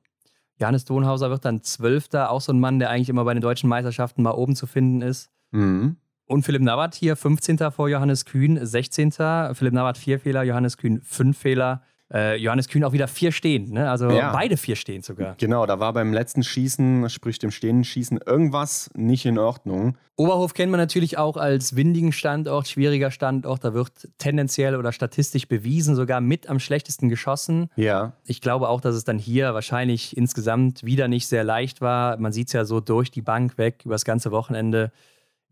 Johannes 0.59 0.85
Donhauser 0.85 1.31
wird 1.31 1.45
dann 1.45 1.63
Zwölfter, 1.63 2.31
auch 2.31 2.41
so 2.41 2.53
ein 2.53 2.61
Mann, 2.61 2.79
der 2.79 2.91
eigentlich 2.91 3.09
immer 3.09 3.25
bei 3.25 3.35
den 3.35 3.41
deutschen 3.41 3.69
Meisterschaften 3.69 4.23
mal 4.23 4.33
oben 4.33 4.55
zu 4.57 4.67
finden 4.67 5.03
ist. 5.03 5.31
Mhm. 5.51 5.97
Und 6.27 6.43
Philipp 6.45 6.63
Navrat 6.63 6.95
hier 6.95 7.17
15. 7.17 7.59
vor 7.71 7.89
Johannes 7.89 8.25
Kühn, 8.25 8.65
16. 8.65 9.13
Philipp 9.53 9.73
Navrat 9.73 9.99
vier 9.99 10.19
Fehler, 10.19 10.43
Johannes 10.43 10.79
Kühn 10.79 11.01
fünf 11.03 11.39
Fehler. 11.39 11.83
Äh, 12.13 12.37
Johannes 12.37 12.69
Kühn 12.69 12.85
auch 12.85 12.93
wieder 12.93 13.09
vier 13.09 13.33
stehend, 13.33 13.73
ne? 13.73 13.91
Also 13.91 14.11
ja. 14.11 14.31
beide 14.31 14.57
vier 14.57 14.77
stehend 14.77 15.05
sogar. 15.05 15.35
Genau, 15.39 15.65
da 15.65 15.81
war 15.81 15.93
beim 15.93 16.13
letzten 16.13 16.43
Schießen, 16.43 17.09
sprich 17.09 17.39
dem 17.39 17.51
stehenden 17.51 17.83
Schießen, 17.83 18.21
irgendwas 18.25 18.91
nicht 18.95 19.25
in 19.25 19.39
Ordnung. 19.39 19.97
Oberhof 20.17 20.55
kennt 20.55 20.71
man 20.71 20.79
natürlich 20.79 21.17
auch 21.19 21.37
als 21.37 21.77
windigen 21.77 22.13
Standort, 22.13 22.69
schwieriger 22.69 23.11
Standort. 23.11 23.65
Da 23.65 23.75
wird 23.75 23.91
tendenziell 24.19 24.77
oder 24.77 24.93
statistisch 24.93 25.49
bewiesen, 25.49 25.97
sogar 25.97 26.21
mit 26.21 26.49
am 26.49 26.61
schlechtesten 26.61 27.09
geschossen. 27.09 27.69
Ja. 27.75 28.13
Ich 28.27 28.41
glaube 28.41 28.69
auch, 28.69 28.81
dass 28.81 28.95
es 28.95 29.05
dann 29.05 29.19
hier 29.19 29.55
wahrscheinlich 29.55 30.17
insgesamt 30.17 30.85
wieder 30.85 31.09
nicht 31.09 31.27
sehr 31.27 31.43
leicht 31.43 31.81
war. 31.81 32.19
Man 32.19 32.33
sieht 32.33 32.49
es 32.49 32.53
ja 32.53 32.65
so 32.65 32.81
durch 32.81 33.11
die 33.11 33.23
Bank 33.23 33.57
weg 33.59 33.81
über 33.85 33.95
das 33.95 34.05
ganze 34.05 34.31
Wochenende. 34.31 34.93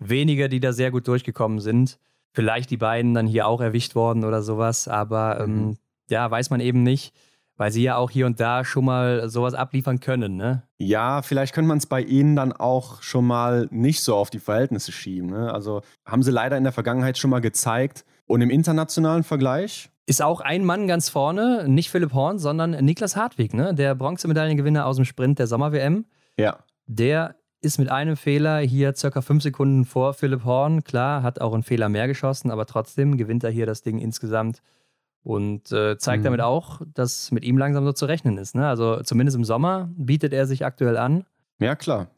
Weniger, 0.08 0.48
die 0.48 0.60
da 0.60 0.72
sehr 0.72 0.90
gut 0.90 1.08
durchgekommen 1.08 1.60
sind. 1.60 1.98
Vielleicht 2.32 2.70
die 2.70 2.76
beiden 2.76 3.14
dann 3.14 3.26
hier 3.26 3.46
auch 3.46 3.60
erwischt 3.60 3.94
worden 3.94 4.24
oder 4.24 4.42
sowas, 4.42 4.88
aber 4.88 5.40
ähm, 5.40 5.54
mhm. 5.54 5.62
ähm, 5.62 5.76
ja, 6.10 6.30
weiß 6.30 6.50
man 6.50 6.60
eben 6.60 6.82
nicht, 6.82 7.14
weil 7.56 7.70
sie 7.70 7.82
ja 7.82 7.96
auch 7.96 8.10
hier 8.10 8.26
und 8.26 8.40
da 8.40 8.64
schon 8.64 8.84
mal 8.84 9.28
sowas 9.28 9.54
abliefern 9.54 10.00
können, 10.00 10.36
ne? 10.36 10.62
Ja, 10.78 11.22
vielleicht 11.22 11.54
könnte 11.54 11.68
man 11.68 11.78
es 11.78 11.86
bei 11.86 12.00
ihnen 12.00 12.34
dann 12.34 12.52
auch 12.52 13.02
schon 13.02 13.26
mal 13.26 13.68
nicht 13.70 14.02
so 14.02 14.16
auf 14.16 14.30
die 14.30 14.38
Verhältnisse 14.38 14.92
schieben. 14.92 15.30
Ne? 15.30 15.52
Also 15.52 15.82
haben 16.04 16.22
sie 16.22 16.32
leider 16.32 16.56
in 16.56 16.64
der 16.64 16.72
Vergangenheit 16.72 17.18
schon 17.18 17.30
mal 17.30 17.40
gezeigt. 17.40 18.04
Und 18.26 18.40
im 18.40 18.50
internationalen 18.50 19.22
Vergleich 19.22 19.90
ist 20.06 20.22
auch 20.22 20.40
ein 20.40 20.64
Mann 20.64 20.88
ganz 20.88 21.08
vorne, 21.08 21.68
nicht 21.68 21.90
Philipp 21.90 22.12
Horn, 22.12 22.38
sondern 22.38 22.70
Niklas 22.84 23.14
Hartwig, 23.14 23.54
ne? 23.54 23.74
der 23.74 23.94
Bronzemedaillengewinner 23.94 24.86
aus 24.86 24.96
dem 24.96 25.04
Sprint 25.04 25.38
der 25.38 25.46
Sommer-WM. 25.46 26.06
Ja. 26.36 26.58
Der 26.86 27.36
ist 27.62 27.78
mit 27.78 27.90
einem 27.90 28.16
Fehler 28.16 28.58
hier 28.58 28.94
circa 28.94 29.22
fünf 29.22 29.42
Sekunden 29.42 29.84
vor 29.84 30.14
Philipp 30.14 30.44
Horn. 30.44 30.84
Klar, 30.84 31.22
hat 31.22 31.40
auch 31.40 31.54
einen 31.54 31.62
Fehler 31.62 31.88
mehr 31.88 32.08
geschossen, 32.08 32.50
aber 32.50 32.66
trotzdem 32.66 33.16
gewinnt 33.16 33.44
er 33.44 33.50
hier 33.50 33.66
das 33.66 33.82
Ding 33.82 33.98
insgesamt 33.98 34.62
und 35.22 35.70
äh, 35.70 35.96
zeigt 35.96 36.22
mhm. 36.22 36.24
damit 36.24 36.40
auch, 36.40 36.80
dass 36.92 37.30
mit 37.30 37.44
ihm 37.44 37.56
langsam 37.56 37.84
so 37.84 37.92
zu 37.92 38.06
rechnen 38.06 38.36
ist. 38.36 38.56
Ne? 38.56 38.66
Also 38.66 39.00
zumindest 39.02 39.36
im 39.36 39.44
Sommer 39.44 39.88
bietet 39.96 40.32
er 40.32 40.46
sich 40.46 40.64
aktuell 40.64 40.96
an. 40.96 41.24
Ja, 41.60 41.76
klar. 41.76 42.08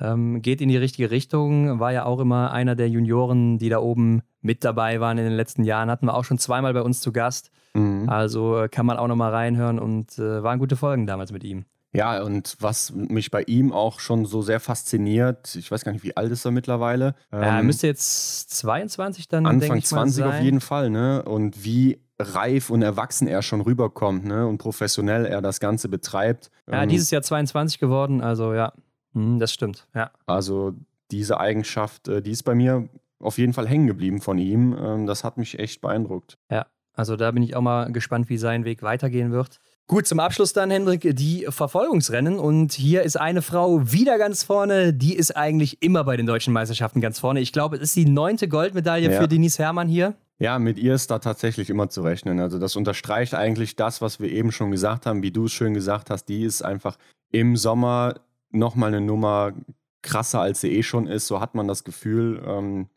Ähm, 0.00 0.42
geht 0.42 0.60
in 0.60 0.68
die 0.68 0.76
richtige 0.76 1.10
Richtung, 1.10 1.80
war 1.80 1.92
ja 1.92 2.04
auch 2.04 2.20
immer 2.20 2.52
einer 2.52 2.74
der 2.74 2.88
Junioren, 2.88 3.58
die 3.58 3.68
da 3.68 3.78
oben 3.78 4.22
mit 4.40 4.64
dabei 4.64 5.00
waren 5.00 5.18
in 5.18 5.24
den 5.24 5.34
letzten 5.34 5.64
Jahren. 5.64 5.90
Hatten 5.90 6.06
wir 6.06 6.14
auch 6.14 6.24
schon 6.24 6.38
zweimal 6.38 6.74
bei 6.74 6.82
uns 6.82 7.00
zu 7.00 7.12
Gast. 7.12 7.50
Mhm. 7.74 8.08
Also 8.08 8.62
äh, 8.62 8.68
kann 8.68 8.86
man 8.86 8.96
auch 8.96 9.08
nochmal 9.08 9.32
reinhören 9.32 9.78
und 9.78 10.18
äh, 10.18 10.42
waren 10.42 10.58
gute 10.58 10.76
Folgen 10.76 11.06
damals 11.06 11.32
mit 11.32 11.44
ihm. 11.44 11.64
Ja, 11.92 12.22
und 12.22 12.56
was 12.60 12.92
mich 12.92 13.30
bei 13.30 13.42
ihm 13.44 13.72
auch 13.72 13.98
schon 14.00 14.26
so 14.26 14.42
sehr 14.42 14.60
fasziniert, 14.60 15.54
ich 15.56 15.70
weiß 15.70 15.84
gar 15.84 15.92
nicht, 15.92 16.04
wie 16.04 16.16
alt 16.16 16.30
ist 16.30 16.44
er 16.44 16.50
mittlerweile. 16.50 17.14
Ähm, 17.32 17.42
er 17.42 17.62
müsste 17.62 17.86
jetzt 17.86 18.50
22 18.50 19.28
dann. 19.28 19.46
Anfang 19.46 19.82
20 19.82 20.24
auf 20.24 20.40
jeden 20.40 20.60
Fall, 20.60 20.90
ne? 20.90 21.22
Und 21.22 21.64
wie 21.64 21.98
reif 22.18 22.70
und 22.70 22.82
erwachsen 22.82 23.28
er 23.28 23.42
schon 23.42 23.60
rüberkommt 23.60 24.24
ne? 24.24 24.46
und 24.46 24.58
professionell 24.58 25.24
er 25.24 25.40
das 25.40 25.60
Ganze 25.60 25.88
betreibt. 25.88 26.50
Ja, 26.66 26.82
ähm, 26.82 26.88
dieses 26.88 27.10
Jahr 27.10 27.22
22 27.22 27.78
geworden, 27.78 28.20
also 28.20 28.52
ja, 28.52 28.72
hm, 29.14 29.38
das 29.38 29.52
stimmt. 29.52 29.86
Ja. 29.94 30.10
Also 30.26 30.74
diese 31.10 31.40
Eigenschaft, 31.40 32.08
äh, 32.08 32.20
die 32.20 32.32
ist 32.32 32.42
bei 32.42 32.54
mir 32.54 32.88
auf 33.20 33.38
jeden 33.38 33.52
Fall 33.52 33.68
hängen 33.68 33.86
geblieben 33.86 34.20
von 34.20 34.38
ihm. 34.38 34.76
Ähm, 34.78 35.06
das 35.06 35.24
hat 35.24 35.38
mich 35.38 35.58
echt 35.58 35.80
beeindruckt. 35.80 36.38
Ja, 36.50 36.66
also 36.92 37.16
da 37.16 37.30
bin 37.30 37.42
ich 37.42 37.56
auch 37.56 37.62
mal 37.62 37.90
gespannt, 37.92 38.28
wie 38.28 38.38
sein 38.38 38.64
Weg 38.64 38.82
weitergehen 38.82 39.30
wird. 39.30 39.60
Gut, 39.88 40.06
zum 40.06 40.20
Abschluss 40.20 40.52
dann, 40.52 40.70
Hendrik, 40.70 41.16
die 41.16 41.46
Verfolgungsrennen. 41.48 42.38
Und 42.38 42.74
hier 42.74 43.04
ist 43.04 43.18
eine 43.18 43.40
Frau 43.40 43.90
wieder 43.90 44.18
ganz 44.18 44.42
vorne. 44.42 44.92
Die 44.92 45.16
ist 45.16 45.34
eigentlich 45.34 45.82
immer 45.82 46.04
bei 46.04 46.18
den 46.18 46.26
deutschen 46.26 46.52
Meisterschaften 46.52 47.00
ganz 47.00 47.18
vorne. 47.18 47.40
Ich 47.40 47.54
glaube, 47.54 47.76
es 47.76 47.82
ist 47.82 47.96
die 47.96 48.04
neunte 48.04 48.48
Goldmedaille 48.48 49.10
ja. 49.10 49.18
für 49.18 49.28
Denise 49.28 49.58
Herrmann 49.58 49.88
hier. 49.88 50.12
Ja, 50.38 50.58
mit 50.58 50.78
ihr 50.78 50.92
ist 50.92 51.10
da 51.10 51.20
tatsächlich 51.20 51.70
immer 51.70 51.88
zu 51.88 52.02
rechnen. 52.02 52.38
Also 52.38 52.58
das 52.58 52.76
unterstreicht 52.76 53.34
eigentlich 53.34 53.76
das, 53.76 54.02
was 54.02 54.20
wir 54.20 54.30
eben 54.30 54.52
schon 54.52 54.70
gesagt 54.70 55.06
haben, 55.06 55.22
wie 55.22 55.30
du 55.30 55.46
es 55.46 55.52
schön 55.52 55.72
gesagt 55.72 56.10
hast. 56.10 56.26
Die 56.26 56.42
ist 56.42 56.60
einfach 56.60 56.98
im 57.32 57.56
Sommer 57.56 58.20
nochmal 58.50 58.88
eine 58.88 59.00
Nummer 59.00 59.54
krasser, 60.02 60.42
als 60.42 60.60
sie 60.60 60.70
eh 60.70 60.82
schon 60.82 61.06
ist. 61.06 61.26
So 61.26 61.40
hat 61.40 61.54
man 61.54 61.66
das 61.66 61.82
Gefühl. 61.82 62.42
Ähm, 62.46 62.88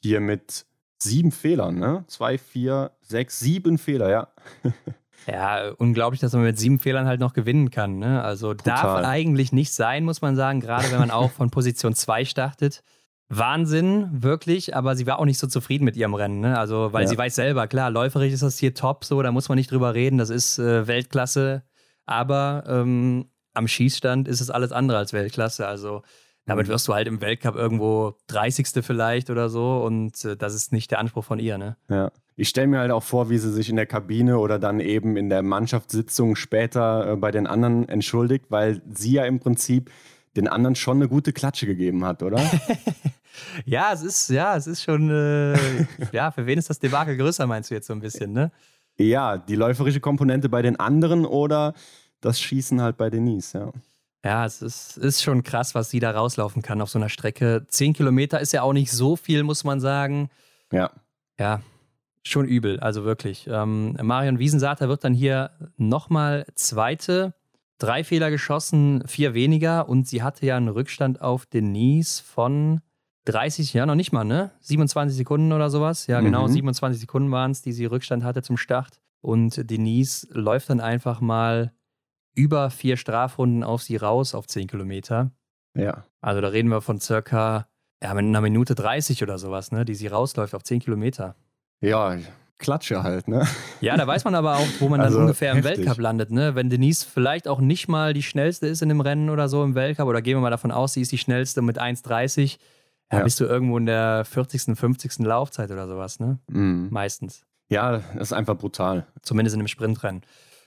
hier 0.00 0.20
mit 0.20 0.64
sieben 1.02 1.32
Fehlern, 1.32 1.76
ne? 1.80 2.04
Zwei, 2.06 2.38
vier, 2.38 2.92
sechs, 3.00 3.40
sieben 3.40 3.78
Fehler, 3.78 4.10
ja. 4.10 4.28
ja, 5.26 5.70
unglaublich, 5.78 6.20
dass 6.20 6.32
man 6.32 6.42
mit 6.42 6.58
sieben 6.58 6.78
Fehlern 6.78 7.06
halt 7.06 7.20
noch 7.20 7.32
gewinnen 7.32 7.70
kann. 7.70 7.98
Ne? 7.98 8.22
Also 8.22 8.54
Total. 8.54 8.74
darf 8.74 9.04
eigentlich 9.04 9.52
nicht 9.52 9.72
sein, 9.72 10.04
muss 10.04 10.22
man 10.22 10.36
sagen, 10.36 10.60
gerade 10.60 10.90
wenn 10.90 10.98
man 10.98 11.10
auch 11.10 11.32
von 11.32 11.50
Position 11.50 11.94
2 11.94 12.24
startet. 12.24 12.82
Wahnsinn, 13.28 14.08
wirklich, 14.22 14.76
aber 14.76 14.94
sie 14.94 15.06
war 15.06 15.18
auch 15.18 15.24
nicht 15.24 15.38
so 15.38 15.48
zufrieden 15.48 15.84
mit 15.84 15.96
ihrem 15.96 16.14
Rennen. 16.14 16.40
Ne? 16.40 16.56
Also, 16.56 16.92
weil 16.92 17.02
ja. 17.02 17.08
sie 17.08 17.18
weiß 17.18 17.34
selber, 17.34 17.66
klar, 17.66 17.90
läuferisch 17.90 18.32
ist 18.32 18.44
das 18.44 18.58
hier 18.58 18.72
top, 18.72 19.04
so, 19.04 19.20
da 19.20 19.32
muss 19.32 19.48
man 19.48 19.56
nicht 19.56 19.72
drüber 19.72 19.94
reden, 19.94 20.16
das 20.16 20.30
ist 20.30 20.60
äh, 20.60 20.86
Weltklasse. 20.86 21.64
Aber 22.04 22.62
ähm, 22.68 23.26
am 23.52 23.66
Schießstand 23.66 24.28
ist 24.28 24.40
es 24.40 24.50
alles 24.50 24.70
andere 24.70 24.98
als 24.98 25.12
Weltklasse. 25.12 25.66
Also, 25.66 26.02
damit 26.46 26.66
mhm. 26.66 26.70
wirst 26.70 26.88
du 26.88 26.94
halt 26.94 27.08
im 27.08 27.20
Weltcup 27.20 27.56
irgendwo 27.56 28.14
30. 28.28 28.68
vielleicht 28.84 29.30
oder 29.30 29.48
so 29.50 29.82
und 29.84 30.24
äh, 30.24 30.36
das 30.36 30.54
ist 30.54 30.72
nicht 30.72 30.90
der 30.90 31.00
Anspruch 31.00 31.24
von 31.24 31.38
ihr, 31.38 31.58
ne? 31.58 31.76
Ja. 31.88 32.10
Ich 32.38 32.48
stelle 32.48 32.66
mir 32.66 32.80
halt 32.80 32.90
auch 32.90 33.02
vor, 33.02 33.30
wie 33.30 33.38
sie 33.38 33.50
sich 33.50 33.70
in 33.70 33.76
der 33.76 33.86
Kabine 33.86 34.38
oder 34.38 34.58
dann 34.58 34.78
eben 34.78 35.16
in 35.16 35.30
der 35.30 35.42
Mannschaftssitzung 35.42 36.36
später 36.36 37.12
äh, 37.12 37.16
bei 37.16 37.30
den 37.30 37.46
anderen 37.46 37.88
entschuldigt, 37.88 38.46
weil 38.50 38.82
sie 38.92 39.12
ja 39.12 39.24
im 39.24 39.40
Prinzip 39.40 39.90
den 40.36 40.46
anderen 40.46 40.76
schon 40.76 40.98
eine 40.98 41.08
gute 41.08 41.32
Klatsche 41.32 41.66
gegeben 41.66 42.04
hat, 42.04 42.22
oder? 42.22 42.38
ja, 43.64 43.92
es 43.92 44.02
ist, 44.02 44.28
ja, 44.28 44.54
es 44.56 44.66
ist 44.66 44.82
schon, 44.82 45.10
äh, 45.10 45.56
ja, 46.12 46.30
für 46.30 46.46
wen 46.46 46.58
ist 46.58 46.70
das 46.70 46.78
Debakel 46.78 47.16
größer, 47.16 47.46
meinst 47.46 47.70
du 47.70 47.74
jetzt 47.74 47.86
so 47.86 47.94
ein 47.94 48.00
bisschen, 48.00 48.32
ne? 48.32 48.52
Ja, 48.98 49.36
die 49.38 49.56
läuferische 49.56 50.00
Komponente 50.00 50.48
bei 50.48 50.62
den 50.62 50.78
anderen 50.78 51.26
oder 51.26 51.74
das 52.20 52.40
Schießen 52.40 52.80
halt 52.80 52.96
bei 52.96 53.10
Denise, 53.10 53.58
ja. 53.58 53.72
Ja, 54.26 54.44
es 54.44 54.60
ist, 54.60 54.96
ist 54.96 55.22
schon 55.22 55.44
krass, 55.44 55.76
was 55.76 55.88
sie 55.88 56.00
da 56.00 56.10
rauslaufen 56.10 56.60
kann 56.60 56.80
auf 56.80 56.90
so 56.90 56.98
einer 56.98 57.08
Strecke. 57.08 57.64
Zehn 57.68 57.92
Kilometer 57.92 58.40
ist 58.40 58.52
ja 58.52 58.62
auch 58.62 58.72
nicht 58.72 58.90
so 58.90 59.14
viel, 59.14 59.44
muss 59.44 59.62
man 59.62 59.78
sagen. 59.78 60.30
Ja. 60.72 60.90
Ja, 61.38 61.60
schon 62.24 62.44
übel, 62.44 62.80
also 62.80 63.04
wirklich. 63.04 63.46
Ähm, 63.48 63.96
Marion 64.02 64.40
Wiesensater 64.40 64.88
wird 64.88 65.04
dann 65.04 65.14
hier 65.14 65.52
nochmal 65.76 66.44
Zweite 66.56 67.34
drei 67.78 68.02
Fehler 68.02 68.30
geschossen, 68.30 69.04
vier 69.06 69.34
weniger 69.34 69.88
und 69.88 70.08
sie 70.08 70.24
hatte 70.24 70.44
ja 70.44 70.56
einen 70.56 70.68
Rückstand 70.68 71.20
auf 71.20 71.46
Denise 71.46 72.20
von 72.20 72.80
30, 73.26 73.74
ja, 73.74 73.86
noch 73.86 73.94
nicht 73.94 74.12
mal, 74.12 74.24
ne? 74.24 74.50
27 74.60 75.16
Sekunden 75.16 75.52
oder 75.52 75.70
sowas. 75.70 76.08
Ja, 76.08 76.20
genau, 76.20 76.48
mhm. 76.48 76.52
27 76.52 77.00
Sekunden 77.00 77.30
waren 77.30 77.52
es, 77.52 77.62
die 77.62 77.72
sie 77.72 77.84
Rückstand 77.84 78.24
hatte 78.24 78.42
zum 78.42 78.56
Start. 78.56 79.00
Und 79.20 79.70
Denise 79.70 80.26
läuft 80.32 80.70
dann 80.70 80.80
einfach 80.80 81.20
mal 81.20 81.72
über 82.36 82.70
vier 82.70 82.96
Strafrunden 82.96 83.64
auf 83.64 83.82
sie 83.82 83.96
raus 83.96 84.34
auf 84.34 84.46
10 84.46 84.68
Kilometer. 84.68 85.32
Ja. 85.74 86.04
Also 86.20 86.40
da 86.40 86.48
reden 86.48 86.68
wir 86.68 86.80
von 86.80 87.00
circa, 87.00 87.66
ja, 88.02 88.14
mit 88.14 88.24
einer 88.24 88.40
Minute 88.40 88.74
30 88.74 89.22
oder 89.22 89.38
sowas, 89.38 89.72
ne? 89.72 89.84
Die 89.84 89.94
sie 89.94 90.06
rausläuft 90.06 90.54
auf 90.54 90.62
10 90.62 90.80
Kilometer. 90.80 91.34
Ja, 91.80 92.16
Klatsche 92.58 93.02
halt, 93.02 93.28
ne? 93.28 93.46
Ja, 93.80 93.96
da 93.96 94.06
weiß 94.06 94.24
man 94.24 94.34
aber 94.34 94.56
auch, 94.56 94.66
wo 94.80 94.88
man 94.88 95.00
also, 95.00 95.16
dann 95.16 95.24
ungefähr 95.24 95.52
im 95.52 95.58
heftig. 95.58 95.78
Weltcup 95.78 95.98
landet, 95.98 96.30
ne? 96.30 96.54
Wenn 96.54 96.70
Denise 96.70 97.04
vielleicht 97.04 97.48
auch 97.48 97.60
nicht 97.60 97.88
mal 97.88 98.14
die 98.14 98.22
schnellste 98.22 98.66
ist 98.66 98.80
in 98.80 98.88
dem 98.88 99.00
Rennen 99.00 99.28
oder 99.28 99.48
so 99.48 99.62
im 99.62 99.74
Weltcup, 99.74 100.08
oder 100.08 100.22
gehen 100.22 100.36
wir 100.36 100.40
mal 100.40 100.50
davon 100.50 100.70
aus, 100.70 100.94
sie 100.94 101.02
ist 101.02 101.12
die 101.12 101.18
schnellste 101.18 101.60
mit 101.60 101.80
1,30, 101.80 102.58
ja, 103.12 103.18
ja. 103.18 103.24
bist 103.24 103.40
du 103.40 103.44
irgendwo 103.44 103.76
in 103.76 103.86
der 103.86 104.24
40., 104.24 104.76
50. 104.76 105.18
Laufzeit 105.18 105.70
oder 105.70 105.86
sowas, 105.86 106.18
ne? 106.18 106.38
Mhm. 106.48 106.88
Meistens. 106.90 107.44
Ja, 107.68 107.98
das 107.98 108.28
ist 108.28 108.32
einfach 108.32 108.56
brutal. 108.56 109.06
Zumindest 109.22 109.54
in 109.54 109.60
einem 109.60 109.68
Sprintrennen. 109.68 110.22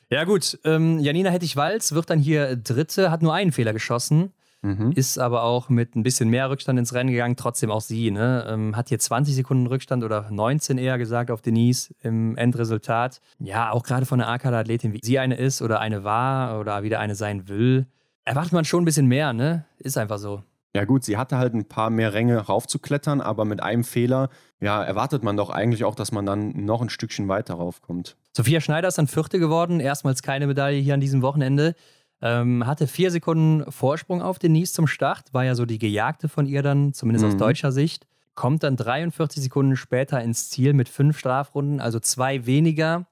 Ja, 0.09 0.23
gut. 0.23 0.57
Ähm, 0.63 0.99
Janina 0.99 1.29
Hettich-Walz 1.29 1.91
wird 1.91 2.09
dann 2.09 2.19
hier 2.19 2.55
Dritte, 2.55 3.11
hat 3.11 3.21
nur 3.21 3.33
einen 3.33 3.51
Fehler 3.51 3.73
geschossen. 3.73 4.33
Mhm. 4.61 4.91
Ist 4.91 5.17
aber 5.17 5.43
auch 5.43 5.69
mit 5.69 5.95
ein 5.95 6.03
bisschen 6.03 6.29
mehr 6.29 6.49
Rückstand 6.49 6.77
ins 6.77 6.93
Rennen 6.93 7.11
gegangen, 7.11 7.37
trotzdem 7.37 7.71
auch 7.71 7.79
sie. 7.81 8.11
Ne? 8.11 8.45
Ähm, 8.49 8.75
hat 8.75 8.89
hier 8.89 8.99
20 8.99 9.33
Sekunden 9.33 9.67
Rückstand 9.67 10.03
oder 10.03 10.29
19 10.29 10.77
eher 10.77 10.97
gesagt 10.97 11.31
auf 11.31 11.41
Denise 11.41 11.93
im 12.01 12.35
Endresultat. 12.35 13.21
Ja, 13.39 13.71
auch 13.71 13.83
gerade 13.83 14.05
von 14.05 14.19
einer 14.19 14.29
A-Kader-Athletin, 14.29 14.91
wie 14.93 14.99
sie 15.01 15.19
eine 15.19 15.35
ist 15.35 15.61
oder 15.61 15.79
eine 15.79 16.03
war 16.03 16.59
oder 16.59 16.83
wieder 16.83 16.99
eine 16.99 17.15
sein 17.15 17.47
will, 17.47 17.85
erwartet 18.25 18.51
man 18.51 18.65
schon 18.65 18.81
ein 18.81 18.85
bisschen 18.85 19.07
mehr, 19.07 19.31
ne? 19.31 19.65
Ist 19.77 19.97
einfach 19.97 20.17
so. 20.17 20.43
Ja 20.79 20.85
gut, 20.85 21.03
sie 21.03 21.17
hatte 21.17 21.37
halt 21.37 21.53
ein 21.53 21.65
paar 21.65 21.89
mehr 21.89 22.13
Ränge 22.13 22.37
raufzuklettern, 22.37 23.19
aber 23.19 23.43
mit 23.43 23.61
einem 23.61 23.83
Fehler, 23.83 24.29
ja, 24.61 24.81
erwartet 24.81 25.25
man 25.25 25.35
doch 25.35 25.49
eigentlich 25.49 25.83
auch, 25.83 25.93
dass 25.93 26.13
man 26.13 26.25
dann 26.25 26.53
noch 26.63 26.81
ein 26.81 26.87
Stückchen 26.87 27.27
weiter 27.27 27.55
raufkommt. 27.55 28.15
Sophia 28.31 28.61
Schneider 28.61 28.87
ist 28.87 28.97
dann 28.97 29.07
Vierte 29.07 29.39
geworden, 29.39 29.81
erstmals 29.81 30.23
keine 30.23 30.47
Medaille 30.47 30.79
hier 30.79 30.93
an 30.93 31.01
diesem 31.01 31.21
Wochenende. 31.21 31.75
Ähm, 32.21 32.65
hatte 32.65 32.87
vier 32.87 33.11
Sekunden 33.11 33.69
Vorsprung 33.69 34.21
auf 34.21 34.39
Denise 34.39 34.71
zum 34.71 34.87
Start, 34.87 35.33
war 35.33 35.43
ja 35.43 35.53
so 35.53 35.65
die 35.65 35.79
Gejagte 35.79 36.29
von 36.29 36.45
ihr 36.45 36.63
dann, 36.63 36.93
zumindest 36.93 37.25
mhm. 37.25 37.31
aus 37.33 37.37
deutscher 37.37 37.73
Sicht. 37.73 38.07
Kommt 38.33 38.63
dann 38.63 38.77
43 38.77 39.43
Sekunden 39.43 39.75
später 39.75 40.21
ins 40.21 40.49
Ziel 40.49 40.71
mit 40.71 40.87
fünf 40.87 41.19
Strafrunden, 41.19 41.81
also 41.81 41.99
zwei 41.99 42.45
weniger. 42.45 43.05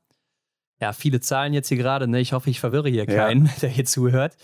Ja, 0.80 0.94
viele 0.94 1.20
Zahlen 1.20 1.54
jetzt 1.54 1.70
hier 1.70 1.78
gerade. 1.78 2.08
Ne? 2.08 2.20
Ich 2.20 2.34
hoffe, 2.34 2.50
ich 2.50 2.60
verwirre 2.60 2.90
hier 2.90 3.06
keinen, 3.06 3.48
ja. 3.48 3.52
der 3.62 3.70
hier 3.70 3.86
zuhört. 3.86 4.36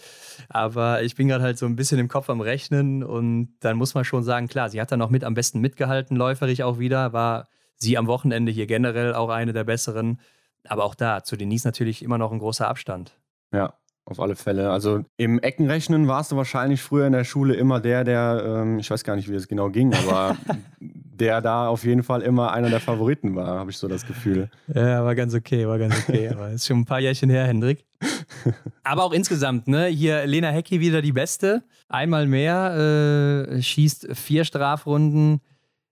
Aber 0.49 1.03
ich 1.03 1.15
bin 1.15 1.27
gerade 1.27 1.43
halt 1.43 1.57
so 1.57 1.65
ein 1.65 1.75
bisschen 1.75 1.99
im 1.99 2.07
Kopf 2.07 2.29
am 2.29 2.41
Rechnen 2.41 3.03
und 3.03 3.55
dann 3.59 3.77
muss 3.77 3.93
man 3.93 4.03
schon 4.03 4.23
sagen, 4.23 4.47
klar, 4.47 4.69
sie 4.69 4.81
hat 4.81 4.91
dann 4.91 5.01
auch 5.01 5.11
mit 5.11 5.23
am 5.23 5.36
besten 5.36 5.59
mitgehalten, 5.59 6.17
läuferig 6.17 6.63
auch 6.63 6.79
wieder. 6.79 7.13
War 7.13 7.47
sie 7.75 7.97
am 7.97 8.07
Wochenende 8.07 8.51
hier 8.51 8.65
generell 8.65 9.13
auch 9.13 9.29
eine 9.29 9.53
der 9.53 9.63
besseren. 9.63 10.19
Aber 10.67 10.86
auch 10.86 10.95
da, 10.95 11.23
zu 11.23 11.36
Denise 11.36 11.67
natürlich 11.67 12.01
immer 12.01 12.17
noch 12.17 12.31
ein 12.31 12.39
großer 12.39 12.67
Abstand. 12.67 13.19
Ja, 13.51 13.75
auf 14.06 14.20
alle 14.20 14.36
Fälle. 14.36 14.70
Also 14.70 15.06
im 15.18 15.39
Eckenrechnen 15.39 16.08
warst 16.08 16.32
du 16.32 16.36
wahrscheinlich 16.36 16.82
früher 16.82 17.08
in 17.08 17.14
der 17.14 17.24
Schule 17.24 17.56
immer 17.56 17.80
der, 17.80 18.04
der, 18.04 18.43
ähm, 18.45 18.80
ich 18.80 18.89
weiß 18.91 19.04
gar 19.04 19.16
nicht, 19.16 19.30
wie 19.30 19.36
es 19.36 19.47
genau 19.47 19.70
ging, 19.70 19.93
aber 19.93 20.38
der 20.80 21.41
da 21.41 21.68
auf 21.68 21.86
jeden 21.86 22.04
Fall 22.04 22.22
immer 22.22 22.51
einer 22.51 22.70
der 22.70 22.80
Favoriten 22.80 23.36
war, 23.36 23.60
habe 23.60 23.72
ich 23.72 23.78
so 23.78 23.88
das 23.88 24.06
Gefühl. 24.06 24.49
Ja, 24.74 25.06
war 25.06 25.16
ganz 25.16 25.34
okay, 25.34 25.68
war 25.68 25.80
ganz 25.80 25.95
okay. 25.99 26.30
aber 26.30 26.49
ist 26.49 26.68
schon 26.68 26.80
ein 26.80 26.86
paar 26.86 26.99
Jährchen 26.99 27.30
her, 27.30 27.45
Hendrik. 27.45 27.86
Aber 28.84 29.06
auch 29.06 29.14
insgesamt, 29.14 29.70
ne? 29.70 29.86
Hier 29.86 30.26
Lena 30.26 30.49
Hecki 30.49 30.82
wieder 30.82 31.01
die 31.01 31.14
Beste. 31.14 31.64
Einmal 31.88 32.28
mehr, 32.28 33.47
äh, 33.47 33.62
schießt 33.62 34.10
vier 34.14 34.43
Strafrunden. 34.43 35.39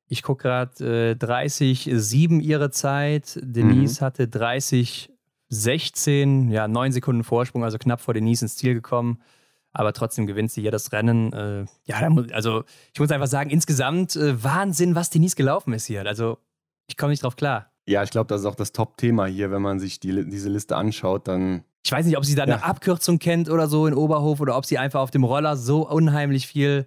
Ich 0.07 0.24
gucke 0.24 0.43
gerade 0.43 1.12
äh, 1.12 1.16
30, 1.16 1.89
7 1.89 2.41
ihre 2.41 2.70
Zeit. 2.70 3.39
Denise 3.41 4.01
mhm. 4.01 4.05
hatte 4.05 4.28
30, 4.28 5.09
16, 5.52 6.49
ja, 6.49 6.68
neun 6.68 6.93
Sekunden 6.93 7.24
Vorsprung, 7.24 7.64
also 7.64 7.78
knapp 7.78 7.99
vor 8.02 8.14
Denise 8.14 8.45
ins 8.45 8.56
Ziel 8.56 8.74
gekommen. 8.74 9.22
Aber 9.74 9.93
trotzdem 9.93 10.26
gewinnt 10.26 10.52
sie 10.52 10.62
hier 10.62 10.72
das 10.72 10.91
Rennen. 10.91 11.32
Äh, 11.34 11.66
ja, 11.86 12.10
also 12.34 12.64
ich 12.93 12.99
muss 12.99 13.12
einfach 13.12 13.28
sagen, 13.28 13.49
insgesamt 13.49 14.16
äh, 14.16 14.43
Wahnsinn, 14.43 14.95
was 14.95 15.10
Denise 15.10 15.36
gelaufen 15.36 15.74
ist 15.74 15.86
hier. 15.86 16.06
Also 16.06 16.38
ich 16.88 16.97
komme 16.97 17.12
nicht 17.12 17.24
drauf 17.24 17.36
klar. 17.36 17.72
Ja, 17.86 18.04
ich 18.04 18.12
glaube, 18.12 18.28
das 18.28 18.41
ist 18.41 18.47
auch 18.47 18.56
das 18.56 18.72
Top-Thema 18.72 19.26
hier, 19.26 19.52
wenn 19.52 19.62
man 19.62 19.80
sich 19.80 19.99
die, 19.99 20.26
diese 20.30 20.49
Liste 20.49 20.76
anschaut, 20.78 21.28
dann. 21.28 21.64
Ich 21.84 21.91
weiß 21.91 22.06
nicht, 22.06 22.18
ob 22.18 22.26
sie 22.26 22.36
da 22.36 22.45
ja. 22.45 22.56
eine 22.56 22.64
Abkürzung 22.64 23.20
kennt 23.20 23.49
oder 23.49 23.68
so 23.68 23.88
in 23.88 23.93
Oberhof 23.93 24.39
oder 24.39 24.56
ob 24.56 24.66
sie 24.66 24.78
einfach 24.78 25.02
auf 25.02 25.12
dem 25.12 25.24
Roller 25.24 25.58
so 25.58 25.89
unheimlich 25.89 26.47
viel 26.47 26.86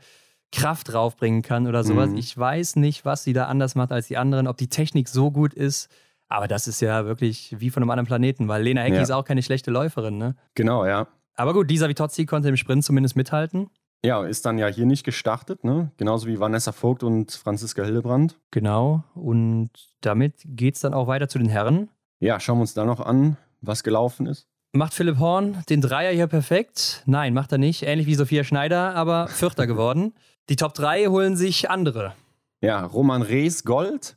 Kraft 0.52 0.92
draufbringen 0.92 1.42
kann 1.42 1.66
oder 1.66 1.84
sowas. 1.84 2.10
Mhm. 2.10 2.16
Ich 2.16 2.36
weiß 2.36 2.76
nicht, 2.76 3.04
was 3.04 3.24
sie 3.24 3.32
da 3.32 3.46
anders 3.46 3.74
macht 3.74 3.92
als 3.92 4.06
die 4.06 4.16
anderen, 4.16 4.46
ob 4.46 4.56
die 4.56 4.68
Technik 4.68 5.08
so 5.08 5.30
gut 5.30 5.52
ist. 5.52 5.88
Aber 6.34 6.48
das 6.48 6.66
ist 6.66 6.80
ja 6.80 7.06
wirklich 7.06 7.54
wie 7.60 7.70
von 7.70 7.80
einem 7.80 7.90
anderen 7.90 8.08
Planeten, 8.08 8.48
weil 8.48 8.60
Lena 8.60 8.80
Hecki 8.80 8.96
ja. 8.96 9.02
ist 9.02 9.12
auch 9.12 9.24
keine 9.24 9.40
schlechte 9.40 9.70
Läuferin, 9.70 10.18
ne? 10.18 10.34
Genau, 10.56 10.84
ja. 10.84 11.06
Aber 11.36 11.52
gut, 11.52 11.70
Lisa 11.70 11.88
Vitozzi 11.88 12.26
konnte 12.26 12.48
im 12.48 12.56
Sprint 12.56 12.84
zumindest 12.84 13.14
mithalten. 13.14 13.70
Ja, 14.04 14.24
ist 14.24 14.44
dann 14.44 14.58
ja 14.58 14.66
hier 14.66 14.84
nicht 14.84 15.04
gestartet, 15.04 15.62
ne? 15.62 15.92
Genauso 15.96 16.26
wie 16.26 16.40
Vanessa 16.40 16.72
Vogt 16.72 17.04
und 17.04 17.30
Franziska 17.30 17.84
Hildebrand. 17.84 18.36
Genau. 18.50 19.04
Und 19.14 19.70
damit 20.00 20.34
geht 20.44 20.74
es 20.74 20.80
dann 20.80 20.92
auch 20.92 21.06
weiter 21.06 21.28
zu 21.28 21.38
den 21.38 21.48
Herren. 21.48 21.88
Ja, 22.18 22.40
schauen 22.40 22.58
wir 22.58 22.62
uns 22.62 22.74
da 22.74 22.84
noch 22.84 22.98
an, 22.98 23.36
was 23.60 23.84
gelaufen 23.84 24.26
ist. 24.26 24.48
Macht 24.72 24.92
Philipp 24.92 25.20
Horn 25.20 25.62
den 25.68 25.80
Dreier 25.80 26.12
hier 26.12 26.26
perfekt? 26.26 27.04
Nein, 27.06 27.32
macht 27.32 27.52
er 27.52 27.58
nicht. 27.58 27.84
Ähnlich 27.84 28.08
wie 28.08 28.16
Sophia 28.16 28.42
Schneider, 28.42 28.96
aber 28.96 29.28
Vierter 29.28 29.68
geworden. 29.68 30.14
Die 30.48 30.56
Top 30.56 30.74
3 30.74 31.06
holen 31.06 31.36
sich 31.36 31.70
andere. 31.70 32.12
Ja, 32.60 32.84
Roman 32.84 33.22
Rees 33.22 33.62
Gold, 33.62 34.16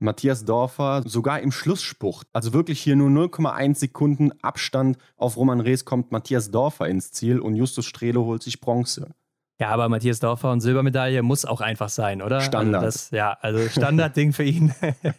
Matthias 0.00 0.44
Dorfer 0.44 1.02
sogar 1.04 1.40
im 1.40 1.52
Schlussspurt. 1.52 2.26
Also 2.32 2.52
wirklich 2.52 2.80
hier 2.80 2.96
nur 2.96 3.10
0,1 3.10 3.76
Sekunden 3.76 4.32
Abstand 4.42 4.96
auf 5.16 5.36
Roman 5.36 5.60
Rees 5.60 5.84
kommt 5.84 6.10
Matthias 6.10 6.50
Dorfer 6.50 6.88
ins 6.88 7.12
Ziel 7.12 7.38
und 7.38 7.54
Justus 7.54 7.86
Strelo 7.86 8.24
holt 8.24 8.42
sich 8.42 8.60
Bronze. 8.60 9.14
Ja, 9.60 9.68
aber 9.68 9.90
Matthias 9.90 10.18
Dorfer 10.18 10.52
und 10.52 10.62
Silbermedaille 10.62 11.22
muss 11.22 11.44
auch 11.44 11.60
einfach 11.60 11.90
sein, 11.90 12.22
oder? 12.22 12.40
Standard. 12.40 12.82
Also 12.82 12.98
das, 12.98 13.10
ja, 13.10 13.36
also 13.42 13.68
Standardding 13.68 14.32
für 14.32 14.44
ihn. 14.44 14.74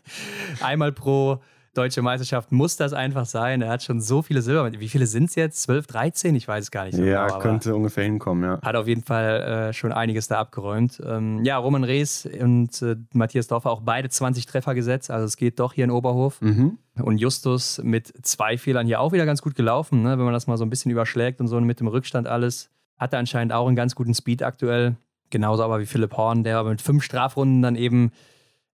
Einmal 0.62 0.92
pro 0.92 1.42
deutsche 1.74 2.02
Meisterschaft 2.02 2.52
muss 2.52 2.76
das 2.76 2.94
einfach 2.94 3.26
sein. 3.26 3.62
Er 3.62 3.70
hat 3.70 3.84
schon 3.84 4.02
so 4.02 4.22
viele 4.22 4.42
Silber. 4.42 4.72
Wie 4.80 4.90
viele 4.90 5.08
sind 5.08 5.30
es 5.30 5.36
jetzt? 5.36 5.62
12, 5.64 5.88
13? 5.88 6.36
Ich 6.36 6.48
weiß 6.48 6.66
es 6.66 6.72
gar 6.72 6.86
nicht. 6.86 6.96
So 6.96 7.04
ja, 7.04 7.28
genau, 7.28 7.40
könnte 7.40 7.76
ungefähr 7.76 8.04
hinkommen, 8.04 8.44
ja. 8.44 8.60
Hat 8.62 8.76
auf 8.76 8.88
jeden 8.88 9.04
Fall 9.04 9.70
äh, 9.70 9.74
schon 9.74 9.92
einiges 9.92 10.28
da 10.28 10.40
abgeräumt. 10.40 11.02
Ähm, 11.06 11.44
ja, 11.46 11.58
Roman 11.58 11.84
Rees 11.84 12.26
und 12.26 12.82
äh, 12.82 12.98
Matthias 13.14 13.48
Dorfer 13.48 13.72
auch 13.72 13.82
beide 13.82 14.10
20 14.10 14.46
Treffer 14.46 14.76
gesetzt. 14.76 15.10
Also 15.12 15.26
es 15.26 15.38
geht 15.38 15.60
doch 15.60 15.74
hier 15.74 15.86
in 15.86 15.92
Oberhof. 15.92 16.42
Mhm. 16.42 16.78
Und 17.02 17.20
Justus 17.20 17.82
mit 17.84 18.12
zwei 18.26 18.58
Fehlern 18.58 18.86
hier 18.86 19.00
auch 19.00 19.14
wieder 19.14 19.26
ganz 19.26 19.42
gut 19.42 19.56
gelaufen, 19.56 20.02
ne? 20.02 20.18
wenn 20.18 20.26
man 20.26 20.34
das 20.34 20.48
mal 20.48 20.58
so 20.58 20.66
ein 20.66 20.70
bisschen 20.70 20.92
überschlägt 20.92 21.40
und 21.40 21.48
so 21.48 21.60
mit 21.62 21.80
dem 21.80 21.88
Rückstand 21.88 22.28
alles. 22.28 22.70
Hatte 22.98 23.18
anscheinend 23.18 23.54
auch 23.54 23.68
einen 23.68 23.78
ganz 23.78 23.96
guten 23.96 24.14
Speed 24.14 24.44
aktuell. 24.44 24.96
Genauso 25.30 25.64
aber 25.64 25.80
wie 25.80 25.86
Philipp 25.86 26.18
Horn, 26.18 26.44
der 26.44 26.58
aber 26.58 26.70
mit 26.70 26.82
fünf 26.82 27.04
Strafrunden 27.04 27.62
dann 27.62 27.76
eben 27.76 28.12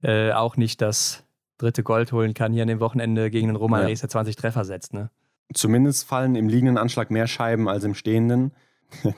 äh, 0.01 0.31
auch 0.31 0.57
nicht 0.57 0.81
das 0.81 1.26
dritte 1.57 1.83
Gold 1.83 2.11
holen 2.11 2.33
kann 2.33 2.53
hier 2.53 2.63
an 2.63 2.67
dem 2.67 2.79
Wochenende 2.79 3.29
gegen 3.29 3.47
den 3.47 3.55
Roman 3.55 3.81
ja. 3.81 3.87
Rees, 3.87 4.01
der 4.01 4.09
20 4.09 4.35
Treffer 4.35 4.65
setzt. 4.65 4.93
Ne? 4.93 5.09
Zumindest 5.53 6.07
fallen 6.07 6.35
im 6.35 6.49
liegenden 6.49 6.77
Anschlag 6.77 7.11
mehr 7.11 7.27
Scheiben 7.27 7.67
als 7.69 7.83
im 7.83 7.95
stehenden. 7.95 8.51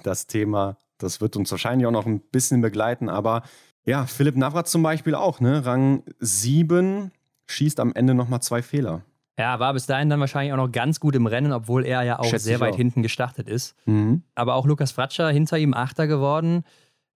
Das 0.04 0.26
Thema, 0.26 0.78
das 0.98 1.22
wird 1.22 1.36
uns 1.38 1.52
wahrscheinlich 1.52 1.86
auch 1.86 1.92
noch 1.92 2.08
ein 2.08 2.22
bisschen 2.22 2.60
begleiten, 2.60 3.08
aber 3.08 3.44
ja, 3.86 4.08
Philipp 4.08 4.36
Navrat 4.36 4.68
zum 4.68 4.82
Beispiel 4.82 5.14
auch, 5.14 5.40
ne? 5.40 5.64
Rang 5.64 6.04
7, 6.20 7.12
schießt 7.46 7.80
am 7.80 7.94
Ende 7.94 8.16
nochmal 8.16 8.42
zwei 8.42 8.64
Fehler. 8.64 9.04
Ja, 9.38 9.60
war 9.60 9.74
bis 9.74 9.86
dahin 9.86 10.10
dann 10.10 10.20
wahrscheinlich 10.20 10.52
auch 10.54 10.58
noch 10.58 10.72
ganz 10.72 11.00
gut 11.00 11.16
im 11.16 11.26
Rennen, 11.26 11.54
obwohl 11.54 11.86
er 11.86 12.04
ja 12.04 12.20
auch 12.20 12.26
Schätze 12.26 12.46
sehr 12.46 12.60
weit 12.60 12.74
auch. 12.74 12.78
hinten 12.78 13.04
gestartet 13.04 13.48
ist. 13.48 13.76
Mhm. 13.86 14.24
Aber 14.36 14.56
auch 14.56 14.66
Lukas 14.66 14.92
Fratscher 14.92 15.30
hinter 15.30 15.58
ihm 15.58 15.74
Achter 15.74 16.08
geworden 16.08 16.64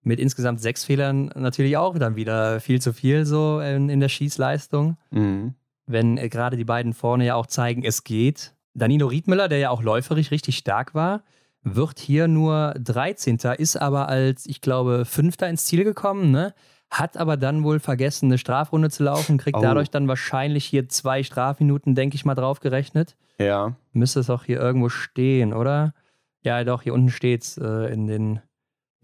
mit 0.04 0.20
insgesamt 0.20 0.60
sechs 0.60 0.84
Fehlern 0.84 1.30
natürlich 1.34 1.76
auch 1.76 1.98
dann 1.98 2.16
wieder 2.16 2.60
viel 2.60 2.80
zu 2.80 2.92
viel 2.92 3.24
so 3.24 3.60
in, 3.60 3.88
in 3.88 4.00
der 4.00 4.08
Schießleistung. 4.08 4.96
Mhm. 5.10 5.54
Wenn 5.86 6.18
äh, 6.18 6.28
gerade 6.28 6.56
die 6.56 6.64
beiden 6.64 6.94
vorne 6.94 7.26
ja 7.26 7.34
auch 7.34 7.46
zeigen, 7.46 7.84
es 7.84 8.04
geht. 8.04 8.54
Danilo 8.74 9.06
Riedmüller, 9.06 9.48
der 9.48 9.58
ja 9.58 9.70
auch 9.70 9.82
läuferisch 9.82 10.30
richtig 10.30 10.56
stark 10.56 10.94
war, 10.94 11.22
wird 11.62 11.98
hier 11.98 12.28
nur 12.28 12.74
13. 12.78 13.38
ist 13.58 13.76
aber 13.76 14.08
als, 14.08 14.46
ich 14.46 14.60
glaube, 14.60 15.04
Fünfter 15.04 15.48
ins 15.48 15.64
Ziel 15.64 15.84
gekommen, 15.84 16.30
ne? 16.30 16.54
Hat 16.90 17.16
aber 17.16 17.36
dann 17.36 17.64
wohl 17.64 17.80
vergessen, 17.80 18.26
eine 18.26 18.38
Strafrunde 18.38 18.90
zu 18.90 19.02
laufen, 19.02 19.38
kriegt 19.38 19.58
oh. 19.58 19.62
dadurch 19.62 19.90
dann 19.90 20.06
wahrscheinlich 20.06 20.64
hier 20.64 20.88
zwei 20.88 21.22
Strafminuten, 21.22 21.94
denke 21.94 22.14
ich 22.14 22.24
mal, 22.24 22.34
drauf 22.34 22.60
gerechnet. 22.60 23.16
Ja. 23.38 23.74
Müsste 23.92 24.20
es 24.20 24.30
auch 24.30 24.44
hier 24.44 24.60
irgendwo 24.60 24.90
stehen, 24.90 25.54
oder? 25.54 25.94
Ja, 26.42 26.62
doch, 26.62 26.82
hier 26.82 26.94
unten 26.94 27.08
steht 27.08 27.42
es 27.42 27.58
äh, 27.58 27.92
in 27.92 28.06
den 28.06 28.40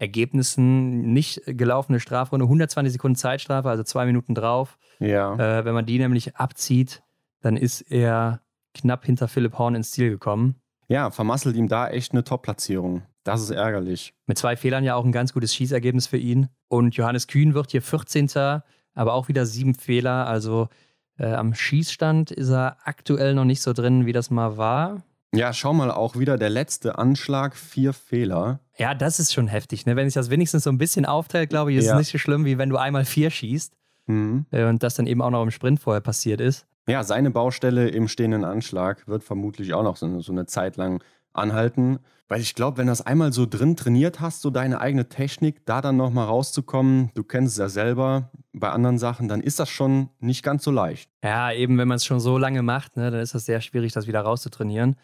Ergebnissen 0.01 1.13
nicht 1.13 1.41
gelaufene 1.45 1.99
Strafrunde, 1.99 2.45
120 2.45 2.93
Sekunden 2.93 3.15
Zeitstrafe, 3.15 3.69
also 3.69 3.83
zwei 3.83 4.05
Minuten 4.05 4.33
drauf. 4.33 4.79
Ja. 4.99 5.35
Äh, 5.35 5.63
wenn 5.63 5.73
man 5.75 5.85
die 5.85 5.99
nämlich 5.99 6.35
abzieht, 6.35 7.03
dann 7.41 7.55
ist 7.55 7.81
er 7.81 8.41
knapp 8.73 9.05
hinter 9.05 9.27
Philipp 9.27 9.57
Horn 9.57 9.75
ins 9.75 9.91
Ziel 9.91 10.09
gekommen. 10.09 10.55
Ja, 10.87 11.11
vermasselt 11.11 11.55
ihm 11.55 11.67
da 11.67 11.87
echt 11.87 12.13
eine 12.13 12.23
Top-Platzierung. 12.23 13.03
Das 13.23 13.41
ist 13.41 13.51
ärgerlich. 13.51 14.13
Mit 14.25 14.37
zwei 14.37 14.57
Fehlern 14.57 14.83
ja 14.83 14.95
auch 14.95 15.05
ein 15.05 15.11
ganz 15.11 15.33
gutes 15.33 15.53
Schießergebnis 15.53 16.07
für 16.07 16.17
ihn. 16.17 16.49
Und 16.67 16.95
Johannes 16.95 17.27
Kühn 17.27 17.53
wird 17.53 17.71
hier 17.71 17.83
14. 17.83 18.29
aber 18.95 19.13
auch 19.13 19.27
wieder 19.27 19.45
sieben 19.45 19.75
Fehler. 19.75 20.25
Also 20.25 20.69
äh, 21.19 21.31
am 21.31 21.53
Schießstand 21.53 22.31
ist 22.31 22.49
er 22.49 22.77
aktuell 22.83 23.35
noch 23.35 23.45
nicht 23.45 23.61
so 23.61 23.73
drin, 23.73 24.07
wie 24.07 24.13
das 24.13 24.31
mal 24.31 24.57
war. 24.57 25.03
Ja, 25.33 25.53
schau 25.53 25.73
mal, 25.73 25.91
auch 25.91 26.17
wieder 26.17 26.37
der 26.37 26.49
letzte 26.49 26.97
Anschlag, 26.97 27.55
vier 27.55 27.93
Fehler. 27.93 28.59
Ja, 28.77 28.93
das 28.93 29.19
ist 29.19 29.33
schon 29.33 29.47
heftig. 29.47 29.85
Ne? 29.85 29.95
Wenn 29.95 30.07
sich 30.07 30.13
das 30.13 30.29
wenigstens 30.29 30.65
so 30.65 30.69
ein 30.69 30.77
bisschen 30.77 31.05
aufteilt, 31.05 31.49
glaube 31.49 31.71
ich, 31.71 31.77
ist 31.77 31.85
ja. 31.85 31.93
es 31.93 31.99
nicht 31.99 32.11
so 32.11 32.17
schlimm, 32.17 32.43
wie 32.43 32.57
wenn 32.57 32.69
du 32.69 32.77
einmal 32.77 33.05
vier 33.05 33.29
schießt. 33.29 33.73
Mhm. 34.07 34.45
Äh, 34.51 34.65
und 34.65 34.83
das 34.83 34.95
dann 34.95 35.07
eben 35.07 35.21
auch 35.21 35.29
noch 35.29 35.43
im 35.43 35.51
Sprint 35.51 35.79
vorher 35.79 36.01
passiert 36.01 36.41
ist. 36.41 36.65
Ja, 36.87 37.03
seine 37.03 37.31
Baustelle 37.31 37.87
im 37.89 38.07
stehenden 38.07 38.43
Anschlag 38.43 39.07
wird 39.07 39.23
vermutlich 39.23 39.73
auch 39.73 39.83
noch 39.83 39.95
so 39.95 40.05
eine, 40.05 40.21
so 40.21 40.33
eine 40.33 40.47
Zeit 40.47 40.75
lang 40.75 41.01
anhalten. 41.31 41.99
Weil 42.27 42.39
ich 42.41 42.55
glaube, 42.55 42.77
wenn 42.77 42.87
du 42.87 42.91
das 42.91 43.05
einmal 43.05 43.33
so 43.33 43.45
drin 43.45 43.75
trainiert 43.75 44.21
hast, 44.21 44.41
so 44.41 44.49
deine 44.49 44.79
eigene 44.79 45.09
Technik, 45.09 45.65
da 45.65 45.81
dann 45.81 45.97
nochmal 45.97 46.27
rauszukommen, 46.27 47.11
du 47.13 47.23
kennst 47.23 47.53
es 47.53 47.57
ja 47.57 47.67
selber 47.67 48.31
bei 48.53 48.69
anderen 48.69 48.97
Sachen, 48.97 49.27
dann 49.27 49.41
ist 49.41 49.59
das 49.59 49.69
schon 49.69 50.09
nicht 50.19 50.41
ganz 50.41 50.63
so 50.63 50.71
leicht. 50.71 51.09
Ja, 51.23 51.51
eben 51.51 51.77
wenn 51.77 51.89
man 51.89 51.97
es 51.97 52.05
schon 52.05 52.21
so 52.21 52.37
lange 52.37 52.61
macht, 52.63 52.95
ne, 52.95 53.11
dann 53.11 53.19
ist 53.19 53.35
das 53.35 53.45
sehr 53.45 53.59
schwierig, 53.59 53.91
das 53.91 54.07
wieder 54.07 54.21
rauszutrainieren. 54.21 54.95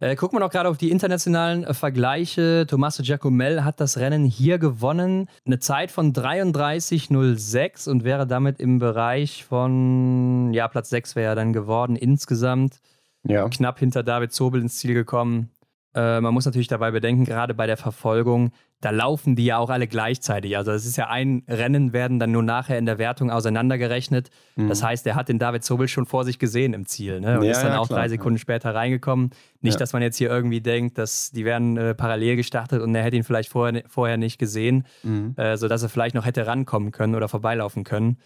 Äh, 0.00 0.16
gucken 0.16 0.36
wir 0.36 0.40
noch 0.40 0.50
gerade 0.50 0.70
auf 0.70 0.78
die 0.78 0.90
internationalen 0.90 1.62
äh, 1.62 1.74
Vergleiche. 1.74 2.66
Tommaso 2.66 3.02
Giacomel 3.02 3.64
hat 3.64 3.80
das 3.80 3.98
Rennen 3.98 4.24
hier 4.24 4.58
gewonnen. 4.58 5.28
Eine 5.44 5.58
Zeit 5.58 5.90
von 5.90 6.14
33,06 6.14 7.88
und 7.88 8.02
wäre 8.02 8.26
damit 8.26 8.60
im 8.60 8.78
Bereich 8.78 9.44
von, 9.44 10.52
ja, 10.54 10.68
Platz 10.68 10.88
6 10.88 11.16
wäre 11.16 11.32
er 11.32 11.34
dann 11.34 11.52
geworden 11.52 11.96
insgesamt. 11.96 12.80
Ja. 13.24 13.46
Knapp 13.50 13.78
hinter 13.78 14.02
David 14.02 14.32
Zobel 14.32 14.62
ins 14.62 14.78
Ziel 14.78 14.94
gekommen. 14.94 15.50
Äh, 15.94 16.22
man 16.22 16.32
muss 16.32 16.46
natürlich 16.46 16.68
dabei 16.68 16.92
bedenken, 16.92 17.26
gerade 17.26 17.52
bei 17.52 17.66
der 17.66 17.76
Verfolgung, 17.76 18.52
da 18.80 18.90
laufen 18.90 19.36
die 19.36 19.44
ja 19.44 19.58
auch 19.58 19.68
alle 19.68 19.86
gleichzeitig. 19.86 20.56
Also 20.56 20.72
es 20.72 20.86
ist 20.86 20.96
ja 20.96 21.08
ein 21.08 21.42
Rennen, 21.46 21.92
werden 21.92 22.18
dann 22.18 22.32
nur 22.32 22.42
nachher 22.42 22.78
in 22.78 22.86
der 22.86 22.98
Wertung 22.98 23.30
auseinandergerechnet. 23.30 24.30
Mhm. 24.56 24.68
Das 24.68 24.82
heißt, 24.82 25.06
er 25.06 25.14
hat 25.14 25.28
den 25.28 25.38
David 25.38 25.64
Zobel 25.64 25.86
schon 25.86 26.06
vor 26.06 26.24
sich 26.24 26.38
gesehen 26.38 26.72
im 26.72 26.86
Ziel 26.86 27.20
ne? 27.20 27.38
und 27.38 27.44
ja, 27.44 27.50
ist 27.50 27.62
dann 27.62 27.72
ja, 27.72 27.78
auch 27.78 27.88
klar, 27.88 28.00
drei 28.00 28.08
Sekunden 28.08 28.36
ja. 28.36 28.40
später 28.40 28.74
reingekommen. 28.74 29.30
Nicht, 29.60 29.78
dass 29.80 29.92
man 29.92 30.00
jetzt 30.00 30.16
hier 30.16 30.30
irgendwie 30.30 30.62
denkt, 30.62 30.96
dass 30.96 31.30
die 31.30 31.44
werden 31.44 31.76
äh, 31.76 31.94
parallel 31.94 32.36
gestartet 32.36 32.80
und 32.80 32.94
er 32.94 33.02
hätte 33.02 33.16
ihn 33.16 33.24
vielleicht 33.24 33.50
vorher, 33.50 33.82
vorher 33.86 34.16
nicht 34.16 34.38
gesehen, 34.38 34.86
mhm. 35.02 35.34
äh, 35.36 35.58
sodass 35.58 35.82
er 35.82 35.90
vielleicht 35.90 36.14
noch 36.14 36.24
hätte 36.24 36.46
rankommen 36.46 36.90
können 36.90 37.14
oder 37.14 37.28
vorbeilaufen 37.28 37.84
können. 37.84 38.16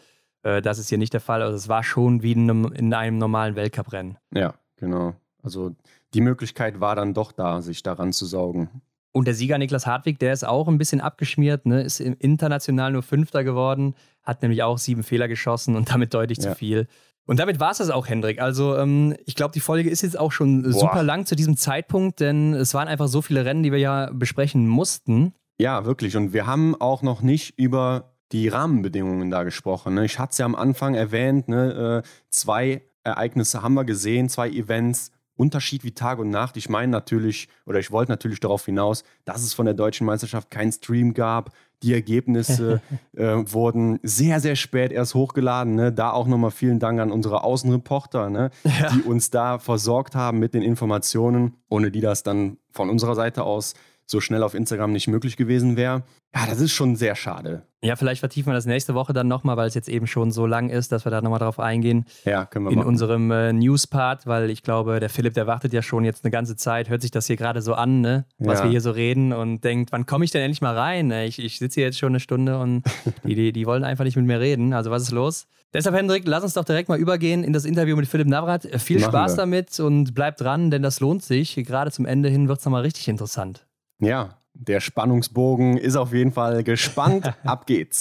Äh, 0.45 0.63
das 0.63 0.79
ist 0.79 0.89
hier 0.89 0.99
nicht 0.99 1.13
der 1.13 1.21
Fall. 1.21 1.43
Also 1.43 1.57
es 1.57 1.69
war 1.69 1.83
schon 1.83 2.23
wie 2.23 2.33
in 2.33 2.49
einem, 2.49 2.73
in 2.73 2.95
einem 2.95 3.19
normalen 3.19 3.57
Weltcuprennen. 3.57 4.19
Ja, 4.33 4.55
genau. 4.77 5.15
Also 5.43 5.75
die 6.15 6.21
Möglichkeit 6.21 6.79
war 6.79 6.95
dann 6.95 7.13
doch 7.13 7.33
da, 7.33 7.61
sich 7.61 7.83
daran 7.83 8.13
zu 8.13 8.25
saugen. 8.25 8.83
Und 9.15 9.27
der 9.29 9.35
Sieger 9.35 9.59
Niklas 9.59 9.87
Hartwig, 9.87 10.19
der 10.19 10.33
ist 10.33 10.45
auch 10.45 10.67
ein 10.67 10.77
bisschen 10.77 11.01
abgeschmiert, 11.01 11.67
ne? 11.67 11.83
ist 11.83 12.01
international 12.01 12.91
nur 12.91 13.05
Fünfter 13.05 13.45
geworden, 13.45 13.95
hat 14.25 14.43
nämlich 14.43 14.65
auch 14.65 14.77
sieben 14.77 15.05
Fehler 15.05 15.29
geschossen 15.29 15.77
und 15.77 15.91
damit 15.91 16.13
deutlich 16.13 16.39
ja. 16.39 16.51
zu 16.51 16.57
viel. 16.57 16.89
Und 17.25 17.39
damit 17.39 17.61
war 17.61 17.71
es 17.71 17.79
das 17.79 17.91
auch, 17.91 18.09
Hendrik. 18.09 18.41
Also 18.41 18.77
ähm, 18.77 19.15
ich 19.25 19.37
glaube, 19.37 19.53
die 19.53 19.61
Folge 19.61 19.89
ist 19.89 20.03
jetzt 20.03 20.19
auch 20.19 20.33
schon 20.33 20.63
Boah. 20.63 20.73
super 20.73 21.03
lang 21.05 21.27
zu 21.27 21.37
diesem 21.37 21.57
Zeitpunkt, 21.57 22.19
denn 22.19 22.55
es 22.55 22.75
waren 22.75 22.89
einfach 22.89 23.07
so 23.07 23.23
viele 23.23 23.45
Rennen, 23.45 23.63
die 23.63 23.71
wir 23.71 23.79
ja 23.79 24.11
besprechen 24.13 24.67
mussten. 24.67 25.33
Ja, 25.59 25.85
wirklich. 25.85 26.17
Und 26.17 26.33
wir 26.33 26.47
haben 26.47 26.75
auch 26.81 27.03
noch 27.03 27.23
nicht 27.23 27.57
über 27.57 28.17
die 28.33 28.49
Rahmenbedingungen 28.49 29.31
da 29.31 29.45
gesprochen. 29.45 29.95
Ne? 29.95 30.05
Ich 30.05 30.19
hatte 30.19 30.33
es 30.33 30.39
ja 30.39 30.45
am 30.45 30.57
Anfang 30.57 30.97
erwähnt, 30.97 31.49
ne? 31.49 32.03
äh, 32.03 32.09
zwei 32.31 32.83
Ereignisse 33.05 33.63
haben 33.63 33.75
wir 33.75 33.85
gesehen, 33.85 34.29
zwei 34.29 34.51
Events. 34.51 35.13
Unterschied 35.37 35.85
wie 35.85 35.93
Tag 35.93 36.19
und 36.19 36.31
Nacht. 36.31 36.57
Ich 36.57 36.69
meine 36.69 36.91
natürlich, 36.91 37.49
oder 37.67 37.79
ich 37.79 37.91
wollte 37.91 38.13
natürlich 38.13 38.41
darauf 38.41 38.65
hinaus, 38.65 39.05
dass 39.25 39.43
es 39.43 39.55
von 39.55 39.67
der 39.67 39.75
deutschen 39.75 40.07
Meisterschaft 40.07 40.51
keinen 40.51 40.73
Stream 40.73 41.15
gab. 41.15 41.53
Die 41.83 41.93
Ergebnisse 41.93 42.81
äh, 43.17 43.37
wurden 43.47 43.99
sehr, 44.03 44.41
sehr 44.41 44.57
spät 44.57 44.93
erst 44.93 45.15
hochgeladen. 45.15 45.75
Ne? 45.75 45.93
Da 45.93 46.13
auch 46.13 46.27
nochmal 46.27 46.51
vielen 46.51 46.79
Dank 46.79 47.01
an 47.01 47.11
unsere 47.11 47.45
Außenreporter, 47.45 48.31
ne? 48.31 48.51
ja. 48.65 48.91
die 48.91 49.03
uns 49.03 49.31
da 49.31 49.59
versorgt 49.59 50.15
haben 50.15 50.39
mit 50.39 50.55
den 50.55 50.63
Informationen, 50.63 51.57
ohne 51.69 51.91
die 51.91 52.01
das 52.01 52.23
dann 52.23 52.59
von 52.71 52.89
unserer 52.89 53.15
Seite 53.15 53.43
aus 53.43 53.75
so 54.07 54.21
schnell 54.21 54.43
auf 54.43 54.55
Instagram 54.55 54.93
nicht 54.93 55.09
möglich 55.09 55.37
gewesen 55.37 55.77
wäre. 55.77 56.03
Ja, 56.35 56.47
das 56.47 56.61
ist 56.61 56.73
schon 56.73 56.97
sehr 56.97 57.15
schade. 57.15 57.63
Ja, 57.83 57.97
vielleicht 57.97 58.21
vertiefen 58.21 58.51
wir 58.51 58.55
das 58.55 58.67
nächste 58.67 58.95
Woche 58.95 59.13
dann 59.13 59.29
nochmal, 59.29 59.57
weil 59.57 59.69
es 59.69 59.75
jetzt 59.75 59.89
eben 59.89 60.07
schon 60.07 60.33
so 60.33 60.47
lang 60.47 60.69
ist, 60.69 60.91
dass 60.91 61.05
wir 61.05 61.11
da 61.11 61.21
nochmal 61.21 61.39
drauf 61.39 61.61
eingehen. 61.61 62.07
Ja, 62.25 62.45
können 62.47 62.65
wir 62.65 62.73
In 62.73 62.79
machen. 62.79 62.89
unserem 62.89 63.31
äh, 63.31 63.53
News-Part, 63.53 64.27
weil 64.27 64.51
ich 64.51 64.63
glaube, 64.63 64.99
der 65.01 65.11
Philipp, 65.11 65.35
der 65.35 65.47
wartet 65.47 65.73
ja 65.73 65.83
schon 65.83 66.05
jetzt 66.05 66.25
eine 66.25 66.33
ganze 66.33 66.57
Zeit, 66.57 66.89
hört 66.89 67.03
sich 67.03 67.11
das 67.11 67.27
hier 67.27 67.37
gerade 67.37 67.63
so 67.63 67.75
an, 67.75 68.01
ne? 68.01 68.25
was 68.39 68.61
ja. 68.61 68.65
wir 68.65 68.71
hier 68.71 68.81
so 68.81 68.91
reden 68.91 69.33
und 69.33 69.63
denkt, 69.63 69.93
wann 69.93 70.07
komme 70.07 70.25
ich 70.25 70.31
denn 70.31 70.43
endlich 70.43 70.63
mal 70.63 70.77
rein? 70.77 71.11
Ich, 71.11 71.39
ich 71.39 71.59
sitze 71.59 71.81
hier 71.81 71.85
jetzt 71.85 71.99
schon 71.99 72.13
eine 72.13 72.21
Stunde 72.21 72.59
und 72.59 72.83
die, 73.25 73.35
die, 73.35 73.53
die 73.53 73.67
wollen 73.67 73.85
einfach 73.85 74.05
nicht 74.05 74.17
mit 74.17 74.27
mir 74.27 74.41
reden. 74.41 74.73
Also 74.73 74.91
was 74.91 75.03
ist 75.03 75.13
los? 75.13 75.47
Deshalb, 75.75 75.97
Hendrik, 75.97 76.23
lass 76.27 76.43
uns 76.43 76.55
doch 76.55 76.65
direkt 76.65 76.89
mal 76.89 76.99
übergehen 76.99 77.45
in 77.45 77.53
das 77.53 77.65
Interview 77.65 77.97
mit 77.97 78.07
Philipp 78.07 78.29
Navrat. 78.29 78.63
Viel 78.81 79.01
Machen 79.01 79.11
Spaß 79.11 79.33
wir. 79.33 79.37
damit 79.39 79.79
und 79.81 80.15
bleib 80.15 80.37
dran, 80.37 80.71
denn 80.71 80.83
das 80.83 81.01
lohnt 81.01 81.23
sich. 81.23 81.57
Gerade 81.57 81.91
zum 81.91 82.07
Ende 82.07 82.29
hin 82.29 82.49
wird 82.49 82.61
es 82.61 82.65
nochmal 82.65 82.83
richtig 82.83 83.09
interessant. 83.09 83.67
Ja, 84.01 84.39
der 84.55 84.81
Spannungsbogen 84.81 85.77
ist 85.77 85.97
auf 85.97 86.13
jeden 86.13 86.33
Fall 86.33 86.65
gespannt. 86.65 87.33
Ab 87.45 87.67
geht's. 87.67 88.01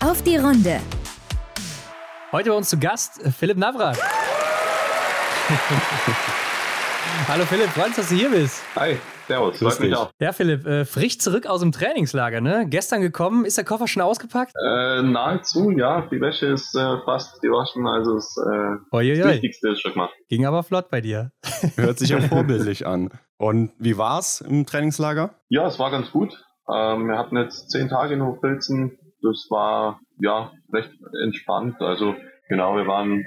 Auf 0.00 0.22
die 0.22 0.36
Runde. 0.36 0.80
Heute 2.32 2.50
bei 2.50 2.56
uns 2.56 2.68
zu 2.68 2.78
Gast 2.78 3.20
Philipp 3.38 3.56
Navrat. 3.58 3.98
Hallo 7.28 7.44
Philipp, 7.44 7.70
freut 7.70 7.88
uns, 7.88 7.96
dass 7.96 8.08
du 8.08 8.14
hier 8.16 8.30
bist. 8.30 8.62
Hi, 8.76 8.98
servus, 9.26 9.58
freut 9.58 9.80
mich 9.80 9.94
auch. 9.94 10.10
Ja, 10.18 10.32
Philipp, 10.32 10.66
äh, 10.66 10.84
frisch 10.84 11.18
zurück 11.18 11.46
aus 11.46 11.60
dem 11.60 11.72
Trainingslager, 11.72 12.40
ne? 12.40 12.66
Gestern 12.68 13.00
gekommen, 13.00 13.44
ist 13.44 13.56
der 13.56 13.64
Koffer 13.64 13.88
schon 13.88 14.02
ausgepackt? 14.02 14.52
Äh, 14.56 15.02
nahezu, 15.02 15.70
ja. 15.70 16.08
Die 16.10 16.20
Wäsche 16.20 16.46
ist 16.46 16.74
äh, 16.74 16.98
fast 17.04 17.40
gewaschen, 17.42 17.86
also 17.86 18.14
das, 18.14 18.36
äh, 18.36 18.76
das 18.90 19.32
Wichtigste 19.32 19.70
ist 19.70 19.80
schon 19.80 19.92
gemacht. 19.92 20.14
Ging 20.28 20.46
aber 20.46 20.62
flott 20.62 20.90
bei 20.90 21.00
dir. 21.00 21.32
Hört 21.76 21.98
sich 21.98 22.10
ja 22.10 22.20
vorbildlich 22.28 22.86
an. 22.86 23.10
Und 23.36 23.72
wie 23.78 23.98
war's 23.98 24.40
im 24.40 24.66
Trainingslager? 24.66 25.34
Ja, 25.48 25.66
es 25.66 25.78
war 25.78 25.90
ganz 25.90 26.10
gut. 26.10 26.44
Ähm, 26.72 27.08
wir 27.08 27.18
hatten 27.18 27.36
jetzt 27.36 27.70
zehn 27.70 27.88
Tage 27.88 28.14
in 28.14 28.22
Hochfilzen. 28.22 28.98
Das 29.22 29.46
war 29.50 30.00
ja 30.18 30.52
recht 30.72 30.90
entspannt. 31.22 31.80
Also 31.80 32.14
genau, 32.48 32.76
wir 32.76 32.86
waren 32.86 33.24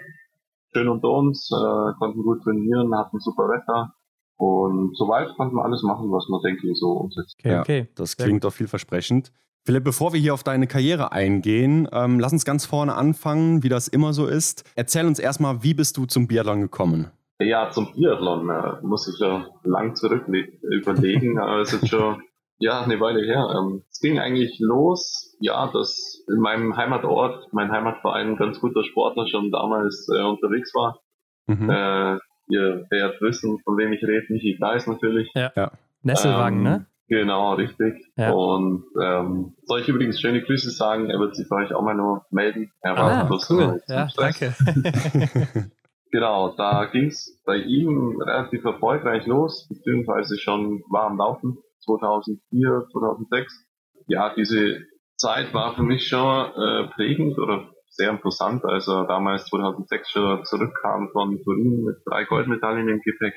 schön 0.74 0.88
unter 0.88 1.10
uns, 1.10 1.50
äh, 1.52 1.94
konnten 2.00 2.24
gut 2.24 2.44
trainieren, 2.44 2.96
hatten 2.96 3.20
super 3.20 3.44
Wetter. 3.44 3.94
Und 4.38 4.96
soweit 4.96 5.36
konnten 5.36 5.56
wir 5.56 5.66
alles 5.66 5.82
machen, 5.84 6.12
was 6.12 6.28
man, 6.30 6.42
denke 6.42 6.70
ich, 6.70 6.80
so 6.80 6.92
umsetzt. 6.92 7.36
Okay, 7.40 7.52
ja, 7.52 7.62
okay. 7.62 7.88
Das 7.96 8.18
klingt 8.18 8.44
doch 8.44 8.54
vielversprechend. 8.54 9.32
Philipp, 9.66 9.84
bevor 9.84 10.14
wir 10.14 10.20
hier 10.20 10.34
auf 10.34 10.44
deine 10.44 10.68
Karriere 10.68 11.12
eingehen, 11.12 11.90
ähm, 11.92 12.20
lass 12.20 12.32
uns 12.32 12.46
ganz 12.46 12.66
vorne 12.66 12.96
anfangen, 12.96 13.64
wie 13.64 13.70
das 13.70 13.88
immer 13.88 14.14
so 14.14 14.26
ist. 14.26 14.64
Erzähl 14.76 15.06
uns 15.06 15.20
erstmal, 15.20 15.62
wie 15.64 15.74
bist 15.74 15.98
du 15.98 16.06
zum 16.06 16.28
Biathlon 16.28 16.62
gekommen? 16.62 17.12
Ja, 17.40 17.70
zum 17.70 17.92
Biathlon 17.94 18.50
äh, 18.50 18.82
muss 18.82 19.12
ich 19.14 19.20
ja 19.20 19.48
lang 19.64 19.96
zurück 19.96 20.26
überlegen, 20.62 21.38
aber 21.40 21.58
es 21.62 21.74
ist 21.74 21.90
schon 21.90 22.22
ja 22.60 22.82
eine 22.82 23.00
Weile 23.00 23.22
her. 23.26 23.54
Ähm, 23.58 23.84
es 23.92 24.00
ging 24.00 24.20
eigentlich 24.20 24.58
los, 24.60 25.36
ja, 25.40 25.70
dass 25.72 26.24
in 26.30 26.40
meinem 26.40 26.78
Heimatort, 26.78 27.52
mein 27.52 27.72
Heimatverein, 27.72 28.30
ein 28.30 28.38
ganz 28.38 28.60
guter 28.60 28.84
Sportler 28.84 29.28
schon 29.28 29.52
damals 29.52 30.08
äh, 30.16 30.22
unterwegs 30.22 30.74
war. 30.74 31.02
Mhm. 31.48 31.70
Äh, 31.70 32.20
ihr 32.50 32.86
werdet 32.90 33.22
wissen, 33.22 33.60
von 33.64 33.78
wem 33.78 33.94
ich 33.94 34.04
rede, 34.04 34.26
Michi 34.30 34.56
Kleis 34.56 34.88
natürlich. 34.88 35.30
Ja. 35.36 35.52
ja. 35.56 35.72
Nesselwagen, 36.04 36.60
ähm, 36.60 36.64
ne? 36.64 36.86
Genau, 37.10 37.54
richtig. 37.54 38.06
Ja. 38.18 38.32
Und 38.32 38.84
ähm, 39.02 39.56
soll 39.64 39.80
ich 39.80 39.88
übrigens 39.88 40.20
schöne 40.20 40.42
Grüße 40.42 40.72
sagen, 40.72 41.10
er 41.10 41.20
wird 41.20 41.36
sich 41.36 41.48
bei 41.48 41.64
euch 41.64 41.74
auch 41.74 41.82
mal 41.82 41.96
nur 41.96 42.26
melden. 42.32 42.72
Er 42.82 42.98
war 42.98 43.30
ah, 43.32 43.40
cool. 43.50 43.82
Ja, 43.88 44.08
danke. 44.16 44.54
Genau, 46.12 46.54
da 46.56 46.86
ging 46.86 47.08
es 47.08 47.42
bei 47.46 47.58
ihm 47.58 48.22
relativ 48.22 48.64
erfolgreich 48.64 49.26
los, 49.26 49.68
beziehungsweise 49.68 50.38
schon 50.38 50.82
war 50.90 51.08
am 51.08 51.18
Laufen 51.18 51.58
2004, 51.84 52.88
2006. 52.92 53.66
Ja, 54.08 54.34
diese 54.34 54.86
Zeit 55.18 55.54
war 55.54 55.76
für 55.76 55.84
mich 55.84 56.08
schon 56.08 56.46
äh, 56.46 56.88
prägend 56.96 57.38
oder 57.38 57.70
sehr 57.98 58.12
interessant, 58.12 58.64
als 58.64 58.88
er 58.88 59.06
damals 59.06 59.46
2006 59.46 60.12
schon 60.12 60.46
zurückkam 60.46 61.10
von 61.12 61.42
Turin 61.44 61.84
mit 61.84 61.98
drei 62.06 62.24
Goldmedaillen 62.26 62.88
im 62.88 63.02
Gepäck. 63.02 63.34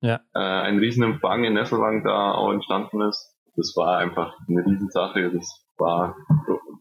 Ja. 0.00 0.20
Äh, 0.34 0.38
ein 0.38 0.78
Riesenempfang 0.78 1.44
in 1.44 1.54
Nesselwang 1.54 2.04
da 2.04 2.32
auch 2.32 2.52
entstanden 2.52 3.00
ist. 3.02 3.34
Das 3.56 3.74
war 3.76 3.98
einfach 3.98 4.34
eine 4.48 4.64
Riesensache. 4.64 5.30
Das 5.32 5.66
war, 5.78 6.16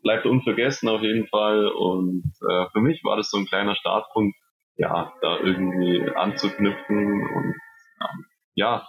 bleibt 0.04 0.26
unvergessen 0.26 0.90
auf 0.90 1.02
jeden 1.02 1.28
Fall. 1.28 1.68
Und 1.68 2.24
äh, 2.48 2.66
für 2.72 2.82
mich 2.82 3.04
war 3.04 3.18
das 3.18 3.30
so 3.30 3.38
ein 3.38 3.46
kleiner 3.46 3.76
Startpunkt 3.76 4.36
ja, 4.76 5.14
da 5.22 5.38
irgendwie 5.40 6.10
anzuknüpfen 6.16 7.22
und 7.22 7.56
ähm, 8.02 8.26
ja, 8.56 8.88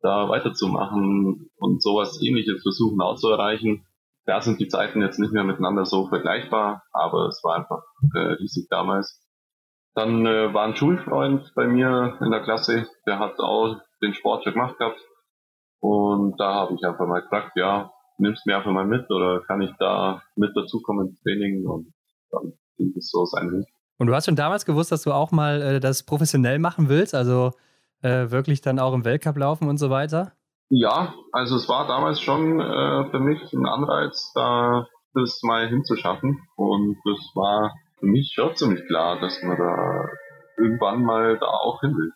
da 0.00 0.28
weiterzumachen 0.28 1.50
und 1.58 1.82
sowas 1.82 2.20
ähnliches 2.22 2.62
versuchen 2.62 3.00
auch 3.00 3.16
zu 3.16 3.28
erreichen. 3.28 3.84
Da 4.28 4.42
sind 4.42 4.60
die 4.60 4.68
Zeiten 4.68 5.00
jetzt 5.00 5.18
nicht 5.18 5.32
mehr 5.32 5.42
miteinander 5.42 5.86
so 5.86 6.06
vergleichbar, 6.06 6.82
aber 6.92 7.28
es 7.28 7.42
war 7.42 7.56
einfach 7.56 7.82
äh, 8.14 8.34
riesig 8.34 8.66
damals. 8.68 9.26
Dann 9.94 10.26
äh, 10.26 10.52
war 10.52 10.66
ein 10.66 10.76
Schulfreund 10.76 11.50
bei 11.54 11.66
mir 11.66 12.18
in 12.20 12.30
der 12.30 12.42
Klasse, 12.42 12.86
der 13.06 13.20
hat 13.20 13.38
auch 13.38 13.80
den 14.02 14.12
Sport 14.12 14.44
schon 14.44 14.52
gemacht 14.52 14.76
gehabt. 14.76 15.00
Und 15.80 16.38
da 16.38 16.56
habe 16.56 16.74
ich 16.74 16.86
einfach 16.86 17.06
mal 17.06 17.22
gefragt, 17.22 17.52
ja, 17.56 17.90
nimmst 18.18 18.44
du 18.44 18.50
mir 18.50 18.58
einfach 18.58 18.70
mal 18.70 18.84
mit 18.84 19.10
oder 19.10 19.40
kann 19.46 19.62
ich 19.62 19.72
da 19.78 20.22
mit 20.36 20.54
dazukommen 20.54 21.08
ins 21.08 21.22
Training? 21.22 21.66
Und 21.66 21.94
dann 22.30 22.52
ging 22.76 22.92
es 22.98 23.10
so 23.10 23.24
sein. 23.24 23.64
Und 23.96 24.06
du 24.08 24.14
hast 24.14 24.26
schon 24.26 24.36
damals 24.36 24.66
gewusst, 24.66 24.92
dass 24.92 25.04
du 25.04 25.12
auch 25.12 25.32
mal 25.32 25.62
äh, 25.62 25.80
das 25.80 26.02
professionell 26.02 26.58
machen 26.58 26.90
willst, 26.90 27.14
also 27.14 27.52
äh, 28.02 28.30
wirklich 28.30 28.60
dann 28.60 28.78
auch 28.78 28.92
im 28.92 29.06
Weltcup 29.06 29.38
laufen 29.38 29.68
und 29.68 29.78
so 29.78 29.88
weiter? 29.88 30.32
Ja, 30.70 31.14
also 31.32 31.56
es 31.56 31.68
war 31.68 31.86
damals 31.86 32.20
schon 32.20 32.60
äh, 32.60 33.10
für 33.10 33.20
mich 33.20 33.52
ein 33.52 33.66
Anreiz, 33.66 34.32
da 34.34 34.86
das 35.14 35.40
mal 35.42 35.68
hinzuschaffen. 35.68 36.38
Und 36.56 36.96
das 37.04 37.18
war 37.34 37.74
für 37.98 38.06
mich 38.06 38.32
schon 38.34 38.54
ziemlich 38.56 38.86
klar, 38.86 39.20
dass 39.20 39.42
man 39.42 39.56
da 39.56 40.08
irgendwann 40.58 41.02
mal 41.02 41.38
da 41.38 41.46
auch 41.46 41.80
hin 41.80 41.96
will. 41.96 42.12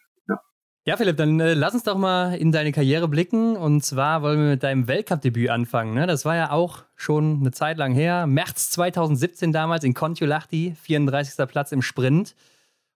Ja, 0.85 0.97
Philipp, 0.97 1.17
dann 1.17 1.39
äh, 1.39 1.55
lass 1.55 1.75
uns 1.75 1.85
doch 1.85 1.97
mal 1.97 2.35
in 2.35 2.51
deine 2.51 2.73
Karriere 2.73 3.07
blicken. 3.07 3.57
Und 3.57 3.85
zwar 3.85 4.21
wollen 4.23 4.41
wir 4.41 4.51
mit 4.51 4.65
deinem 4.65 4.89
Weltcup-Debüt 4.89 5.49
anfangen. 5.49 5.95
Ne? 5.95 6.09
Das 6.09 6.25
war 6.25 6.35
ja 6.35 6.51
auch 6.51 6.83
schon 6.97 7.39
eine 7.41 7.53
Zeit 7.53 7.79
lang 7.79 7.95
her. 7.95 8.27
März 8.27 8.71
2017 8.71 9.53
damals 9.53 9.85
in 9.85 9.95
Kontiolahti, 9.95 10.75
34. 10.83 11.47
Platz 11.47 11.71
im 11.71 11.83
Sprint. 11.83 12.35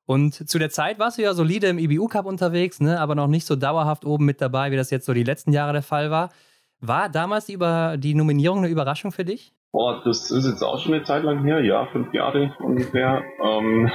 Und 0.06 0.48
zu 0.48 0.58
der 0.58 0.70
Zeit 0.70 1.00
warst 1.00 1.18
du 1.18 1.22
ja 1.22 1.34
solide 1.34 1.66
im 1.66 1.78
IBU-Cup 1.78 2.26
unterwegs, 2.26 2.80
ne? 2.80 3.00
aber 3.00 3.16
noch 3.16 3.26
nicht 3.26 3.44
so 3.44 3.56
dauerhaft 3.56 4.04
oben 4.04 4.24
mit 4.24 4.40
dabei, 4.40 4.70
wie 4.70 4.76
das 4.76 4.90
jetzt 4.90 5.04
so 5.04 5.12
die 5.12 5.24
letzten 5.24 5.52
Jahre 5.52 5.72
der 5.72 5.82
Fall 5.82 6.10
war. 6.10 6.30
War 6.80 7.08
damals 7.08 7.46
die, 7.46 7.54
Über 7.54 7.96
die 7.98 8.14
Nominierung 8.14 8.58
eine 8.58 8.68
Überraschung 8.68 9.10
für 9.10 9.24
dich? 9.24 9.52
Boah, 9.72 10.02
das 10.04 10.30
ist 10.30 10.46
jetzt 10.46 10.62
auch 10.62 10.78
schon 10.78 10.94
eine 10.94 11.02
Zeit 11.02 11.24
lang 11.24 11.44
her, 11.44 11.60
ja, 11.60 11.86
fünf 11.86 12.14
Jahre 12.14 12.54
ungefähr. 12.60 13.24
Ähm, 13.44 13.90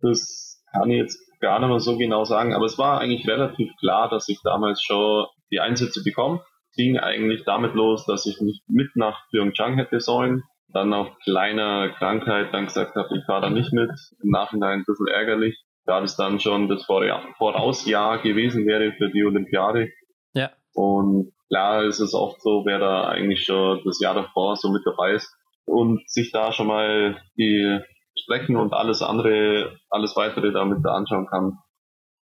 das 0.00 0.62
kann 0.72 0.90
ich 0.90 0.98
jetzt 0.98 1.18
gar 1.40 1.58
nicht 1.58 1.68
mehr 1.68 1.80
so 1.80 1.98
genau 1.98 2.24
sagen, 2.24 2.54
aber 2.54 2.64
es 2.64 2.78
war 2.78 3.00
eigentlich 3.00 3.28
relativ 3.28 3.70
klar, 3.78 4.08
dass 4.08 4.28
ich 4.28 4.40
damals 4.42 4.82
schon 4.82 5.26
die 5.50 5.60
Einsätze 5.60 6.02
bekomme. 6.02 6.40
Es 6.70 6.76
ging 6.76 6.98
eigentlich 6.98 7.44
damit 7.44 7.74
los, 7.74 8.06
dass 8.06 8.24
ich 8.24 8.40
mich 8.40 8.62
mit 8.68 8.96
nach 8.96 9.28
Pyeongchang 9.30 9.76
hätte 9.76 10.00
sollen, 10.00 10.42
dann 10.72 10.92
auf 10.92 11.18
kleiner 11.20 11.90
Krankheit 11.90 12.52
dann 12.52 12.66
gesagt 12.66 12.94
habe, 12.96 13.16
ich 13.16 13.24
fahre 13.24 13.42
da 13.42 13.50
nicht 13.50 13.72
mit. 13.72 13.90
Im 14.22 14.30
Nachhinein 14.30 14.80
ein 14.80 14.84
bisschen 14.84 15.08
ärgerlich, 15.08 15.62
da 15.84 16.00
das 16.00 16.16
dann 16.16 16.40
schon 16.40 16.68
das 16.68 16.84
Vorausjahr 16.84 18.18
gewesen 18.18 18.66
wäre 18.66 18.92
für 18.92 19.10
die 19.10 19.24
Olympiade. 19.24 19.90
Ja. 20.34 20.50
Und 20.74 21.32
klar 21.48 21.84
ist 21.84 22.00
es 22.00 22.14
oft 22.14 22.40
so, 22.40 22.64
wer 22.64 22.78
da 22.78 23.08
eigentlich 23.08 23.44
schon 23.44 23.80
das 23.84 24.00
Jahr 24.00 24.14
davor 24.14 24.56
so 24.56 24.70
mit 24.70 24.82
dabei 24.86 25.12
ist 25.12 25.34
und 25.66 26.08
sich 26.08 26.32
da 26.32 26.52
schon 26.52 26.66
mal 26.66 27.20
die 27.36 27.80
Strecken 28.16 28.56
und 28.56 28.72
alles 28.72 29.02
andere, 29.02 29.78
alles 29.90 30.16
weitere 30.16 30.52
damit 30.52 30.86
anschauen 30.86 31.26
kann. 31.26 31.58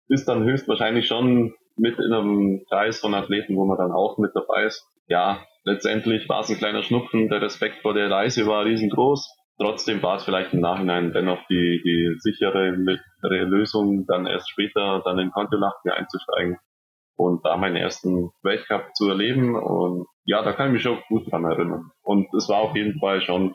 ist 0.09 0.27
dann 0.27 0.45
höchstwahrscheinlich 0.45 1.07
schon 1.07 1.55
mit 1.77 1.99
in 1.99 2.13
einem 2.13 2.65
Kreis 2.69 3.01
von 3.01 3.15
Athleten, 3.15 3.57
wo 3.57 3.65
man 3.65 3.79
dann 3.79 3.93
auch 3.93 4.19
mit 4.19 4.33
dabei 4.35 4.65
ist. 4.65 4.87
Ja, 5.07 5.41
letztendlich 5.69 6.29
war 6.29 6.41
es 6.41 6.51
ein 6.51 6.57
kleiner 6.57 6.83
Schnupfen. 6.83 7.29
Der 7.29 7.43
Respekt 7.43 7.83
vor 7.83 7.95
der 7.95 8.11
Reise 8.11 8.47
war 8.47 8.65
riesengroß. 8.65 9.35
Trotzdem 9.61 10.03
war 10.03 10.17
es 10.17 10.25
vielleicht 10.25 10.53
im 10.53 10.61
Nachhinein 10.61 11.13
dennoch 11.13 11.41
die, 11.51 11.81
die 11.85 12.15
sichere 12.19 12.71
Lösung, 13.21 14.07
dann 14.07 14.27
erst 14.27 14.51
später 14.51 15.03
dann 15.05 15.19
in 15.19 15.33
Kontiolahti 15.33 15.91
einzusteigen 15.91 16.59
und 17.17 17.45
da 17.45 17.57
meinen 17.57 17.75
ersten 17.77 18.31
Weltcup 18.43 18.95
zu 18.95 19.09
erleben. 19.09 19.57
Und 19.57 20.07
ja, 20.25 20.43
da 20.43 20.53
kann 20.53 20.69
ich 20.69 20.73
mich 20.75 20.83
schon 20.83 21.03
gut 21.09 21.31
dran 21.31 21.45
erinnern. 21.45 21.91
Und 22.03 22.29
es 22.35 22.49
war 22.49 22.59
auf 22.59 22.77
jeden 22.77 22.99
Fall 23.01 23.21
schon 23.21 23.53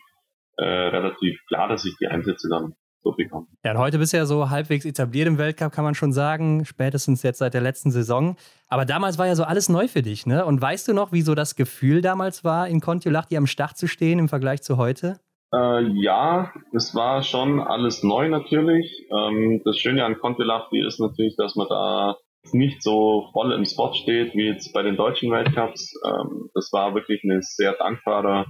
äh, 0.57 0.65
relativ 0.65 1.39
klar, 1.47 1.69
dass 1.69 1.85
ich 1.85 1.95
die 1.97 2.07
Einsätze 2.07 2.49
dann 2.49 2.73
so 3.03 3.11
bekomme. 3.11 3.47
Ja, 3.63 3.71
und 3.71 3.77
heute 3.77 3.97
bist 3.99 4.13
du 4.13 4.17
ja 4.17 4.25
so 4.25 4.49
halbwegs 4.49 4.85
etabliert 4.85 5.27
im 5.27 5.37
Weltcup, 5.37 5.71
kann 5.71 5.83
man 5.83 5.95
schon 5.95 6.13
sagen, 6.13 6.65
spätestens 6.65 7.23
jetzt 7.23 7.39
seit 7.39 7.53
der 7.53 7.61
letzten 7.61 7.91
Saison. 7.91 8.35
Aber 8.67 8.85
damals 8.85 9.17
war 9.17 9.27
ja 9.27 9.35
so 9.35 9.43
alles 9.43 9.69
neu 9.69 9.87
für 9.87 10.01
dich, 10.01 10.25
ne? 10.25 10.45
Und 10.45 10.61
weißt 10.61 10.87
du 10.87 10.93
noch, 10.93 11.11
wie 11.11 11.21
so 11.21 11.35
das 11.35 11.55
Gefühl 11.55 12.01
damals 12.01 12.43
war, 12.43 12.67
in 12.67 12.79
Kontiolahti 12.79 13.37
am 13.37 13.47
Start 13.47 13.77
zu 13.77 13.87
stehen 13.87 14.19
im 14.19 14.29
Vergleich 14.29 14.61
zu 14.61 14.77
heute? 14.77 15.19
Äh, 15.53 15.83
ja, 16.01 16.51
es 16.73 16.95
war 16.95 17.21
schon 17.21 17.59
alles 17.59 18.01
neu 18.03 18.27
natürlich. 18.29 19.05
Ähm, 19.11 19.61
das 19.63 19.77
Schöne 19.77 20.03
an 20.03 20.17
Contilahti 20.17 20.83
ist 20.85 20.99
natürlich, 20.99 21.35
dass 21.37 21.55
man 21.55 21.67
da 21.69 22.15
nicht 22.51 22.81
so 22.81 23.29
voll 23.33 23.53
im 23.53 23.63
Spot 23.65 23.93
steht 23.93 24.33
wie 24.35 24.47
jetzt 24.47 24.73
bei 24.73 24.81
den 24.81 24.97
deutschen 24.97 25.31
Weltcups. 25.31 25.93
Ähm, 26.05 26.49
das 26.55 26.69
war 26.73 26.95
wirklich 26.95 27.23
ein 27.23 27.41
sehr 27.41 27.73
dankbarer 27.73 28.47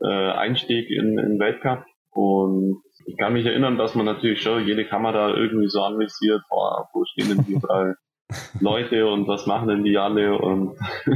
äh, 0.00 0.06
Einstieg 0.06 0.88
in 0.90 1.16
den 1.16 1.38
Weltcup 1.38 1.84
und 2.10 2.82
ich 3.06 3.16
kann 3.16 3.32
mich 3.32 3.46
erinnern, 3.46 3.78
dass 3.78 3.94
man 3.94 4.06
natürlich 4.06 4.42
schon 4.42 4.66
jede 4.66 4.86
Kamera 4.86 5.34
irgendwie 5.34 5.68
so 5.68 5.82
anvisiert, 5.82 6.42
boah, 6.48 6.88
wo 6.92 7.04
stehen 7.04 7.28
denn 7.28 7.44
die 7.44 7.58
drei 7.58 7.94
Leute 8.60 9.06
und 9.08 9.26
was 9.26 9.46
machen 9.46 9.68
denn 9.68 9.84
die 9.84 9.98
alle 9.98 10.38
und 10.38 10.76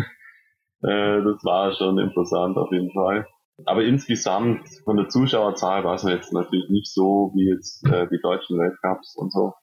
äh, 0.83 1.23
das 1.23 1.45
war 1.45 1.73
schon 1.73 1.99
interessant 1.99 2.57
auf 2.57 2.71
jeden 2.73 2.93
Fall. 2.93 3.27
Aber 3.67 3.85
insgesamt 3.85 4.69
von 4.85 4.97
der 4.97 5.09
Zuschauerzahl 5.09 5.85
war 5.85 5.95
es 5.95 6.03
jetzt 6.03 6.33
natürlich 6.33 6.69
nicht 6.71 6.93
so 6.93 7.31
wie 7.35 7.51
jetzt 7.51 7.87
äh, 7.87 8.09
die 8.09 8.21
deutschen 8.21 8.59
Weltcups 8.59 9.15
und 9.17 9.33
so. 9.33 9.55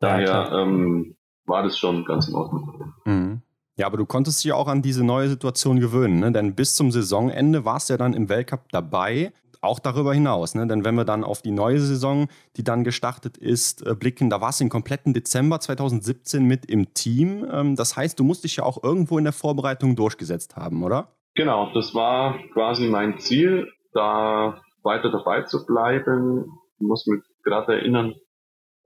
Daher 0.00 0.26
ja, 0.26 0.62
ähm, 0.62 1.16
war 1.44 1.62
das 1.62 1.78
schon 1.78 2.04
ganz 2.04 2.28
in 2.28 2.34
Ordnung. 2.34 2.94
Mhm. 3.04 3.42
Ja, 3.76 3.86
aber 3.86 3.96
du 3.96 4.06
konntest 4.06 4.44
dich 4.44 4.52
auch 4.52 4.68
an 4.68 4.82
diese 4.82 5.04
neue 5.04 5.28
Situation 5.28 5.80
gewöhnen, 5.80 6.20
ne? 6.20 6.30
denn 6.30 6.54
bis 6.54 6.74
zum 6.74 6.92
Saisonende 6.92 7.64
warst 7.64 7.88
du 7.88 7.94
ja 7.94 7.98
dann 7.98 8.14
im 8.14 8.28
Weltcup 8.28 8.68
dabei, 8.70 9.32
auch 9.64 9.78
darüber 9.78 10.14
hinaus. 10.14 10.54
Ne? 10.54 10.66
Denn 10.66 10.84
wenn 10.84 10.94
wir 10.94 11.04
dann 11.04 11.24
auf 11.24 11.42
die 11.42 11.50
neue 11.50 11.80
Saison, 11.80 12.28
die 12.56 12.64
dann 12.64 12.84
gestartet 12.84 13.36
ist, 13.36 13.86
äh, 13.86 13.94
blicken, 13.94 14.30
da 14.30 14.40
warst 14.40 14.60
du 14.60 14.64
im 14.64 14.70
kompletten 14.70 15.14
Dezember 15.14 15.60
2017 15.60 16.44
mit 16.44 16.66
im 16.66 16.94
Team. 16.94 17.46
Ähm, 17.50 17.76
das 17.76 17.96
heißt, 17.96 18.18
du 18.18 18.24
musst 18.24 18.44
dich 18.44 18.56
ja 18.56 18.64
auch 18.64 18.82
irgendwo 18.82 19.18
in 19.18 19.24
der 19.24 19.32
Vorbereitung 19.32 19.96
durchgesetzt 19.96 20.56
haben, 20.56 20.82
oder? 20.82 21.08
Genau, 21.34 21.72
das 21.74 21.94
war 21.94 22.38
quasi 22.52 22.86
mein 22.86 23.18
Ziel, 23.18 23.68
da 23.92 24.60
weiter 24.82 25.10
dabei 25.10 25.42
zu 25.42 25.66
bleiben. 25.66 26.44
Ich 26.78 26.86
muss 26.86 27.06
mich 27.06 27.22
gerade 27.42 27.74
erinnern, 27.74 28.14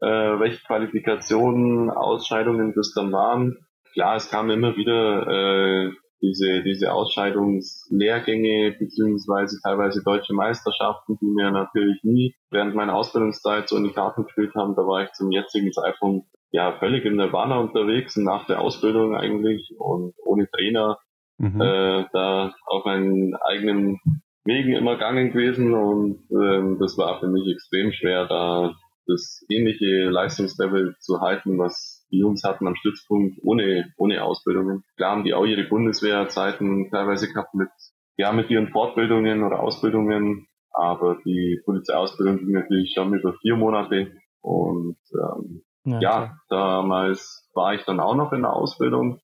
äh, 0.00 0.06
welche 0.06 0.64
Qualifikationen, 0.64 1.90
Ausscheidungen 1.90 2.72
das 2.74 2.92
dann 2.94 3.12
waren. 3.12 3.56
Klar, 3.92 4.16
es 4.16 4.30
kamen 4.30 4.50
immer 4.50 4.76
wieder 4.76 5.26
äh, 5.26 5.92
diese, 6.20 6.62
diese 6.62 6.92
Ausscheidungslehrgänge 6.92 8.76
beziehungsweise 8.78 9.60
teilweise 9.62 10.02
deutsche 10.02 10.34
Meisterschaften, 10.34 11.18
die 11.20 11.26
mir 11.26 11.50
natürlich 11.50 12.02
nie 12.02 12.34
während 12.50 12.74
meiner 12.74 12.94
Ausbildungszeit 12.94 13.68
so 13.68 13.76
in 13.76 13.84
die 13.84 13.92
Karten 13.92 14.24
gespielt 14.24 14.54
haben. 14.54 14.74
Da 14.74 14.82
war 14.82 15.04
ich 15.04 15.12
zum 15.12 15.30
jetzigen 15.30 15.72
Zeitpunkt 15.72 16.26
ja 16.50 16.72
völlig 16.78 17.04
in 17.04 17.18
der 17.18 17.32
Wanne 17.32 17.58
unterwegs, 17.60 18.16
nach 18.16 18.46
der 18.46 18.60
Ausbildung 18.60 19.14
eigentlich 19.14 19.74
und 19.78 20.14
ohne 20.24 20.48
Trainer 20.50 20.98
mhm. 21.38 21.60
äh, 21.60 22.04
da 22.12 22.54
auf 22.66 22.84
meinen 22.84 23.34
eigenen 23.36 23.98
Wegen 24.44 24.72
immer 24.72 24.94
gegangen 24.94 25.32
gewesen 25.32 25.74
und 25.74 26.24
ähm, 26.30 26.78
das 26.80 26.96
war 26.96 27.20
für 27.20 27.28
mich 27.28 27.46
extrem 27.52 27.92
schwer, 27.92 28.26
da 28.26 28.74
das 29.06 29.44
ähnliche 29.50 30.08
Leistungslevel 30.08 30.96
zu 31.00 31.20
halten, 31.20 31.58
was 31.58 31.97
die 32.10 32.18
Jungs 32.18 32.42
hatten 32.44 32.66
am 32.66 32.76
Stützpunkt 32.76 33.38
ohne, 33.42 33.92
ohne 33.96 34.22
Ausbildungen. 34.22 34.84
Klar 34.96 35.12
haben 35.12 35.24
die 35.24 35.34
auch 35.34 35.44
ihre 35.44 35.64
Bundeswehrzeiten 35.64 36.90
teilweise 36.90 37.28
gehabt 37.28 37.54
mit, 37.54 37.68
ja, 38.16 38.32
mit 38.32 38.50
ihren 38.50 38.68
Fortbildungen 38.68 39.42
oder 39.42 39.60
Ausbildungen, 39.60 40.46
aber 40.72 41.18
die 41.24 41.60
Polizeiausbildung 41.64 42.38
ging 42.38 42.52
natürlich 42.52 42.92
schon 42.94 43.14
über 43.14 43.34
vier 43.40 43.56
Monate 43.56 44.12
und 44.40 44.98
ähm, 45.12 45.62
ja, 45.84 46.00
ja 46.00 46.36
damals 46.48 47.48
war 47.54 47.74
ich 47.74 47.84
dann 47.84 48.00
auch 48.00 48.14
noch 48.14 48.32
in 48.32 48.42
der 48.42 48.52
Ausbildung 48.52 49.20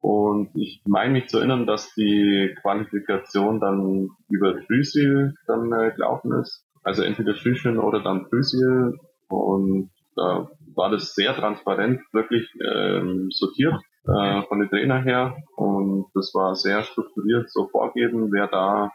und 0.00 0.54
ich 0.54 0.82
meine 0.86 1.12
mich 1.12 1.28
zu 1.28 1.38
erinnern, 1.38 1.66
dass 1.66 1.92
die 1.94 2.54
Qualifikation 2.62 3.60
dann 3.60 4.10
über 4.28 4.56
Physil 4.66 5.34
dann 5.46 5.72
äh, 5.72 5.90
gelaufen 5.92 6.32
ist. 6.40 6.64
Also 6.84 7.02
entweder 7.02 7.34
Schüchen 7.34 7.78
oder 7.78 8.02
dann 8.02 8.26
Physil. 8.28 8.96
Und 9.28 9.90
da 10.14 10.48
war 10.78 10.90
das 10.90 11.14
sehr 11.14 11.34
transparent, 11.34 12.00
wirklich 12.12 12.48
ähm, 12.64 13.28
sortiert 13.30 13.74
äh, 14.04 14.42
von 14.42 14.60
den 14.60 14.70
Trainer 14.70 15.02
her. 15.02 15.36
Und 15.56 16.06
das 16.14 16.32
war 16.34 16.54
sehr 16.54 16.82
strukturiert, 16.84 17.50
so 17.50 17.68
vorgeben, 17.68 18.32
wer 18.32 18.46
da 18.46 18.92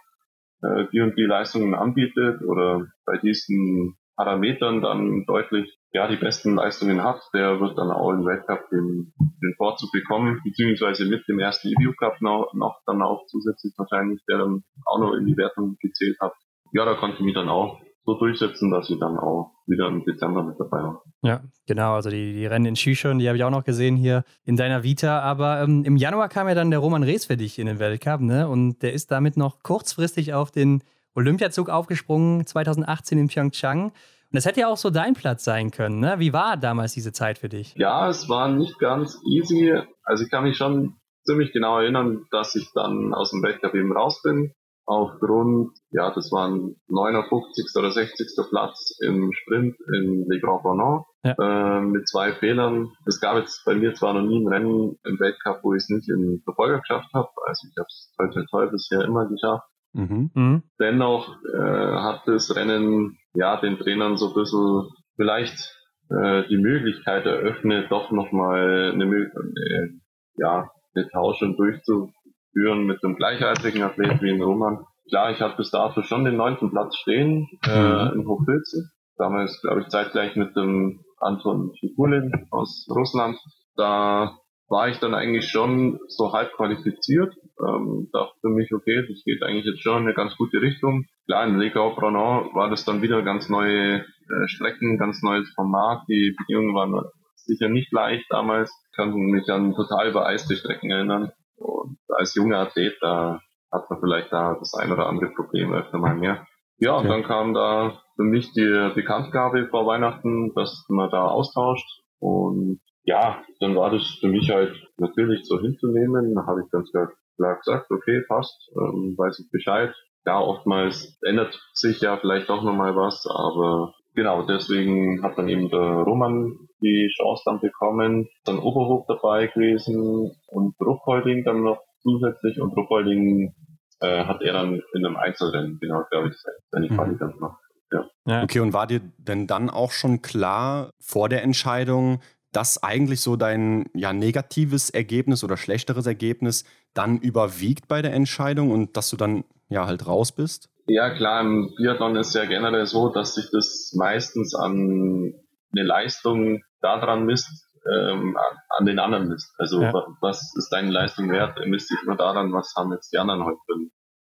äh, 0.63 0.85
die 0.91 1.01
und 1.01 1.15
die 1.17 1.25
Leistungen 1.25 1.75
anbietet 1.75 2.41
oder 2.41 2.87
bei 3.05 3.17
diesen 3.17 3.97
Parametern 4.15 4.81
dann 4.81 5.25
deutlich 5.25 5.77
ja, 5.91 6.07
die 6.07 6.15
besten 6.15 6.55
Leistungen 6.55 7.03
hat, 7.03 7.21
der 7.33 7.59
wird 7.59 7.77
dann 7.77 7.91
auch 7.91 8.11
im 8.11 8.25
Weltcup 8.25 8.67
den, 8.71 9.13
den 9.19 9.53
Vorzug 9.57 9.91
bekommen, 9.91 10.41
beziehungsweise 10.43 11.05
mit 11.05 11.27
dem 11.27 11.39
ersten 11.39 11.69
EBU 11.69 11.93
Cup 11.93 12.19
noch, 12.21 12.51
noch 12.53 12.79
dann 12.87 13.03
auch 13.03 13.25
zusätzlich 13.27 13.73
wahrscheinlich, 13.77 14.19
der 14.27 14.39
dann 14.39 14.63
auch 14.85 14.99
noch 14.99 15.13
in 15.13 15.25
die 15.25 15.37
Wertung 15.37 15.77
gezählt 15.79 16.17
hat. 16.19 16.33
Ja, 16.71 16.85
da 16.85 16.95
konnte 16.95 17.17
ich 17.17 17.25
mich 17.25 17.35
dann 17.35 17.49
auch 17.49 17.79
so 18.05 18.17
durchsetzen, 18.17 18.69
dass 18.69 18.89
ich 18.89 18.99
dann 18.99 19.17
auch 19.17 19.51
wieder 19.65 19.87
im 19.87 20.03
Dezember 20.03 20.43
mit 20.43 20.59
dabei 20.59 20.83
war. 20.83 21.03
Ja, 21.21 21.41
genau. 21.65 21.93
Also 21.93 22.09
die, 22.09 22.33
die 22.33 22.45
Rennen 22.45 22.65
in 22.65 22.75
Shishon, 22.75 23.19
die 23.19 23.27
habe 23.27 23.37
ich 23.37 23.43
auch 23.43 23.49
noch 23.49 23.63
gesehen 23.63 23.95
hier 23.95 24.23
in 24.43 24.57
deiner 24.57 24.83
Vita. 24.83 25.21
Aber 25.21 25.61
ähm, 25.61 25.83
im 25.85 25.95
Januar 25.95 26.27
kam 26.27 26.47
ja 26.47 26.55
dann 26.55 26.69
der 26.69 26.79
Roman 26.79 27.03
Rees 27.03 27.25
für 27.25 27.37
dich 27.37 27.59
in 27.59 27.67
den 27.67 27.79
Weltcup, 27.79 28.21
ne? 28.21 28.47
Und 28.49 28.81
der 28.81 28.93
ist 28.93 29.11
damit 29.11 29.37
noch 29.37 29.63
kurzfristig 29.63 30.33
auf 30.33 30.51
den 30.51 30.83
Olympiazug 31.15 31.69
aufgesprungen, 31.69 32.45
2018 32.45 33.17
in 33.17 33.27
Pyeongchang. 33.27 33.85
Und 34.33 34.37
das 34.37 34.45
hätte 34.45 34.61
ja 34.61 34.67
auch 34.67 34.77
so 34.77 34.89
dein 34.89 35.13
Platz 35.13 35.43
sein 35.43 35.69
können. 35.69 35.99
Ne? 35.99 36.15
Wie 36.17 36.33
war 36.33 36.57
damals 36.57 36.93
diese 36.93 37.11
Zeit 37.13 37.37
für 37.37 37.49
dich? 37.49 37.75
Ja, 37.77 38.09
es 38.09 38.27
war 38.29 38.49
nicht 38.49 38.79
ganz 38.79 39.21
easy. 39.29 39.73
Also 40.03 40.23
ich 40.23 40.31
kann 40.31 40.43
mich 40.43 40.57
schon 40.57 40.95
ziemlich 41.23 41.53
genau 41.53 41.79
erinnern, 41.79 42.25
dass 42.31 42.55
ich 42.55 42.67
dann 42.73 43.13
aus 43.13 43.29
dem 43.29 43.43
Weltcup 43.43 43.75
eben 43.75 43.95
raus 43.95 44.21
bin. 44.23 44.53
Aufgrund, 44.85 45.71
ja, 45.91 46.11
das 46.13 46.29
war 46.31 46.49
ein 46.49 46.75
59. 46.89 47.67
oder 47.77 47.91
60. 47.91 48.27
Platz 48.49 48.97
im 49.01 49.31
Sprint 49.31 49.77
in 49.93 50.25
Le 50.27 50.41
Grand 50.41 50.63
Bornand 50.63 51.05
ja. 51.23 51.35
äh, 51.39 51.81
mit 51.81 52.07
zwei 52.09 52.33
Fehlern. 52.33 52.91
Es 53.05 53.21
gab 53.21 53.37
jetzt 53.37 53.63
bei 53.65 53.75
mir 53.75 53.93
zwar 53.93 54.13
noch 54.13 54.23
nie 54.23 54.43
ein 54.43 54.47
Rennen 54.47 54.99
im 55.05 55.19
Weltcup, 55.19 55.59
wo 55.63 55.73
ich 55.73 55.83
es 55.83 55.89
nicht 55.89 56.09
in 56.09 56.41
Verfolger 56.43 56.79
geschafft 56.79 57.09
habe. 57.13 57.29
Also 57.45 57.67
ich 57.69 57.77
habe 57.77 57.87
es 57.87 58.13
toll, 58.17 58.29
toll, 58.31 58.45
toll 58.51 58.71
bisher 58.71 59.05
immer 59.05 59.25
geschafft. 59.25 59.67
Mhm. 59.93 60.31
Mhm. 60.33 60.63
Dennoch 60.79 61.29
äh, 61.45 61.57
hat 61.57 62.23
das 62.25 62.53
Rennen 62.53 63.17
ja 63.35 63.61
den 63.61 63.77
Trainern 63.77 64.17
so 64.17 64.29
ein 64.29 64.33
bisschen 64.33 64.89
vielleicht 65.15 65.77
äh, 66.09 66.43
die 66.49 66.57
Möglichkeit 66.57 67.25
eröffnet, 67.25 67.89
doch 67.89 68.11
nochmal 68.11 68.91
eine, 68.91 69.05
eine, 69.05 69.99
ja, 70.35 70.69
eine 70.93 71.07
Tauschung 71.09 71.55
durchzuführen 71.55 72.13
mit 72.53 73.03
einem 73.03 73.15
gleichaltrigen 73.15 73.83
Athlet 73.83 74.21
wie 74.21 74.29
in 74.29 74.41
Roman. 74.41 74.85
Klar, 75.09 75.31
ich 75.31 75.41
hatte 75.41 75.57
bis 75.57 75.71
dato 75.71 76.01
schon 76.01 76.25
den 76.25 76.37
neunten 76.37 76.69
Platz 76.69 76.95
stehen 76.97 77.47
äh, 77.65 77.77
mhm. 77.77 78.21
in 78.21 78.27
Hochfilze. 78.27 78.89
Damals, 79.17 79.61
glaube 79.61 79.81
ich, 79.81 79.87
zeitgleich 79.87 80.35
mit 80.35 80.55
dem 80.55 81.01
Anton 81.19 81.73
Figulin 81.79 82.47
aus 82.51 82.87
Russland. 82.89 83.37
Da 83.75 84.37
war 84.69 84.89
ich 84.89 84.99
dann 84.99 85.13
eigentlich 85.13 85.49
schon 85.49 85.99
so 86.07 86.33
halb 86.33 86.53
qualifiziert. 86.53 87.33
Ähm, 87.59 88.09
dachte 88.11 88.33
für 88.41 88.49
mich, 88.49 88.73
okay, 88.73 89.05
das 89.07 89.23
geht 89.23 89.43
eigentlich 89.43 89.65
jetzt 89.65 89.83
schon 89.83 90.01
in 90.01 90.03
eine 90.05 90.13
ganz 90.13 90.35
gute 90.35 90.61
Richtung. 90.61 91.05
Klar, 91.25 91.45
in 91.45 91.57
Legau 91.57 91.95
Braunau 91.95 92.49
war 92.53 92.69
das 92.69 92.85
dann 92.85 93.01
wieder 93.01 93.21
ganz 93.21 93.49
neue 93.49 93.99
äh, 93.99 94.47
Strecken, 94.47 94.97
ganz 94.97 95.21
neues 95.21 95.49
Format. 95.53 96.03
Die 96.07 96.35
Bedingungen 96.37 96.75
waren 96.75 97.03
sicher 97.35 97.69
nicht 97.69 97.91
leicht 97.91 98.25
damals. 98.29 98.71
Ich 98.89 98.95
kann 98.95 99.13
mich 99.13 99.49
an 99.49 99.75
total 99.75 100.09
übereiste 100.09 100.55
Strecken 100.55 100.89
erinnern. 100.89 101.31
Und 101.57 101.97
als 102.09 102.35
junger 102.35 102.59
Athlet, 102.59 102.97
da 103.01 103.39
hat 103.71 103.89
man 103.89 103.99
vielleicht 103.99 104.31
da 104.31 104.55
das 104.59 104.73
ein 104.75 104.91
oder 104.91 105.07
andere 105.07 105.31
Problem 105.31 105.73
öfter 105.73 105.97
mal 105.97 106.15
mehr. 106.15 106.45
Ja, 106.77 106.97
und 106.97 107.07
dann 107.07 107.23
kam 107.23 107.53
da 107.53 108.01
für 108.15 108.23
mich 108.23 108.51
die 108.53 108.91
Bekanntgabe 108.95 109.67
vor 109.69 109.85
Weihnachten, 109.85 110.53
dass 110.55 110.85
man 110.89 111.09
da 111.09 111.27
austauscht. 111.27 111.87
Und 112.19 112.81
ja, 113.03 113.43
dann 113.59 113.75
war 113.75 113.89
das 113.89 114.17
für 114.19 114.27
mich 114.27 114.49
halt 114.49 114.75
natürlich 114.97 115.45
so 115.45 115.59
hinzunehmen. 115.59 116.35
Da 116.35 116.45
habe 116.45 116.61
ich 116.63 116.71
ganz 116.71 116.91
klar 116.91 117.11
gesagt, 117.57 117.91
okay, 117.91 118.23
passt, 118.27 118.71
ähm, 118.75 119.15
weiß 119.17 119.39
ich 119.39 119.51
Bescheid. 119.51 119.93
Ja, 120.25 120.39
oftmals 120.39 121.17
ändert 121.21 121.59
sich 121.73 121.99
ja 122.01 122.17
vielleicht 122.17 122.49
doch 122.49 122.63
nochmal 122.63 122.95
was, 122.95 123.27
aber 123.27 123.93
genau, 124.15 124.43
deswegen 124.43 125.21
hat 125.23 125.37
dann 125.37 125.49
eben 125.49 125.69
der 125.69 125.79
Roman 125.79 126.55
die 126.81 127.09
Chance 127.15 127.43
dann 127.45 127.59
bekommen, 127.59 128.27
dann 128.45 128.59
Oberhof 128.59 129.05
dabei 129.07 129.47
gewesen 129.47 130.31
und 130.47 130.75
Ruchholding 130.79 131.43
dann 131.43 131.63
noch 131.63 131.79
zusätzlich 132.01 132.59
und 132.59 132.75
Ruchholding 132.75 133.53
äh, 134.01 134.25
hat 134.25 134.41
er 134.41 134.53
dann 134.53 134.81
in 134.93 135.05
einem 135.05 135.15
Einzelrennen, 135.15 135.79
genau, 135.79 136.03
glaube 136.11 136.29
ich, 136.29 136.35
seine 136.71 136.89
mhm. 136.89 136.95
Quali 136.95 137.17
dann 137.17 137.33
noch. 137.39 137.57
Ja. 137.91 138.05
ja. 138.25 138.43
Okay, 138.43 138.59
und 138.59 138.73
war 138.73 138.87
dir 138.87 139.01
denn 139.17 139.47
dann 139.47 139.69
auch 139.69 139.91
schon 139.91 140.21
klar 140.21 140.89
vor 140.99 141.29
der 141.29 141.43
Entscheidung, 141.43 142.19
dass 142.51 142.83
eigentlich 142.83 143.21
so 143.21 143.35
dein 143.35 143.89
ja, 143.93 144.13
negatives 144.13 144.89
Ergebnis 144.89 145.43
oder 145.43 145.57
schlechteres 145.57 146.05
Ergebnis 146.05 146.65
dann 146.93 147.17
überwiegt 147.17 147.87
bei 147.87 148.01
der 148.01 148.13
Entscheidung 148.13 148.71
und 148.71 148.95
dass 148.95 149.09
du 149.09 149.17
dann 149.17 149.43
ja 149.69 149.87
halt 149.87 150.07
raus 150.07 150.31
bist? 150.31 150.69
Ja, 150.85 151.11
klar, 151.11 151.41
im 151.41 151.73
Biathlon 151.77 152.15
ist 152.15 152.33
ja 152.35 152.45
generell 152.45 152.85
so, 152.85 153.09
dass 153.09 153.35
sich 153.35 153.49
das 153.51 153.93
meistens 153.97 154.53
an 154.53 155.33
eine 155.75 155.87
Leistung 155.87 156.61
daran 156.81 157.25
misst, 157.25 157.49
ähm, 157.89 158.37
an 158.69 158.85
den 158.85 158.99
anderen 158.99 159.29
misst. 159.29 159.53
Also 159.57 159.81
ja. 159.81 159.93
was 160.21 160.53
ist 160.57 160.69
deine 160.71 160.91
Leistung 160.91 161.29
wert, 161.29 161.57
misst 161.65 161.87
sich 161.87 161.99
nur 162.05 162.15
daran, 162.15 162.51
was 162.53 162.73
haben 162.77 162.91
jetzt 162.91 163.11
die 163.13 163.17
anderen 163.17 163.45
heute 163.45 163.59
für 163.65 163.75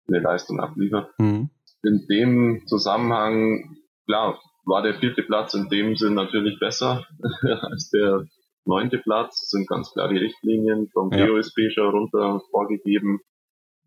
eine 0.07 0.19
Leistung 0.19 0.59
abliefert. 0.59 1.09
Mhm. 1.17 1.49
In 1.83 2.05
dem 2.09 2.63
Zusammenhang, 2.67 3.75
klar, 4.05 4.39
war 4.65 4.81
der 4.81 4.95
vierte 4.95 5.23
Platz 5.23 5.53
in 5.53 5.69
dem 5.69 5.95
Sinn 5.95 6.13
natürlich 6.13 6.59
besser 6.59 7.05
als 7.61 7.89
der 7.89 8.25
neunte 8.65 8.97
Platz. 8.97 9.39
Das 9.41 9.49
sind 9.49 9.67
ganz 9.67 9.91
klar 9.93 10.09
die 10.09 10.17
Richtlinien 10.17 10.89
vom 10.91 11.11
ja. 11.11 11.25
DOSB 11.25 11.69
schon 11.73 11.89
runter 11.89 12.41
vorgegeben. 12.51 13.19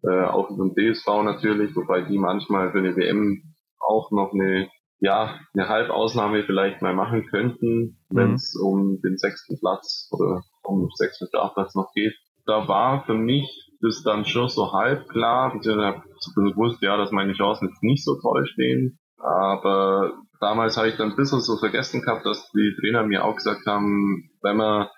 Äh, 0.03 0.25
auch 0.25 0.49
vom 0.49 0.75
DSV 0.75 1.07
natürlich, 1.25 1.75
wobei 1.75 2.03
die 2.03 2.19
manchmal 2.19 2.71
für 2.71 2.79
eine 2.79 2.95
WM 2.97 3.43
auch 3.81 4.11
noch 4.13 4.33
eine, 4.33 4.69
ja, 5.01 5.39
eine 5.55 5.69
Halbausnahme 5.69 6.45
vielleicht 6.45 6.83
mal 6.83 6.95
machen 6.95 7.27
könnten, 7.27 7.99
mhm. 8.09 8.17
wenn 8.17 8.35
es 8.35 8.55
um 8.55 9.01
den 9.01 9.17
sechsten 9.17 9.59
Platz 9.59 10.09
oder 10.13 10.43
um 10.63 10.83
den 10.83 10.91
sechsten 10.95 11.27
Startplatz 11.27 11.75
noch 11.75 11.91
geht. 11.95 12.15
Da 12.47 12.69
war 12.69 13.05
für 13.05 13.15
mich 13.15 13.69
das 13.81 14.03
dann 14.03 14.25
schon 14.25 14.49
so 14.49 14.73
halb 14.73 15.09
klar, 15.09 15.53
beziehungsweise 15.53 16.03
gewusst, 16.35 16.83
ja, 16.83 16.97
dass 16.97 17.13
meine 17.13 17.33
Chancen 17.33 17.69
jetzt 17.69 17.83
nicht 17.83 18.05
so 18.05 18.21
toll 18.21 18.47
stehen. 18.47 18.99
Aber 19.19 20.13
damals 20.41 20.77
habe 20.77 20.89
ich 20.89 20.97
dann 20.97 21.11
ein 21.11 21.17
bisschen 21.17 21.41
so 21.41 21.57
vergessen 21.57 22.03
gehabt, 22.03 22.25
dass 22.25 22.51
die 22.53 22.75
Trainer 22.81 23.05
mir 23.05 23.25
auch 23.25 23.37
gesagt 23.37 23.67
haben, 23.67 24.31
wenn 24.43 24.57
wir 24.57 24.91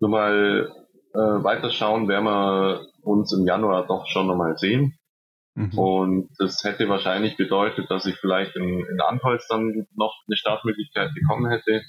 nur 0.00 0.10
mal 0.10 0.72
äh, 1.14 1.18
weiterschauen, 1.18 2.08
werden 2.08 2.24
wir 2.24 2.86
uns 3.06 3.32
im 3.32 3.46
Januar 3.46 3.86
doch 3.86 4.06
schon 4.06 4.26
nochmal 4.26 4.56
sehen. 4.56 4.98
Mhm. 5.54 5.78
Und 5.78 6.28
das 6.38 6.62
hätte 6.64 6.88
wahrscheinlich 6.88 7.36
bedeutet, 7.36 7.90
dass 7.90 8.06
ich 8.06 8.16
vielleicht 8.16 8.54
in, 8.56 8.84
in 8.84 9.00
Anholz 9.00 9.46
dann 9.48 9.86
noch 9.94 10.14
eine 10.26 10.36
Startmöglichkeit 10.36 11.10
bekommen 11.14 11.50
hätte. 11.50 11.82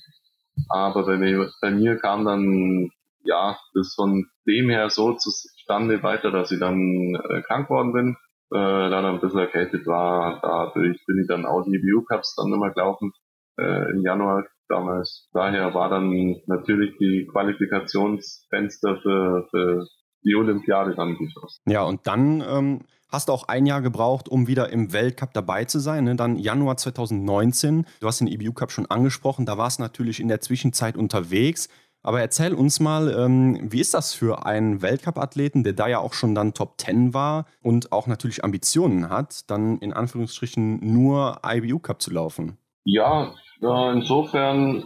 Aber 0.70 1.06
bei 1.06 1.18
mir, 1.18 1.52
bei 1.62 1.72
mir 1.72 1.98
kam 1.98 2.26
dann 2.26 2.90
ja 3.24 3.60
das 3.74 3.94
von 3.96 4.26
dem 4.48 4.70
her 4.70 4.90
so 4.90 5.14
zustande 5.14 6.02
weiter, 6.02 6.32
dass 6.32 6.52
ich 6.52 6.60
dann 6.60 7.16
äh, 7.16 7.42
krank 7.42 7.70
worden 7.70 7.94
bin 7.94 8.18
äh, 8.52 8.90
dann 8.90 9.06
ein 9.06 9.20
bisschen 9.20 9.40
erkältet 9.40 9.86
war. 9.88 10.40
Dadurch 10.42 11.06
bin 11.06 11.20
ich 11.20 11.28
dann 11.28 11.46
auch 11.46 11.64
die 11.64 11.76
EBU 11.76 12.04
Cups 12.04 12.36
dann 12.36 12.50
nochmal 12.50 12.74
gelaufen 12.74 13.12
äh, 13.60 13.92
im 13.92 14.02
Januar 14.02 14.46
damals. 14.70 15.30
Daher 15.34 15.74
war 15.74 15.90
dann 15.90 16.36
natürlich 16.46 16.98
die 16.98 17.28
Qualifikationsfenster 17.32 18.98
für, 19.02 19.48
für 19.52 19.88
die 20.24 20.36
Olympiade 20.36 20.96
dann 20.96 21.18
geschlossen. 21.18 21.62
Ja, 21.66 21.84
und 21.84 22.08
dann 22.08 22.42
ähm, 22.42 22.82
hast 23.10 23.30
du 23.30 23.34
auch 23.34 23.48
ein 23.48 23.66
Jahr 23.66 23.82
gebraucht, 23.82 24.30
um 24.30 24.48
wieder 24.48 24.70
im 24.70 24.94
Weltcup 24.94 25.34
dabei 25.34 25.66
zu 25.66 25.80
sein. 25.80 26.06
Ne? 26.06 26.16
Dann 26.16 26.38
Januar 26.38 26.78
2019. 26.78 27.86
Du 28.00 28.08
hast 28.08 28.20
den 28.20 28.28
EBU 28.28 28.54
Cup 28.54 28.72
schon 28.72 28.86
angesprochen. 28.88 29.46
Da 29.46 29.58
warst 29.58 29.80
du 29.80 29.84
natürlich 29.84 30.20
in 30.20 30.28
der 30.28 30.42
Zwischenzeit 30.42 30.98
unterwegs. 30.98 31.70
Aber 32.04 32.22
erzähl 32.22 32.54
uns 32.54 32.80
mal, 32.80 33.14
ähm, 33.18 33.60
wie 33.72 33.82
ist 33.82 33.94
das 33.94 34.14
für 34.14 34.46
einen 34.46 34.82
Weltcup-Athleten, 34.82 35.64
der 35.64 35.74
da 35.74 35.88
ja 35.88 36.00
auch 36.00 36.14
schon 36.14 36.36
dann 36.36 36.54
Top 36.54 36.80
10 36.80 37.14
war 37.14 37.46
und 37.62 37.92
auch 37.92 38.08
natürlich 38.08 38.44
Ambitionen 38.44 39.10
hat, 39.10 39.50
dann 39.50 39.80
in 39.80 39.94
Anführungsstrichen 39.94 40.80
nur 40.82 41.42
IBU 41.46 41.80
Cup 41.80 42.02
zu 42.02 42.12
laufen? 42.12 42.58
Ja, 42.86 43.34
äh, 43.62 43.92
insofern, 43.92 44.86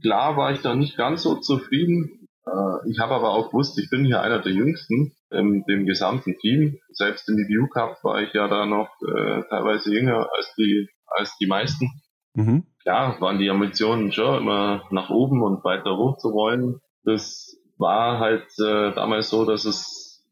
klar 0.00 0.36
war 0.36 0.52
ich 0.52 0.62
da 0.62 0.74
nicht 0.74 0.96
ganz 0.96 1.22
so 1.22 1.36
zufrieden. 1.36 2.21
Äh, 2.46 2.90
ich 2.90 2.98
habe 2.98 3.14
aber 3.14 3.30
auch 3.30 3.50
gewusst, 3.50 3.78
ich 3.78 3.90
bin 3.90 4.04
hier 4.04 4.22
einer 4.22 4.40
der 4.40 4.52
Jüngsten 4.52 5.12
in 5.30 5.64
dem 5.68 5.86
gesamten 5.86 6.36
Team. 6.38 6.78
Selbst 6.90 7.28
im 7.28 7.38
IBU 7.38 7.68
Cup 7.68 8.02
war 8.02 8.20
ich 8.22 8.32
ja 8.32 8.48
da 8.48 8.66
noch 8.66 8.88
äh, 9.02 9.42
teilweise 9.48 9.94
jünger 9.94 10.28
als 10.36 10.54
die, 10.56 10.88
als 11.06 11.36
die 11.38 11.46
meisten. 11.46 11.90
Mhm. 12.34 12.64
Klar 12.82 13.20
waren 13.20 13.38
die 13.38 13.50
Ambitionen 13.50 14.12
schon 14.12 14.42
immer 14.42 14.84
nach 14.90 15.10
oben 15.10 15.42
und 15.42 15.64
weiter 15.64 15.96
hoch 15.96 16.18
zu 16.18 16.32
wollen. 16.32 16.80
Das 17.04 17.56
war 17.78 18.18
halt 18.18 18.46
äh, 18.58 18.92
damals 18.94 19.28
so, 19.28 19.44
dass 19.44 19.64
es 19.64 20.24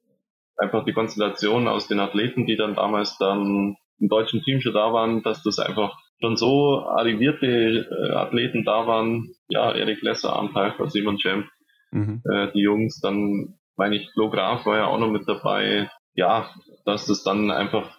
einfach 0.56 0.84
die 0.84 0.92
Konstellation 0.92 1.68
aus 1.68 1.88
den 1.88 2.00
Athleten, 2.00 2.46
die 2.46 2.56
dann 2.56 2.74
damals 2.74 3.16
dann 3.18 3.76
im 3.98 4.08
deutschen 4.08 4.42
Team 4.42 4.60
schon 4.60 4.74
da 4.74 4.92
waren, 4.92 5.22
dass 5.22 5.42
das 5.42 5.58
einfach 5.58 5.96
schon 6.20 6.36
so 6.36 6.80
arrivierte 6.80 7.46
äh, 7.46 8.12
Athleten 8.14 8.64
da 8.64 8.86
waren. 8.86 9.34
Ja, 9.48 9.72
Erik 9.72 10.02
Lesser, 10.02 10.48
Pfeiffer, 10.52 10.88
Simon 10.88 11.18
Champ, 11.18 11.46
mhm. 11.90 12.22
äh, 12.30 12.52
die 12.52 12.62
Jungs, 12.62 13.00
dann 13.00 13.58
meine 13.76 13.96
ich, 13.96 14.10
Flo 14.12 14.30
Graf 14.30 14.66
war 14.66 14.76
ja 14.76 14.86
auch 14.86 14.98
noch 14.98 15.10
mit 15.10 15.26
dabei. 15.26 15.90
Ja, 16.14 16.50
dass 16.84 17.06
das 17.06 17.22
dann 17.22 17.50
einfach 17.50 17.98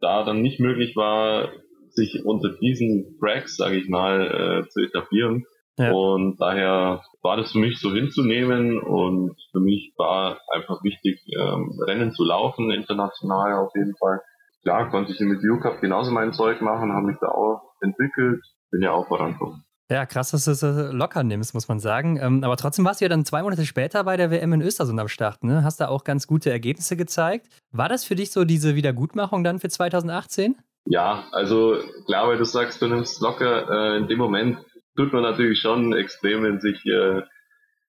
da 0.00 0.24
dann 0.24 0.42
nicht 0.42 0.60
möglich 0.60 0.96
war, 0.96 1.50
sich 1.90 2.24
unter 2.24 2.50
diesen 2.60 3.16
Tracks, 3.20 3.56
sage 3.56 3.76
ich 3.76 3.88
mal, 3.88 4.64
äh, 4.64 4.68
zu 4.68 4.80
etablieren. 4.80 5.44
Ja. 5.78 5.92
Und 5.92 6.40
daher 6.40 7.02
war 7.22 7.36
das 7.36 7.52
für 7.52 7.58
mich 7.58 7.80
so 7.80 7.92
hinzunehmen 7.92 8.78
und 8.78 9.34
für 9.50 9.60
mich 9.60 9.92
war 9.96 10.40
einfach 10.52 10.84
wichtig, 10.84 11.20
ähm, 11.36 11.70
Rennen 11.84 12.12
zu 12.12 12.24
laufen, 12.24 12.70
international 12.70 13.54
auf 13.54 13.72
jeden 13.74 13.96
Fall. 13.96 14.20
Klar, 14.62 14.90
konnte 14.90 15.12
ich 15.12 15.20
mit 15.20 15.40
U-Cup 15.42 15.80
genauso 15.80 16.12
mein 16.12 16.32
Zeug 16.32 16.60
machen, 16.60 16.92
habe 16.92 17.06
mich 17.06 17.18
da 17.20 17.28
auch 17.28 17.62
entwickelt, 17.80 18.40
bin 18.70 18.82
ja 18.82 18.92
auch 18.92 19.08
vorangekommen. 19.08 19.64
Ja, 19.90 20.06
krass, 20.06 20.30
dass 20.30 20.46
du 20.46 20.52
es 20.52 20.62
locker 20.92 21.22
nimmst, 21.24 21.52
muss 21.52 21.68
man 21.68 21.78
sagen. 21.78 22.18
Ähm, 22.20 22.42
aber 22.42 22.56
trotzdem 22.56 22.86
warst 22.86 23.00
du 23.00 23.04
ja 23.04 23.10
dann 23.10 23.26
zwei 23.26 23.42
Monate 23.42 23.66
später 23.66 24.04
bei 24.04 24.16
der 24.16 24.30
WM 24.30 24.54
in 24.54 24.62
Östersund 24.62 24.98
am 24.98 25.08
Start. 25.08 25.44
Ne? 25.44 25.62
Hast 25.62 25.80
da 25.80 25.88
auch 25.88 26.04
ganz 26.04 26.26
gute 26.26 26.50
Ergebnisse 26.50 26.96
gezeigt. 26.96 27.48
War 27.70 27.90
das 27.90 28.04
für 28.04 28.14
dich 28.14 28.30
so 28.30 28.44
diese 28.44 28.76
Wiedergutmachung 28.76 29.44
dann 29.44 29.58
für 29.58 29.68
2018? 29.68 30.56
Ja, 30.86 31.24
also 31.32 31.78
klar, 32.06 32.28
weil 32.28 32.38
du 32.38 32.44
sagst, 32.44 32.80
du 32.80 32.88
nimmst 32.88 33.20
locker, 33.20 33.68
äh, 33.70 33.96
in 33.98 34.08
dem 34.08 34.18
Moment 34.18 34.58
tut 34.96 35.12
man 35.12 35.22
natürlich 35.22 35.60
schon 35.60 35.92
extrem 35.92 36.44
in 36.46 36.60
sich 36.60 36.84
äh, 36.86 37.22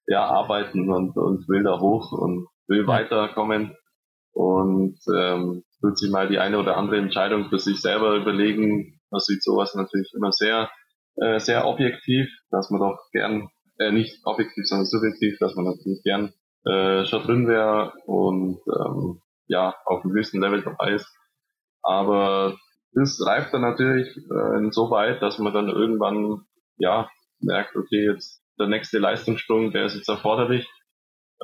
ja, 0.06 0.24
arbeiten 0.24 0.92
und, 0.92 1.16
und 1.16 1.48
will 1.48 1.62
da 1.62 1.80
hoch 1.80 2.12
und 2.12 2.46
will 2.68 2.82
ja. 2.82 2.86
weiterkommen 2.86 3.74
und 4.32 4.98
ähm, 5.14 5.64
wird 5.80 5.98
sich 5.98 6.10
mal 6.10 6.28
die 6.28 6.38
eine 6.38 6.58
oder 6.58 6.76
andere 6.76 6.98
Entscheidung 6.98 7.48
für 7.48 7.58
sich 7.58 7.80
selber 7.80 8.16
überlegen. 8.16 9.00
Man 9.10 9.20
sieht 9.20 9.42
sowas 9.42 9.74
natürlich 9.74 10.12
immer 10.14 10.32
sehr, 10.32 10.70
äh, 11.16 11.38
sehr 11.38 11.66
objektiv, 11.66 12.28
dass 12.50 12.70
man 12.70 12.80
doch 12.80 12.98
gern, 13.12 13.48
äh, 13.78 13.90
nicht 13.90 14.20
objektiv, 14.24 14.66
sondern 14.66 14.86
subjektiv, 14.86 15.38
dass 15.38 15.54
man 15.54 15.66
natürlich 15.66 16.02
gern 16.02 16.32
äh, 16.64 17.04
schon 17.04 17.22
drin 17.22 17.48
wäre 17.48 17.92
und 18.06 18.58
ähm, 18.66 19.20
ja, 19.48 19.74
auf 19.84 20.02
einem 20.02 20.12
gewissen 20.12 20.40
Level 20.40 20.62
dabei 20.62 20.94
ist. 20.94 21.08
Aber 21.82 22.56
das 22.92 23.24
reift 23.24 23.54
dann 23.54 23.60
natürlich 23.60 24.08
äh, 24.16 24.70
so 24.70 24.90
weit, 24.90 25.22
dass 25.22 25.38
man 25.38 25.52
dann 25.52 25.68
irgendwann 25.68 26.42
ja 26.78 27.08
merkt, 27.40 27.76
okay, 27.76 28.10
jetzt 28.10 28.42
der 28.58 28.68
nächste 28.68 28.98
Leistungssprung, 28.98 29.70
der 29.70 29.86
ist 29.86 29.94
jetzt 29.94 30.08
erforderlich. 30.08 30.66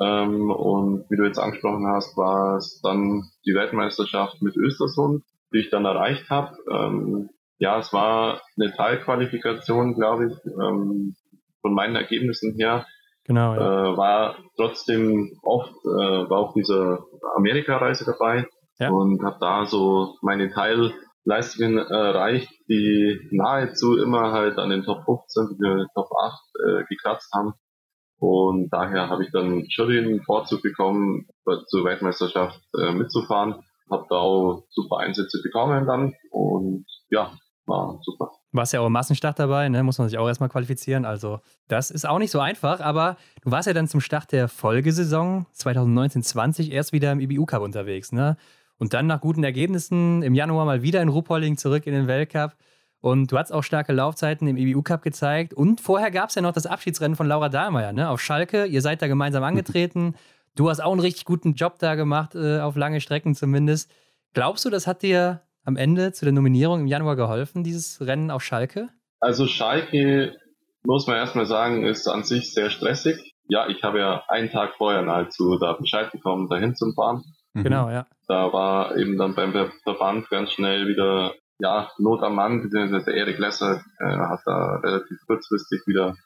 Ähm, 0.01 0.51
und 0.51 1.05
wie 1.11 1.17
du 1.17 1.25
jetzt 1.25 1.39
angesprochen 1.39 1.87
hast, 1.87 2.17
war 2.17 2.57
es 2.57 2.81
dann 2.83 3.23
die 3.47 3.55
Weltmeisterschaft 3.55 4.41
mit 4.41 4.57
Östersund, 4.57 5.25
die 5.53 5.59
ich 5.59 5.71
dann 5.71 5.85
erreicht 5.85 6.31
habe. 6.31 6.57
Ähm, 6.71 7.31
ja, 7.63 7.79
es 7.79 7.93
war 7.93 8.43
eine 8.57 8.73
Teilqualifikation, 8.73 9.95
glaube 9.95 10.27
ich, 10.27 10.53
ähm, 10.53 11.15
von 11.61 11.73
meinen 11.73 11.95
Ergebnissen 11.95 12.57
her. 12.57 12.85
Genau. 13.25 13.55
Ja. 13.55 13.93
Äh, 13.93 13.97
war 13.97 14.37
trotzdem 14.57 15.39
oft, 15.45 15.71
äh, 15.85 16.29
war 16.29 16.39
auch 16.41 16.55
diese 16.55 16.99
Amerika-Reise 17.37 18.05
dabei 18.05 18.49
ja. 18.81 18.91
und 18.91 19.23
habe 19.23 19.37
da 19.41 19.65
so 19.67 20.17
meine 20.23 20.51
Teil 20.51 20.93
Leistungen 21.25 21.79
erreicht, 21.79 22.51
die 22.69 23.29
nahezu 23.31 23.97
immer 23.97 24.33
halt 24.33 24.59
an 24.59 24.71
den 24.71 24.83
Top 24.83 25.05
15, 25.05 25.57
den 25.63 25.87
Top 25.95 26.09
8 26.21 26.43
äh, 26.67 26.85
gekratzt 26.89 27.33
haben. 27.33 27.55
Und 28.19 28.71
daher 28.73 29.09
habe 29.09 29.23
ich 29.23 29.31
dann 29.31 29.67
schon 29.71 29.89
den 29.89 30.21
Vorzug 30.25 30.63
bekommen, 30.63 31.29
zur 31.69 31.85
Weltmeisterschaft 31.85 32.61
äh, 32.77 32.91
mitzufahren. 32.91 33.63
Habe 33.89 34.07
da 34.11 34.17
auch 34.17 34.65
super 34.71 34.99
Einsätze 34.99 35.41
bekommen 35.45 35.87
dann 35.87 36.15
und 36.33 36.87
ja, 37.09 37.31
war 37.67 37.99
super. 38.03 38.31
Warst 38.53 38.73
ja 38.73 38.81
auch 38.81 38.87
im 38.87 38.93
Massenstart 38.93 39.39
dabei, 39.39 39.69
ne? 39.69 39.83
muss 39.83 39.99
man 39.99 40.09
sich 40.09 40.19
auch 40.19 40.27
erstmal 40.27 40.49
qualifizieren. 40.49 41.05
Also 41.05 41.41
das 41.69 41.91
ist 41.91 42.07
auch 42.07 42.19
nicht 42.19 42.31
so 42.31 42.41
einfach, 42.41 42.81
aber 42.81 43.17
du 43.43 43.51
warst 43.51 43.67
ja 43.67 43.73
dann 43.73 43.89
zum 43.89 44.01
Start 44.01 44.33
der 44.33 44.49
Folgesaison 44.49 45.47
2019-20 45.57 46.71
erst 46.71 46.93
wieder 46.93 47.13
im 47.13 47.21
IBU 47.21 47.47
Cup 47.47 47.63
unterwegs. 47.63 48.13
Ne? 48.13 48.37
Und 48.79 48.95
dann 48.95 49.07
nach 49.07 49.21
guten 49.21 49.45
Ergebnissen 49.45 50.23
im 50.23 50.35
Januar 50.35 50.65
mal 50.65 50.83
wieder 50.83 51.03
in 51.03 51.09
Ruppolding 51.09 51.57
zurück 51.57 51.87
in 51.87 51.95
den 51.95 52.09
Weltcup. 52.09 52.57
Und 53.01 53.33
du 53.33 53.39
hast 53.39 53.53
auch 53.53 53.63
starke 53.63 53.93
Laufzeiten 53.93 54.47
im 54.47 54.57
EBU 54.57 54.83
Cup 54.83 55.03
gezeigt. 55.03 55.55
Und 55.55 55.81
vorher 55.81 56.11
gab 56.11 56.29
es 56.29 56.37
ja 56.37 56.43
noch 56.43 56.53
das 56.53 56.67
Abschiedsrennen 56.67 57.17
von 57.17 57.27
Laura 57.27 57.49
Dahlmeier 57.49 57.93
ne? 57.93 58.09
auf 58.09 58.21
Schalke. 58.21 58.65
Ihr 58.67 58.81
seid 58.81 59.03
da 59.03 59.09
gemeinsam 59.09 59.43
angetreten. 59.43 60.15
Du 60.55 60.69
hast 60.69 60.81
auch 60.81 60.93
einen 60.93 61.01
richtig 61.01 61.25
guten 61.25 61.55
Job 61.55 61.79
da 61.79 61.95
gemacht, 61.95 62.35
äh, 62.35 62.61
auf 62.61 62.77
lange 62.77 63.01
Strecken 63.01 63.35
zumindest. 63.35 63.91
Glaubst 64.35 64.65
du, 64.65 64.71
das 64.71 64.87
hat 64.87 65.03
dir 65.03 65.41
am 65.65 65.77
Ende 65.77 66.13
zu 66.13 66.25
der 66.25 66.33
Nominierung 66.33 66.81
im 66.81 66.87
Januar 66.87 67.17
geholfen, 67.17 67.65
dieses 67.65 68.01
Rennen 68.01 68.31
auf 68.31 68.43
Schalke? 68.43 68.89
Also 69.21 69.47
Schalke, 69.47 70.37
muss 70.85 71.07
man 71.07 71.17
erstmal 71.17 71.47
sagen, 71.47 71.85
ist 71.85 72.09
an 72.09 72.25
sich 72.25 72.53
sehr 72.53 72.71
stressig. 72.71 73.35
Ja, 73.49 73.69
ich 73.69 73.83
habe 73.83 73.99
ja 73.99 74.25
einen 74.29 74.51
Tag 74.51 74.75
vorher 74.77 75.03
nahezu 75.03 75.59
da 75.59 75.75
Bescheid 75.75 76.11
bekommen, 76.13 76.49
dahin 76.49 76.75
zu 76.75 76.93
fahren. 76.93 77.23
Mhm. 77.55 77.63
Genau, 77.65 77.91
ja. 77.91 78.07
Da 78.29 78.53
war 78.53 78.97
eben 78.97 79.19
dann 79.19 79.35
beim 79.35 79.53
Verband 79.85 80.29
ganz 80.31 80.53
schnell 80.53 80.89
wieder 80.89 81.35
ja, 81.59 81.91
Not 81.99 82.23
am 82.23 82.35
Mann, 82.35 82.63
beziehungsweise 82.63 83.05
der 83.05 83.15
Erik 83.15 83.39
Lesser 83.39 83.83
äh, 84.01 84.05
hat 84.05 84.41
da 84.45 84.81
relativ 84.83 85.19
kurzfristig 85.27 85.83
wieder 85.87 86.17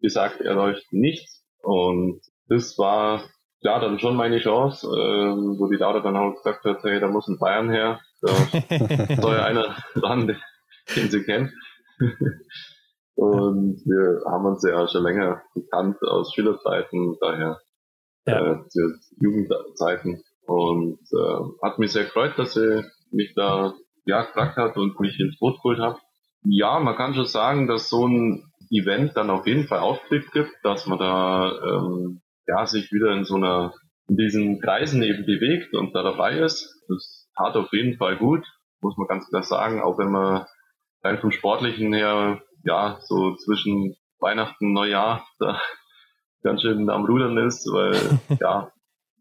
gesagt, 0.00 0.40
er 0.40 0.54
läuft 0.54 0.90
nichts. 0.92 1.44
Und 1.62 2.20
das 2.48 2.78
war 2.78 3.22
ja 3.60 3.78
dann 3.78 3.98
schon 3.98 4.16
meine 4.16 4.38
Chance, 4.38 4.86
äh, 4.86 4.90
wo 4.90 5.68
die 5.68 5.76
Laura 5.76 6.00
dann 6.00 6.16
auch 6.16 6.34
gesagt 6.36 6.64
hat, 6.64 6.82
hey, 6.82 7.00
da 7.00 7.08
muss 7.08 7.28
ein 7.28 7.38
Bayern 7.38 7.70
her. 7.70 8.00
Da 8.20 8.28
soll 9.20 9.34
ja 9.34 9.44
einer 9.44 9.76
ran, 9.96 10.26
den 10.96 11.10
sie 11.10 11.22
kennt. 11.22 11.52
Und 13.14 13.80
wir 13.86 14.30
haben 14.30 14.44
uns 14.44 14.62
ja 14.62 14.86
schon 14.88 15.02
länger 15.02 15.42
gekannt 15.54 15.96
aus 16.02 16.34
Schülerzeiten, 16.34 17.16
daher 17.20 17.58
ja. 18.26 18.52
äh, 18.52 18.58
Jugendzeiten. 19.18 20.22
Und 20.46 21.00
äh, 21.12 21.66
hat 21.66 21.78
mich 21.78 21.92
sehr 21.92 22.04
gefreut, 22.04 22.34
dass 22.36 22.54
sie 22.54 22.84
mich 23.10 23.32
da 23.34 23.74
ja, 24.04 24.22
gefragt 24.22 24.56
hat 24.56 24.76
und 24.76 25.00
mich 25.00 25.18
ins 25.18 25.38
Boot 25.38 25.56
geholt 25.56 25.80
hat. 25.80 25.98
Ja, 26.44 26.78
man 26.78 26.94
kann 26.96 27.14
schon 27.14 27.26
sagen, 27.26 27.66
dass 27.66 27.88
so 27.88 28.06
ein 28.06 28.44
Event 28.70 29.16
dann 29.16 29.30
auf 29.30 29.46
jeden 29.46 29.66
Fall 29.66 29.80
Aufblick 29.80 30.30
gibt, 30.32 30.52
dass 30.62 30.86
man 30.86 30.98
da 30.98 31.52
ähm, 31.64 32.20
ja 32.46 32.66
sich 32.66 32.92
wieder 32.92 33.12
in 33.12 33.24
so 33.24 33.36
einer 33.36 33.72
in 34.08 34.16
diesen 34.16 34.60
Kreisen 34.60 35.02
eben 35.02 35.26
bewegt 35.26 35.74
und 35.74 35.94
da 35.94 36.02
dabei 36.02 36.38
ist. 36.38 36.84
Das 36.88 37.15
tat 37.36 37.56
auf 37.56 37.72
jeden 37.72 37.96
Fall 37.96 38.16
gut, 38.16 38.44
muss 38.80 38.96
man 38.96 39.06
ganz 39.06 39.28
klar 39.28 39.42
sagen, 39.42 39.80
auch 39.80 39.98
wenn 39.98 40.10
man 40.10 40.46
rein 41.02 41.18
vom 41.18 41.30
Sportlichen 41.30 41.92
her 41.92 42.40
ja 42.64 42.98
so 43.02 43.34
zwischen 43.36 43.96
Weihnachten 44.18 44.66
und 44.66 44.72
Neujahr 44.72 45.26
da 45.38 45.60
ganz 46.42 46.62
schön 46.62 46.88
am 46.90 47.04
Rudern 47.04 47.36
ist, 47.38 47.66
weil 47.72 47.94
ja, 48.40 48.70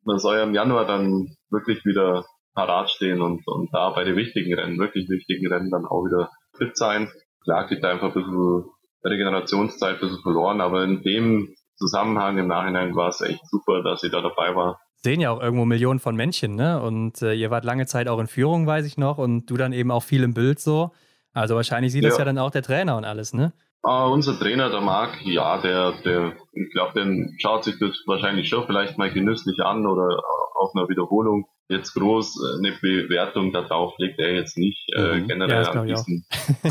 man 0.03 0.19
soll 0.19 0.37
ja 0.37 0.43
im 0.43 0.53
Januar 0.53 0.85
dann 0.85 1.35
wirklich 1.49 1.83
wieder 1.85 2.25
parat 2.53 2.89
stehen 2.89 3.21
und, 3.21 3.45
und 3.47 3.69
da 3.73 3.89
bei 3.89 4.03
den 4.03 4.15
wichtigen 4.15 4.53
Rennen, 4.53 4.79
wirklich 4.79 5.09
wichtigen 5.09 5.51
Rennen 5.51 5.71
dann 5.71 5.85
auch 5.85 6.05
wieder 6.05 6.29
fit 6.57 6.77
sein. 6.77 7.11
Klar 7.43 7.67
geht 7.67 7.83
da 7.83 7.89
einfach 7.89 8.07
ein 8.07 8.13
bisschen 8.13 8.65
Regenerationszeit 9.03 9.95
ein 9.95 9.99
bisschen 9.99 10.21
verloren, 10.21 10.61
aber 10.61 10.83
in 10.83 11.01
dem 11.01 11.53
Zusammenhang 11.75 12.37
im 12.37 12.47
Nachhinein 12.47 12.95
war 12.95 13.09
es 13.09 13.21
echt 13.21 13.45
super, 13.49 13.83
dass 13.83 14.01
sie 14.01 14.09
da 14.09 14.21
dabei 14.21 14.55
war. 14.55 14.79
Sehen 15.05 15.21
ja 15.21 15.31
auch 15.31 15.41
irgendwo 15.41 15.65
Millionen 15.65 15.99
von 15.99 16.15
Männchen, 16.15 16.55
ne? 16.55 16.81
Und 16.81 17.21
äh, 17.21 17.33
ihr 17.33 17.51
wart 17.51 17.63
lange 17.63 17.85
Zeit 17.85 18.07
auch 18.07 18.19
in 18.19 18.27
Führung, 18.27 18.67
weiß 18.67 18.85
ich 18.85 18.97
noch, 18.97 19.17
und 19.17 19.45
du 19.45 19.55
dann 19.55 19.71
eben 19.71 19.91
auch 19.91 20.03
viel 20.03 20.23
im 20.23 20.33
Bild 20.33 20.59
so. 20.59 20.91
Also 21.31 21.55
wahrscheinlich 21.55 21.91
sieht 21.91 22.03
ja. 22.03 22.09
das 22.09 22.17
ja 22.17 22.25
dann 22.25 22.37
auch 22.37 22.51
der 22.51 22.63
Trainer 22.63 22.97
und 22.97 23.05
alles, 23.05 23.33
ne? 23.33 23.53
Uh, 23.85 24.11
unser 24.11 24.37
Trainer, 24.39 24.71
der 24.71 24.81
Marc, 24.81 25.23
ja, 25.23 25.61
der, 25.61 25.93
der, 26.03 26.33
ich 26.53 26.71
glaube, 26.71 26.93
der 26.95 27.05
schaut 27.37 27.63
sich 27.63 27.77
das 27.79 27.91
wahrscheinlich 28.07 28.49
schon 28.49 28.65
vielleicht 28.65 28.97
mal 28.97 29.11
genüsslich 29.11 29.59
an 29.59 29.85
oder 29.85 30.23
auf 30.55 30.71
einer 30.73 30.89
Wiederholung 30.89 31.45
jetzt 31.67 31.93
groß 31.93 32.41
äh, 32.41 32.57
eine 32.57 32.77
Bewertung 32.79 33.51
darauf 33.51 33.93
legt 33.97 34.19
er 34.19 34.33
jetzt 34.33 34.57
nicht 34.57 34.89
äh, 34.95 35.19
mhm. 35.19 35.27
generell 35.27 35.63
ja, 35.63 35.69
an 35.69 35.87
diesen 35.87 36.25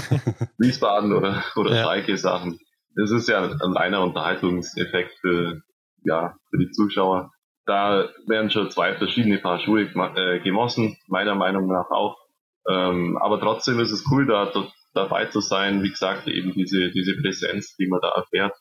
Wiesbaden 0.59 1.13
oder, 1.13 1.45
oder 1.57 1.75
ja. 1.75 1.83
Schalke 1.85 2.17
Sachen. 2.17 2.59
Das 2.97 3.11
ist 3.11 3.29
ja 3.29 3.43
ein 3.43 3.77
reiner 3.77 4.03
Unterhaltungseffekt 4.03 5.15
für, 5.21 5.63
ja, 6.05 6.37
für 6.51 6.59
die 6.59 6.71
Zuschauer. 6.71 7.31
Da 7.67 8.09
werden 8.27 8.51
schon 8.51 8.71
zwei 8.71 8.95
verschiedene 8.95 9.39
Paar 9.39 9.59
Schuhe 9.59 9.83
äh, 9.83 10.41
gemossen, 10.41 10.97
meiner 11.07 11.35
Meinung 11.35 11.67
nach 11.67 11.91
auch. 11.91 12.19
Ähm, 12.69 13.19
aber 13.19 13.41
trotzdem 13.41 13.81
ist 13.81 13.91
es 13.91 14.05
cool, 14.11 14.27
da, 14.27 14.47
da 14.47 14.69
dabei 14.93 15.27
zu 15.27 15.41
sein. 15.41 15.83
Wie 15.83 15.91
gesagt, 15.91 16.29
eben 16.29 16.53
diese, 16.53 16.91
diese 16.91 17.17
Präsenz, 17.21 17.77
die 17.77 17.87
man 17.87 18.01
da 18.01 18.11
erfährt 18.11 18.55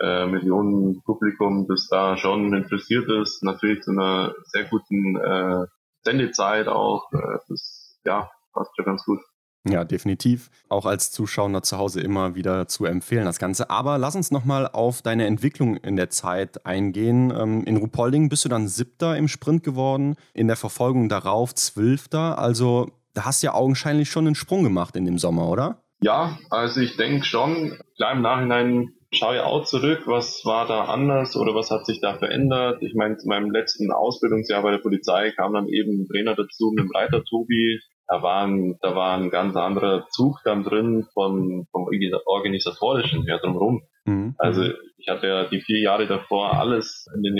äh, 0.00 0.26
Millionen 0.26 1.02
Publikum, 1.02 1.66
das 1.68 1.88
da 1.88 2.16
schon 2.16 2.54
interessiert 2.54 3.08
ist, 3.08 3.42
natürlich 3.42 3.82
zu 3.82 3.92
einer 3.92 4.34
sehr 4.44 4.64
guten 4.64 5.16
äh, 5.16 5.66
Sendezeit 6.02 6.68
auch. 6.68 7.10
Äh, 7.12 7.38
das 7.48 7.98
ja, 8.04 8.30
passt 8.52 8.74
schon 8.76 8.84
ganz 8.84 9.04
gut. 9.04 9.20
Ja, 9.68 9.84
definitiv. 9.84 10.50
Auch 10.68 10.86
als 10.86 11.10
Zuschauer 11.10 11.62
zu 11.62 11.78
Hause 11.78 12.00
immer 12.00 12.34
wieder 12.34 12.68
zu 12.68 12.84
empfehlen, 12.84 13.24
das 13.24 13.38
Ganze. 13.38 13.70
Aber 13.70 13.98
lass 13.98 14.14
uns 14.14 14.30
nochmal 14.30 14.68
auf 14.68 15.02
deine 15.02 15.26
Entwicklung 15.26 15.76
in 15.76 15.96
der 15.96 16.10
Zeit 16.10 16.64
eingehen. 16.64 17.32
Ähm, 17.36 17.64
in 17.64 17.76
Rupolding 17.76 18.28
bist 18.28 18.44
du 18.44 18.48
dann 18.48 18.68
Siebter 18.68 19.16
im 19.16 19.28
Sprint 19.28 19.64
geworden, 19.64 20.16
in 20.34 20.46
der 20.46 20.56
Verfolgung 20.56 21.08
darauf 21.08 21.54
Zwölfter. 21.54 22.38
Also 22.38 22.90
da 23.14 23.24
hast 23.24 23.42
du 23.42 23.46
ja 23.46 23.54
augenscheinlich 23.54 24.10
schon 24.10 24.26
einen 24.26 24.34
Sprung 24.34 24.62
gemacht 24.62 24.94
in 24.96 25.04
dem 25.04 25.18
Sommer, 25.18 25.48
oder? 25.48 25.82
Ja, 26.00 26.38
also 26.50 26.80
ich 26.80 26.96
denke 26.96 27.24
schon. 27.24 27.78
Klar, 27.96 28.12
im 28.12 28.22
Nachhinein 28.22 28.92
schaue 29.12 29.36
ja 29.36 29.44
auch 29.44 29.64
zurück, 29.64 30.02
was 30.06 30.44
war 30.44 30.66
da 30.66 30.84
anders 30.84 31.36
oder 31.36 31.54
was 31.54 31.70
hat 31.70 31.86
sich 31.86 32.00
da 32.00 32.18
verändert. 32.18 32.82
Ich 32.82 32.94
meine, 32.94 33.16
zu 33.16 33.26
meinem 33.28 33.50
letzten 33.50 33.90
Ausbildungsjahr 33.90 34.62
bei 34.62 34.72
der 34.72 34.78
Polizei 34.78 35.30
kam 35.30 35.54
dann 35.54 35.68
eben 35.68 36.02
ein 36.02 36.06
Trainer 36.06 36.34
dazu 36.34 36.72
mit 36.74 36.84
dem 36.84 36.90
Reiter 36.94 37.24
Tobi. 37.24 37.80
Da 38.08 38.22
war 38.22 38.46
ein, 38.46 38.78
da 38.82 38.94
war 38.94 39.16
ein 39.16 39.30
ganz 39.30 39.56
anderer 39.56 40.06
Zug 40.10 40.40
dann 40.44 40.62
drin 40.62 41.06
von, 41.12 41.66
vom 41.72 41.88
organisatorischen 42.26 43.24
her 43.24 43.38
drumherum. 43.38 43.82
Mhm. 44.04 44.34
Also 44.38 44.62
ich 44.96 45.08
hatte 45.08 45.26
ja 45.26 45.44
die 45.44 45.60
vier 45.60 45.80
Jahre 45.80 46.06
davor 46.06 46.54
alles 46.54 47.06
in 47.14 47.22
den 47.22 47.36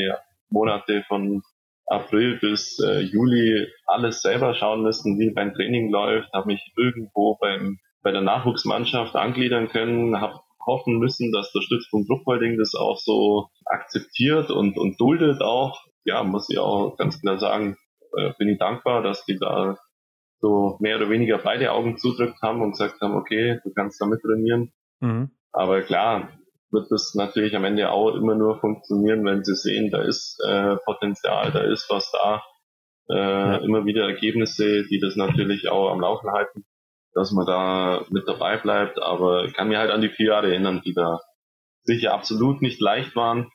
Monate 0.49 1.05
von 1.07 1.43
April 1.87 2.39
bis 2.41 2.81
äh, 2.81 3.01
Juli 3.01 3.69
alles 3.87 4.21
selber 4.23 4.55
schauen 4.55 4.83
müssen, 4.83 5.19
wie 5.21 5.33
beim 5.33 5.55
Training 5.55 5.91
läuft, 5.91 6.33
habe 6.33 6.49
mich 6.49 6.73
irgendwo 6.77 7.37
beim 7.41 7.79
bei 8.03 8.13
der 8.13 8.23
Nachwuchsmannschaft 8.23 9.17
angliedern 9.17 9.69
können, 9.69 10.21
habe 10.21 10.41
hoffen 10.65 10.99
müssen, 10.99 11.33
dass 11.33 11.53
der 11.53 11.61
Stützpunkt 11.61 12.09
Druckholding 12.09 12.59
das 12.59 12.75
auch 12.75 12.99
so 12.99 13.49
akzeptiert 13.65 14.51
und, 14.51 14.77
und 14.77 15.01
duldet 15.01 15.43
auch. 15.43 15.81
Ja, 16.05 16.23
muss 16.23 16.49
ich 16.51 16.59
auch 16.59 16.97
ganz 16.97 17.21
klar 17.21 17.39
sagen, 17.39 17.77
äh, 18.17 18.33
bin 18.39 18.49
ich 18.49 18.59
dankbar, 18.59 19.03
dass 19.03 19.25
die 19.25 19.39
da 19.39 19.77
so 20.41 20.77
mehr 20.81 20.97
oder 20.97 21.11
weniger 21.11 21.39
beide 21.39 21.73
Augen 21.73 21.97
zudrückt 21.97 22.41
haben 22.43 22.63
und 22.63 22.73
gesagt 22.73 23.01
haben, 23.01 23.15
okay, 23.15 23.61
du 23.65 23.73
kannst 23.73 24.01
damit 24.01 24.21
trainieren. 24.23 24.73
Mhm. 25.01 25.31
Aber 25.53 25.83
klar, 25.83 26.31
wird 26.71 26.91
das 26.91 27.15
natürlich 27.15 27.57
am 27.57 27.65
Ende 27.65 27.91
auch 27.91 28.15
immer 28.15 28.35
nur 28.35 28.59
funktionieren, 28.61 29.25
wenn 29.25 29.45
sie 29.45 29.55
sehen, 29.55 29.91
da 29.91 30.03
ist 30.03 30.39
äh, 30.47 30.77
Potenzial, 30.85 31.51
da 31.53 31.61
ist 31.61 31.87
was 31.89 32.11
da, 32.11 32.43
äh, 33.09 33.17
ja. 33.17 33.57
immer 33.59 33.87
wieder 33.87 34.03
Ergebnisse, 34.07 34.85
die 34.85 34.99
das 34.99 35.17
natürlich 35.17 35.69
auch 35.69 35.91
am 35.91 36.01
Laufen 36.01 36.31
halten 36.31 36.65
dass 37.17 37.33
man 37.33 37.47
da 37.47 38.05
mit 38.11 38.29
dabei 38.29 38.59
bleibt. 38.59 39.03
Aber 39.03 39.47
ich 39.47 39.55
kann 39.55 39.69
mir 39.69 39.79
halt 39.79 39.91
an 39.91 40.03
die 40.03 40.11
vier 40.11 40.29
Jahre 40.29 40.51
erinnern, 40.51 40.83
die 40.85 40.93
da 40.93 41.21
sicher 41.83 42.13
absolut 42.13 42.61
nicht 42.61 42.79
leicht 42.79 43.17
waren. 43.17 43.51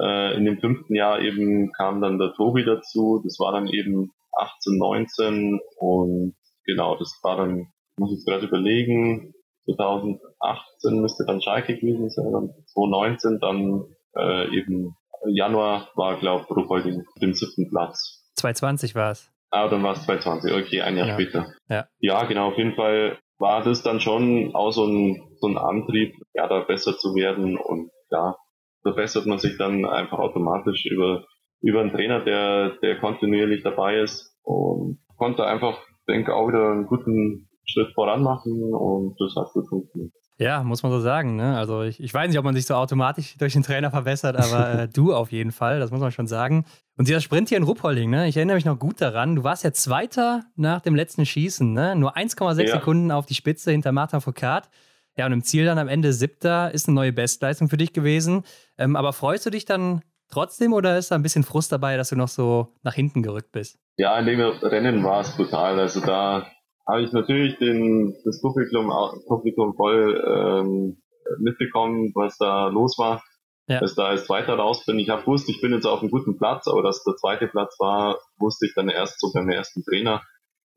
Äh, 0.00 0.34
in 0.36 0.46
dem 0.46 0.58
fünften 0.58 0.94
Jahr 0.94 1.20
eben 1.20 1.72
kam 1.72 2.00
dann 2.00 2.18
der 2.18 2.32
Tobi 2.32 2.64
dazu. 2.64 3.20
Das 3.22 3.38
war 3.38 3.52
dann 3.52 3.66
eben 3.66 4.12
18, 4.36 4.78
19 4.78 5.60
und 5.78 6.36
genau, 6.64 6.96
das 6.96 7.18
war 7.22 7.36
dann, 7.36 7.66
muss 7.98 8.18
ich 8.18 8.24
gerade 8.24 8.46
überlegen, 8.46 9.32
2018 9.64 11.00
müsste 11.00 11.24
dann 11.26 11.42
Schalke 11.42 11.76
gewesen 11.76 12.08
sein, 12.10 12.32
dann 12.32 12.50
2019 12.66 13.38
dann 13.40 13.84
äh, 14.16 14.56
eben 14.56 14.94
Januar 15.28 15.88
war, 15.94 16.18
glaube 16.18 16.44
ich, 16.44 16.56
Ruhpolding 16.56 17.04
dem 17.20 17.34
siebten 17.34 17.68
Platz. 17.68 18.22
2020 18.36 18.94
war 18.94 19.12
es. 19.12 19.30
Ah, 19.50 19.68
dann 19.68 19.82
war 19.82 19.92
es 19.92 20.04
2020, 20.04 20.52
okay, 20.52 20.82
ein 20.82 20.96
Jahr 20.96 21.08
ja. 21.08 21.14
später. 21.14 21.46
Ja. 21.68 21.86
ja, 21.98 22.24
genau, 22.24 22.48
auf 22.48 22.58
jeden 22.58 22.74
Fall 22.74 23.18
war 23.38 23.62
das 23.62 23.82
dann 23.82 24.00
schon 24.00 24.54
auch 24.54 24.70
so 24.70 24.86
ein, 24.86 25.22
so 25.40 25.48
ein 25.48 25.58
Antrieb, 25.58 26.14
ja, 26.34 26.46
da 26.48 26.60
besser 26.60 26.96
zu 26.96 27.14
werden 27.14 27.56
und 27.56 27.90
ja, 28.10 28.36
verbessert 28.82 29.26
man 29.26 29.38
sich 29.38 29.56
dann 29.58 29.84
einfach 29.84 30.18
automatisch 30.18 30.86
über, 30.86 31.24
über 31.60 31.80
einen 31.80 31.90
Trainer, 31.90 32.20
der, 32.20 32.76
der 32.82 32.98
kontinuierlich 32.98 33.62
dabei 33.62 34.00
ist 34.00 34.36
und 34.42 34.98
konnte 35.16 35.46
einfach, 35.46 35.78
denke 36.08 36.34
auch 36.34 36.48
wieder 36.48 36.72
einen 36.72 36.86
guten 36.86 37.48
Schritt 37.64 37.92
voran 37.94 38.22
machen 38.22 38.72
und 38.74 39.16
das 39.18 39.34
hat 39.36 39.52
gut 39.52 39.68
funktioniert. 39.68 40.12
Ja, 40.38 40.62
muss 40.62 40.82
man 40.82 40.92
so 40.92 41.00
sagen. 41.00 41.36
Ne? 41.36 41.56
Also 41.56 41.82
ich, 41.82 41.98
ich 41.98 42.12
weiß 42.12 42.28
nicht, 42.28 42.38
ob 42.38 42.44
man 42.44 42.54
sich 42.54 42.66
so 42.66 42.74
automatisch 42.74 43.38
durch 43.38 43.54
den 43.54 43.62
Trainer 43.62 43.90
verbessert, 43.90 44.36
aber 44.36 44.80
äh, 44.80 44.88
du 44.88 45.14
auf 45.14 45.32
jeden 45.32 45.50
Fall, 45.50 45.80
das 45.80 45.90
muss 45.90 46.00
man 46.00 46.12
schon 46.12 46.26
sagen. 46.26 46.66
Und 46.98 47.08
dieser 47.08 47.20
Sprint 47.20 47.48
hier 47.48 47.56
in 47.56 47.64
Ruppolding, 47.64 48.10
ne? 48.10 48.28
ich 48.28 48.36
erinnere 48.36 48.56
mich 48.56 48.66
noch 48.66 48.78
gut 48.78 49.00
daran, 49.00 49.36
du 49.36 49.44
warst 49.44 49.64
ja 49.64 49.72
Zweiter 49.72 50.44
nach 50.54 50.82
dem 50.82 50.94
letzten 50.94 51.24
Schießen, 51.24 51.72
ne? 51.72 51.96
nur 51.96 52.16
1,6 52.16 52.62
ja. 52.62 52.66
Sekunden 52.74 53.10
auf 53.10 53.24
die 53.24 53.34
Spitze 53.34 53.70
hinter 53.70 53.92
Martin 53.92 54.20
Foucault. 54.20 54.68
Ja, 55.16 55.24
und 55.24 55.32
im 55.32 55.42
Ziel 55.42 55.64
dann 55.64 55.78
am 55.78 55.88
Ende 55.88 56.12
Siebter 56.12 56.72
ist 56.74 56.88
eine 56.88 56.94
neue 56.94 57.12
Bestleistung 57.12 57.70
für 57.70 57.78
dich 57.78 57.94
gewesen. 57.94 58.42
Ähm, 58.76 58.96
aber 58.96 59.14
freust 59.14 59.46
du 59.46 59.50
dich 59.50 59.64
dann 59.64 60.02
trotzdem 60.30 60.72
oder 60.72 60.98
ist 60.98 61.10
da 61.10 61.14
ein 61.14 61.22
bisschen 61.22 61.44
Frust 61.44 61.72
dabei, 61.72 61.96
dass 61.96 62.10
du 62.10 62.16
noch 62.16 62.28
so 62.28 62.72
nach 62.82 62.94
hinten 62.94 63.22
gerückt 63.22 63.52
bist? 63.52 63.78
Ja, 63.96 64.18
in 64.18 64.26
dem 64.26 64.40
Rennen 64.40 65.02
war 65.04 65.20
es 65.20 65.36
brutal. 65.36 65.78
Also 65.78 66.00
da 66.00 66.46
habe 66.86 67.02
ich 67.02 67.12
natürlich 67.12 67.58
den, 67.58 68.14
das 68.24 68.40
Publikum, 68.40 68.92
Publikum 69.26 69.74
voll 69.74 70.22
ähm, 70.26 71.02
mitbekommen, 71.38 72.12
was 72.14 72.36
da 72.38 72.68
los 72.68 72.96
war. 72.98 73.22
Ja. 73.68 73.80
Dass 73.80 73.96
da 73.96 74.04
als 74.04 74.26
Zweiter 74.26 74.54
raus 74.54 74.84
bin. 74.86 75.00
Ich 75.00 75.10
habe 75.10 75.26
wusste, 75.26 75.50
ich 75.50 75.60
bin 75.60 75.72
jetzt 75.72 75.86
auf 75.86 76.00
einem 76.00 76.12
guten 76.12 76.38
Platz, 76.38 76.68
aber 76.68 76.84
dass 76.84 77.02
der 77.02 77.16
zweite 77.16 77.48
Platz 77.48 77.74
war, 77.80 78.16
wusste 78.38 78.66
ich 78.66 78.74
dann 78.74 78.88
erst 78.88 79.18
so 79.20 79.32
beim 79.32 79.48
ersten 79.48 79.82
Trainer 79.82 80.22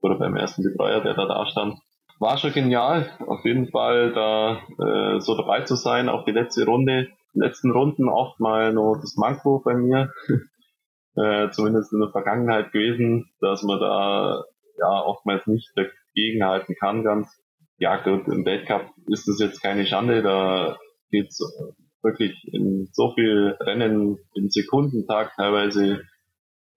oder 0.02 0.18
beim 0.18 0.36
ersten 0.36 0.64
Betreuer, 0.64 1.02
der 1.02 1.14
da 1.14 1.28
da 1.28 1.45
stand. 1.45 1.76
War 2.20 2.39
schon 2.39 2.52
genial, 2.52 3.12
auf 3.28 3.45
jeden 3.45 3.70
Fall 3.70 4.12
da 4.14 4.64
äh, 4.84 5.20
so 5.20 5.38
dabei 5.38 5.62
zu 5.62 5.76
sein, 5.76 6.10
auch 6.10 6.26
die 6.26 6.32
letzte 6.32 6.66
Runde, 6.66 7.10
letzten 7.34 7.71
Runden 7.71 8.09
oft 8.09 8.39
mal 8.39 8.73
noch 8.73 8.97
das 8.99 9.15
Manko 9.15 9.61
bei 9.63 9.75
mir, 9.75 10.11
äh, 11.15 11.49
zumindest 11.51 11.93
in 11.93 11.99
der 11.99 12.11
Vergangenheit 12.11 12.71
gewesen, 12.71 13.30
dass 13.39 13.63
man 13.63 13.80
da 13.80 14.43
ja 14.77 15.01
oftmals 15.05 15.47
nicht 15.47 15.71
dagegenhalten 15.75 16.75
kann 16.80 17.03
ganz. 17.03 17.30
Ja 17.77 17.95
gut, 17.95 18.27
im 18.27 18.45
Weltcup 18.45 18.91
ist 19.07 19.27
das 19.27 19.39
jetzt 19.39 19.61
keine 19.61 19.86
Schande, 19.86 20.21
da 20.21 20.77
geht's 21.11 21.39
wirklich 22.01 22.36
in 22.51 22.89
so 22.91 23.13
viel 23.13 23.55
Rennen 23.59 24.17
im 24.36 24.49
Sekundentag 24.49 25.34
teilweise 25.36 26.01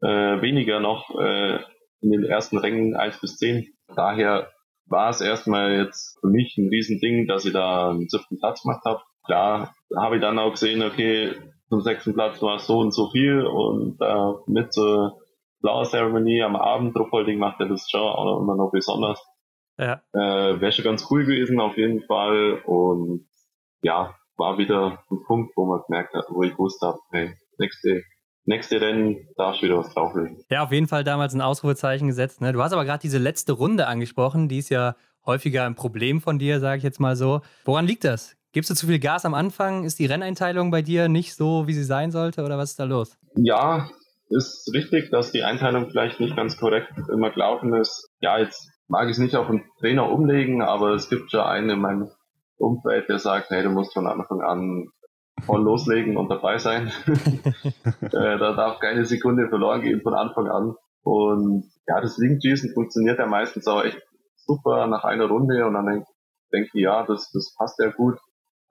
äh, 0.01 0.43
weniger 0.43 0.81
noch 0.81 1.11
äh, 1.19 1.59
in 2.01 2.11
den 2.11 2.25
ersten 2.25 2.59
Rängen 2.59 2.95
1 2.97 3.21
bis 3.21 3.37
10. 3.37 3.67
Daher 3.95 4.51
war 4.87 5.11
es 5.11 5.21
erstmal 5.21 5.73
jetzt 5.77 6.19
für 6.21 6.29
mich 6.29 6.57
ein 6.59 6.69
Riesending, 6.69 7.27
dass 7.27 7.45
ich 7.45 7.53
da 7.53 7.91
einen 7.91 8.09
siebten 8.09 8.39
Platz 8.39 8.63
gemacht 8.63 8.85
habe. 8.85 9.03
Klar, 9.25 9.75
habe 9.97 10.17
ich 10.17 10.23
dann 10.23 10.39
auch 10.39 10.53
gesehen, 10.53 10.83
okay, 10.83 11.35
zum 11.69 11.81
sechsten 11.81 12.15
Platz 12.15 12.43
war 12.43 12.57
es 12.57 12.67
so 12.67 12.79
und 12.79 12.93
so 12.93 13.11
viel 13.11 13.47
und 13.47 14.01
äh, 14.01 14.33
mit 14.47 14.73
zur 14.73 15.19
Flower 15.61 15.85
Ceremony 15.85 16.43
am 16.43 16.57
Abend, 16.57 16.97
Ruppolding 16.97 17.39
macht 17.39 17.61
er 17.61 17.69
das 17.69 17.89
schon 17.89 18.01
auch 18.01 18.41
immer 18.41 18.57
noch 18.57 18.71
besonders. 18.73 19.25
Ja. 19.79 20.03
Äh, 20.13 20.61
Wäre 20.61 20.73
schon 20.73 20.85
ganz 20.85 21.07
cool 21.11 21.25
gewesen 21.25 21.61
auf 21.61 21.77
jeden 21.77 22.03
Fall 22.03 22.61
und 22.67 23.27
ja, 23.83 24.15
war 24.37 24.59
wieder 24.59 25.05
ein 25.11 25.23
Punkt, 25.25 25.53
wo 25.57 25.67
man 25.67 25.83
gemerkt 25.87 26.15
hat, 26.15 26.27
wo 26.29 26.43
ich 26.43 26.53
gewusst 26.53 26.83
habe, 26.83 26.99
hey, 27.13 27.35
nächste 27.59 28.03
nächste 28.45 28.81
Rennen 28.81 29.29
darf 29.37 29.57
ich 29.57 29.63
wieder 29.63 29.79
was 29.79 29.93
drauflegen. 29.95 30.45
Ja, 30.51 30.65
auf 30.65 30.73
jeden 30.73 30.89
Fall 30.89 31.05
damals 31.05 31.35
ein 31.35 31.41
Ausrufezeichen 31.41 32.09
gesetzt. 32.09 32.41
Ne? 32.41 32.53
Du 32.53 32.63
hast 32.63 32.73
aber 32.73 32.85
gerade 32.85 33.01
diese 33.01 33.19
letzte 33.19 33.53
Runde 33.53 33.87
angesprochen, 33.87 34.49
die 34.49 34.59
ist 34.59 34.69
ja 34.69 34.97
häufiger 35.25 35.65
ein 35.65 35.75
Problem 35.75 36.21
von 36.21 36.39
dir, 36.39 36.61
sage 36.61 36.79
ich 36.79 36.83
jetzt 36.83 37.01
mal 37.01 37.17
so. 37.17 37.41
Woran 37.65 37.87
liegt 37.87 38.05
das? 38.05 38.37
Gibst 38.53 38.69
du 38.69 38.75
zu 38.75 38.87
viel 38.87 38.99
Gas 38.99 39.25
am 39.25 39.33
Anfang? 39.33 39.85
Ist 39.85 39.99
die 39.99 40.05
Renneinteilung 40.05 40.71
bei 40.71 40.83
dir 40.83 41.09
nicht 41.09 41.35
so, 41.35 41.67
wie 41.67 41.73
sie 41.73 41.85
sein 41.85 42.11
sollte 42.11 42.45
oder 42.45 42.59
was 42.59 42.73
ist 42.73 42.79
da 42.79 42.85
los? 42.85 43.17
Ja, 43.35 43.89
ist 44.29 44.71
richtig, 44.75 45.11
dass 45.11 45.33
die 45.33 45.43
Einteilung 45.43 45.89
vielleicht 45.89 46.21
nicht 46.21 46.37
ganz 46.37 46.59
korrekt 46.59 46.93
immer 47.11 47.31
gelaufen 47.31 47.75
ist. 47.75 48.11
Ja, 48.21 48.39
jetzt 48.39 48.71
mag 48.89 49.07
ich 49.07 49.13
es 49.13 49.19
nicht 49.19 49.37
auf 49.37 49.47
den 49.47 49.65
Trainer 49.81 50.11
umlegen, 50.11 50.61
aber 50.61 50.91
es 50.91 51.09
gibt 51.09 51.31
schon 51.31 51.41
einen 51.41 51.71
in 51.71 51.81
meinem 51.81 52.11
Umfeld, 52.59 53.09
der 53.09 53.19
sagt, 53.19 53.49
hey, 53.49 53.63
du 53.63 53.71
musst 53.71 53.95
von 53.95 54.07
Anfang 54.07 54.43
an 54.43 54.87
voll 55.47 55.63
loslegen 55.63 56.19
und 56.19 56.29
dabei 56.29 56.59
sein. 56.59 56.93
äh, 58.03 58.11
da 58.11 58.53
darf 58.55 58.81
keine 58.81 59.07
Sekunde 59.07 59.49
verloren 59.49 59.81
gehen 59.81 60.03
von 60.03 60.13
Anfang 60.13 60.49
an. 60.49 60.75
Und 61.03 61.65
ja, 61.89 62.03
das 62.03 62.19
Liegenschießen 62.19 62.75
funktioniert 62.75 63.19
ja 63.19 63.27
meistens 63.27 63.67
auch 63.67 63.83
echt 63.83 64.01
super 64.37 64.87
nach 64.89 65.05
einer 65.05 65.25
Runde 65.25 65.65
und 65.67 65.73
dann 65.73 65.87
denke 65.87 66.07
denk 66.53 66.69
ich, 66.75 66.83
ja, 66.83 67.05
das, 67.07 67.31
das 67.33 67.55
passt 67.57 67.81
ja 67.81 67.91
gut. 67.91 68.19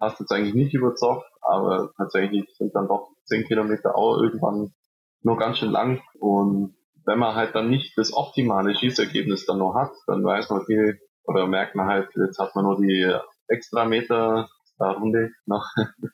Passt 0.02 0.20
jetzt 0.20 0.32
eigentlich 0.32 0.56
nicht 0.56 0.74
überzeugt, 0.74 1.26
aber 1.41 1.91
tatsächlich 1.95 2.45
sind 2.58 2.74
dann 2.74 2.88
doch 2.88 3.10
zehn 3.26 3.45
Kilometer 3.45 3.95
auch 3.95 4.20
irgendwann 4.20 4.74
nur 5.22 5.38
ganz 5.38 5.60
schön 5.60 5.70
lang. 5.70 6.02
Und 6.20 6.76
wenn 7.06 7.20
man 7.20 7.36
halt 7.36 7.54
dann 7.54 7.70
nicht 7.70 7.95
das 7.97 8.12
optimale 8.12 8.76
Schießergebnis 8.76 9.45
dann 9.45 9.60
noch 9.60 9.76
hat, 9.76 9.91
dann 10.08 10.24
weiß 10.24 10.49
man, 10.49 10.62
okay, 10.62 10.95
oder 11.26 11.45
merkt 11.45 11.76
man 11.76 11.86
halt, 11.86 12.10
jetzt 12.16 12.39
hat 12.39 12.56
man 12.56 12.66
nur 12.66 12.82
die 12.82 13.16
extra 13.47 13.86
Meter 13.86 14.49
Runde 14.80 15.30
noch 15.45 15.68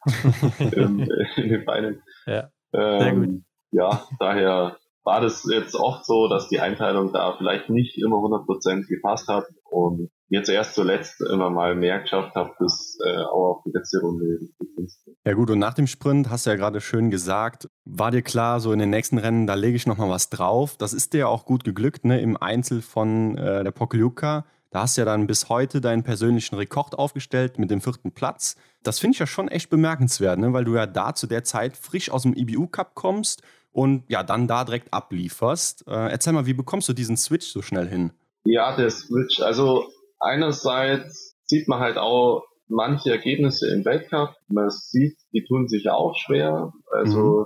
in, 0.59 1.09
in, 1.37 1.49
den 1.49 1.63
Beinen. 1.63 2.03
Ja, 2.25 2.49
ähm. 2.73 3.45
Ja, 3.71 4.05
daher 4.19 4.77
war 5.03 5.21
das 5.21 5.47
jetzt 5.49 5.75
oft 5.75 6.05
so, 6.05 6.27
dass 6.27 6.49
die 6.49 6.59
Einteilung 6.59 7.13
da 7.13 7.35
vielleicht 7.37 7.69
nicht 7.69 7.97
immer 7.97 8.17
100% 8.17 8.87
gepasst 8.87 9.27
hat 9.29 9.45
und 9.69 10.09
jetzt 10.29 10.49
erst 10.49 10.75
zuletzt 10.75 11.21
immer 11.21 11.49
mal 11.49 11.75
mehr 11.75 11.99
geschafft 11.99 12.35
habe, 12.35 12.51
bis 12.59 12.97
äh, 13.05 13.17
auch 13.17 13.57
auf 13.57 13.63
die 13.65 13.71
letzte 13.73 13.99
Runde 13.99 14.39
Ja 15.25 15.33
gut, 15.33 15.49
und 15.49 15.59
nach 15.59 15.73
dem 15.73 15.87
Sprint, 15.87 16.29
hast 16.29 16.45
du 16.45 16.49
ja 16.49 16.55
gerade 16.55 16.81
schön 16.81 17.09
gesagt, 17.09 17.69
war 17.85 18.11
dir 18.11 18.21
klar, 18.21 18.59
so 18.59 18.73
in 18.73 18.79
den 18.79 18.89
nächsten 18.89 19.17
Rennen, 19.17 19.47
da 19.47 19.53
lege 19.53 19.75
ich 19.75 19.87
nochmal 19.87 20.09
was 20.09 20.29
drauf. 20.29 20.75
Das 20.77 20.93
ist 20.93 21.13
dir 21.13 21.19
ja 21.19 21.27
auch 21.27 21.45
gut 21.45 21.63
geglückt, 21.63 22.05
ne, 22.05 22.19
im 22.19 22.37
Einzel 22.37 22.81
von 22.81 23.37
äh, 23.37 23.63
der 23.63 23.71
Pokljuka. 23.71 24.45
Da 24.69 24.81
hast 24.81 24.97
du 24.97 25.01
ja 25.01 25.05
dann 25.05 25.27
bis 25.27 25.49
heute 25.49 25.79
deinen 25.79 26.03
persönlichen 26.03 26.55
Rekord 26.55 26.97
aufgestellt 26.97 27.57
mit 27.57 27.71
dem 27.71 27.81
vierten 27.81 28.11
Platz. 28.11 28.57
Das 28.83 28.99
finde 28.99 29.15
ich 29.15 29.19
ja 29.19 29.27
schon 29.27 29.47
echt 29.47 29.69
bemerkenswert, 29.69 30.39
ne? 30.39 30.53
weil 30.53 30.65
du 30.65 30.75
ja 30.75 30.85
da 30.85 31.15
zu 31.15 31.25
der 31.25 31.43
Zeit 31.43 31.77
frisch 31.77 32.11
aus 32.11 32.23
dem 32.23 32.33
IBU 32.33 32.67
Cup 32.67 32.93
kommst 32.93 33.41
und 33.71 34.03
ja 34.09 34.23
dann 34.23 34.47
da 34.47 34.65
direkt 34.65 34.93
ablieferst. 34.93 35.87
Äh, 35.87 36.11
erzähl 36.11 36.33
mal, 36.33 36.45
wie 36.45 36.53
bekommst 36.53 36.89
du 36.89 36.93
diesen 36.93 37.15
Switch 37.15 37.47
so 37.47 37.61
schnell 37.61 37.87
hin? 37.87 38.11
Ja, 38.43 38.75
der 38.75 38.89
Switch. 38.89 39.39
Also 39.41 39.85
einerseits 40.19 41.35
sieht 41.45 41.67
man 41.67 41.79
halt 41.79 41.97
auch 41.97 42.43
manche 42.67 43.11
Ergebnisse 43.11 43.71
im 43.71 43.85
Weltcup. 43.85 44.35
Man 44.47 44.69
sieht, 44.69 45.17
die 45.33 45.45
tun 45.45 45.67
sich 45.67 45.89
auch 45.89 46.15
schwer. 46.15 46.73
Also 46.91 47.19
mhm. 47.19 47.45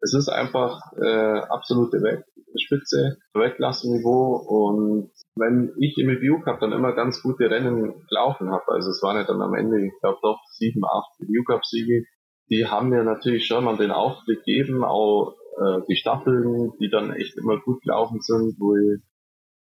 es 0.00 0.14
ist 0.14 0.28
einfach 0.28 0.80
äh, 1.00 1.40
absolute 1.48 1.98
Weltspitze, 2.02 3.18
Weltklassenniveau 3.34 4.36
und 4.36 5.10
wenn 5.36 5.72
ich 5.78 5.96
im 5.98 6.08
Review 6.08 6.40
Cup 6.40 6.60
dann 6.60 6.72
immer 6.72 6.94
ganz 6.94 7.22
gute 7.22 7.50
Rennen 7.50 8.06
gelaufen 8.08 8.50
habe, 8.50 8.64
also 8.68 8.90
es 8.90 9.02
waren 9.02 9.16
ja 9.16 9.24
dann 9.24 9.42
am 9.42 9.54
Ende, 9.54 9.84
ich 9.84 9.92
glaube 10.00 10.18
doch 10.22 10.40
sieben, 10.50 10.84
acht 10.84 11.20
Review 11.20 11.44
Cup 11.44 11.64
Siege, 11.64 12.04
die 12.48 12.66
haben 12.66 12.88
mir 12.88 13.02
natürlich 13.02 13.46
schon 13.46 13.64
mal 13.64 13.76
den 13.76 13.90
Aufblick 13.90 14.44
gegeben, 14.44 14.84
auch 14.84 15.34
äh, 15.58 15.80
die 15.88 15.96
Staffeln, 15.96 16.72
die 16.80 16.88
dann 16.88 17.12
echt 17.12 17.36
immer 17.36 17.60
gut 17.60 17.82
gelaufen 17.82 18.20
sind, 18.20 18.56
wo 18.58 18.76
ich 18.76 19.00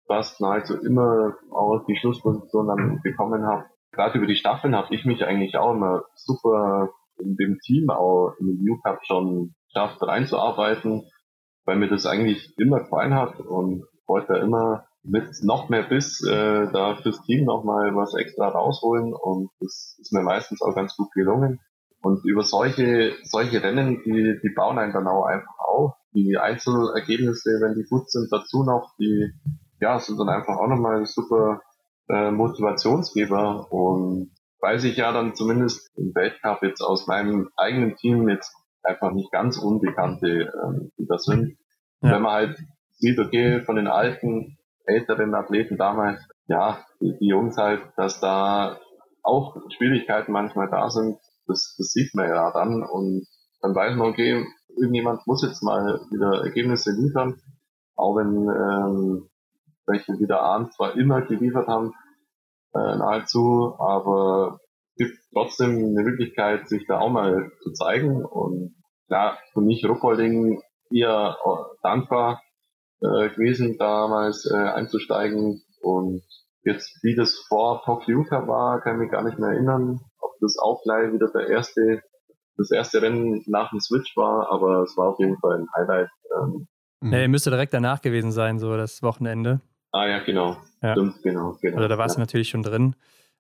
fast 0.07 0.41
nahezu 0.41 0.75
immer 0.77 1.35
auch 1.51 1.85
die 1.87 1.95
Schlussposition 1.95 2.67
dann 2.67 3.01
bekommen 3.03 3.45
habe. 3.45 3.65
Gerade 3.91 4.17
über 4.17 4.27
die 4.27 4.35
Staffeln 4.35 4.75
habe 4.75 4.93
ich 4.93 5.05
mich 5.05 5.23
eigentlich 5.23 5.57
auch 5.57 5.73
immer 5.73 6.03
super 6.15 6.89
in 7.19 7.35
dem 7.35 7.59
Team 7.59 7.89
auch 7.89 8.33
im 8.39 8.49
Review 8.49 8.77
Cup 8.83 8.99
schon 9.05 9.53
geschafft 9.67 10.01
reinzuarbeiten, 10.01 11.03
weil 11.65 11.77
mir 11.77 11.89
das 11.89 12.05
eigentlich 12.05 12.53
immer 12.57 12.79
gefallen 12.79 13.13
hat 13.13 13.39
und 13.39 13.85
wollte 14.07 14.33
immer 14.33 14.85
mit 15.03 15.27
noch 15.43 15.69
mehr 15.69 15.83
Biss 15.83 16.25
äh, 16.25 16.71
da 16.71 16.95
fürs 16.95 17.21
Team 17.23 17.45
nochmal 17.45 17.95
was 17.95 18.15
extra 18.15 18.47
rausholen 18.47 19.13
und 19.13 19.49
das 19.59 19.97
ist 19.99 20.13
mir 20.13 20.23
meistens 20.23 20.61
auch 20.61 20.73
ganz 20.73 20.95
gut 20.95 21.11
gelungen. 21.13 21.59
Und 22.01 22.25
über 22.25 22.43
solche, 22.43 23.13
solche 23.23 23.63
Rennen, 23.63 24.01
die, 24.03 24.39
die 24.41 24.53
bauen 24.53 24.77
einen 24.77 24.91
dann 24.91 25.07
auch 25.07 25.25
einfach 25.25 25.57
auf. 25.59 25.93
Die 26.13 26.37
Einzelergebnisse, 26.37 27.59
wenn 27.61 27.75
die 27.75 27.87
gut 27.89 28.11
sind, 28.11 28.27
dazu 28.29 28.63
noch, 28.63 28.93
die 28.99 29.31
ja, 29.83 29.99
sind 29.99 30.17
dann 30.17 30.29
einfach 30.29 30.57
auch 30.57 30.67
nochmal 30.67 31.05
super 31.05 31.61
äh, 32.09 32.31
Motivationsgeber 32.31 33.71
und 33.71 34.31
weiß 34.61 34.85
ich 34.85 34.95
ja 34.95 35.11
dann 35.11 35.35
zumindest 35.35 35.91
im 35.97 36.15
Weltcup 36.15 36.63
jetzt 36.63 36.81
aus 36.81 37.05
meinem 37.05 37.49
eigenen 37.57 37.95
Team 37.97 38.29
jetzt 38.29 38.55
einfach 38.81 39.11
nicht 39.11 39.31
ganz 39.31 39.57
Unbekannte, 39.57 40.51
ähm, 40.63 40.91
die 40.97 41.05
das 41.05 41.25
sind. 41.25 41.57
Ja. 42.01 42.13
Wenn 42.13 42.21
man 42.21 42.31
halt 42.31 42.57
sieht, 42.91 43.19
okay, 43.19 43.61
von 43.61 43.75
den 43.75 43.87
Alten 43.87 44.57
älteren 44.85 45.35
Athleten 45.35 45.77
damals, 45.77 46.25
ja, 46.47 46.79
die, 47.01 47.17
die 47.19 47.27
Jungs 47.27 47.57
halt, 47.57 47.81
dass 47.97 48.21
da 48.21 48.79
auch 49.21 49.57
Schwierigkeiten 49.75 50.31
manchmal 50.31 50.69
da 50.69 50.89
sind, 50.89 51.17
das, 51.45 51.75
das 51.77 51.91
sieht 51.91 52.15
man 52.15 52.29
ja 52.29 52.51
dann 52.51 52.83
und 52.83 53.27
dann 53.61 53.75
weiß 53.75 53.97
man, 53.97 54.09
okay, 54.09 54.45
irgendjemand 54.77 55.27
muss 55.27 55.43
jetzt 55.43 55.61
mal 55.61 55.99
wieder 56.09 56.43
Ergebnisse 56.43 56.91
liefern, 56.91 57.41
auch 57.95 58.15
wenn 58.15 58.47
ähm, 58.49 59.29
welche 59.85 60.13
wieder 60.19 60.41
Ahn 60.41 60.71
zwar 60.71 60.95
immer 60.95 61.21
geliefert 61.21 61.67
haben, 61.67 61.93
äh, 62.73 62.95
nahezu, 62.97 63.75
aber 63.79 64.59
es 64.95 65.07
gibt 65.07 65.17
trotzdem 65.33 65.71
eine 65.71 66.03
Möglichkeit, 66.03 66.67
sich 66.67 66.85
da 66.87 66.99
auch 66.99 67.09
mal 67.09 67.51
zu 67.61 67.71
zeigen 67.71 68.23
und 68.25 68.75
ja, 69.09 69.37
für 69.53 69.61
mich 69.61 69.85
Ruckolding 69.85 70.61
eher 70.91 71.37
dankbar, 71.81 72.41
äh, 73.03 73.29
gewesen, 73.29 73.77
damals 73.77 74.49
äh, 74.49 74.55
einzusteigen. 74.55 75.61
Und 75.81 76.23
jetzt, 76.63 76.99
wie 77.03 77.15
das 77.15 77.35
vor 77.47 77.81
Pokljuka 77.83 78.47
war, 78.47 78.81
kann 78.81 78.95
ich 78.95 79.01
mich 79.01 79.11
gar 79.11 79.23
nicht 79.23 79.37
mehr 79.39 79.49
erinnern, 79.49 79.99
ob 80.19 80.31
das 80.39 80.57
auch 80.57 80.81
gleich 80.83 81.11
wieder 81.11 81.29
der 81.33 81.49
erste, 81.49 82.01
das 82.57 82.71
erste 82.71 83.01
Rennen 83.01 83.43
nach 83.47 83.71
dem 83.71 83.79
Switch 83.79 84.15
war, 84.15 84.49
aber 84.51 84.83
es 84.83 84.95
war 84.95 85.09
auf 85.09 85.19
jeden 85.19 85.37
Fall 85.39 85.59
ein 85.59 85.67
Highlight. 85.75 86.09
Ähm. 86.39 86.67
Ja, 87.11 87.27
müsste 87.27 87.49
direkt 87.49 87.73
danach 87.73 88.01
gewesen 88.01 88.31
sein, 88.31 88.59
so 88.59 88.77
das 88.77 89.03
Wochenende. 89.03 89.59
Ah 89.93 90.07
ja, 90.07 90.19
genau. 90.19 90.57
Ja. 90.81 90.91
Stimmt, 90.91 91.23
genau, 91.23 91.57
genau. 91.61 91.77
Also 91.77 91.87
da 91.87 91.97
warst 91.97 92.15
ja. 92.15 92.17
du 92.17 92.21
natürlich 92.21 92.49
schon 92.49 92.63
drin. 92.63 92.95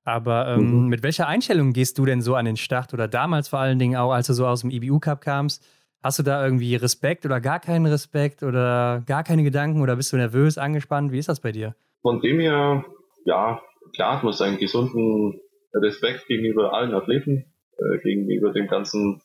Aber 0.05 0.47
ähm, 0.47 0.83
mhm. 0.83 0.87
mit 0.87 1.03
welcher 1.03 1.27
Einstellung 1.27 1.73
gehst 1.73 1.97
du 1.97 2.05
denn 2.05 2.21
so 2.21 2.35
an 2.35 2.45
den 2.45 2.57
Start 2.57 2.93
oder 2.93 3.07
damals 3.07 3.49
vor 3.49 3.59
allen 3.59 3.79
Dingen 3.79 3.95
auch, 3.95 4.11
als 4.11 4.27
du 4.27 4.33
so 4.33 4.47
aus 4.47 4.61
dem 4.61 4.69
IBU 4.69 4.99
Cup 4.99 5.21
kamst? 5.21 5.65
Hast 6.01 6.19
du 6.19 6.23
da 6.23 6.43
irgendwie 6.43 6.75
Respekt 6.75 7.25
oder 7.25 7.41
gar 7.41 7.59
keinen 7.59 7.85
Respekt 7.85 8.43
oder 8.43 9.03
gar 9.05 9.23
keine 9.23 9.43
Gedanken 9.43 9.81
oder 9.81 9.95
bist 9.95 10.13
du 10.13 10.17
nervös, 10.17 10.57
angespannt? 10.57 11.11
Wie 11.11 11.19
ist 11.19 11.29
das 11.29 11.39
bei 11.39 11.51
dir? 11.51 11.75
Von 12.01 12.21
dem 12.21 12.39
her 12.39 12.85
ja, 13.25 13.61
klar 13.95 14.17
hat 14.17 14.23
man 14.23 14.33
seinen 14.33 14.57
gesunden 14.57 15.39
Respekt 15.73 16.27
gegenüber 16.27 16.73
allen 16.73 16.93
Athleten, 16.93 17.53
äh, 17.77 17.97
gegenüber 17.99 18.51
dem 18.51 18.67
ganzen 18.67 19.21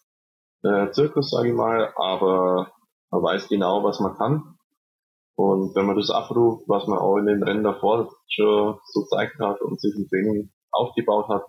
äh, 0.63 0.91
Zirkus, 0.91 1.31
sage 1.31 1.49
ich 1.49 1.55
mal, 1.55 1.93
aber 1.97 2.73
man 3.11 3.23
weiß 3.23 3.49
genau, 3.49 3.85
was 3.85 4.01
man 4.01 4.17
kann. 4.17 4.58
Und 5.39 5.77
wenn 5.77 5.87
man 5.87 5.95
das 5.95 6.11
abruft, 6.11 6.69
was 6.69 6.89
man 6.89 6.99
auch 6.99 7.17
in 7.17 7.27
den 7.27 7.45
Rennen 7.45 7.63
davor 7.63 8.11
schon 8.27 8.77
so 8.87 9.03
gezeigt 9.03 9.39
hat 9.39 9.61
und 9.63 9.81
sich 9.81 9.95
im 9.95 10.09
Training 10.09 10.51
aufgebaut 10.73 11.29
hat, 11.29 11.45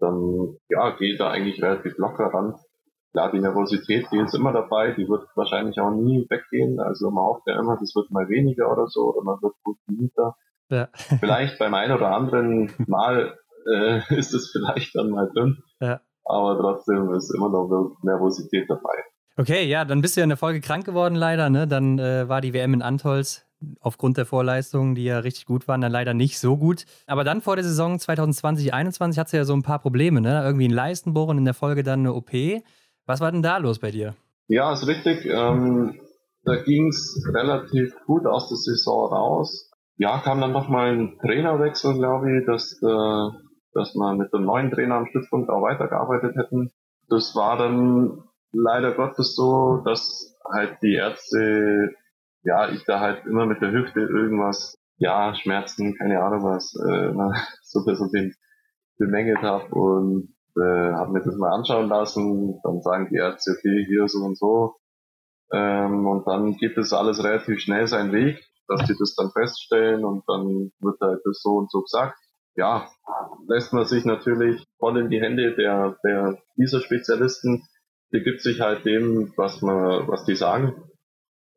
dann 0.00 0.56
ja, 0.70 0.96
geht 0.96 1.20
da 1.20 1.28
eigentlich 1.28 1.62
relativ 1.62 1.98
locker 1.98 2.32
ran. 2.32 2.54
Klar, 3.12 3.32
die 3.32 3.40
Nervosität, 3.40 4.06
die 4.10 4.16
ist 4.16 4.34
immer 4.34 4.52
dabei, 4.54 4.92
die 4.92 5.06
wird 5.06 5.28
wahrscheinlich 5.34 5.78
auch 5.78 5.90
nie 5.90 6.26
weggehen. 6.30 6.80
Also 6.80 7.10
man 7.10 7.22
hofft 7.22 7.42
ja 7.46 7.60
immer, 7.60 7.76
das 7.78 7.94
wird 7.94 8.10
mal 8.10 8.30
weniger 8.30 8.72
oder 8.72 8.86
so, 8.86 9.12
oder 9.12 9.22
man 9.22 9.36
wird 9.42 9.52
routiniger. 9.66 10.36
Ja. 10.70 10.88
Vielleicht 11.20 11.58
beim 11.58 11.74
einen 11.74 11.94
oder 11.94 12.12
anderen 12.12 12.72
Mal 12.86 13.36
äh, 13.70 14.00
ist 14.16 14.32
es 14.32 14.52
vielleicht 14.52 14.96
dann 14.96 15.10
mal 15.10 15.30
drin. 15.34 15.58
Ja. 15.80 16.00
Aber 16.24 16.58
trotzdem 16.58 17.12
ist 17.12 17.30
immer 17.34 17.50
noch 17.50 17.98
Nervosität 18.02 18.70
dabei. 18.70 19.04
Okay, 19.36 19.64
ja, 19.64 19.84
dann 19.84 20.00
bist 20.00 20.16
du 20.16 20.20
ja 20.20 20.24
in 20.24 20.30
der 20.30 20.36
Folge 20.36 20.60
krank 20.60 20.84
geworden, 20.84 21.16
leider. 21.16 21.50
Ne? 21.50 21.66
Dann 21.66 21.98
äh, 21.98 22.28
war 22.28 22.40
die 22.40 22.52
WM 22.52 22.74
in 22.74 22.82
Antolz 22.82 23.44
aufgrund 23.80 24.16
der 24.16 24.26
Vorleistungen, 24.26 24.94
die 24.94 25.04
ja 25.04 25.18
richtig 25.18 25.46
gut 25.46 25.66
waren, 25.66 25.80
dann 25.80 25.90
leider 25.90 26.14
nicht 26.14 26.38
so 26.38 26.56
gut. 26.56 26.84
Aber 27.06 27.24
dann 27.24 27.40
vor 27.40 27.56
der 27.56 27.64
Saison 27.64 27.98
2020, 27.98 28.66
2021 28.68 29.18
hat 29.18 29.28
sie 29.28 29.36
ja 29.36 29.44
so 29.44 29.54
ein 29.54 29.62
paar 29.62 29.78
Probleme, 29.78 30.20
ne? 30.20 30.42
Irgendwie 30.44 30.68
ein 30.68 30.72
Leistenbohren, 30.72 31.38
in 31.38 31.44
der 31.44 31.54
Folge 31.54 31.82
dann 31.82 32.00
eine 32.00 32.14
OP. 32.14 32.30
Was 33.06 33.20
war 33.20 33.32
denn 33.32 33.42
da 33.42 33.56
los 33.58 33.78
bei 33.78 33.90
dir? 33.90 34.14
Ja, 34.48 34.72
ist 34.72 34.86
richtig. 34.86 35.24
Ähm, 35.26 35.98
da 36.44 36.56
ging 36.56 36.88
es 36.88 37.24
relativ 37.32 37.94
gut 38.06 38.26
aus 38.26 38.48
der 38.48 38.58
Saison 38.58 39.12
raus. 39.12 39.70
Ja, 39.96 40.18
kam 40.18 40.40
dann 40.40 40.52
nochmal 40.52 40.92
ein 40.92 41.18
Trainerwechsel, 41.20 41.94
glaube 41.94 42.38
ich, 42.38 42.46
dass, 42.46 42.80
äh, 42.82 43.38
dass 43.72 43.94
wir 43.94 44.14
mit 44.14 44.32
dem 44.32 44.44
neuen 44.44 44.70
Trainer 44.70 44.96
am 44.96 45.06
Stützpunkt 45.06 45.50
auch 45.50 45.62
weitergearbeitet 45.62 46.36
hätten. 46.36 46.70
Das 47.08 47.34
war 47.34 47.56
dann 47.56 48.24
leider 48.54 48.92
Gottes 48.92 49.34
so, 49.34 49.82
dass 49.84 50.36
halt 50.52 50.78
die 50.82 50.94
Ärzte 50.94 51.94
ja, 52.44 52.68
ich 52.68 52.84
da 52.84 53.00
halt 53.00 53.26
immer 53.26 53.46
mit 53.46 53.60
der 53.62 53.72
Hüfte 53.72 54.00
irgendwas, 54.00 54.78
ja, 54.98 55.34
Schmerzen, 55.34 55.96
keine 55.96 56.22
Ahnung 56.22 56.44
was, 56.44 56.74
äh, 56.74 57.12
so 57.62 57.80
ein 57.80 57.84
bisschen 57.86 58.34
bemängelt 58.98 59.42
habe 59.42 59.74
und 59.74 60.34
äh, 60.56 60.92
habe 60.92 61.12
mir 61.12 61.22
das 61.22 61.36
mal 61.36 61.52
anschauen 61.52 61.88
lassen. 61.88 62.60
Dann 62.62 62.80
sagen 62.82 63.08
die 63.10 63.16
Ärzte, 63.16 63.52
okay, 63.58 63.84
hier 63.88 64.06
so 64.06 64.18
und 64.20 64.38
so. 64.38 64.76
Ähm, 65.52 66.06
und 66.06 66.26
dann 66.26 66.52
geht 66.56 66.76
das 66.76 66.92
alles 66.92 67.24
relativ 67.24 67.60
schnell 67.60 67.88
seinen 67.88 68.12
Weg, 68.12 68.44
dass 68.68 68.84
die 68.86 68.94
das 68.98 69.14
dann 69.14 69.30
feststellen 69.30 70.04
und 70.04 70.22
dann 70.28 70.70
wird 70.80 71.00
halt 71.00 71.20
das 71.24 71.40
so 71.42 71.56
und 71.56 71.70
so 71.70 71.82
gesagt. 71.82 72.16
Ja, 72.56 72.88
lässt 73.48 73.72
man 73.72 73.84
sich 73.84 74.04
natürlich 74.04 74.64
voll 74.78 74.98
in 74.98 75.10
die 75.10 75.20
Hände 75.20 75.56
der, 75.56 75.96
der 76.04 76.38
dieser 76.56 76.80
Spezialisten, 76.80 77.66
die 78.14 78.22
gibt 78.22 78.40
sich 78.40 78.60
halt 78.60 78.86
dem, 78.86 79.32
was 79.36 79.60
man, 79.60 80.06
was 80.06 80.24
die 80.24 80.36
sagen. 80.36 80.74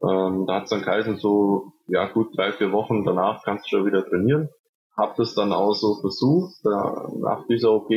Ähm, 0.01 0.45
da 0.47 0.55
hat 0.55 0.63
es 0.63 0.69
dann 0.69 0.81
geheißen, 0.81 1.17
so, 1.17 1.73
ja 1.87 2.07
gut, 2.07 2.35
drei, 2.35 2.51
vier 2.51 2.71
Wochen 2.71 3.05
danach 3.05 3.43
kannst 3.43 3.65
du 3.65 3.77
schon 3.77 3.85
wieder 3.85 4.05
trainieren. 4.05 4.49
Hab 4.95 5.15
das 5.15 5.35
dann 5.35 5.53
auch 5.53 5.73
so 5.73 6.01
versucht, 6.01 6.55
da, 6.63 7.07
nach 7.19 7.45
dieser 7.47 7.71
OP, 7.71 7.91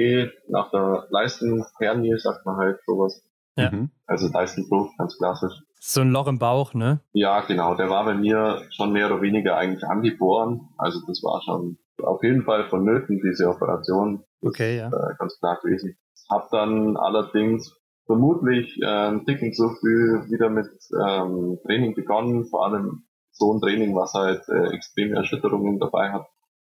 nach 0.49 0.71
der 0.71 1.07
Leistenhernie, 1.09 2.19
sagt 2.19 2.45
man 2.45 2.57
halt 2.57 2.79
sowas. 2.87 3.23
Ja. 3.57 3.71
Mhm. 3.71 3.91
Also 4.07 4.29
Leistenbruch, 4.29 4.91
ganz 4.99 5.17
klassisch. 5.17 5.55
So 5.81 6.03
ein 6.03 6.11
Loch 6.11 6.27
im 6.27 6.39
Bauch, 6.39 6.75
ne? 6.75 7.01
Ja, 7.13 7.41
genau. 7.41 7.75
Der 7.75 7.89
war 7.89 8.05
bei 8.05 8.15
mir 8.15 8.63
schon 8.71 8.93
mehr 8.93 9.07
oder 9.07 9.23
weniger 9.23 9.57
eigentlich 9.57 9.85
angeboren. 9.85 10.69
Also 10.77 11.01
das 11.07 11.23
war 11.23 11.41
schon 11.43 11.79
auf 12.03 12.23
jeden 12.23 12.45
Fall 12.45 12.69
vonnöten, 12.69 13.21
diese 13.23 13.49
Operation. 13.49 14.25
Das 14.43 14.51
okay, 14.51 14.77
ja. 14.77 14.89
Äh, 14.89 15.15
ganz 15.19 15.39
klar 15.39 15.59
gewesen. 15.63 15.97
Hab 16.29 16.51
dann 16.51 16.97
allerdings 16.99 17.80
vermutlich 18.11 18.77
äh, 18.83 18.87
ein 18.87 19.25
Ticken 19.25 19.53
zu 19.53 19.69
früh 19.69 20.29
wieder 20.31 20.51
mit 20.51 20.67
ähm, 21.07 21.61
Training 21.65 21.95
begonnen, 21.95 22.45
vor 22.47 22.67
allem 22.67 23.05
so 23.31 23.55
ein 23.55 23.61
Training, 23.61 23.95
was 23.95 24.13
halt 24.15 24.43
äh, 24.49 24.75
extreme 24.75 25.15
Erschütterungen 25.15 25.79
dabei 25.79 26.11
hat, 26.11 26.27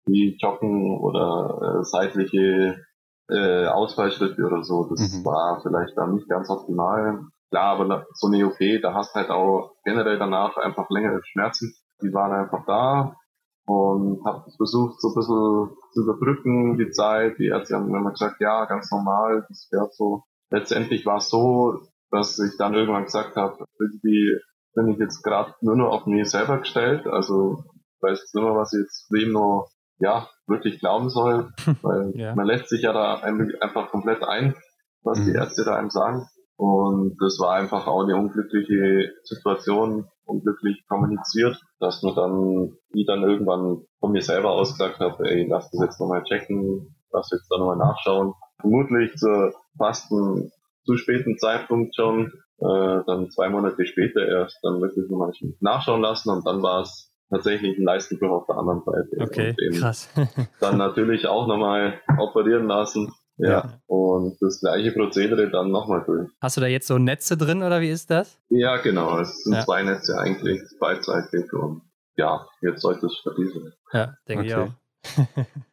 wie 0.04 0.36
Joggen 0.38 0.98
oder 1.00 1.80
äh, 1.80 1.84
seitliche 1.84 2.84
äh, 3.30 3.66
Ausfallschritte 3.66 4.44
oder 4.44 4.62
so. 4.62 4.88
Das 4.90 5.00
mhm. 5.00 5.24
war 5.24 5.62
vielleicht 5.62 5.96
dann 5.96 6.16
nicht 6.16 6.28
ganz 6.28 6.50
optimal. 6.50 7.20
Klar, 7.48 7.80
aber 7.80 8.04
so 8.12 8.26
eine 8.26 8.46
OP, 8.46 8.58
da 8.82 8.92
hast 8.92 9.14
halt 9.14 9.30
auch 9.30 9.72
generell 9.84 10.18
danach 10.18 10.58
einfach 10.58 10.90
längere 10.90 11.20
Schmerzen. 11.24 11.74
Die 12.02 12.12
waren 12.12 12.32
einfach 12.32 12.66
da 12.66 13.16
und 13.64 14.22
habe 14.26 14.50
versucht, 14.58 15.00
so 15.00 15.08
ein 15.08 15.14
bisschen 15.14 15.76
zu 15.92 16.02
überbrücken, 16.02 16.76
die 16.76 16.90
Zeit. 16.90 17.38
Die 17.38 17.46
Ärzte 17.46 17.76
haben 17.76 17.88
immer 17.88 18.10
gesagt, 18.10 18.36
ja, 18.40 18.66
ganz 18.66 18.90
normal, 18.90 19.46
das 19.48 19.68
wäre 19.70 19.88
so 19.92 20.24
letztendlich 20.52 21.04
war 21.06 21.16
es 21.16 21.28
so, 21.28 21.80
dass 22.10 22.38
ich 22.38 22.56
dann 22.58 22.74
irgendwann 22.74 23.04
gesagt 23.04 23.36
habe, 23.36 23.64
irgendwie 23.80 24.38
bin 24.74 24.88
ich 24.88 24.98
jetzt 24.98 25.22
gerade 25.22 25.54
nur 25.60 25.76
noch 25.76 25.90
auf 25.90 26.06
mich 26.06 26.30
selber 26.30 26.58
gestellt, 26.58 27.06
also 27.06 27.64
weiß 28.00 28.20
jetzt 28.20 28.34
nicht 28.34 28.44
mehr, 28.44 28.54
was 28.54 28.72
ich 28.72 28.80
jetzt 28.80 29.08
wem 29.10 29.32
noch 29.32 29.68
ja 29.98 30.28
wirklich 30.46 30.78
glauben 30.78 31.08
soll, 31.08 31.50
weil 31.82 32.12
ja. 32.14 32.34
man 32.34 32.46
lässt 32.46 32.68
sich 32.68 32.82
ja 32.82 32.92
da 32.92 33.14
einfach 33.16 33.90
komplett 33.90 34.22
ein, 34.22 34.54
was 35.02 35.18
mhm. 35.18 35.24
die 35.24 35.32
Ärzte 35.32 35.64
da 35.64 35.76
einem 35.76 35.90
sagen. 35.90 36.26
Und 36.56 37.16
das 37.20 37.38
war 37.40 37.54
einfach 37.54 37.86
auch 37.86 38.04
eine 38.04 38.16
unglückliche 38.16 39.12
Situation, 39.24 40.06
unglücklich 40.24 40.84
kommuniziert, 40.86 41.58
dass 41.80 42.02
man 42.02 42.14
dann, 42.14 42.76
ich 42.92 43.06
dann 43.06 43.22
irgendwann 43.22 43.84
von 43.98 44.12
mir 44.12 44.22
selber 44.22 44.50
aus 44.50 44.72
gesagt 44.72 45.00
habe, 45.00 45.28
ey, 45.28 45.46
lass 45.48 45.70
das 45.70 45.80
jetzt 45.80 46.00
nochmal 46.00 46.22
checken, 46.24 46.94
lass 47.10 47.30
jetzt 47.32 47.48
da 47.50 47.58
nochmal 47.58 47.78
nachschauen 47.78 48.34
vermutlich 48.62 49.14
zu 49.16 49.52
fast 49.76 50.10
einem 50.10 50.50
zu 50.84 50.96
späten 50.96 51.38
Zeitpunkt 51.38 51.94
schon, 51.94 52.32
äh, 52.58 53.00
dann 53.06 53.30
zwei 53.30 53.48
Monate 53.50 53.84
später 53.86 54.26
erst 54.26 54.58
dann 54.62 54.80
wirklich 54.80 55.08
nochmal 55.10 55.32
nachschauen 55.60 56.00
lassen 56.00 56.30
und 56.30 56.46
dann 56.46 56.62
war 56.62 56.82
es 56.82 57.12
tatsächlich 57.30 57.78
ein 57.78 57.84
Leistenbruch 57.84 58.30
auf 58.30 58.46
der 58.46 58.56
anderen 58.56 58.82
Seite. 58.82 59.16
Okay, 59.20 59.54
krass. 59.78 60.08
dann 60.60 60.78
natürlich 60.78 61.26
auch 61.26 61.46
nochmal 61.46 62.00
operieren 62.18 62.66
lassen. 62.66 63.12
Ja, 63.38 63.48
ja, 63.48 63.80
und 63.86 64.36
das 64.40 64.60
gleiche 64.60 64.92
Prozedere 64.92 65.50
dann 65.50 65.70
nochmal 65.70 66.04
durch. 66.04 66.28
Hast 66.40 66.58
du 66.58 66.60
da 66.60 66.66
jetzt 66.66 66.86
so 66.86 66.98
Netze 66.98 67.36
drin 67.36 67.62
oder 67.62 67.80
wie 67.80 67.88
ist 67.88 68.10
das? 68.10 68.38
Ja, 68.50 68.76
genau. 68.76 69.18
Es 69.18 69.42
sind 69.42 69.54
ja. 69.54 69.64
zwei 69.64 69.82
Netze 69.82 70.18
eigentlich, 70.18 70.60
beidseitig 70.78 71.50
und 71.54 71.80
ja, 72.16 72.46
jetzt 72.60 72.82
sollte 72.82 73.06
es 73.06 73.16
stabil 73.16 73.48
sein. 73.48 73.72
Ja, 73.92 74.14
denke 74.28 74.44
okay. 74.44 74.48
ich 74.48 74.54
auch 74.54 74.81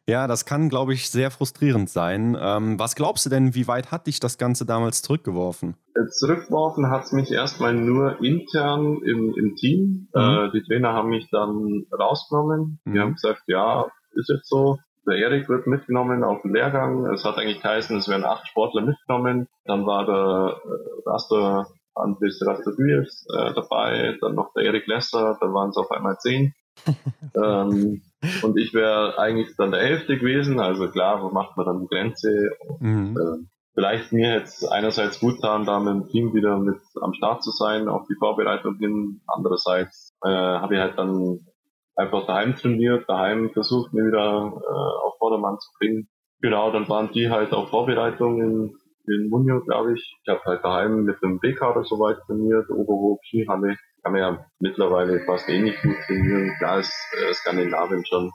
ja, 0.06 0.26
das 0.26 0.44
kann, 0.44 0.68
glaube 0.68 0.92
ich, 0.92 1.10
sehr 1.10 1.30
frustrierend 1.30 1.88
sein. 1.88 2.36
Ähm, 2.40 2.78
was 2.78 2.94
glaubst 2.94 3.26
du 3.26 3.30
denn, 3.30 3.54
wie 3.54 3.68
weit 3.68 3.90
hat 3.90 4.06
dich 4.06 4.20
das 4.20 4.38
Ganze 4.38 4.66
damals 4.66 5.02
zurückgeworfen? 5.02 5.76
Äh, 5.94 6.08
zurückgeworfen 6.08 6.90
hat 6.90 7.04
es 7.04 7.12
mich 7.12 7.30
erstmal 7.30 7.74
nur 7.74 8.22
intern 8.22 9.00
im, 9.04 9.34
im 9.34 9.56
Team. 9.56 10.08
Mhm. 10.14 10.20
Äh, 10.20 10.50
die 10.52 10.62
Trainer 10.62 10.92
haben 10.92 11.10
mich 11.10 11.28
dann 11.30 11.86
rausgenommen. 11.96 12.80
Mhm. 12.84 12.92
Die 12.92 13.00
haben 13.00 13.14
gesagt, 13.14 13.42
ja, 13.46 13.86
ist 14.12 14.28
jetzt 14.28 14.48
so. 14.48 14.78
Der 15.08 15.16
Erik 15.16 15.48
wird 15.48 15.66
mitgenommen 15.66 16.24
auf 16.24 16.42
den 16.42 16.52
Lehrgang. 16.52 17.06
Es 17.06 17.24
hat 17.24 17.38
eigentlich 17.38 17.62
geheißen, 17.62 17.96
es 17.96 18.08
werden 18.08 18.24
acht 18.24 18.46
Sportler 18.48 18.82
mitgenommen. 18.82 19.48
Dann 19.64 19.86
war 19.86 20.04
der 20.06 20.60
äh, 20.62 21.08
Raster 21.08 21.66
Andres 21.94 22.40
Rastadujews 22.44 23.26
äh, 23.36 23.52
dabei, 23.54 24.16
dann 24.20 24.34
noch 24.34 24.52
der 24.54 24.64
Erik 24.64 24.86
Lesser, 24.86 25.36
dann 25.40 25.52
waren 25.52 25.70
es 25.70 25.76
auf 25.76 25.90
einmal 25.90 26.16
zehn. 26.18 26.54
ähm, 27.34 28.02
und 28.42 28.58
ich 28.58 28.74
wäre 28.74 29.18
eigentlich 29.18 29.54
dann 29.56 29.70
der 29.70 29.80
Elfte 29.80 30.18
gewesen, 30.18 30.60
also 30.60 30.88
klar, 30.88 31.22
wo 31.22 31.30
macht 31.30 31.56
man 31.56 31.66
dann 31.66 31.80
die 31.80 31.86
Grenze? 31.86 32.50
Und, 32.66 32.80
mhm. 32.80 33.16
äh, 33.16 33.46
vielleicht 33.74 34.12
mir 34.12 34.34
jetzt 34.34 34.70
einerseits 34.70 35.20
gut 35.20 35.36
getan, 35.36 35.64
da 35.64 35.78
mit 35.78 35.94
dem 35.94 36.08
Team 36.08 36.34
wieder 36.34 36.58
mit 36.58 36.78
am 37.00 37.14
Start 37.14 37.42
zu 37.42 37.50
sein, 37.50 37.88
auf 37.88 38.06
die 38.08 38.16
Vorbereitung 38.18 38.76
hin. 38.76 39.22
Andererseits 39.26 40.12
äh, 40.22 40.28
habe 40.28 40.74
ich 40.74 40.80
halt 40.80 40.98
dann 40.98 41.40
einfach 41.96 42.26
daheim 42.26 42.56
trainiert, 42.56 43.08
daheim 43.08 43.50
versucht, 43.50 43.92
mir 43.92 44.06
wieder 44.06 44.52
äh, 44.54 45.06
auf 45.06 45.16
Vordermann 45.18 45.58
zu 45.58 45.70
bringen. 45.78 46.08
Genau, 46.40 46.70
dann 46.72 46.88
waren 46.88 47.12
die 47.12 47.30
halt 47.30 47.52
auf 47.52 47.70
Vorbereitung 47.70 48.40
in, 48.40 48.76
in 49.06 49.28
Munio, 49.28 49.60
glaube 49.60 49.94
ich. 49.94 50.16
Ich 50.22 50.28
habe 50.28 50.40
halt 50.44 50.64
daheim 50.64 51.04
mit 51.04 51.22
dem 51.22 51.38
B-Kader 51.38 51.84
soweit 51.84 52.18
trainiert, 52.26 52.70
Oberhof, 52.70 53.20
Skihalle 53.24 53.76
kann 54.02 54.12
man 54.12 54.20
ja 54.20 54.46
mittlerweile 54.58 55.24
fast 55.24 55.48
ähnlich 55.48 55.76
eh 55.82 55.88
gut 55.88 55.96
trainieren. 56.06 56.54
Klar 56.58 56.80
ist 56.80 56.92
äh, 57.18 57.32
Skandinavien 57.34 58.04
schon 58.06 58.30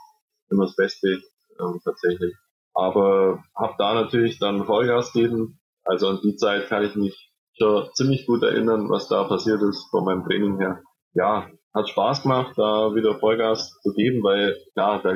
immer 0.50 0.66
das 0.66 0.76
Beste 0.76 1.22
ähm, 1.60 1.80
tatsächlich. 1.84 2.36
Aber 2.74 3.44
habe 3.56 3.76
da 3.78 3.94
natürlich 3.94 4.40
dann 4.40 4.66
Vollgas 4.66 5.14
geben. 5.14 5.60
Also 5.84 6.10
an 6.10 6.20
die 6.24 6.36
Zeit 6.36 6.68
kann 6.68 6.84
ich 6.84 6.96
mich 6.96 7.32
schon 7.58 7.88
ziemlich 7.94 8.26
gut 8.26 8.44
erinnern, 8.44 8.90
was 8.90 9.08
da 9.08 9.24
passiert 9.24 9.62
ist 9.62 9.88
von 9.92 10.04
meinem 10.04 10.26
Training 10.26 10.58
her. 10.60 10.82
Ja, 11.14 11.48
hat 11.74 11.90
Spaß 11.90 12.24
gemacht, 12.24 12.54
da 12.58 12.94
wieder 12.94 13.20
Vollgas 13.20 13.80
zu 13.82 13.94
geben, 13.94 14.24
weil 14.24 14.58
klar, 14.74 15.02
da 15.02 15.16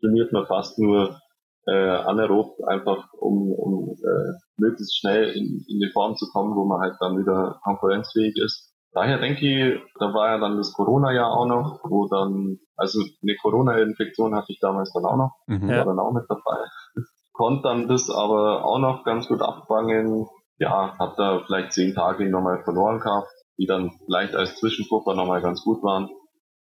trainiert 0.00 0.32
man 0.32 0.46
fast 0.46 0.78
nur 0.78 1.18
äh, 1.66 1.72
anaerob, 1.72 2.58
einfach 2.66 3.06
um, 3.14 3.52
um 3.52 3.96
äh, 3.96 4.32
möglichst 4.58 4.98
schnell 4.98 5.30
in, 5.30 5.64
in 5.66 5.80
die 5.80 5.90
Form 5.92 6.16
zu 6.16 6.26
kommen, 6.30 6.54
wo 6.54 6.66
man 6.66 6.80
halt 6.80 6.96
dann 7.00 7.18
wieder 7.18 7.58
konkurrenzfähig 7.62 8.34
ist. 8.36 8.73
Daher 8.94 9.18
denke 9.18 9.46
ich, 9.46 9.80
da 9.98 10.14
war 10.14 10.30
ja 10.30 10.38
dann 10.38 10.56
das 10.56 10.72
Corona-Jahr 10.72 11.30
auch 11.30 11.46
noch, 11.46 11.80
wo 11.84 12.08
dann, 12.08 12.58
also 12.76 13.00
eine 13.22 13.36
Corona-Infektion 13.36 14.34
hatte 14.34 14.52
ich 14.52 14.60
damals 14.60 14.92
dann 14.92 15.04
auch 15.04 15.16
noch, 15.16 15.32
mhm. 15.46 15.68
war 15.68 15.84
dann 15.84 15.98
auch 15.98 16.12
mit 16.12 16.24
dabei. 16.28 16.64
Konnte 17.32 17.62
dann 17.62 17.88
das 17.88 18.10
aber 18.10 18.64
auch 18.64 18.78
noch 18.78 19.04
ganz 19.04 19.26
gut 19.26 19.42
abfangen. 19.42 20.28
Ja, 20.58 20.96
hab 20.98 21.16
da 21.16 21.42
vielleicht 21.44 21.72
zehn 21.72 21.94
Tage 21.94 22.30
nochmal 22.30 22.62
verloren 22.62 23.00
gehabt, 23.00 23.28
die 23.58 23.66
dann 23.66 23.90
vielleicht 24.04 24.36
als 24.36 24.56
Zwischenpuffer 24.56 25.14
nochmal 25.14 25.42
ganz 25.42 25.64
gut 25.64 25.82
waren, 25.82 26.08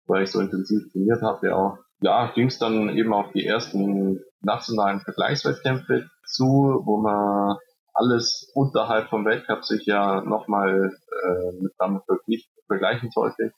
weil 0.06 0.24
ich 0.24 0.30
so 0.30 0.40
intensiv 0.40 0.92
trainiert 0.92 1.22
habe 1.22 1.56
auch. 1.56 1.78
Ja, 2.00 2.30
ging 2.32 2.48
es 2.48 2.58
dann 2.58 2.90
eben 2.90 3.14
auf 3.14 3.32
die 3.32 3.46
ersten 3.46 4.20
nationalen 4.42 5.00
Vergleichswettkämpfe 5.00 6.06
zu, 6.26 6.82
wo 6.84 6.98
man 6.98 7.56
alles 7.98 8.50
unterhalb 8.54 9.08
vom 9.08 9.24
Weltcup 9.24 9.64
sich 9.64 9.86
ja 9.86 10.20
nochmal 10.22 10.92
äh, 11.10 11.52
mit 11.60 11.72
damit 11.78 12.02
vergleichen 12.66 13.10
sollte. 13.10 13.52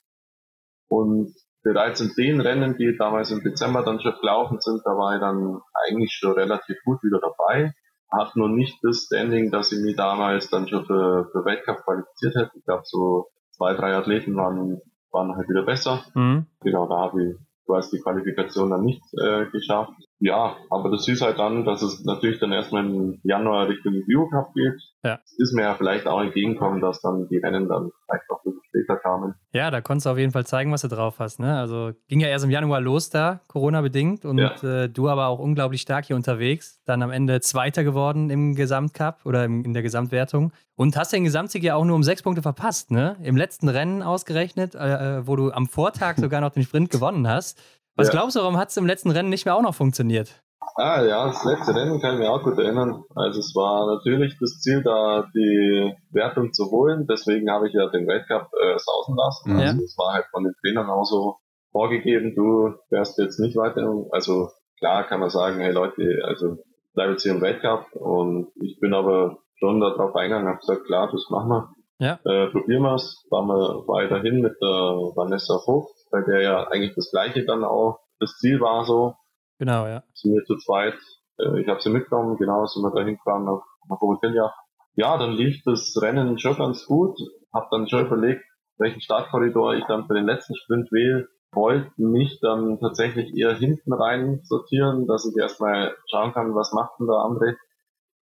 Und 0.89 1.33
bereits 1.63 2.01
in 2.01 2.11
den 2.17 2.41
Rennen, 2.41 2.75
die 2.77 2.95
damals 2.97 3.31
im 3.31 3.43
Dezember 3.43 3.83
dann 3.83 4.01
schon 4.01 4.15
gelaufen 4.19 4.59
sind, 4.59 4.81
da 4.83 4.91
war 4.91 5.15
ich 5.15 5.21
dann 5.21 5.61
eigentlich 5.73 6.13
schon 6.13 6.33
relativ 6.33 6.77
gut 6.83 7.03
wieder 7.03 7.19
dabei. 7.19 7.73
Hat 8.11 8.35
nur 8.35 8.49
nicht 8.49 8.77
das 8.83 9.05
Standing, 9.05 9.51
dass 9.51 9.71
ich 9.71 9.79
mich 9.79 9.95
damals 9.95 10.49
dann 10.49 10.67
schon 10.67 10.85
für, 10.85 11.29
für 11.31 11.45
Weltcup 11.45 11.83
qualifiziert 11.85 12.35
hätte. 12.35 12.51
Ich 12.57 12.65
glaube, 12.65 12.83
so 12.85 13.27
zwei, 13.51 13.73
drei 13.73 13.95
Athleten 13.95 14.35
waren, 14.35 14.81
waren 15.11 15.35
halt 15.35 15.47
wieder 15.47 15.63
besser. 15.63 16.03
Mhm. 16.15 16.47
Genau, 16.61 16.87
da 16.87 16.97
habe 16.97 17.23
ich 17.23 17.35
quasi 17.65 17.97
die 17.97 18.03
Qualifikation 18.03 18.71
dann 18.71 18.83
nicht 18.83 19.01
äh, 19.13 19.45
geschafft. 19.51 19.93
Ja, 20.21 20.55
aber 20.69 20.91
das 20.91 21.07
ist 21.07 21.21
halt 21.21 21.39
dann, 21.39 21.65
dass 21.65 21.81
es 21.81 22.05
natürlich 22.05 22.39
dann 22.39 22.51
erstmal 22.51 22.85
im 22.85 23.19
Januar 23.23 23.67
Richtung 23.67 23.93
Cup 24.31 24.53
geht. 24.53 24.79
Ja. 25.03 25.19
ist 25.37 25.53
mir 25.53 25.63
ja 25.63 25.73
vielleicht 25.73 26.05
auch 26.05 26.21
entgegenkommen, 26.21 26.79
dass 26.79 27.01
dann 27.01 27.27
die 27.27 27.37
Rennen 27.37 27.67
dann 27.67 27.89
vielleicht 28.05 28.29
auch 28.29 28.45
ein 28.45 28.51
bisschen 28.51 28.61
später 28.69 28.97
kamen. 28.97 29.33
Ja, 29.51 29.71
da 29.71 29.81
konntest 29.81 30.05
du 30.05 30.11
auf 30.11 30.19
jeden 30.19 30.31
Fall 30.31 30.45
zeigen, 30.45 30.71
was 30.71 30.81
du 30.81 30.89
drauf 30.89 31.17
hast. 31.17 31.39
Ne? 31.39 31.57
Also 31.57 31.91
ging 32.07 32.19
ja 32.19 32.27
erst 32.27 32.45
im 32.45 32.51
Januar 32.51 32.81
los 32.81 33.09
da, 33.09 33.41
Corona-bedingt. 33.47 34.23
Und 34.23 34.37
ja. 34.37 34.83
äh, 34.83 34.89
du 34.89 35.09
aber 35.09 35.25
auch 35.27 35.39
unglaublich 35.39 35.81
stark 35.81 36.05
hier 36.05 36.15
unterwegs. 36.15 36.79
Dann 36.85 37.01
am 37.01 37.09
Ende 37.09 37.41
Zweiter 37.41 37.83
geworden 37.83 38.29
im 38.29 38.53
Gesamtcup 38.53 39.25
oder 39.25 39.43
im, 39.45 39.65
in 39.65 39.73
der 39.73 39.81
Gesamtwertung. 39.81 40.51
Und 40.75 40.95
hast 40.97 41.13
den 41.13 41.23
Gesamtsieg 41.23 41.63
ja 41.63 41.75
auch 41.75 41.85
nur 41.85 41.95
um 41.95 42.03
sechs 42.03 42.21
Punkte 42.21 42.43
verpasst. 42.43 42.91
Ne? 42.91 43.17
Im 43.23 43.37
letzten 43.37 43.69
Rennen 43.69 44.03
ausgerechnet, 44.03 44.75
äh, 44.75 45.17
äh 45.17 45.27
wo 45.27 45.35
du 45.35 45.51
am 45.51 45.67
Vortag 45.67 46.15
sogar 46.17 46.41
noch 46.41 46.51
den 46.51 46.63
Sprint 46.63 46.91
gewonnen 46.91 47.27
hast. 47.27 47.59
Was 48.01 48.07
ja. 48.07 48.13
glaubst 48.13 48.35
du, 48.35 48.39
warum 48.39 48.57
hat 48.57 48.69
es 48.69 48.77
im 48.77 48.85
letzten 48.87 49.11
Rennen 49.11 49.29
nicht 49.29 49.45
mehr 49.45 49.55
auch 49.55 49.61
noch 49.61 49.75
funktioniert? 49.75 50.41
Ah 50.75 51.03
ja, 51.03 51.27
das 51.27 51.43
letzte 51.43 51.75
Rennen 51.75 52.01
kann 52.01 52.15
ich 52.15 52.19
mir 52.19 52.31
auch 52.31 52.43
gut 52.43 52.57
erinnern. 52.57 53.03
Also 53.15 53.39
es 53.39 53.53
war 53.55 53.85
natürlich 53.85 54.37
das 54.39 54.59
Ziel, 54.59 54.81
da 54.83 55.27
die 55.35 55.93
Wertung 56.11 56.53
zu 56.53 56.71
holen. 56.71 57.05
Deswegen 57.07 57.51
habe 57.51 57.67
ich 57.67 57.73
ja 57.73 57.87
den 57.89 58.07
Weltcup 58.07 58.49
äh, 58.53 58.77
sausen 58.77 59.15
lassen. 59.15 59.59
Ja. 59.59 59.67
Also 59.67 59.83
es 59.83 59.95
war 59.97 60.13
halt 60.13 60.25
von 60.31 60.43
den 60.43 60.53
Trainern 60.61 60.89
auch 60.89 61.03
so 61.03 61.35
vorgegeben, 61.71 62.33
du 62.35 62.73
fährst 62.89 63.17
jetzt 63.19 63.39
nicht 63.39 63.55
weiter. 63.55 63.87
Also 64.11 64.49
klar 64.79 65.03
kann 65.07 65.19
man 65.19 65.29
sagen, 65.29 65.59
hey 65.59 65.71
Leute, 65.71 66.21
also 66.25 66.57
bleib 66.93 67.11
jetzt 67.11 67.23
hier 67.23 67.33
im 67.33 67.41
Weltcup. 67.41 67.93
Und 67.93 68.51
ich 68.61 68.79
bin 68.79 68.93
aber 68.93 69.37
schon 69.59 69.79
darauf 69.79 70.15
eingegangen, 70.15 70.47
habe 70.47 70.59
gesagt, 70.59 70.85
klar, 70.85 71.09
das 71.11 71.27
machen 71.29 71.49
wir. 71.49 71.69
Ja. 71.99 72.13
Äh, 72.25 72.49
probieren 72.49 72.81
wir 72.81 72.95
es. 72.95 73.23
Fahren 73.29 73.47
wir 73.47 73.87
weiterhin 73.87 74.41
mit 74.41 74.55
der 74.59 74.67
Vanessa 75.15 75.59
Vogt 75.59 76.00
bei 76.11 76.21
der 76.21 76.41
ja 76.41 76.67
eigentlich 76.67 76.93
das 76.95 77.09
gleiche 77.09 77.45
dann 77.45 77.63
auch 77.63 77.99
das 78.19 78.37
Ziel 78.37 78.59
war 78.59 78.85
so. 78.85 79.15
Genau, 79.57 79.87
ja. 79.87 80.03
Sind 80.13 80.33
wir 80.33 80.43
zu 80.45 80.57
zweit, 80.57 80.95
äh, 81.39 81.59
ich 81.59 81.67
habe 81.67 81.81
sie 81.81 81.89
mitgenommen, 81.89 82.37
genau, 82.37 82.65
sind 82.65 82.83
wir 82.83 82.91
da 82.91 83.03
hingefahren 83.03 83.45
nach, 83.45 83.61
nach 83.89 84.01
Obertilja. 84.01 84.53
Ja, 84.95 85.17
dann 85.17 85.31
lief 85.31 85.61
das 85.65 85.95
Rennen 86.01 86.37
schon 86.37 86.57
ganz 86.57 86.85
gut, 86.85 87.17
hab 87.53 87.69
dann 87.71 87.87
schon 87.87 88.05
überlegt, 88.05 88.43
welchen 88.77 89.01
Startkorridor 89.01 89.75
ich 89.75 89.85
dann 89.85 90.07
für 90.07 90.13
den 90.13 90.25
letzten 90.25 90.55
Sprint 90.55 90.91
wähle, 90.91 91.27
wollte 91.53 91.91
mich 91.97 92.39
dann 92.41 92.79
tatsächlich 92.79 93.35
eher 93.35 93.55
hinten 93.55 93.93
rein 93.93 94.41
sortieren, 94.43 95.07
dass 95.07 95.25
ich 95.25 95.35
erstmal 95.37 95.95
schauen 96.09 96.33
kann, 96.33 96.55
was 96.55 96.71
macht 96.73 96.99
denn 96.99 97.07
der 97.07 97.17
andere, 97.17 97.49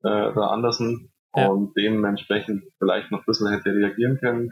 äh, 0.04 0.34
der 0.34 0.52
Andersen 0.52 1.12
ja. 1.36 1.48
und 1.48 1.74
dementsprechend 1.78 2.64
vielleicht 2.80 3.12
noch 3.12 3.20
ein 3.20 3.26
bisschen 3.26 3.50
hätte 3.50 3.70
reagieren 3.70 4.18
können 4.20 4.52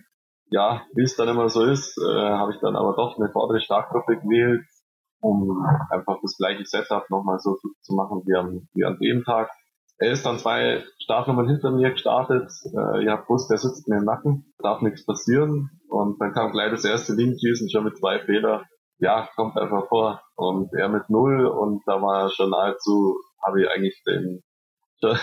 ja, 0.51 0.84
wie 0.93 1.03
es 1.03 1.15
dann 1.15 1.27
immer 1.27 1.49
so 1.49 1.63
ist, 1.63 1.97
äh, 1.97 2.30
habe 2.30 2.53
ich 2.53 2.59
dann 2.61 2.76
aber 2.76 2.95
doch 2.95 3.17
eine 3.17 3.31
vordere 3.31 3.61
Startgruppe 3.61 4.17
gewählt, 4.17 4.65
um 5.19 5.65
einfach 5.89 6.17
das 6.22 6.38
gleiche 6.38 6.65
Setup 6.65 7.09
nochmal 7.09 7.39
so 7.39 7.55
zu, 7.55 7.95
machen 7.95 8.22
wie, 8.26 8.35
am, 8.35 8.67
wie 8.73 8.85
an 8.85 8.97
dem 8.99 9.23
Tag. 9.23 9.49
Er 9.97 10.11
ist 10.11 10.26
dann 10.26 10.39
zwei 10.39 10.84
Startnummern 10.99 11.47
hinter 11.47 11.72
mir 11.72 11.91
gestartet. 11.91 12.51
Äh, 12.65 13.03
ich 13.03 13.09
habe 13.09 13.23
gewusst, 13.23 13.49
der 13.49 13.57
sitzt 13.57 13.88
mir 13.88 13.97
im 13.97 14.05
Nacken, 14.05 14.53
darf 14.59 14.81
nichts 14.81 15.05
passieren. 15.05 15.69
Und 15.89 16.19
dann 16.22 16.34
kam 16.34 16.51
gleich 16.51 16.72
das 16.72 16.85
erste 16.85 17.13
Linienschießen 17.13 17.69
schon 17.69 17.85
mit 17.85 17.97
zwei 17.97 18.19
Fehler. 18.19 18.63
Ja, 18.99 19.30
kommt 19.35 19.57
einfach 19.57 19.88
vor. 19.88 20.22
Und 20.35 20.73
er 20.73 20.89
mit 20.89 21.09
null 21.09 21.45
und 21.45 21.81
da 21.85 22.01
war 22.01 22.30
schon 22.30 22.49
nahezu, 22.49 23.17
habe 23.45 23.61
ich 23.61 23.69
eigentlich 23.69 24.01
den 24.05 24.43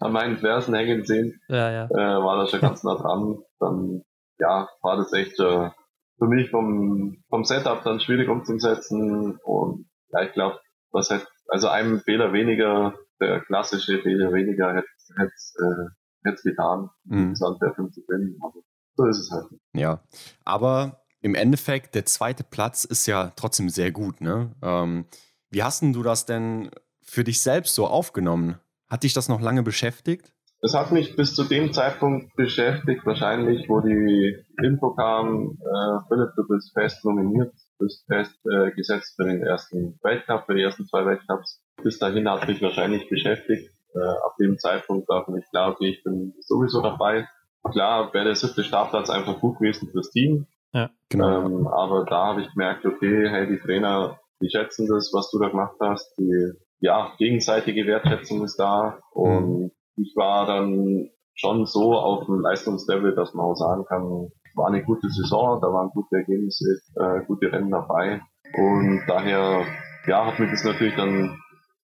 an 0.00 0.12
meinen 0.12 0.36
Fersen 0.38 0.74
hängen 0.74 1.04
sehen. 1.04 1.40
Ja, 1.48 1.70
ja. 1.70 1.84
Äh, 1.86 2.22
war 2.22 2.36
da 2.36 2.46
schon 2.46 2.60
ganz 2.60 2.84
nah 2.84 2.94
dran. 2.94 3.38
Dann 3.58 4.02
ja, 4.38 4.68
war 4.82 4.96
das 4.96 5.12
echt 5.12 5.38
äh, 5.40 5.70
für 6.18 6.26
mich 6.26 6.50
vom, 6.50 7.22
vom 7.28 7.44
Setup 7.44 7.82
dann 7.84 8.00
schwierig 8.00 8.28
umzusetzen. 8.28 9.38
Und 9.44 9.88
ja, 10.10 10.22
ich 10.22 10.32
glaube, 10.32 10.60
was 10.90 11.10
hätte, 11.10 11.26
also 11.48 11.68
einem 11.68 12.00
Fehler 12.00 12.32
weniger, 12.32 12.94
der 13.20 13.40
klassische 13.40 13.98
Fehler 13.98 14.32
weniger 14.32 14.74
hätte 14.74 14.88
hätte 15.16 15.32
äh, 15.58 16.28
hätte 16.28 16.42
getan, 16.42 16.90
mhm. 17.04 17.30
das 17.30 17.42
Antwerpen 17.42 17.92
zu 17.92 18.02
gewinnen. 18.02 18.38
Aber 18.42 18.60
so 18.96 19.06
ist 19.06 19.18
es 19.18 19.30
halt. 19.30 19.46
Ja, 19.72 20.00
aber 20.44 21.02
im 21.20 21.34
Endeffekt, 21.34 21.94
der 21.94 22.06
zweite 22.06 22.44
Platz 22.44 22.84
ist 22.84 23.06
ja 23.06 23.32
trotzdem 23.36 23.68
sehr 23.68 23.90
gut, 23.90 24.20
ne? 24.20 24.52
Ähm, 24.62 25.06
wie 25.50 25.62
hast 25.62 25.82
denn 25.82 25.92
du 25.92 26.02
das 26.02 26.26
denn 26.26 26.70
für 27.00 27.24
dich 27.24 27.40
selbst 27.40 27.74
so 27.74 27.86
aufgenommen? 27.86 28.58
Hat 28.88 29.02
dich 29.02 29.14
das 29.14 29.28
noch 29.28 29.40
lange 29.40 29.62
beschäftigt? 29.62 30.32
Es 30.60 30.74
hat 30.74 30.90
mich 30.90 31.14
bis 31.14 31.34
zu 31.34 31.44
dem 31.44 31.72
Zeitpunkt 31.72 32.34
beschäftigt, 32.34 33.06
wahrscheinlich, 33.06 33.68
wo 33.68 33.80
die 33.80 34.44
Info 34.60 34.90
kam, 34.90 35.56
äh, 35.60 35.98
Philipp, 36.08 36.30
du 36.36 36.48
bist 36.48 36.72
fest 36.72 37.04
nominiert, 37.04 37.52
bist 37.78 38.04
fest 38.06 38.34
äh, 38.50 38.72
gesetzt 38.72 39.14
für 39.16 39.24
den 39.24 39.42
ersten 39.42 40.00
Weltcup, 40.02 40.46
für 40.46 40.54
die 40.54 40.62
ersten 40.62 40.86
zwei 40.86 41.06
Weltcups. 41.06 41.62
Bis 41.82 42.00
dahin 42.00 42.28
hat 42.28 42.48
mich 42.48 42.60
wahrscheinlich 42.60 43.08
beschäftigt. 43.08 43.70
Äh, 43.94 44.00
ab 44.00 44.34
dem 44.40 44.58
Zeitpunkt 44.58 45.08
war 45.08 45.24
für 45.24 45.30
mich 45.30 45.44
klar, 45.50 45.70
okay, 45.70 45.90
ich 45.90 46.02
bin 46.02 46.34
sowieso 46.40 46.82
dabei. 46.82 47.28
Klar 47.70 48.12
wäre 48.12 48.24
der 48.24 48.34
siebte 48.34 48.64
Startplatz 48.64 49.10
einfach 49.10 49.38
gut 49.38 49.58
gewesen 49.58 49.88
fürs 49.92 50.10
Team. 50.10 50.46
Ja, 50.72 50.90
genau. 51.08 51.46
Ähm, 51.46 51.66
aber 51.68 52.04
da 52.04 52.26
habe 52.26 52.40
ich 52.40 52.52
gemerkt, 52.52 52.84
okay, 52.84 53.28
hey, 53.30 53.46
die 53.46 53.60
Trainer, 53.60 54.18
die 54.42 54.50
schätzen 54.50 54.88
das, 54.88 55.12
was 55.14 55.30
du 55.30 55.38
da 55.38 55.50
gemacht 55.50 55.76
hast. 55.80 56.16
Die 56.18 56.52
ja, 56.80 57.12
gegenseitige 57.18 57.86
Wertschätzung 57.86 58.42
ist 58.44 58.56
da 58.56 58.98
und 59.12 59.60
mhm 59.62 59.70
ich 59.98 60.14
war 60.16 60.46
dann 60.46 61.10
schon 61.34 61.66
so 61.66 61.94
auf 61.94 62.26
dem 62.26 62.40
Leistungslevel, 62.40 63.14
dass 63.14 63.34
man 63.34 63.46
auch 63.46 63.54
sagen 63.54 63.84
kann, 63.86 64.30
war 64.54 64.68
eine 64.68 64.84
gute 64.84 65.08
Saison, 65.08 65.60
da 65.60 65.68
waren 65.68 65.90
gute 65.90 66.16
Ergebnisse, 66.16 66.80
äh, 66.96 67.24
gute 67.26 67.52
Rennen 67.52 67.70
dabei. 67.70 68.20
Und 68.56 69.02
daher, 69.06 69.64
ja, 70.06 70.26
hat 70.26 70.38
mich 70.38 70.50
das 70.50 70.64
natürlich 70.64 70.96
dann 70.96 71.38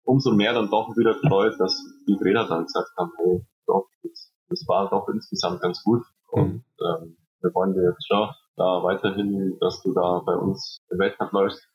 umso 0.04 0.32
mehr 0.32 0.54
dann 0.54 0.70
doch 0.70 0.88
wieder 0.96 1.14
gefreut, 1.14 1.54
dass 1.58 1.82
die 2.06 2.16
Trainer 2.16 2.46
dann 2.48 2.64
gesagt 2.64 2.90
haben, 2.96 3.10
hey, 3.18 3.40
doch, 3.66 3.86
das, 4.02 4.32
das 4.48 4.64
war 4.68 4.88
doch 4.90 5.08
insgesamt 5.08 5.60
ganz 5.60 5.82
gut. 5.82 6.02
Mhm. 6.32 6.42
Und 6.42 6.64
ähm, 6.80 7.16
wir 7.40 7.54
wollen 7.54 7.74
dir 7.74 7.90
jetzt 7.90 8.06
schon 8.06 8.28
da 8.56 8.82
weiterhin, 8.82 9.56
dass 9.60 9.82
du 9.82 9.94
da 9.94 10.22
bei 10.24 10.34
uns 10.34 10.78
im 10.90 10.98
Weltcup 10.98 11.32
läufst 11.32 11.66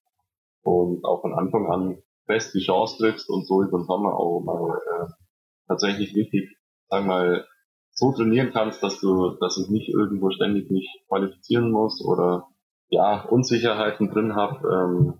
und 0.63 1.03
auch 1.03 1.21
von 1.21 1.33
Anfang 1.33 1.67
an 1.71 1.97
fest 2.25 2.53
die 2.53 2.63
Chance 2.63 2.97
triffst 2.97 3.29
und 3.29 3.47
so 3.47 3.63
über 3.63 3.79
den 3.79 3.85
Sommer 3.85 4.13
auch 4.13 4.41
mal 4.41 4.77
äh, 4.77 5.07
tatsächlich 5.67 6.15
richtig, 6.15 6.57
sag 6.89 7.05
mal, 7.05 7.45
so 7.91 8.11
trainieren 8.11 8.51
kannst, 8.51 8.83
dass 8.83 8.99
du, 8.99 9.37
dass 9.39 9.57
ich 9.57 9.69
nicht 9.69 9.89
irgendwo 9.89 10.29
ständig 10.29 10.69
mich 10.69 10.87
qualifizieren 11.07 11.71
muss 11.71 12.03
oder 12.03 12.47
ja, 12.89 13.21
Unsicherheiten 13.21 14.09
drin 14.11 14.35
habe, 14.35 14.67
ähm, 14.67 15.13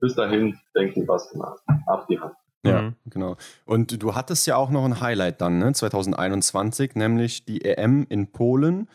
bis 0.00 0.14
dahin 0.14 0.58
denken, 0.76 1.06
was 1.06 1.30
gemacht, 1.30 1.60
ab 1.86 2.06
die 2.08 2.18
Hand. 2.18 2.34
Ja, 2.64 2.82
mhm. 2.82 2.96
genau. 3.06 3.36
Und 3.64 4.02
du 4.02 4.14
hattest 4.14 4.46
ja 4.46 4.56
auch 4.56 4.70
noch 4.70 4.84
ein 4.84 5.00
Highlight 5.00 5.40
dann, 5.40 5.58
ne, 5.58 5.72
2021, 5.72 6.94
nämlich 6.94 7.44
die 7.44 7.64
EM 7.64 8.06
in 8.08 8.32
Polen. 8.32 8.88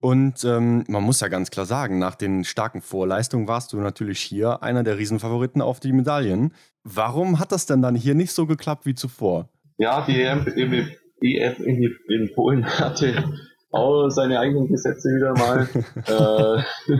Und 0.00 0.42
ähm, 0.42 0.82
man 0.88 1.04
muss 1.04 1.20
ja 1.20 1.28
ganz 1.28 1.50
klar 1.52 1.64
sagen, 1.64 2.00
nach 2.00 2.16
den 2.16 2.42
starken 2.42 2.82
Vorleistungen 2.82 3.46
warst 3.46 3.72
du 3.72 3.76
natürlich 3.76 4.18
hier 4.18 4.62
einer 4.62 4.82
der 4.82 4.98
Riesenfavoriten 4.98 5.62
auf 5.62 5.78
die 5.78 5.92
Medaillen. 5.92 6.52
Warum 6.82 7.38
hat 7.38 7.52
das 7.52 7.66
denn 7.66 7.82
dann 7.82 7.94
hier 7.94 8.16
nicht 8.16 8.32
so 8.32 8.46
geklappt 8.46 8.84
wie 8.84 8.96
zuvor? 8.96 9.48
Ja, 9.82 10.06
die 10.06 10.22
EM, 10.22 10.46
EM 10.46 11.64
in, 11.64 11.98
in 12.08 12.32
Polen 12.36 12.64
hatte 12.64 13.24
auch 13.72 14.10
seine 14.10 14.38
eigenen 14.38 14.68
Gesetze 14.68 15.08
wieder 15.08 15.32
mal. 15.32 15.68
äh, 16.94 16.98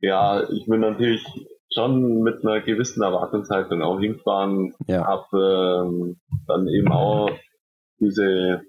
ja, 0.06 0.48
ich 0.50 0.64
bin 0.64 0.80
natürlich 0.80 1.22
schon 1.70 2.22
mit 2.22 2.42
einer 2.42 2.62
gewissen 2.62 3.02
Erwartungshaltung 3.02 3.82
auch 3.82 4.00
hingefahren, 4.00 4.72
ja. 4.86 5.06
habe 5.06 5.84
ähm, 5.90 6.20
dann 6.46 6.68
eben 6.68 6.90
auch 6.90 7.28
diese 7.98 8.62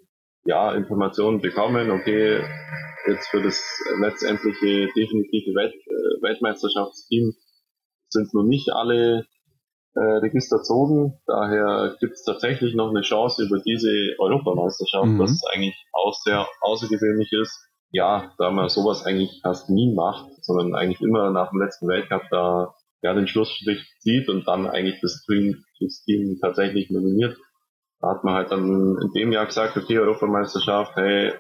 ja, 0.44 0.74
Informationen 0.74 1.40
bekommen, 1.40 1.90
okay, 1.90 2.42
jetzt 3.08 3.30
für 3.30 3.42
das 3.42 3.64
letztendliche 4.02 4.88
definitive 4.94 5.56
Welt, 5.56 5.74
Weltmeisterschaftsteam 6.22 7.32
sind 8.10 8.34
noch 8.34 8.44
nicht 8.44 8.74
alle 8.74 9.26
Register 10.00 10.62
zogen. 10.64 11.20
Daher 11.28 11.96
gibt 12.00 12.14
es 12.14 12.24
tatsächlich 12.24 12.76
noch 12.76 12.90
eine 12.90 13.02
Chance 13.02 13.44
über 13.44 13.60
diese 13.60 13.92
Europameisterschaft, 14.20 15.08
mhm. 15.08 15.20
was 15.20 15.42
eigentlich 15.54 15.76
auch 15.92 16.14
sehr 16.14 16.48
außergewöhnlich 16.62 17.32
ist. 17.34 17.68
Ja, 17.92 18.32
da 18.38 18.52
man 18.52 18.70
sowas 18.70 19.06
eigentlich 19.06 19.42
fast 19.44 19.70
nie 19.70 19.94
macht, 19.94 20.30
sondern 20.44 20.76
eigentlich 20.76 21.02
immer 21.02 21.32
nach 21.32 21.50
dem 21.50 21.60
letzten 21.60 21.90
Weltcup 21.90 22.24
da 22.32 22.74
ja, 23.02 23.14
den 23.14 23.28
Schlussstrich 23.28 23.84
zieht 24.00 24.30
und 24.30 24.48
dann 24.48 24.68
eigentlich 24.68 25.02
das 25.02 25.26
Team, 25.26 25.64
das 25.80 26.04
Team 26.04 26.38
tatsächlich 26.40 26.90
nominiert. 26.90 27.38
Da 28.00 28.10
hat 28.10 28.24
man 28.24 28.36
halt 28.36 28.52
dann 28.52 28.98
in 29.02 29.12
dem 29.14 29.32
Jahr 29.32 29.46
gesagt, 29.46 29.76
okay, 29.76 30.00
Europameisterschaft, 30.00 30.96
hey, 30.96 31.34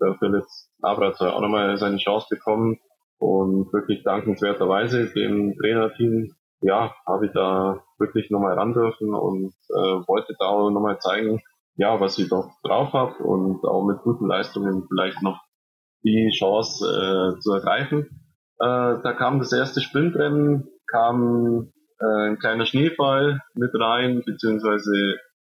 der 0.00 0.14
Philipp 0.18 0.44
Abrat 0.82 1.16
soll 1.16 1.30
auch 1.30 1.40
nochmal 1.40 1.76
seine 1.78 1.98
Chance 1.98 2.26
bekommen. 2.30 2.78
Und 3.18 3.72
wirklich 3.72 4.02
dankenswerterweise 4.04 5.10
dem 5.12 5.56
Trainerteam, 5.58 6.34
ja, 6.60 6.94
habe 7.06 7.26
ich 7.26 7.32
da 7.32 7.82
wirklich 7.98 8.30
nochmal 8.30 8.54
ran 8.54 8.72
dürfen 8.72 9.14
und 9.14 9.54
äh, 9.70 10.08
wollte 10.08 10.34
da 10.38 10.46
auch 10.46 10.70
nochmal 10.70 10.98
zeigen, 10.98 11.40
ja, 11.76 12.00
was 12.00 12.18
ich 12.18 12.28
doch 12.28 12.50
drauf 12.62 12.92
habe 12.92 13.22
und 13.22 13.64
auch 13.64 13.84
mit 13.84 13.98
guten 14.02 14.26
Leistungen 14.26 14.86
vielleicht 14.88 15.22
noch 15.22 15.40
die 16.02 16.30
Chance 16.36 16.86
äh, 16.86 17.40
zu 17.40 17.52
ergreifen. 17.52 18.06
Äh, 18.58 19.02
da 19.02 19.12
kam 19.12 19.38
das 19.38 19.52
erste 19.52 19.80
Sprintrennen, 19.80 20.68
kam 20.86 21.72
äh, 22.00 22.28
ein 22.28 22.38
kleiner 22.38 22.64
Schneefall 22.64 23.40
mit 23.54 23.70
rein, 23.74 24.22
beziehungsweise 24.24 25.16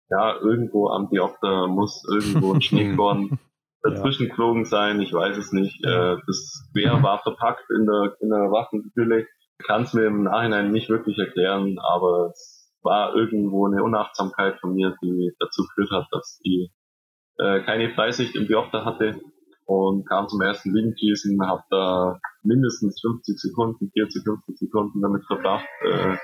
ja, 0.10 0.36
irgendwo 0.40 0.90
am 0.90 1.10
Diopter 1.10 1.68
muss 1.68 2.04
irgendwo 2.10 2.54
ein 2.54 2.62
Schneekorn 2.62 3.40
dazwischen 3.84 4.30
geflogen 4.30 4.66
sein, 4.66 5.00
ich 5.02 5.14
weiß 5.14 5.38
es 5.38 5.52
nicht. 5.52 5.84
Äh, 5.84 6.18
das 6.26 6.70
Gewehr 6.74 7.02
war 7.04 7.20
verpackt 7.20 7.70
in 7.70 7.86
der, 7.86 8.16
in 8.22 8.30
der 8.30 8.52
Waffenhülle. 8.52 9.28
Kann 9.66 9.84
es 9.84 9.94
mir 9.94 10.06
im 10.06 10.24
Nachhinein 10.24 10.72
nicht 10.72 10.90
wirklich 10.90 11.18
erklären, 11.18 11.78
aber 11.80 12.30
es 12.32 12.72
war 12.84 13.16
irgendwo 13.16 13.66
eine 13.68 13.84
Unachtsamkeit 13.84 14.60
von 14.60 14.74
mir, 14.74 14.96
die 15.02 15.32
dazu 15.40 15.64
geführt 15.64 15.92
hat, 15.92 16.08
dass 16.12 16.40
ich 16.44 16.72
äh, 17.38 17.62
keine 17.64 17.94
Freisicht 17.94 18.36
im 18.36 18.48
Diopter 18.48 18.86
hatte 18.86 19.20
und 19.66 20.08
kam 20.08 20.28
zum 20.28 20.42
ersten 20.42 20.74
Windschießen, 20.74 21.40
habe 21.46 21.64
da 21.70 22.20
mindestens 22.44 23.02
50 23.02 23.38
Sekunden, 23.40 23.92
40, 23.92 24.24
50 24.24 24.58
Sekunden 24.58 25.02
damit 25.02 25.26
verbracht, 25.26 25.66
äh, 25.84 26.18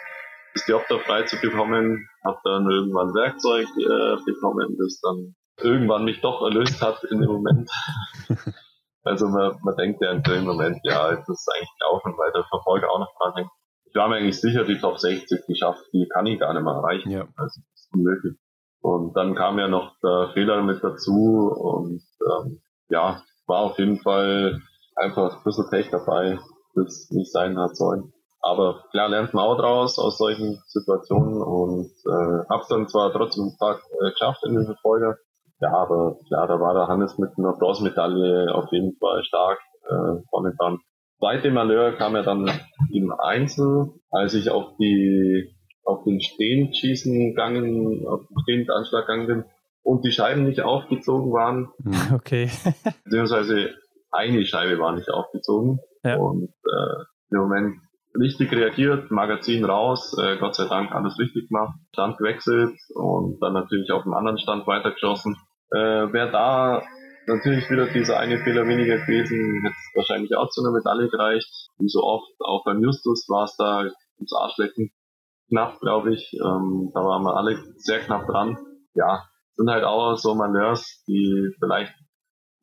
das 0.54 0.66
Diopter 0.66 1.00
frei 1.00 1.24
zu 1.24 1.36
bekommen, 1.42 2.08
habe 2.24 2.40
dann 2.44 2.70
irgendwann 2.70 3.14
Werkzeug 3.14 3.68
äh, 3.78 4.24
bekommen, 4.24 4.78
das 4.80 5.02
dann 5.02 5.36
irgendwann 5.62 6.06
mich 6.06 6.22
doch 6.22 6.42
erlöst 6.44 6.82
hat 6.82 7.04
in 7.06 7.20
dem 7.22 7.30
Moment. 7.30 7.70
also 9.04 9.28
man, 9.28 9.58
man 9.64 9.76
denkt 9.76 10.02
ja 10.02 10.12
in 10.12 10.24
dem 10.24 10.46
Moment, 10.46 10.80
ja, 10.84 11.16
das 11.16 11.28
ist 11.28 11.50
eigentlich 11.54 11.70
gelaufen, 11.80 12.14
weil 12.18 12.32
der 12.32 12.44
Verfolger 12.46 12.92
auch 12.92 13.00
noch 13.00 13.14
dran 13.20 13.34
hängt. 13.36 13.52
Ich 13.86 13.96
war 13.96 14.08
mir 14.08 14.16
eigentlich 14.16 14.40
sicher, 14.40 14.64
die 14.64 14.80
Top 14.80 15.00
60 15.00 15.46
geschafft, 15.48 15.84
die 15.94 16.08
kann 16.12 16.26
ich 16.26 16.40
gar 16.40 16.54
nicht 16.54 16.64
mehr 16.64 16.74
erreichen. 16.74 17.12
Ja. 17.12 17.22
Also 17.36 17.62
das 17.62 17.86
ist 17.86 17.94
unmöglich. 17.94 18.38
Und 18.82 19.16
dann 19.16 19.36
kam 19.36 19.60
ja 19.60 19.68
noch 19.68 19.96
der 20.04 20.32
Fehler 20.34 20.62
mit 20.64 20.84
dazu 20.84 21.52
und 21.56 22.02
ähm, 22.28 22.62
ja, 22.90 23.22
war 23.48 23.60
auf 23.60 23.78
jeden 23.78 24.00
Fall 24.00 24.62
einfach 24.96 25.38
ein 25.38 25.44
bisschen 25.44 25.70
Pech 25.70 25.90
dabei, 25.90 26.40
das 26.76 27.10
nicht 27.12 27.32
sein 27.32 27.58
hat 27.58 27.76
sollen. 27.76 28.14
Aber 28.42 28.84
klar 28.92 29.08
lernt 29.08 29.34
man 29.34 29.46
auch 29.46 29.58
draus 29.58 29.98
aus 30.00 30.18
solchen 30.18 30.62
Situationen 30.68 31.42
und 31.42 31.92
äh, 32.06 32.46
hab's 32.50 32.68
dann 32.68 32.90
zwar 32.90 33.14
trotzdem 33.14 33.46
ein 33.46 33.58
paar 33.58 33.78
äh, 33.78 34.12
geschafft 34.12 34.44
in 34.46 34.56
den 34.56 34.66
Verfolger, 34.66 35.18
ja, 35.64 35.72
aber 35.72 36.18
klar, 36.28 36.48
da 36.48 36.60
war 36.60 36.74
der 36.74 36.88
Hannes 36.88 37.18
mit 37.18 37.32
einer 37.38 37.54
Bronzemedaille 37.54 38.54
auf 38.54 38.72
jeden 38.72 38.98
Fall 38.98 39.24
stark 39.24 39.60
äh, 39.84 40.22
vorne 40.30 40.54
dran. 40.58 40.80
Zweite 41.20 41.52
Malheur 41.52 41.94
kam 41.94 42.16
ja 42.16 42.22
dann 42.22 42.52
im 42.92 43.14
Einzel, 43.18 43.94
als 44.12 44.34
ich 44.34 44.50
auf 44.50 44.76
die 44.78 45.56
auf 45.86 46.04
den 46.04 46.20
Stehenschießen 46.20 47.30
gegangen, 47.30 48.06
auf 48.08 48.22
den 48.28 48.40
Stehenanschlag 48.44 49.08
gegangen 49.08 49.28
bin 49.28 49.46
und 49.84 50.04
die 50.06 50.12
Scheiben 50.12 50.44
nicht 50.44 50.62
aufgezogen 50.62 51.32
waren. 51.32 51.70
Hm. 51.84 51.94
Okay. 52.16 52.50
beziehungsweise 53.06 53.72
eine 54.12 54.46
Scheibe 54.46 54.80
war 54.80 54.94
nicht 54.94 55.10
aufgezogen. 55.10 55.80
Ja. 56.04 56.18
Und 56.18 56.50
äh, 56.50 57.04
im 57.32 57.40
Moment 57.40 57.78
richtig 58.20 58.52
reagiert, 58.52 59.12
Magazin 59.12 59.64
raus, 59.66 60.18
äh, 60.22 60.38
Gott 60.38 60.56
sei 60.56 60.68
Dank 60.68 60.92
alles 60.92 61.18
richtig 61.20 61.48
gemacht, 61.48 61.76
Stand 61.94 62.18
gewechselt 62.18 62.78
und 62.94 63.40
dann 63.42 63.54
natürlich 63.54 63.92
auf 63.92 64.04
dem 64.04 64.14
anderen 64.14 64.38
Stand 64.38 64.68
weitergeschossen. 64.68 65.38
Äh, 65.74 66.14
Wäre 66.14 66.32
da 66.32 66.84
natürlich 67.28 67.70
wieder 67.70 67.88
dieser 67.88 68.20
eine 68.20 68.38
Fehler 68.38 68.68
weniger 68.68 68.98
gewesen, 68.98 69.62
hätte 69.64 69.76
es 69.76 69.96
wahrscheinlich 69.96 70.36
auch 70.36 70.50
zu 70.50 70.62
einer 70.62 70.72
Medaille 70.72 71.10
gereicht. 71.10 71.50
Wie 71.80 71.90
so 71.90 72.04
oft, 72.04 72.32
auch 72.40 72.64
beim 72.64 72.82
Justus 72.82 73.28
war 73.30 73.46
es 73.46 73.56
da 73.58 73.90
ums 74.18 74.34
Arschlecken 74.34 74.92
knapp, 75.50 75.80
glaube 75.80 76.14
ich. 76.14 76.34
Ähm, 76.34 76.92
da 76.94 77.02
waren 77.02 77.24
wir 77.24 77.36
alle 77.36 77.58
sehr 77.78 78.00
knapp 78.00 78.28
dran. 78.28 78.58
Ja, 78.94 79.24
sind 79.56 79.70
halt 79.70 79.84
auch 79.84 80.16
so 80.16 80.36
Malheurs, 80.36 81.04
die 81.08 81.56
vielleicht 81.60 81.94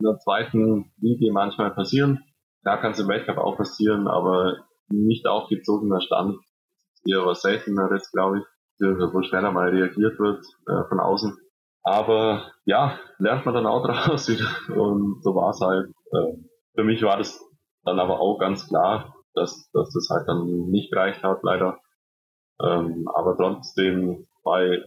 in 0.00 0.06
der 0.06 0.18
zweiten 0.18 0.92
Liga 1.00 1.32
manchmal 1.32 1.72
passieren. 1.72 2.24
Da 2.62 2.76
kann 2.76 2.92
es 2.92 3.00
im 3.00 3.08
Weltcup 3.08 3.38
auch 3.38 3.56
passieren, 3.56 4.06
aber 4.06 4.58
nicht 4.88 5.26
aufgezogener 5.26 6.00
Stand 6.00 6.36
ist 6.94 7.08
eher 7.08 7.24
was 7.24 7.42
Selteneres, 7.42 8.10
glaube 8.12 8.38
ich, 8.38 8.44
wo 8.80 9.22
schneller 9.22 9.52
mal 9.52 9.70
reagiert 9.70 10.18
wird 10.18 10.44
äh, 10.66 10.88
von 10.88 11.00
außen. 11.00 11.36
Aber 11.82 12.52
ja, 12.66 12.98
lernt 13.18 13.46
man 13.46 13.54
dann 13.54 13.66
auch 13.66 13.82
draus 13.86 14.28
wieder. 14.28 14.48
Und 14.76 15.22
so 15.22 15.34
war 15.34 15.50
es 15.50 15.60
halt. 15.60 15.90
Äh, 16.12 16.36
für 16.74 16.84
mich 16.84 17.02
war 17.02 17.16
das 17.18 17.44
dann 17.84 17.98
aber 17.98 18.20
auch 18.20 18.38
ganz 18.38 18.68
klar, 18.68 19.14
dass, 19.34 19.70
dass 19.72 19.92
das 19.92 20.08
halt 20.10 20.28
dann 20.28 20.70
nicht 20.70 20.92
gereicht 20.92 21.22
hat, 21.22 21.42
leider. 21.42 21.78
Ähm, 22.62 23.08
aber 23.14 23.36
trotzdem 23.36 24.26
war 24.44 24.62
ich 24.62 24.82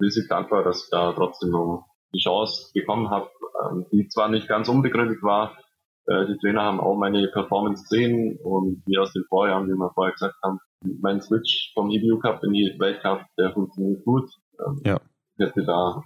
riesig 0.00 0.28
dankbar, 0.28 0.62
dass 0.64 0.84
ich 0.84 0.90
da 0.90 1.12
trotzdem 1.12 1.50
noch 1.50 1.86
die 2.14 2.20
Chance 2.20 2.70
bekommen 2.72 3.10
habe, 3.10 3.30
ähm, 3.64 3.86
die 3.92 4.08
zwar 4.08 4.28
nicht 4.28 4.48
ganz 4.48 4.68
unbegründet 4.68 5.22
war. 5.22 5.58
Äh, 6.06 6.26
die 6.26 6.38
Trainer 6.38 6.62
haben 6.62 6.80
auch 6.80 6.96
meine 6.96 7.28
Performance 7.28 7.82
gesehen 7.82 8.38
und 8.42 8.82
wie 8.86 8.98
aus 8.98 9.12
den 9.12 9.24
Vorjahren, 9.28 9.66
wie 9.66 9.74
wir 9.74 9.90
vorher 9.92 10.12
gesagt 10.12 10.36
haben, 10.42 10.58
mein 11.00 11.20
Switch 11.20 11.72
vom 11.74 11.90
EBU 11.90 12.20
Cup 12.20 12.42
in 12.44 12.52
die 12.52 12.76
Weltcup, 12.78 13.22
der 13.36 13.52
funktioniert 13.52 14.04
gut. 14.04 14.30
Ähm, 14.64 14.80
ja. 14.84 15.00
Ich 15.36 15.46
hätte 15.46 15.64
da 15.64 16.02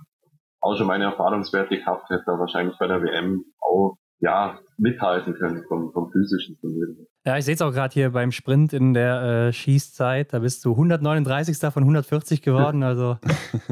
auch 0.63 0.77
schon 0.77 0.87
meine 0.87 1.05
Erfahrungswerte 1.05 1.77
gehabt, 1.77 2.09
hätte 2.11 2.25
da 2.27 2.39
wahrscheinlich 2.39 2.79
bei 2.79 2.87
der 2.87 3.03
WM 3.03 3.45
auch 3.61 3.97
ja, 4.21 4.61
mithalten 4.79 5.35
können 5.35 5.65
vom, 5.67 5.93
vom 5.93 6.11
physischen 6.13 6.57
Vermögen. 6.59 7.07
Ja, 7.27 7.37
ich 7.37 7.45
sehe 7.45 7.55
es 7.55 7.63
auch 7.63 7.73
gerade 7.73 7.93
hier 7.93 8.11
beim 8.11 8.31
Sprint 8.31 8.73
in 8.73 8.95
der 8.95 9.23
äh, 9.23 9.53
Schießzeit. 9.53 10.33
Da 10.33 10.39
bist 10.39 10.65
du 10.65 10.73
139. 10.73 11.59
von 11.73 11.83
140 11.83 12.41
geworden. 12.41 12.83
Also 12.93 13.19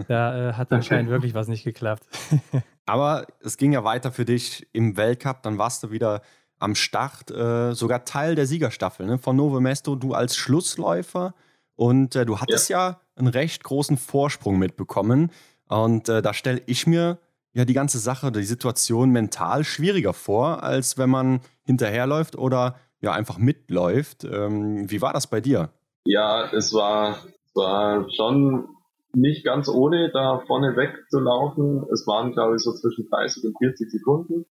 da 0.09 0.51
äh, 0.51 0.53
hat 0.55 0.73
anscheinend 0.73 1.11
wirklich 1.11 1.35
was 1.35 1.47
nicht 1.47 1.65
geklappt. 1.65 2.05
Aber 2.87 3.27
es 3.41 3.57
ging 3.57 3.73
ja 3.73 3.85
weiter 3.85 4.11
für 4.11 4.25
dich 4.25 4.69
im 4.73 4.97
Weltcup. 4.97 5.43
Dann 5.43 5.59
warst 5.59 5.85
du 5.85 5.91
wieder 5.91 6.23
am 6.59 6.75
Start, 6.75 7.31
äh, 7.31 7.73
sogar 7.73 8.05
Teil 8.05 8.35
der 8.35 8.47
Siegerstaffel 8.47 9.07
ne? 9.07 9.19
von 9.19 9.37
Novo 9.37 9.61
Mesto. 9.61 9.95
Du 9.95 10.15
als 10.15 10.37
Schlussläufer. 10.37 11.35
Und 11.77 12.17
äh, 12.17 12.27
du 12.27 12.41
hattest 12.41 12.69
ja. 12.71 12.91
ja 12.91 13.01
einen 13.15 13.29
recht 13.29 13.63
großen 13.63 13.97
Vorsprung 13.97 14.59
mitbekommen. 14.59 15.31
Und 15.71 16.09
äh, 16.09 16.21
da 16.21 16.35
stelle 16.35 16.61
ich 16.67 16.87
mir 16.87 17.19
ja 17.53 17.65
die 17.65 17.75
ganze 17.75 17.99
Sache, 17.99 18.33
die 18.33 18.43
Situation 18.43 19.11
mental 19.11 19.65
schwieriger 19.65 20.13
vor, 20.13 20.63
als 20.63 20.99
wenn 20.99 21.11
man 21.11 21.41
hinterherläuft 21.63 22.37
oder 22.37 22.75
ja 23.01 23.13
einfach 23.13 23.39
mitläuft. 23.39 24.25
Ähm, 24.25 24.91
wie 24.91 25.01
war 25.01 25.13
das 25.13 25.29
bei 25.29 25.41
dir? 25.41 25.71
Ja, 26.05 26.51
es 26.53 26.75
war, 26.75 27.19
war 27.55 28.07
schon 28.11 28.69
nicht 29.15 29.45
ganz 29.45 29.69
ohne, 29.69 30.11
da 30.13 30.43
vorne 30.47 30.77
wegzulaufen. 30.77 31.85
Es 31.93 32.05
waren, 32.07 32.33
glaube 32.33 32.57
ich, 32.57 32.63
so 32.63 32.73
zwischen 32.73 33.09
30 33.09 33.45
und 33.45 33.57
40 33.59 33.91
Sekunden. 33.91 34.47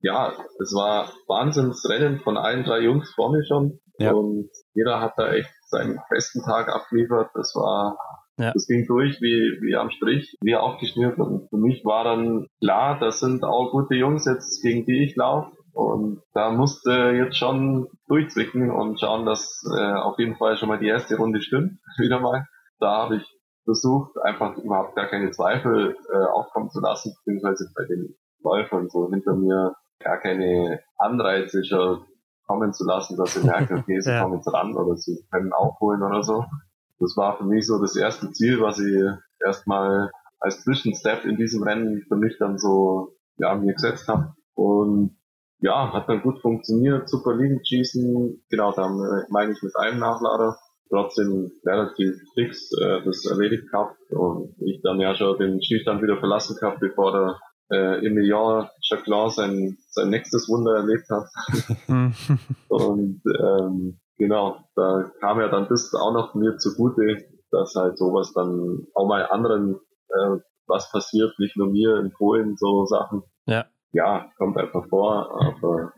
Ja, 0.00 0.32
es 0.58 0.74
war 0.74 1.12
Wahnsinnsrennen 1.28 2.20
von 2.20 2.36
allen 2.36 2.64
drei 2.64 2.80
Jungs 2.80 3.10
vorne 3.14 3.44
schon. 3.46 3.78
Ja. 3.98 4.12
Und 4.12 4.50
jeder 4.74 5.00
hat 5.00 5.12
da 5.16 5.32
echt 5.32 5.52
seinen 5.66 6.00
besten 6.10 6.42
Tag 6.42 6.68
abgeliefert. 6.68 7.30
Das 7.34 7.54
war 7.54 7.96
ja. 8.38 8.52
Das 8.52 8.66
ging 8.66 8.86
durch 8.86 9.20
wie, 9.20 9.58
wie 9.60 9.76
am 9.76 9.90
Strich, 9.90 10.36
wie 10.42 10.56
aufgeschnürt. 10.56 11.18
Und 11.18 11.48
für 11.50 11.58
mich 11.58 11.84
war 11.84 12.04
dann 12.04 12.46
klar, 12.60 12.98
das 12.98 13.20
sind 13.20 13.44
auch 13.44 13.70
gute 13.70 13.94
Jungs 13.94 14.24
jetzt, 14.24 14.62
gegen 14.62 14.86
die 14.86 15.04
ich 15.04 15.16
laufe. 15.16 15.52
Und 15.72 16.22
da 16.34 16.50
musste 16.50 17.12
jetzt 17.14 17.36
schon 17.36 17.88
durchzwicken 18.08 18.70
und 18.70 19.00
schauen, 19.00 19.24
dass 19.26 19.62
äh, 19.76 19.94
auf 19.94 20.18
jeden 20.18 20.36
Fall 20.36 20.56
schon 20.56 20.68
mal 20.68 20.78
die 20.78 20.88
erste 20.88 21.16
Runde 21.16 21.40
stimmt, 21.40 21.78
wieder 21.98 22.20
mal. 22.20 22.46
Da 22.78 23.04
habe 23.04 23.16
ich 23.16 23.38
versucht, 23.64 24.18
einfach 24.22 24.56
überhaupt 24.56 24.96
gar 24.96 25.06
keine 25.06 25.30
Zweifel 25.30 25.96
äh, 26.12 26.24
aufkommen 26.26 26.70
zu 26.70 26.80
lassen, 26.80 27.14
beziehungsweise 27.18 27.70
bei 27.76 27.84
den 27.84 28.16
Läufern 28.42 28.88
so 28.88 29.08
hinter 29.08 29.34
mir 29.34 29.74
gar 30.00 30.18
keine 30.18 30.80
Anreize 30.98 31.64
schon 31.64 32.04
kommen 32.46 32.72
zu 32.72 32.84
lassen, 32.84 33.16
dass 33.16 33.34
sie 33.34 33.46
merken, 33.46 33.78
okay, 33.78 34.00
sie 34.00 34.10
ja. 34.10 34.22
kommen 34.22 34.34
jetzt 34.34 34.52
ran 34.52 34.74
oder 34.74 34.96
sie 34.96 35.24
können 35.30 35.52
aufholen 35.52 36.02
oder 36.02 36.22
so 36.24 36.44
das 37.02 37.16
war 37.16 37.36
für 37.36 37.44
mich 37.44 37.66
so 37.66 37.80
das 37.80 37.96
erste 37.96 38.30
Ziel, 38.30 38.60
was 38.60 38.78
ich 38.78 39.02
erstmal 39.44 40.10
als 40.38 40.62
Zwischenstep 40.62 41.24
in 41.24 41.36
diesem 41.36 41.62
Rennen 41.62 42.04
für 42.08 42.16
mich 42.16 42.36
dann 42.38 42.58
so 42.58 43.16
ja, 43.38 43.54
mir 43.54 43.74
gesetzt 43.74 44.08
habe. 44.08 44.34
Und 44.54 45.16
ja, 45.58 45.92
hat 45.92 46.08
dann 46.08 46.22
gut 46.22 46.40
funktioniert, 46.40 47.08
super 47.08 47.36
Liegenschießen, 47.36 48.44
genau, 48.50 48.72
da 48.72 48.88
meine 49.30 49.52
ich 49.52 49.62
mit 49.62 49.76
einem 49.76 50.00
Nachlader, 50.00 50.56
trotzdem 50.88 51.50
relativ 51.64 52.14
fix 52.34 52.70
äh, 52.72 53.02
das 53.04 53.24
erledigt 53.24 53.70
gehabt 53.70 53.96
und 54.10 54.54
ich 54.60 54.82
dann 54.82 55.00
ja 55.00 55.14
schon 55.14 55.38
den 55.38 55.62
Schießstand 55.62 56.02
wieder 56.02 56.18
verlassen 56.18 56.56
gehabt, 56.60 56.80
bevor 56.80 57.12
der 57.12 57.40
äh, 57.70 58.06
Emilien 58.06 58.68
Jacquelin 58.82 59.30
sein, 59.30 59.78
sein 59.88 60.10
nächstes 60.10 60.48
Wunder 60.48 60.74
erlebt 60.76 61.08
hat. 61.08 61.28
und 62.68 63.22
ähm, 63.24 64.00
genau, 64.18 64.58
da 64.74 65.10
kam 65.20 65.40
ja 65.40 65.48
dann 65.48 65.68
das 65.68 65.94
auch 65.94 66.12
noch 66.12 66.34
mir 66.34 66.56
zugute, 66.56 67.16
dass 67.50 67.74
halt 67.74 67.98
sowas 67.98 68.32
dann 68.34 68.86
auch 68.94 69.06
mal 69.06 69.26
anderen 69.26 69.80
äh, 70.08 70.38
was 70.66 70.90
passiert, 70.90 71.38
nicht 71.38 71.56
nur 71.56 71.68
mir 71.68 71.98
in 71.98 72.12
Polen, 72.12 72.56
so 72.56 72.84
Sachen. 72.86 73.22
Ja. 73.46 73.66
Ja, 73.92 74.30
kommt 74.38 74.56
einfach 74.56 74.88
vor, 74.88 75.38
aber 75.38 75.92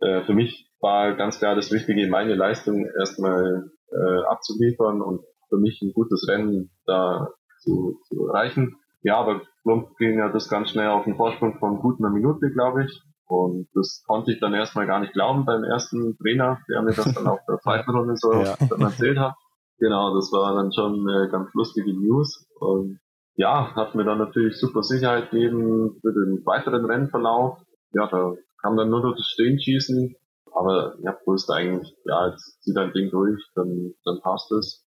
äh, 0.00 0.22
für 0.24 0.34
mich 0.34 0.70
war 0.80 1.16
ganz 1.16 1.38
klar 1.38 1.54
das 1.54 1.72
Wichtige, 1.72 2.08
meine 2.08 2.34
Leistung 2.34 2.86
erstmal 2.98 3.70
äh, 3.90 4.22
abzuliefern 4.28 5.00
und 5.00 5.24
für 5.48 5.56
mich 5.56 5.80
ein 5.82 5.92
gutes 5.94 6.28
Rennen 6.28 6.70
da 6.84 7.28
zu, 7.60 7.98
zu 8.06 8.28
erreichen. 8.28 8.76
Ja, 9.02 9.16
aber 9.16 9.40
Klump 9.62 9.96
ging 9.96 10.18
ja 10.18 10.28
das 10.28 10.48
ganz 10.48 10.70
schnell 10.70 10.88
auf 10.88 11.04
den 11.04 11.16
Vorsprung 11.16 11.58
von 11.58 11.78
gut 11.80 11.98
einer 12.00 12.10
Minute, 12.10 12.50
glaube 12.50 12.84
ich. 12.84 13.02
Und 13.28 13.68
das 13.74 14.02
konnte 14.06 14.32
ich 14.32 14.40
dann 14.40 14.54
erstmal 14.54 14.86
gar 14.86 15.00
nicht 15.00 15.12
glauben 15.12 15.44
beim 15.44 15.62
ersten 15.62 16.16
Trainer, 16.16 16.58
der 16.68 16.82
mir 16.82 16.94
das 16.94 17.12
dann 17.12 17.26
auf 17.26 17.40
der 17.46 17.58
zweiten 17.58 17.90
Runde 17.90 18.16
so 18.16 18.32
ja. 18.32 18.54
erzählt 18.80 19.18
hat. 19.18 19.34
Genau, 19.78 20.14
das 20.14 20.32
war 20.32 20.54
dann 20.54 20.72
schon 20.72 21.06
eine 21.06 21.28
ganz 21.30 21.52
lustige 21.52 21.92
News. 21.92 22.48
Und 22.58 22.98
ja, 23.36 23.74
hat 23.76 23.94
mir 23.94 24.04
dann 24.04 24.18
natürlich 24.18 24.58
super 24.58 24.82
Sicherheit 24.82 25.30
gegeben 25.30 25.98
für 26.00 26.12
den 26.12 26.42
weiteren 26.46 26.86
Rennverlauf. 26.86 27.58
Ja, 27.92 28.08
da 28.08 28.34
kam 28.62 28.76
dann 28.76 28.88
nur 28.88 29.02
noch 29.02 29.14
das 29.14 29.26
Stehenschießen. 29.26 30.16
Aber 30.52 30.94
habe 31.06 31.18
gewusst 31.24 31.50
eigentlich, 31.50 31.94
ja, 32.06 32.28
jetzt 32.28 32.62
zieht 32.62 32.76
ein 32.78 32.92
Ding 32.92 33.10
durch, 33.10 33.40
dann, 33.54 33.92
dann 34.04 34.20
passt 34.22 34.50
es. 34.52 34.84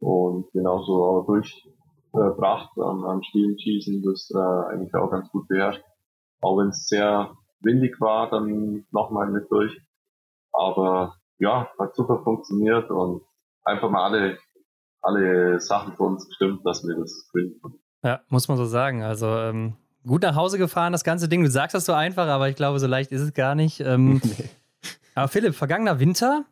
Und 0.00 0.50
genauso 0.52 1.04
auch 1.04 1.26
durchgebracht 1.26 2.70
äh, 2.76 2.82
am, 2.82 3.04
am 3.04 3.22
Stehenschießen, 3.22 4.02
das 4.02 4.30
äh, 4.34 4.72
eigentlich 4.72 4.94
auch 4.94 5.10
ganz 5.10 5.30
gut 5.30 5.48
beherrscht. 5.48 5.82
Auch 6.40 6.58
wenn 6.58 6.68
es 6.68 6.86
sehr 6.88 7.32
windig 7.60 8.00
war, 8.00 8.30
dann 8.30 8.86
nochmal 8.90 9.28
mit 9.28 9.50
durch. 9.50 9.72
Aber 10.52 11.16
ja, 11.38 11.68
hat 11.78 11.94
super 11.94 12.22
funktioniert 12.22 12.90
und 12.90 13.22
einfach 13.64 13.90
mal 13.90 14.04
alle, 14.04 14.38
alle 15.02 15.60
Sachen 15.60 15.94
für 15.94 16.04
uns 16.04 16.26
gestimmt, 16.26 16.60
dass 16.64 16.84
wir 16.84 16.96
das 16.96 17.28
gewinnen 17.32 17.60
Ja, 18.02 18.20
muss 18.28 18.48
man 18.48 18.56
so 18.56 18.64
sagen. 18.64 19.02
Also 19.02 19.26
ähm, 19.26 19.74
gut 20.06 20.22
nach 20.22 20.34
Hause 20.34 20.58
gefahren, 20.58 20.92
das 20.92 21.04
ganze 21.04 21.28
Ding. 21.28 21.42
Du 21.42 21.50
sagst 21.50 21.74
das 21.74 21.84
so 21.84 21.92
einfach, 21.92 22.26
aber 22.26 22.48
ich 22.48 22.56
glaube, 22.56 22.80
so 22.80 22.86
leicht 22.86 23.12
ist 23.12 23.20
es 23.20 23.34
gar 23.34 23.54
nicht. 23.54 23.80
Ähm, 23.80 24.20
nee. 24.24 24.48
Aber 25.14 25.28
Philipp, 25.28 25.54
vergangener 25.54 26.00
Winter 26.00 26.44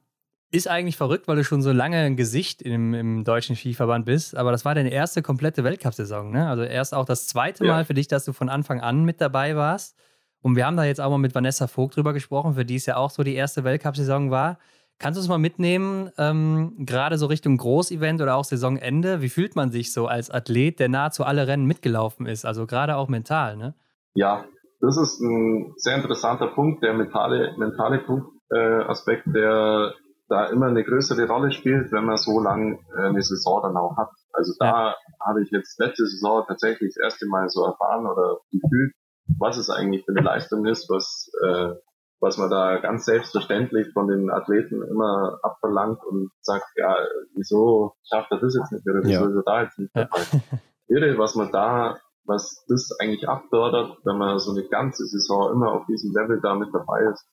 ist 0.51 0.69
eigentlich 0.69 0.97
verrückt, 0.97 1.27
weil 1.27 1.37
du 1.37 1.45
schon 1.45 1.62
so 1.62 1.73
lange 1.73 1.99
ein 1.99 2.16
Gesicht 2.16 2.62
im, 2.62 2.95
im 2.95 3.24
deutschen 3.24 3.57
Skiverband 3.57 4.07
bist. 4.07 4.37
Aber 4.37 4.53
das 4.53 4.65
war 4.65 4.74
deine 4.74 4.91
erste 4.91 5.23
komplette 5.23 5.65
Weltcup-Saison, 5.65 6.31
ne? 6.31 6.49
Also 6.49 6.62
erst 6.62 6.95
auch 6.95 7.05
das 7.05 7.27
zweite 7.27 7.65
ja. 7.65 7.73
Mal 7.73 7.85
für 7.85 7.95
dich, 7.95 8.09
dass 8.09 8.24
du 8.24 8.33
von 8.33 8.49
Anfang 8.49 8.81
an 8.81 9.05
mit 9.05 9.20
dabei 9.20 9.57
warst. 9.57 9.97
Und 10.42 10.56
wir 10.56 10.66
haben 10.66 10.76
da 10.76 10.84
jetzt 10.84 11.00
auch 11.00 11.10
mal 11.10 11.18
mit 11.18 11.34
Vanessa 11.34 11.66
Vogt 11.66 11.96
drüber 11.96 12.12
gesprochen, 12.12 12.54
für 12.54 12.64
die 12.64 12.76
es 12.76 12.86
ja 12.86 12.96
auch 12.96 13.10
so 13.10 13.22
die 13.22 13.34
erste 13.34 13.64
Weltcup-Saison 13.64 14.30
war. 14.30 14.58
Kannst 14.98 15.18
du 15.18 15.20
uns 15.20 15.28
mal 15.28 15.38
mitnehmen, 15.38 16.10
ähm, 16.16 16.74
gerade 16.78 17.18
so 17.18 17.26
Richtung 17.26 17.58
Großevent 17.58 18.22
oder 18.22 18.36
auch 18.36 18.44
Saisonende? 18.44 19.20
Wie 19.20 19.28
fühlt 19.28 19.54
man 19.54 19.70
sich 19.70 19.92
so 19.92 20.06
als 20.06 20.30
Athlet, 20.30 20.80
der 20.80 20.88
nahezu 20.88 21.24
alle 21.24 21.46
Rennen 21.46 21.66
mitgelaufen 21.66 22.26
ist? 22.26 22.46
Also 22.46 22.66
gerade 22.66 22.96
auch 22.96 23.08
mental, 23.08 23.56
ne? 23.56 23.74
Ja, 24.14 24.46
das 24.80 24.96
ist 24.96 25.20
ein 25.20 25.74
sehr 25.76 25.96
interessanter 25.96 26.48
Punkt, 26.48 26.82
der 26.82 26.94
mentale, 26.94 27.54
mentale 27.58 27.98
Punkt, 27.98 28.28
äh, 28.50 28.84
Aspekt, 28.84 29.26
der 29.26 29.92
da 30.28 30.46
immer 30.46 30.66
eine 30.66 30.82
größere 30.82 31.26
Rolle 31.26 31.52
spielt, 31.52 31.92
wenn 31.92 32.04
man 32.04 32.16
so 32.16 32.40
lange 32.40 32.78
äh, 32.96 33.08
eine 33.08 33.22
Saison 33.22 33.62
dann 33.62 33.76
auch 33.76 33.96
hat. 33.96 34.10
Also 34.32 34.52
da 34.58 34.66
ja. 34.90 34.96
habe 35.24 35.42
ich 35.42 35.50
jetzt 35.50 35.78
letzte 35.78 36.06
Saison 36.06 36.44
tatsächlich 36.46 36.94
das 36.94 37.04
erste 37.04 37.26
Mal 37.26 37.48
so 37.48 37.64
erfahren 37.64 38.06
oder 38.06 38.38
gefühlt, 38.50 38.92
was 39.39 39.57
es 39.57 39.70
eigentlich 39.70 40.05
für 40.05 40.12
eine 40.12 40.23
Leistung 40.24 40.66
ist, 40.66 40.89
was 40.89 41.31
äh, 41.43 41.74
was 42.20 42.39
man 42.39 42.51
da 42.51 42.78
ganz 42.78 43.05
selbstverständlich 43.05 43.93
von 43.93 44.09
den 44.09 44.31
Athleten 44.31 44.82
immer 44.82 45.39
abverlangt 45.43 46.03
und 46.05 46.31
sagt, 46.40 46.66
ja, 46.77 46.97
wieso 47.35 47.94
schafft 48.09 48.31
er 48.32 48.40
das 48.40 48.55
jetzt 48.55 48.73
nicht 48.73 48.89
oder 48.89 49.01
wieso 49.03 49.24
ja. 49.24 49.28
ist 49.28 49.36
er 49.36 49.43
da 49.44 49.62
jetzt 49.62 49.78
nicht 49.78 49.94
dabei? 49.94 50.20
Ja. 50.32 50.59
Irre, 50.89 51.19
was 51.19 51.35
man 51.35 51.51
da, 51.53 51.98
was 52.24 52.65
das 52.69 52.90
eigentlich 53.01 53.28
abfördert, 53.28 53.98
wenn 54.05 54.19
man 54.19 54.39
so 54.39 54.53
eine 54.53 54.66
ganze 54.69 55.05
Saison 55.07 55.53
immer 55.53 55.73
auf 55.73 55.86
diesem 55.86 56.15
Level 56.15 56.40
da 56.40 56.55
mit 56.55 56.73
dabei 56.73 57.03
ist 57.12 57.27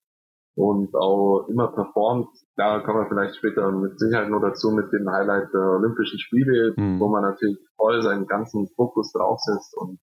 und 0.56 0.94
auch 0.96 1.48
immer 1.48 1.68
performt. 1.68 2.28
Da 2.56 2.80
kommen 2.80 3.00
wir 3.00 3.08
vielleicht 3.08 3.38
später 3.38 3.72
mit 3.72 4.00
Sicherheit 4.00 4.30
noch 4.30 4.42
dazu 4.42 4.72
mit 4.72 4.92
dem 4.92 5.10
Highlight 5.10 5.54
der 5.54 5.62
Olympischen 5.62 6.20
Spiele, 6.20 6.74
mhm. 6.76 7.00
wo 7.00 7.08
man 7.08 7.24
natürlich 7.24 7.58
voll 7.78 8.02
seinen 8.02 8.28
ganzen 8.28 8.68
Fokus 8.76 9.12
draufsetzt 9.14 9.76
und 9.78 10.00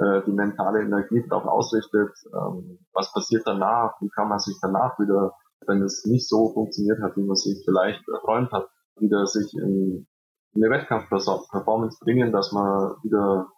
äh, 0.00 0.22
die 0.26 0.32
mentale 0.32 0.80
Energie 0.80 1.22
darauf 1.28 1.44
ausrichtet, 1.46 2.10
ähm, 2.32 2.78
was 2.92 3.12
passiert 3.12 3.42
danach, 3.44 4.00
wie 4.00 4.08
kann 4.08 4.28
man 4.28 4.38
sich 4.38 4.56
danach 4.62 4.98
wieder, 4.98 5.34
wenn 5.66 5.82
es 5.82 6.06
nicht 6.06 6.26
so 6.26 6.52
funktioniert 6.54 7.02
hat, 7.02 7.16
wie 7.16 7.24
man 7.24 7.36
sich 7.36 7.62
vielleicht 7.64 8.08
erträumt 8.08 8.50
hat, 8.50 8.68
wieder 8.96 9.26
sich 9.26 9.52
in, 9.54 10.06
in 10.54 10.64
eine 10.64 10.74
Wettkampfperformance 10.74 11.98
bringen, 12.00 12.32
dass 12.32 12.52
man 12.52 12.94
wieder 13.02 13.48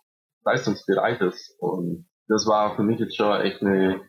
leistungsbereit 0.44 1.20
ist. 1.20 1.56
Und 1.60 2.08
das 2.26 2.46
war 2.46 2.74
für 2.74 2.82
mich 2.82 2.98
jetzt 2.98 3.16
schon 3.16 3.40
echt 3.40 3.62
eine, 3.62 4.00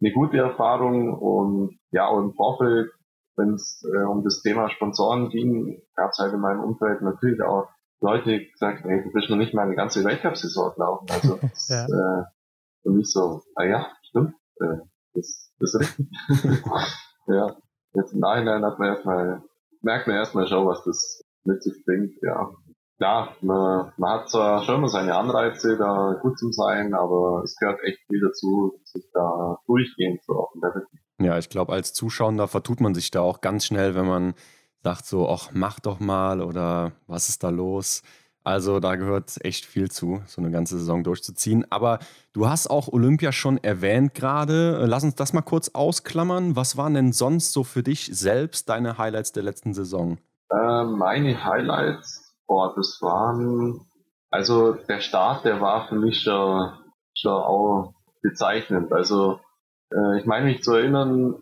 eine 0.00 0.12
gute 0.12 0.38
Erfahrung. 0.38 1.14
Und 1.14 1.78
ja, 1.92 2.08
und 2.08 2.30
im 2.30 2.34
Vorfeld, 2.34 2.90
wenn 3.36 3.54
es 3.54 3.84
äh, 3.94 4.02
um 4.02 4.24
das 4.24 4.42
Thema 4.42 4.70
Sponsoren 4.70 5.28
ging, 5.28 5.80
gab 5.94 6.10
es 6.10 6.18
halt 6.18 6.34
in 6.34 6.40
meinem 6.40 6.64
Umfeld 6.64 7.02
natürlich 7.02 7.42
auch 7.42 7.68
Leute 8.00 8.46
gesagt, 8.46 8.84
hey, 8.84 9.02
du 9.02 9.12
bist 9.12 9.30
noch 9.30 9.36
nicht 9.36 9.54
mal 9.54 9.62
eine 9.62 9.76
ganze 9.76 10.04
Weltcup-Saison 10.04 10.74
gelaufen. 10.74 11.06
Also 11.10 11.36
das, 11.42 11.68
ja. 11.68 11.84
äh, 11.84 12.24
für 12.82 12.90
mich 12.90 13.10
so, 13.10 13.42
ah 13.54 13.64
ja, 13.64 13.86
stimmt, 14.08 14.34
äh, 14.60 14.78
das, 15.14 15.52
das 15.58 15.74
ist 15.74 15.80
richtig. 15.80 16.08
ja, 17.26 17.56
jetzt 17.94 18.12
im 18.12 18.20
Nachhinein 18.20 18.64
hat 18.64 18.78
man 18.78 18.88
erstmal, 18.88 19.42
merkt 19.80 20.06
man 20.06 20.16
erstmal 20.16 20.46
schon, 20.46 20.66
was 20.66 20.84
das 20.84 21.22
mit 21.44 21.62
sich 21.62 21.84
bringt, 21.84 22.12
ja. 22.22 22.50
Klar, 22.96 23.36
man, 23.40 23.92
man 23.96 24.20
hat 24.20 24.30
zwar 24.30 24.62
schon 24.62 24.76
immer 24.76 24.88
seine 24.88 25.16
Anreize, 25.16 25.76
da 25.76 26.16
gut 26.22 26.38
zu 26.38 26.52
sein, 26.52 26.94
aber 26.94 27.42
es 27.42 27.56
gehört 27.56 27.82
echt 27.82 27.98
viel 28.06 28.20
dazu, 28.20 28.78
sich 28.84 29.04
da 29.12 29.58
durchgehend 29.66 30.22
zu 30.22 30.32
auf 30.32 30.52
dem 30.52 30.62
Level. 30.62 30.86
Ja, 31.20 31.38
ich 31.38 31.48
glaube, 31.48 31.72
als 31.72 31.92
Zuschauer 31.92 32.46
vertut 32.46 32.80
man 32.80 32.94
sich 32.94 33.10
da 33.10 33.20
auch 33.20 33.40
ganz 33.40 33.64
schnell, 33.66 33.96
wenn 33.96 34.06
man 34.06 34.34
sagt 34.84 35.06
so, 35.06 35.28
ach, 35.30 35.50
mach 35.52 35.80
doch 35.80 35.98
mal 35.98 36.42
oder 36.42 36.92
was 37.06 37.30
ist 37.30 37.42
da 37.42 37.48
los? 37.48 38.02
Also 38.44 38.78
da 38.78 38.96
gehört 38.96 39.42
echt 39.42 39.64
viel 39.64 39.90
zu, 39.90 40.22
so 40.26 40.42
eine 40.42 40.50
ganze 40.50 40.78
Saison 40.78 41.02
durchzuziehen. 41.02 41.64
Aber 41.70 41.98
du 42.34 42.46
hast 42.46 42.68
auch 42.68 42.88
Olympia 42.88 43.32
schon 43.32 43.56
erwähnt 43.56 44.12
gerade. 44.12 44.84
Lass 44.84 45.02
uns 45.02 45.14
das 45.14 45.32
mal 45.32 45.40
kurz 45.40 45.70
ausklammern. 45.70 46.54
Was 46.54 46.76
waren 46.76 46.92
denn 46.92 47.12
sonst 47.14 47.54
so 47.54 47.64
für 47.64 47.82
dich 47.82 48.10
selbst 48.12 48.68
deine 48.68 48.98
Highlights 48.98 49.32
der 49.32 49.42
letzten 49.42 49.72
Saison? 49.72 50.18
Äh, 50.50 50.84
meine 50.84 51.42
Highlights, 51.42 52.36
boah, 52.46 52.74
das 52.76 52.98
waren, 53.00 53.80
also 54.30 54.74
der 54.74 55.00
Start, 55.00 55.46
der 55.46 55.62
war 55.62 55.88
für 55.88 55.96
mich 55.96 56.20
schon, 56.20 56.72
schon 57.14 57.32
auch 57.32 57.94
bezeichnend. 58.20 58.92
Also 58.92 59.40
äh, 59.90 60.18
ich 60.18 60.26
meine 60.26 60.44
mich 60.44 60.62
zu 60.62 60.74
erinnern, 60.74 61.36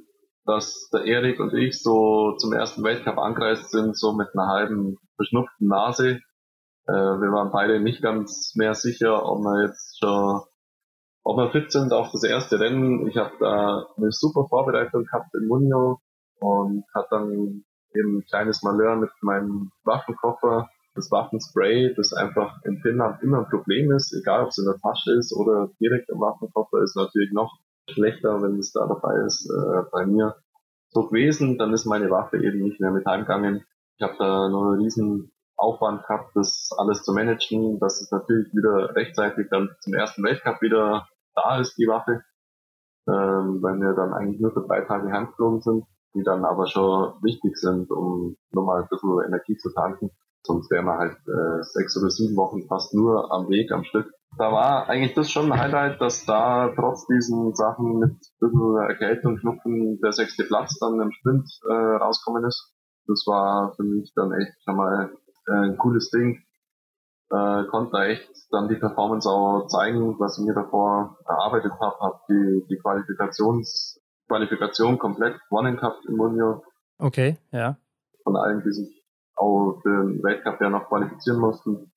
dass 0.45 0.89
der 0.93 1.05
Erik 1.05 1.41
und 1.41 1.55
ich 1.55 1.83
so 1.83 2.37
zum 2.37 2.53
ersten 2.53 2.83
Weltcup 2.83 3.19
angereist 3.19 3.71
sind, 3.71 3.97
so 3.97 4.13
mit 4.13 4.29
einer 4.35 4.49
halben 4.49 4.97
verschnupften 5.17 5.69
Nase. 5.69 6.21
Äh, 6.87 6.93
wir 6.93 7.33
waren 7.33 7.53
beide 7.53 7.81
nicht 7.81 8.03
ganz 8.03 8.55
mehr 8.57 8.75
sicher, 8.75 9.25
ob 9.25 9.41
wir 9.41 9.67
jetzt 9.67 9.99
schon, 10.01 10.41
ob 11.23 11.37
wir 11.37 11.51
fit 11.51 11.71
sind 11.71 11.93
auf 11.93 12.11
das 12.11 12.25
erste 12.25 12.59
Rennen. 12.59 13.07
Ich 13.07 13.17
habe 13.17 13.33
da 13.39 13.87
eine 13.97 14.11
super 14.11 14.47
Vorbereitung 14.49 15.05
gehabt 15.05 15.33
in 15.35 15.47
Munio 15.47 16.01
und 16.41 16.85
hat 16.95 17.07
dann 17.11 17.65
eben 17.95 18.19
ein 18.19 18.25
kleines 18.25 18.63
Malheur 18.63 18.97
mit 18.97 19.11
meinem 19.21 19.71
Waffenkoffer, 19.85 20.69
das 20.95 21.11
Waffenspray, 21.11 21.95
das 21.95 22.13
einfach 22.13 22.59
in 22.65 22.81
Finnland 22.81 23.23
immer 23.23 23.39
ein 23.39 23.49
Problem 23.49 23.93
ist, 23.93 24.13
egal 24.13 24.43
ob 24.43 24.49
es 24.49 24.59
in 24.59 24.67
der 24.67 24.79
Tasche 24.81 25.13
ist 25.13 25.33
oder 25.35 25.71
direkt 25.81 26.09
im 26.11 26.21
Waffenkoffer, 26.21 26.83
ist 26.83 26.97
natürlich 26.97 27.33
noch 27.33 27.59
schlechter, 27.93 28.43
wenn 28.43 28.59
es 28.59 28.73
da 28.73 28.87
dabei 28.87 29.25
ist, 29.27 29.49
äh, 29.51 29.83
bei 29.91 30.07
mir 30.07 30.37
so 30.91 31.09
gewesen. 31.09 31.59
Dann 31.59 31.73
ist 31.73 31.87
meine 31.87 32.11
Waffe 32.11 32.39
eben 32.39 32.63
nicht 32.63 32.81
mehr 32.81 32.91
mit 32.91 33.07
heimgegangen. 33.07 33.65
Ich 33.97 34.03
habe 34.03 34.17
da 34.19 34.49
nur 34.49 34.73
einen 34.73 34.83
riesen 34.83 35.33
Aufwand 35.57 36.03
gehabt, 36.03 36.35
das 36.35 36.71
alles 36.77 37.03
zu 37.03 37.13
managen, 37.13 37.79
dass 37.79 38.01
es 38.01 38.11
natürlich 38.11 38.53
wieder 38.53 38.95
rechtzeitig 38.97 39.49
dann 39.51 39.71
zum 39.81 39.95
ersten 39.95 40.23
Weltcup 40.23 40.61
wieder 40.61 41.07
da 41.35 41.61
ist, 41.61 41.77
die 41.79 41.87
Waffe. 41.87 42.23
Ähm, 43.09 43.63
weil 43.63 43.81
wir 43.81 43.95
dann 43.95 44.13
eigentlich 44.13 44.41
nur 44.41 44.53
für 44.53 44.65
drei 44.67 44.83
Tage 44.83 45.11
heimgeflogen 45.11 45.61
sind, 45.61 45.85
die 46.15 46.23
dann 46.23 46.45
aber 46.45 46.67
schon 46.67 47.15
wichtig 47.23 47.57
sind, 47.57 47.91
um 47.91 48.37
nochmal 48.53 48.83
ein 48.83 48.89
bisschen 48.89 49.25
Energie 49.27 49.57
zu 49.57 49.73
tanken. 49.73 50.11
Sonst 50.45 50.71
wären 50.71 50.87
wir 50.87 50.99
halt 50.99 51.17
äh, 51.27 51.63
sechs 51.63 51.97
oder 51.97 52.11
sieben 52.11 52.37
Wochen 52.37 52.67
fast 52.69 52.95
nur 52.95 53.33
am 53.33 53.49
Weg, 53.49 53.73
am 53.73 53.85
Stück. 53.85 54.13
Da 54.39 54.51
war 54.53 54.89
eigentlich 54.89 55.15
das 55.15 55.31
schon 55.31 55.53
ein 55.53 55.61
Highlight, 55.61 56.01
dass 56.01 56.25
da 56.25 56.73
trotz 56.75 57.07
diesen 57.07 57.55
Sachen 57.55 57.99
mit 57.99 58.17
bisschen 58.41 58.77
Erkältung, 58.77 59.39
Schnupfen 59.39 60.01
der 60.01 60.13
sechste 60.13 60.45
Platz 60.45 60.79
dann 60.79 61.01
im 61.01 61.13
Sprint 61.13 61.49
äh, 61.69 61.73
rauskommen 61.73 62.45
ist. 62.45 62.73
Das 63.07 63.25
war 63.27 63.75
für 63.77 63.83
mich 63.83 64.13
dann 64.15 64.33
echt 64.33 64.53
schon 64.65 64.77
mal 64.77 65.11
äh, 65.49 65.53
ein 65.53 65.77
cooles 65.77 66.11
Ding. 66.11 66.43
Äh, 67.31 67.65
konnte 67.71 67.93
da 67.93 68.05
echt 68.05 68.31
dann 68.51 68.69
die 68.69 68.77
Performance 68.77 69.29
auch 69.29 69.67
zeigen, 69.67 70.19
was 70.19 70.39
ich 70.39 70.45
mir 70.45 70.55
davor 70.55 71.17
erarbeitet 71.27 71.73
habe, 71.81 71.99
habe 72.01 72.21
die, 72.29 72.67
die 72.69 72.79
Qualifikations 72.79 73.99
Qualifikation 74.29 74.99
komplett 74.99 75.39
gewonnen 75.49 75.77
gehabt 75.77 76.07
im 76.07 76.17
Munio. 76.17 76.63
Okay, 76.99 77.37
ja. 77.51 77.77
Von 78.23 78.37
allen, 78.37 78.63
die 78.63 78.73
sich 78.73 79.05
auch 79.37 79.81
für 79.83 80.05
den 80.05 80.23
Weltcup 80.23 80.61
ja 80.61 80.71
noch 80.71 80.89
qualifizieren 80.89 81.41
mussten. 81.41 81.92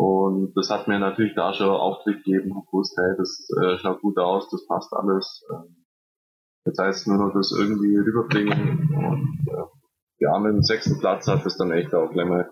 Und 0.00 0.54
das 0.54 0.70
hat 0.70 0.88
mir 0.88 0.98
natürlich 0.98 1.34
da 1.34 1.52
schon 1.52 1.68
Auftritt 1.68 2.24
gegeben, 2.24 2.54
ich 2.64 2.72
wusste, 2.72 3.02
hey, 3.02 3.16
das 3.18 3.46
äh, 3.60 3.76
schaut 3.76 4.00
gut 4.00 4.16
aus, 4.18 4.48
das 4.48 4.66
passt 4.66 4.94
alles. 4.94 5.44
Ähm, 5.52 5.84
jetzt 6.64 6.78
heißt 6.78 7.00
es 7.02 7.06
nur 7.06 7.18
noch 7.18 7.34
das 7.34 7.52
irgendwie 7.52 7.98
rüberbringen. 7.98 8.88
Und 8.96 9.46
äh, 9.46 9.66
ja, 10.20 10.38
mit 10.38 10.54
dem 10.54 10.62
sechsten 10.62 10.98
Platz 11.00 11.28
hat 11.28 11.44
es 11.44 11.58
dann 11.58 11.70
echt 11.72 11.94
auch 11.94 12.10
gleich 12.10 12.26
mal 12.26 12.50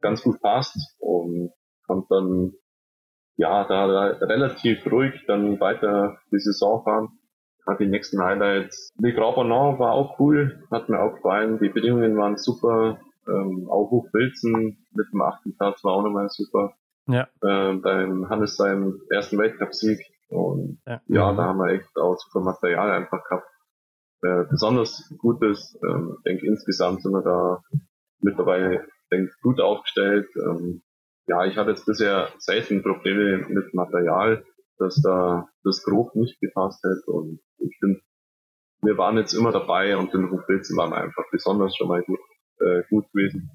ganz 0.00 0.22
gut 0.22 0.40
passt 0.40 0.74
und 0.98 1.50
konnte 1.86 2.06
dann 2.08 2.52
ja 3.36 3.64
da 3.64 3.84
relativ 4.24 4.90
ruhig 4.90 5.22
dann 5.26 5.60
weiter 5.60 6.16
die 6.32 6.38
Saison 6.38 6.82
fahren. 6.82 7.08
Hat 7.66 7.78
die 7.78 7.88
nächsten 7.88 8.22
Highlights. 8.22 8.88
Die 8.94 9.12
Grand 9.12 9.34
Bonnant 9.34 9.78
war 9.78 9.92
auch 9.92 10.18
cool, 10.18 10.66
hat 10.70 10.88
mir 10.88 11.02
auch 11.02 11.16
gefallen. 11.16 11.58
Die 11.58 11.68
Bedingungen 11.68 12.16
waren 12.16 12.38
super. 12.38 12.98
Ähm, 13.28 13.68
auch 13.68 13.90
Hochwilzen 13.90 14.86
mit 14.92 15.06
dem 15.12 15.20
achten 15.20 15.54
Platz 15.58 15.84
war 15.84 15.92
auch 15.92 16.02
nochmal 16.02 16.30
super. 16.30 16.72
Ja. 17.06 17.28
Ähm, 17.44 17.82
beim 17.82 18.28
Hannes 18.28 18.56
seinem 18.56 19.00
ersten 19.10 19.38
Weltcup-Sieg. 19.38 20.00
Und 20.28 20.80
ja. 20.86 21.00
ja, 21.06 21.32
da 21.32 21.44
haben 21.44 21.58
wir 21.58 21.72
echt 21.72 21.96
auch 21.96 22.16
super 22.18 22.44
Material 22.44 22.90
einfach 22.90 23.22
gehabt. 23.28 23.48
Äh, 24.22 24.44
besonders 24.50 25.12
gutes, 25.18 25.78
ähm, 25.86 26.16
ich 26.16 26.22
denke 26.24 26.46
insgesamt 26.46 27.02
sind 27.02 27.12
wir 27.12 27.22
da 27.22 27.62
mittlerweile 28.20 28.86
denk, 29.10 29.30
gut 29.42 29.60
aufgestellt. 29.60 30.28
Ähm, 30.36 30.82
ja, 31.28 31.44
ich 31.44 31.56
hatte 31.56 31.70
jetzt 31.70 31.86
bisher 31.86 32.28
selten 32.38 32.82
Probleme 32.82 33.46
mit 33.48 33.74
Material, 33.74 34.44
dass 34.78 35.00
da 35.02 35.48
das 35.64 35.82
grob 35.82 36.14
nicht 36.14 36.40
gepasst 36.40 36.82
hätte 36.84 37.10
und 37.10 37.40
ich 37.58 37.76
finde, 37.78 38.00
wir 38.82 38.96
waren 38.98 39.16
jetzt 39.16 39.32
immer 39.32 39.52
dabei 39.52 39.96
und 39.96 40.12
den 40.12 40.30
Hochwilzen 40.30 40.76
waren 40.76 40.92
einfach 40.92 41.24
besonders 41.30 41.76
schon 41.76 41.88
mal 41.88 42.02
gut, 42.02 42.20
äh, 42.60 42.82
gut 42.88 43.10
gewesen. 43.12 43.50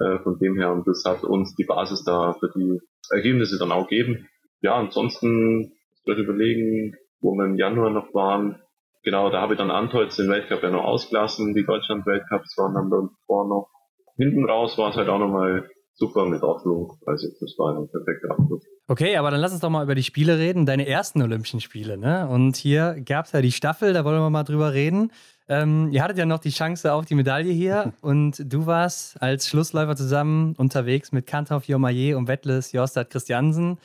Äh, 0.00 0.18
von 0.20 0.38
dem 0.38 0.56
her, 0.56 0.72
und 0.72 0.86
das 0.86 1.04
hat 1.04 1.24
uns 1.24 1.54
die 1.56 1.64
Basis 1.64 2.04
da 2.04 2.32
für 2.32 2.50
die 2.54 2.80
Ergebnisse 3.10 3.58
dann 3.58 3.70
auch 3.70 3.86
gegeben. 3.86 4.28
Ja, 4.62 4.76
ansonsten, 4.76 5.72
ich 5.94 6.06
würde 6.06 6.22
überlegen, 6.22 6.94
wo 7.20 7.34
wir 7.34 7.44
im 7.44 7.56
Januar 7.56 7.90
noch 7.90 8.14
waren, 8.14 8.62
genau, 9.02 9.28
da 9.28 9.42
habe 9.42 9.54
ich 9.54 9.58
dann 9.58 9.70
Antolz 9.70 10.16
den 10.16 10.30
Weltcup 10.30 10.62
ja 10.62 10.70
noch 10.70 10.84
ausgelassen, 10.84 11.52
die 11.54 11.66
Deutschland-Weltcups 11.66 12.56
waren 12.56 12.74
dann 12.74 12.90
davor 12.90 13.46
noch. 13.46 13.68
Hinten 14.16 14.48
raus 14.48 14.78
war 14.78 14.90
es 14.90 14.96
halt 14.96 15.10
auch 15.10 15.18
nochmal 15.18 15.68
super 15.94 16.26
mit 16.26 16.42
Oslo. 16.42 16.98
Also 17.06 17.28
das 17.40 17.54
war 17.58 17.78
ein 17.78 17.88
perfekter 17.88 18.30
Abschluss. 18.30 18.64
Okay, 18.88 19.16
aber 19.16 19.30
dann 19.30 19.40
lass 19.40 19.52
uns 19.52 19.60
doch 19.60 19.70
mal 19.70 19.84
über 19.84 19.94
die 19.94 20.02
Spiele 20.02 20.38
reden, 20.38 20.66
deine 20.66 20.86
ersten 20.86 21.22
Olympischen 21.22 21.60
Spiele. 21.60 21.96
Ne? 21.96 22.28
Und 22.28 22.56
hier 22.56 22.96
gab 23.04 23.26
es 23.26 23.32
ja 23.32 23.40
die 23.40 23.52
Staffel, 23.52 23.92
da 23.92 24.04
wollen 24.04 24.20
wir 24.20 24.30
mal 24.30 24.44
drüber 24.44 24.72
reden. 24.72 25.12
Ähm, 25.48 25.88
ihr 25.90 26.02
hattet 26.02 26.18
ja 26.18 26.26
noch 26.26 26.38
die 26.38 26.50
Chance 26.50 26.92
auf 26.92 27.06
die 27.06 27.14
Medaille 27.14 27.52
hier 27.52 27.92
und 28.00 28.40
du 28.52 28.66
warst 28.66 29.20
als 29.20 29.48
Schlussläufer 29.48 29.96
zusammen 29.96 30.54
unterwegs 30.56 31.12
mit 31.12 31.26
Kantorf 31.26 31.64
Jomaye 31.64 32.14
und 32.14 32.28
Wettles 32.28 32.72
Jostad 32.72 33.10
Christiansen. 33.10 33.78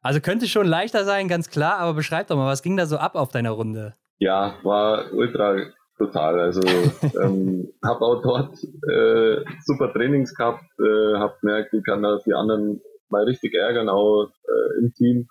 Also 0.00 0.20
könnte 0.20 0.46
schon 0.46 0.66
leichter 0.66 1.04
sein, 1.04 1.28
ganz 1.28 1.50
klar, 1.50 1.78
aber 1.78 1.94
beschreib 1.94 2.28
doch 2.28 2.36
mal, 2.36 2.46
was 2.46 2.62
ging 2.62 2.76
da 2.76 2.86
so 2.86 2.98
ab 2.98 3.16
auf 3.16 3.30
deiner 3.30 3.50
Runde? 3.50 3.94
Ja, 4.18 4.54
war 4.62 5.12
ultra 5.12 5.56
total. 5.98 6.40
Also 6.40 6.60
ähm, 7.20 7.72
habe 7.84 8.00
auch 8.00 8.22
dort 8.22 8.54
äh, 8.88 9.44
super 9.64 9.92
Trainings 9.92 10.34
gehabt, 10.34 10.64
äh, 10.78 11.18
habe 11.18 11.34
gemerkt, 11.40 11.74
ich 11.74 11.84
kann 11.84 12.02
da 12.02 12.18
die 12.24 12.34
anderen 12.34 12.80
mal 13.08 13.24
richtig 13.24 13.54
ärgern, 13.54 13.88
auch 13.88 14.28
äh, 14.44 14.80
im 14.80 14.92
Team, 14.94 15.28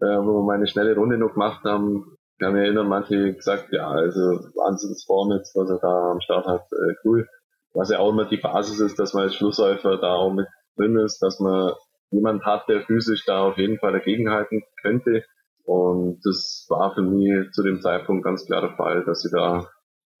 äh, 0.00 0.06
wo 0.06 0.40
wir 0.40 0.46
meine 0.46 0.66
schnelle 0.66 0.94
Runde 0.94 1.18
noch 1.18 1.34
gemacht 1.34 1.64
haben 1.64 2.16
ich 2.34 2.40
kann 2.44 2.54
mich 2.54 2.62
erinnern, 2.64 2.88
manche 2.88 3.32
gesagt, 3.32 3.68
ja, 3.70 3.88
also 3.88 4.20
Wahnsinnsform 4.20 5.30
jetzt, 5.32 5.54
was 5.54 5.70
er 5.70 5.78
da 5.78 6.10
am 6.10 6.20
Start 6.20 6.46
hat, 6.46 6.64
äh, 6.72 6.94
cool. 7.04 7.28
Was 7.74 7.90
ja 7.90 8.00
auch 8.00 8.10
immer 8.10 8.24
die 8.24 8.38
Basis 8.38 8.80
ist, 8.80 8.98
dass 8.98 9.14
man 9.14 9.24
als 9.24 9.36
Schlussläufer 9.36 9.98
da 9.98 10.14
auch 10.14 10.32
mit 10.32 10.48
drin 10.76 10.96
ist, 10.96 11.20
dass 11.22 11.38
man 11.38 11.74
jemand 12.10 12.44
hat, 12.44 12.68
der 12.68 12.82
physisch 12.82 13.24
da 13.24 13.44
auf 13.44 13.56
jeden 13.56 13.78
Fall 13.78 13.92
dagegenhalten 13.92 14.62
könnte. 14.82 15.24
Und 15.64 16.20
das 16.24 16.66
war 16.68 16.92
für 16.94 17.02
mich 17.02 17.52
zu 17.52 17.62
dem 17.62 17.80
Zeitpunkt 17.80 18.24
ganz 18.24 18.44
klar 18.46 18.62
der 18.62 18.76
Fall, 18.76 19.04
dass 19.04 19.24
ich 19.24 19.30
da 19.30 19.68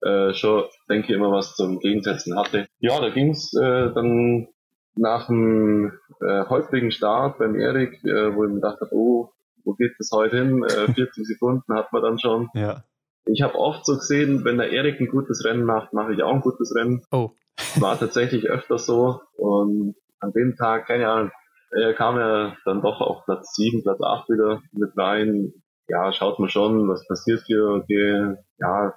äh, 0.04 0.34
schon, 0.34 0.64
denke 0.88 1.08
ich, 1.08 1.14
immer 1.14 1.32
was 1.32 1.54
zum 1.56 1.80
Gegensetzen 1.80 2.38
hatte. 2.38 2.66
Ja, 2.78 3.00
da 3.00 3.10
ging's 3.10 3.52
äh, 3.54 3.92
dann 3.92 4.48
nach 4.96 5.26
dem 5.26 5.92
äh, 6.20 6.44
holprigen 6.46 6.90
Start 6.90 7.38
beim 7.38 7.58
Erik, 7.58 8.04
äh, 8.04 8.34
wo 8.34 8.44
ich 8.44 8.50
mir 8.50 8.56
gedacht 8.56 8.80
habe, 8.80 8.94
oh, 8.94 9.30
wo 9.64 9.72
geht 9.74 9.92
das 9.98 10.10
heute 10.12 10.36
hin? 10.36 10.62
Äh, 10.62 10.92
40 10.94 11.26
Sekunden 11.26 11.74
hat 11.74 11.92
man 11.92 12.02
dann 12.02 12.18
schon. 12.18 12.48
Ja. 12.54 12.84
Ich 13.26 13.42
habe 13.42 13.54
oft 13.54 13.86
so 13.86 13.94
gesehen, 13.94 14.44
wenn 14.44 14.58
der 14.58 14.70
Erik 14.70 15.00
ein 15.00 15.08
gutes 15.08 15.44
Rennen 15.44 15.64
macht, 15.64 15.92
mache 15.94 16.12
ich 16.12 16.22
auch 16.22 16.34
ein 16.34 16.42
gutes 16.42 16.74
Rennen. 16.76 17.02
Oh. 17.10 17.30
War 17.76 17.98
tatsächlich 17.98 18.50
öfter 18.50 18.78
so. 18.78 19.20
Und 19.38 19.94
an 20.20 20.32
dem 20.32 20.56
Tag, 20.56 20.86
keine 20.86 21.08
Ahnung, 21.08 21.30
er 21.70 21.94
kam 21.94 22.16
ja 22.16 22.54
dann 22.64 22.82
doch 22.82 23.00
auf 23.00 23.24
Platz 23.24 23.54
7, 23.54 23.82
Platz 23.82 24.00
8 24.02 24.28
wieder 24.28 24.60
mit 24.72 24.90
rein. 24.96 25.52
Ja, 25.88 26.12
schaut 26.12 26.38
man 26.38 26.50
schon, 26.50 26.88
was 26.88 27.06
passiert 27.08 27.42
hier. 27.46 27.64
Okay, 27.64 28.36
ja, 28.58 28.94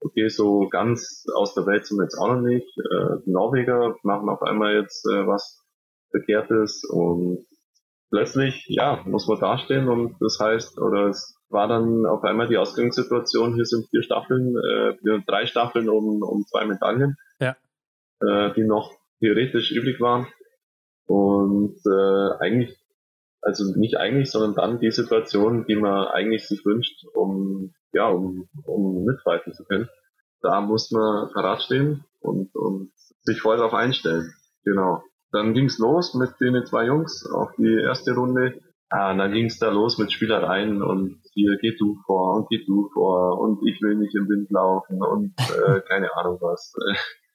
okay, 0.00 0.28
so 0.28 0.68
ganz 0.68 1.24
aus 1.34 1.54
der 1.54 1.66
Welt 1.66 1.86
sind 1.86 1.98
wir 1.98 2.04
jetzt 2.04 2.18
auch 2.18 2.28
noch 2.28 2.40
nicht. 2.40 2.66
Äh, 2.78 3.22
die 3.26 3.32
Norweger 3.32 3.96
machen 4.02 4.28
auf 4.28 4.42
einmal 4.42 4.74
jetzt 4.74 5.06
äh, 5.06 5.26
was 5.26 5.64
Verkehrtes 6.10 6.84
und 6.84 7.46
plötzlich, 8.10 8.64
ja, 8.68 9.02
muss 9.06 9.28
man 9.28 9.38
dastehen 9.38 9.88
und 9.88 10.16
das 10.20 10.38
heißt, 10.40 10.78
oder 10.80 11.08
es 11.08 11.36
war 11.48 11.68
dann 11.68 12.06
auf 12.06 12.22
einmal 12.24 12.48
die 12.48 12.58
Ausgangssituation, 12.58 13.54
hier 13.54 13.64
sind 13.64 13.88
vier 13.90 14.02
Staffeln, 14.02 14.56
äh, 14.56 15.20
drei 15.26 15.46
Staffeln 15.46 15.88
um, 15.88 16.22
um 16.22 16.44
zwei 16.46 16.64
Medaillen, 16.64 17.16
ja. 17.40 17.56
äh, 18.20 18.52
die 18.54 18.64
noch 18.64 18.92
theoretisch 19.20 19.70
übrig 19.72 20.00
waren. 20.00 20.26
Und 21.06 21.76
äh, 21.86 22.44
eigentlich, 22.44 22.76
also 23.42 23.64
nicht 23.76 23.96
eigentlich, 23.96 24.30
sondern 24.30 24.54
dann 24.54 24.80
die 24.80 24.90
Situation, 24.90 25.64
die 25.66 25.76
man 25.76 26.08
eigentlich 26.08 26.46
sich 26.46 26.64
wünscht, 26.64 27.04
um 27.14 27.72
ja, 27.92 28.08
um, 28.08 28.48
um 28.64 29.04
mitfighten 29.04 29.52
zu 29.52 29.64
können. 29.64 29.88
Da 30.42 30.60
muss 30.60 30.90
man 30.90 31.30
parat 31.32 31.62
stehen 31.62 32.04
und, 32.20 32.54
und 32.54 32.92
sich 33.22 33.40
voll 33.40 33.56
darauf 33.56 33.74
einstellen. 33.74 34.32
Genau. 34.64 35.02
Dann 35.32 35.54
ging's 35.54 35.78
los 35.78 36.14
mit 36.14 36.30
den 36.40 36.64
zwei 36.66 36.86
Jungs 36.86 37.24
auf 37.32 37.50
die 37.56 37.80
erste 37.82 38.14
Runde. 38.14 38.60
Ah, 38.88 39.14
dann 39.14 39.32
ging's 39.32 39.58
da 39.58 39.70
los 39.70 39.98
mit 39.98 40.10
Spielereien 40.10 40.82
und 40.82 41.20
hier 41.34 41.56
geh 41.60 41.76
du 41.78 41.96
vor 42.06 42.36
und 42.36 42.48
geh 42.48 42.64
du 42.66 42.88
vor 42.92 43.38
und 43.38 43.60
ich 43.68 43.80
will 43.80 43.96
nicht 43.96 44.14
im 44.16 44.28
Wind 44.28 44.50
laufen 44.50 45.00
und 45.00 45.34
äh, 45.38 45.80
keine 45.88 46.08
Ahnung 46.16 46.38
was. 46.40 46.72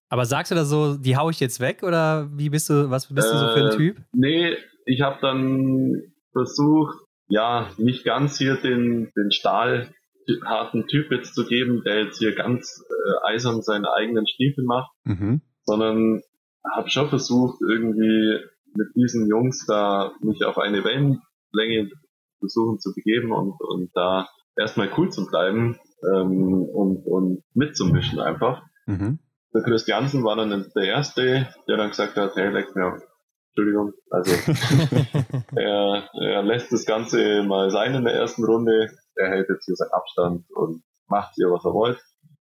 Aber 0.10 0.26
sagst 0.26 0.52
du 0.52 0.56
da 0.56 0.66
so, 0.66 0.98
die 0.98 1.16
hau 1.16 1.30
ich 1.30 1.40
jetzt 1.40 1.62
weg 1.62 1.82
oder 1.84 2.30
wie 2.34 2.50
bist 2.50 2.70
du, 2.70 2.90
was 2.90 3.08
bist 3.08 3.32
du 3.32 3.38
so 3.38 3.48
für 3.50 3.62
ein 3.62 3.72
äh, 3.72 3.78
Typ? 3.78 3.98
Nee, 4.12 4.58
ich 4.86 5.02
habe 5.02 5.18
dann 5.22 6.14
versucht, 6.32 6.98
ja, 7.28 7.70
nicht 7.78 8.04
ganz 8.04 8.38
hier 8.38 8.56
den, 8.56 9.12
den 9.16 9.32
stahlharten 9.32 10.88
Typ 10.88 11.12
jetzt 11.12 11.34
zu 11.34 11.46
geben, 11.46 11.82
der 11.84 12.04
jetzt 12.04 12.20
hier 12.20 12.36
ganz 12.36 12.84
äh, 12.90 13.34
eisern 13.34 13.62
seine 13.62 13.92
eigenen 13.94 14.28
Stiefel 14.28 14.64
macht, 14.64 14.92
mhm. 15.04 15.42
sondern 15.64 16.22
habe 16.76 16.90
schon 16.90 17.10
versucht, 17.10 17.60
irgendwie 17.68 18.40
mit 18.76 18.88
diesen 18.96 19.28
Jungs 19.28 19.66
da 19.66 20.14
mich 20.22 20.44
auf 20.46 20.58
eine 20.58 20.84
Wellenlänge 20.84 21.90
versuchen 22.40 22.80
zu 22.80 22.94
begeben 22.94 23.32
und, 23.32 23.56
und 23.60 23.90
da 23.94 24.28
erstmal 24.58 24.90
cool 24.98 25.10
zu 25.10 25.26
bleiben 25.26 25.80
ähm, 26.04 26.64
und, 26.64 27.06
und 27.06 27.44
mitzumischen 27.54 28.20
einfach. 28.20 28.62
Mhm. 28.86 29.20
Der 29.54 29.64
Chris 29.64 29.88
Jansen 29.88 30.24
war 30.24 30.36
dann 30.36 30.70
der 30.76 30.84
Erste, 30.84 31.48
der 31.68 31.78
dann 31.78 31.90
gesagt 31.90 32.18
hat, 32.18 32.36
hey, 32.36 32.52
leck 32.52 32.76
mir 32.76 33.00
Entschuldigung, 33.58 33.94
also 34.10 34.32
er, 35.56 36.10
er 36.14 36.44
lässt 36.44 36.74
das 36.74 36.86
Ganze 36.86 37.44
mal 37.44 37.70
sein 37.70 37.96
in 37.96 38.04
der 38.04 38.14
ersten 38.14 38.44
Runde, 38.44 38.90
er 39.16 39.30
hält 39.30 39.48
jetzt 39.50 39.66
hier 39.66 39.76
seinen 39.76 39.94
Abstand 39.94 40.46
und 40.56 40.84
macht 41.08 41.34
hier, 41.36 41.48
was 41.48 41.64
er 41.64 41.74
wollt. 41.74 42.00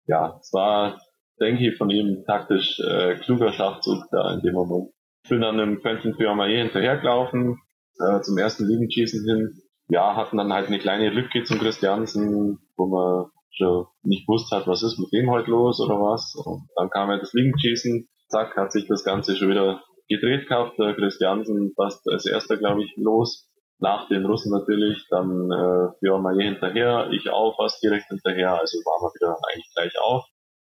Ja, 0.07 0.39
es 0.41 0.53
war 0.53 0.99
denke 1.41 1.69
ich, 1.69 1.77
von 1.77 1.91
ihm 1.91 2.24
taktisch 2.27 2.78
äh, 2.81 3.16
kluger 3.16 3.53
Schachzug 3.53 4.05
da 4.11 4.35
in 4.35 4.41
dem 4.41 4.55
Moment. 4.55 4.91
Ich 5.24 5.31
bin 5.31 5.41
dann 5.41 5.59
im 5.59 5.81
Quentin 5.81 6.15
Fiormaillet 6.15 6.65
hinterhergelaufen, 6.65 7.59
äh, 7.99 8.20
zum 8.20 8.39
ersten 8.39 8.66
Liegenschießen 8.66 9.24
hin. 9.24 9.62
Ja, 9.89 10.15
hatten 10.16 10.37
dann 10.37 10.53
halt 10.53 10.69
eine 10.69 10.78
kleine 10.78 11.11
Lücke 11.11 11.43
zum 11.45 11.59
Christiansen, 11.59 12.59
wo 12.77 12.87
man 12.87 13.31
schon 13.51 13.87
nicht 14.03 14.27
gewusst 14.27 14.53
hat, 14.53 14.66
was 14.66 14.82
ist 14.82 14.99
mit 14.99 15.12
dem 15.12 15.31
heute 15.31 15.51
los 15.51 15.81
oder 15.81 15.97
was. 15.97 16.35
Und 16.37 16.69
dann 16.77 16.91
kam 16.91 17.11
ja 17.11 17.19
das 17.19 17.32
Liegenschießen, 17.32 18.09
zack, 18.28 18.57
hat 18.57 18.70
sich 18.73 18.87
das 18.87 19.03
Ganze 19.03 19.35
schon 19.35 19.51
wieder 19.51 19.82
gedreht 20.11 20.49
gehabt. 20.49 20.78
Der 20.78 20.95
Christiansen 20.95 21.73
fast 21.74 22.07
als 22.11 22.27
erster, 22.27 22.59
glaube 22.59 22.82
ich, 22.82 22.93
los. 22.97 23.47
nach 23.82 24.09
den 24.09 24.27
Russen 24.27 24.53
natürlich, 24.53 25.07
dann 25.09 25.51
äh, 25.51 25.89
Björn 26.01 26.23
Mayer 26.23 26.43
hinterher, 26.43 27.09
ich 27.12 27.31
auch 27.31 27.57
fast 27.57 27.82
direkt 27.82 28.09
hinterher, 28.09 28.61
also 28.61 28.77
waren 28.78 29.03
wir 29.03 29.15
wieder 29.15 29.39
eigentlich 29.49 29.73
gleich 29.74 29.99
auf. 29.99 30.27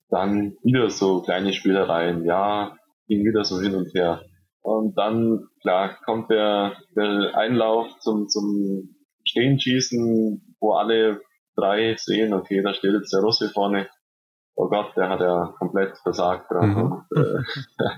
Dann 0.09 0.55
wieder 0.63 0.89
so 0.89 1.21
kleine 1.21 1.53
Spielereien, 1.53 2.25
ja, 2.25 2.75
ging 3.07 3.23
wieder 3.23 3.43
so 3.43 3.61
hin 3.61 3.75
und 3.75 3.93
her. 3.93 4.23
Und 4.63 4.97
dann, 4.97 5.47
klar, 5.61 5.97
kommt 6.05 6.31
der, 6.31 6.75
der 6.95 7.37
Einlauf 7.37 7.87
zum, 7.99 8.27
zum 8.29 8.95
Stehenschießen, 9.25 10.55
wo 10.59 10.71
alle 10.73 11.21
drei 11.55 11.95
sehen, 11.97 12.33
okay, 12.33 12.61
da 12.63 12.73
steht 12.73 12.93
jetzt 12.93 13.13
der 13.13 13.21
Russe 13.21 13.49
vorne. 13.49 13.87
Oh 14.55 14.69
Gott, 14.69 14.95
der 14.95 15.09
hat 15.09 15.19
ja 15.19 15.53
komplett 15.59 15.97
versagt 15.99 16.49
dran. 16.49 16.69
Mhm. 16.69 16.81
Und, 16.81 17.05
äh, 17.17 17.39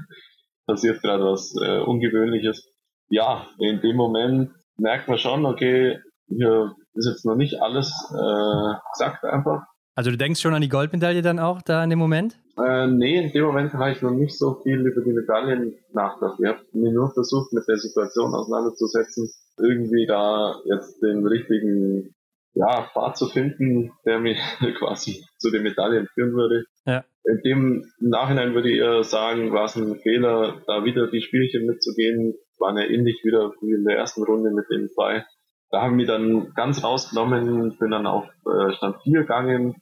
passiert 0.65 1.01
gerade 1.01 1.23
was 1.23 1.55
äh, 1.61 1.79
Ungewöhnliches. 1.79 2.67
Ja, 3.09 3.47
in 3.59 3.81
dem 3.81 3.95
Moment 3.95 4.51
merkt 4.77 5.07
man 5.07 5.17
schon, 5.17 5.45
okay, 5.45 5.99
hier 6.27 6.75
ist 6.93 7.07
jetzt 7.07 7.25
noch 7.25 7.35
nicht 7.35 7.61
alles 7.61 7.91
äh, 8.11 8.73
gesagt 8.93 9.23
einfach. 9.23 9.63
Also 9.95 10.11
du 10.11 10.17
denkst 10.17 10.41
schon 10.41 10.53
an 10.53 10.61
die 10.61 10.69
Goldmedaille 10.69 11.21
dann 11.21 11.39
auch 11.39 11.61
da 11.61 11.83
in 11.83 11.89
dem 11.89 11.99
Moment? 11.99 12.37
Äh, 12.57 12.87
nee, 12.87 13.17
in 13.23 13.31
dem 13.31 13.45
Moment 13.45 13.73
habe 13.73 13.91
ich 13.91 14.01
noch 14.01 14.11
nicht 14.11 14.37
so 14.37 14.55
viel 14.61 14.85
über 14.85 15.01
die 15.01 15.13
Medaillen 15.13 15.75
nachgedacht. 15.93 16.39
Ich 16.39 16.47
habe 16.47 16.59
mir 16.73 16.91
nur 16.91 17.11
versucht, 17.13 17.53
mit 17.53 17.63
der 17.67 17.77
Situation 17.77 18.33
auseinanderzusetzen, 18.33 19.29
irgendwie 19.57 20.05
da 20.05 20.55
jetzt 20.65 21.01
den 21.01 21.25
richtigen 21.25 22.13
ja, 22.53 22.89
Pfad 22.93 23.17
zu 23.17 23.27
finden, 23.27 23.91
der 24.05 24.19
mich 24.19 24.37
quasi 24.79 25.23
zu 25.37 25.49
den 25.49 25.63
Medaillen 25.63 26.07
führen 26.13 26.33
würde. 26.33 26.65
Ja. 26.85 27.05
In 27.27 27.41
dem 27.43 27.91
Nachhinein 27.99 28.53
würde 28.53 28.69
ich 28.69 28.77
eher 28.77 29.03
sagen, 29.03 29.51
war 29.51 29.65
es 29.65 29.75
ein 29.75 29.99
Fehler, 29.99 30.61
da 30.67 30.83
wieder 30.83 31.07
die 31.07 31.21
Spielchen 31.21 31.65
mitzugehen. 31.65 32.35
Waren 32.59 32.77
ja 32.77 32.85
ähnlich 32.85 33.21
wieder 33.23 33.51
wie 33.61 33.73
in 33.73 33.83
der 33.83 33.97
ersten 33.97 34.23
Runde 34.23 34.51
mit 34.51 34.65
den 34.69 34.89
zwei. 34.89 35.25
Da 35.71 35.81
haben 35.81 35.97
wir 35.97 36.05
dann 36.05 36.53
ganz 36.53 36.83
rausgenommen, 36.83 37.77
bin 37.79 37.91
dann 37.91 38.05
auf 38.05 38.25
äh, 38.45 38.71
Stand 38.73 39.01
4 39.03 39.21
gegangen. 39.21 39.75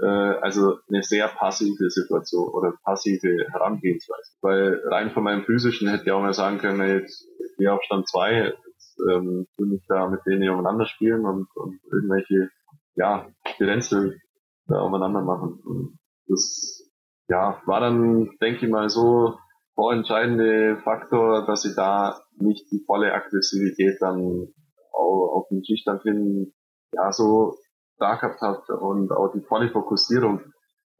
Äh, 0.00 0.06
also 0.06 0.78
eine 0.88 1.02
sehr 1.02 1.28
passive 1.28 1.90
Situation 1.90 2.48
oder 2.48 2.74
passive 2.84 3.44
Herangehensweise. 3.50 4.32
Weil 4.40 4.80
rein 4.86 5.10
von 5.10 5.24
meinem 5.24 5.44
physischen 5.44 5.88
hätte 5.88 6.04
ich 6.04 6.12
auch 6.12 6.22
mal 6.22 6.32
sagen 6.32 6.58
können, 6.58 7.00
jetzt 7.00 7.26
gehe 7.58 7.72
auf 7.72 7.82
Stand 7.82 8.08
2, 8.08 8.44
jetzt 8.46 9.00
ähm, 9.10 9.46
will 9.58 9.74
ich 9.74 9.84
da 9.88 10.08
mit 10.08 10.20
denen 10.26 10.48
umeinander 10.48 10.86
spielen 10.86 11.24
und, 11.24 11.48
und 11.56 11.80
irgendwelche 11.92 12.50
ja, 12.94 13.28
Spirenzel 13.46 14.18
da 14.66 14.80
aufeinander 14.80 15.22
machen. 15.22 15.60
Und 15.64 15.98
das 16.26 16.83
ja, 17.28 17.60
war 17.66 17.80
dann, 17.80 18.30
denke 18.40 18.66
ich 18.66 18.70
mal, 18.70 18.88
so 18.88 19.38
vorentscheidende 19.74 20.78
Faktor, 20.84 21.46
dass 21.46 21.64
ich 21.64 21.74
da 21.74 22.20
nicht 22.38 22.70
die 22.70 22.82
volle 22.86 23.12
Aggressivität 23.12 23.96
dann 24.00 24.48
auf 24.92 25.48
den 25.48 25.64
Schießstand 25.64 26.02
hin 26.02 26.52
ja 26.92 27.12
so 27.12 27.56
da 27.98 28.16
gehabt 28.16 28.40
habe 28.40 28.62
und 28.80 29.12
auch 29.12 29.32
die 29.32 29.42
volle 29.42 29.70
Fokussierung, 29.70 30.40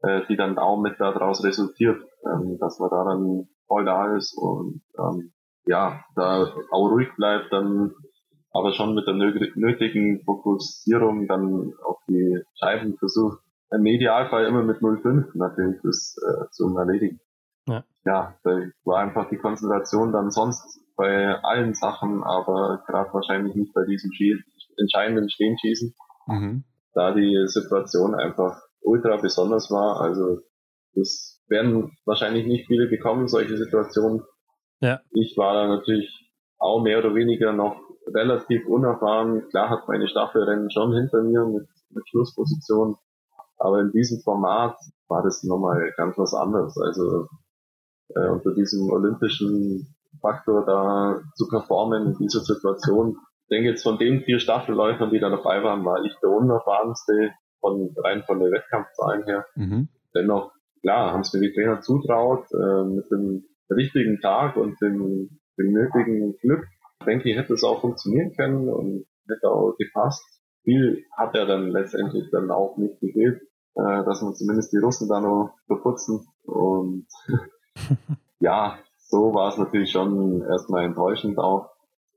äh, 0.01 0.21
die 0.27 0.35
dann 0.35 0.57
auch 0.57 0.79
mit 0.79 0.99
daraus 0.99 1.43
resultiert, 1.43 2.01
ähm, 2.25 2.57
dass 2.59 2.79
man 2.79 2.89
da 2.89 3.03
dann 3.05 3.47
voll 3.67 3.85
da 3.85 4.15
ist 4.15 4.37
und 4.37 4.81
ähm, 4.97 5.33
ja, 5.65 6.03
da 6.15 6.47
auch 6.71 6.89
ruhig 6.91 7.09
bleibt, 7.15 7.51
dann 7.51 7.93
aber 8.51 8.71
schon 8.71 8.95
mit 8.95 9.07
der 9.07 9.15
nötigen 9.15 10.23
Fokussierung 10.23 11.27
dann 11.27 11.73
auf 11.83 11.97
die 12.07 12.41
Scheiben 12.57 12.95
versucht, 12.97 13.39
im 13.71 13.85
Idealfall 13.85 14.45
immer 14.45 14.63
mit 14.63 14.77
0,5 14.77 15.31
natürlich 15.33 15.81
das 15.83 16.15
äh, 16.21 16.49
zu 16.51 16.75
erledigen. 16.77 17.19
Ja. 17.67 17.83
ja, 18.05 18.35
da 18.43 18.61
war 18.83 18.99
einfach 18.99 19.29
die 19.29 19.37
Konzentration 19.37 20.11
dann 20.11 20.29
sonst 20.29 20.79
bei 20.95 21.35
allen 21.43 21.73
Sachen, 21.73 22.23
aber 22.23 22.83
gerade 22.85 23.11
wahrscheinlich 23.13 23.55
nicht 23.55 23.73
bei 23.73 23.85
diesem 23.85 24.11
Schie 24.13 24.35
entscheidenden 24.77 25.29
Stehenschießen, 25.29 25.95
mhm. 26.27 26.63
da 26.93 27.13
die 27.13 27.45
Situation 27.47 28.13
einfach 28.13 28.61
ultra 28.81 29.17
besonders 29.17 29.71
war. 29.71 30.01
Also 30.01 30.41
das 30.93 31.41
werden 31.47 31.97
wahrscheinlich 32.05 32.45
nicht 32.45 32.67
viele 32.67 32.87
bekommen, 32.87 33.27
solche 33.27 33.57
Situationen. 33.57 34.23
Ja. 34.79 35.01
Ich 35.11 35.35
war 35.37 35.53
da 35.53 35.67
natürlich 35.67 36.31
auch 36.57 36.81
mehr 36.81 36.99
oder 36.99 37.15
weniger 37.15 37.51
noch 37.51 37.79
relativ 38.13 38.65
unerfahren. 38.67 39.47
Klar 39.49 39.69
hat 39.69 39.87
meine 39.87 40.07
Staffelrennen 40.07 40.69
schon 40.71 40.93
hinter 40.93 41.23
mir 41.23 41.45
mit, 41.45 41.67
mit 41.89 42.07
Schlussposition, 42.09 42.97
aber 43.57 43.81
in 43.81 43.91
diesem 43.91 44.21
Format 44.21 44.75
war 45.07 45.23
das 45.23 45.43
nochmal 45.43 45.93
ganz 45.97 46.17
was 46.17 46.33
anderes. 46.33 46.77
Also 46.77 47.27
äh, 48.15 48.29
unter 48.29 48.53
diesem 48.53 48.89
olympischen 48.89 49.95
Faktor 50.21 50.65
da 50.65 51.21
zu 51.35 51.47
performen 51.47 52.07
in 52.07 52.17
dieser 52.17 52.41
Situation. 52.41 53.17
Ich 53.43 53.49
denke 53.49 53.69
jetzt 53.69 53.83
von 53.83 53.97
den 53.97 54.21
vier 54.21 54.39
Staffelläufern, 54.39 55.11
die 55.11 55.19
da 55.19 55.29
dabei 55.29 55.63
waren, 55.63 55.85
war 55.85 56.03
ich 56.03 56.15
der 56.21 56.31
unerfahrenste 56.31 57.31
von 57.59 57.93
rein 58.03 58.23
von 58.25 58.39
der 58.39 58.51
Wettkampfzahlen 58.51 59.23
her. 59.25 59.45
Mhm. 59.55 59.89
Dennoch, 60.15 60.51
klar, 60.81 61.13
haben 61.13 61.21
es 61.21 61.33
mir 61.33 61.41
die 61.41 61.53
Trainer 61.53 61.81
zutraut, 61.81 62.45
äh, 62.51 62.83
mit 62.85 63.09
dem 63.11 63.43
richtigen 63.69 64.19
Tag 64.19 64.57
und 64.57 64.79
dem, 64.81 65.39
dem 65.57 65.71
nötigen 65.71 66.37
Glück. 66.37 66.65
Ich 67.01 67.05
denke, 67.05 67.29
ich 67.29 67.37
hätte 67.37 67.53
es 67.53 67.63
auch 67.63 67.81
funktionieren 67.81 68.33
können 68.35 68.69
und 68.69 69.05
hätte 69.27 69.49
auch 69.49 69.75
gepasst 69.77 70.23
viel 70.65 71.05
hat 71.15 71.35
er 71.35 71.45
dann 71.45 71.69
letztendlich 71.69 72.29
dann 72.31 72.51
auch 72.51 72.75
nicht 72.77 72.99
gefehlt, 72.99 73.41
äh, 73.75 74.03
dass 74.03 74.21
man 74.21 74.35
zumindest 74.35 74.73
die 74.73 74.77
Russen 74.77 75.07
da 75.07 75.21
noch 75.21 75.53
verputzen. 75.67 76.27
Und 76.43 77.07
ja, 78.39 78.77
so 78.97 79.33
war 79.33 79.49
es 79.49 79.57
natürlich 79.57 79.91
schon 79.91 80.41
erstmal 80.41 80.83
enttäuschend 80.83 81.37
auch, 81.37 81.69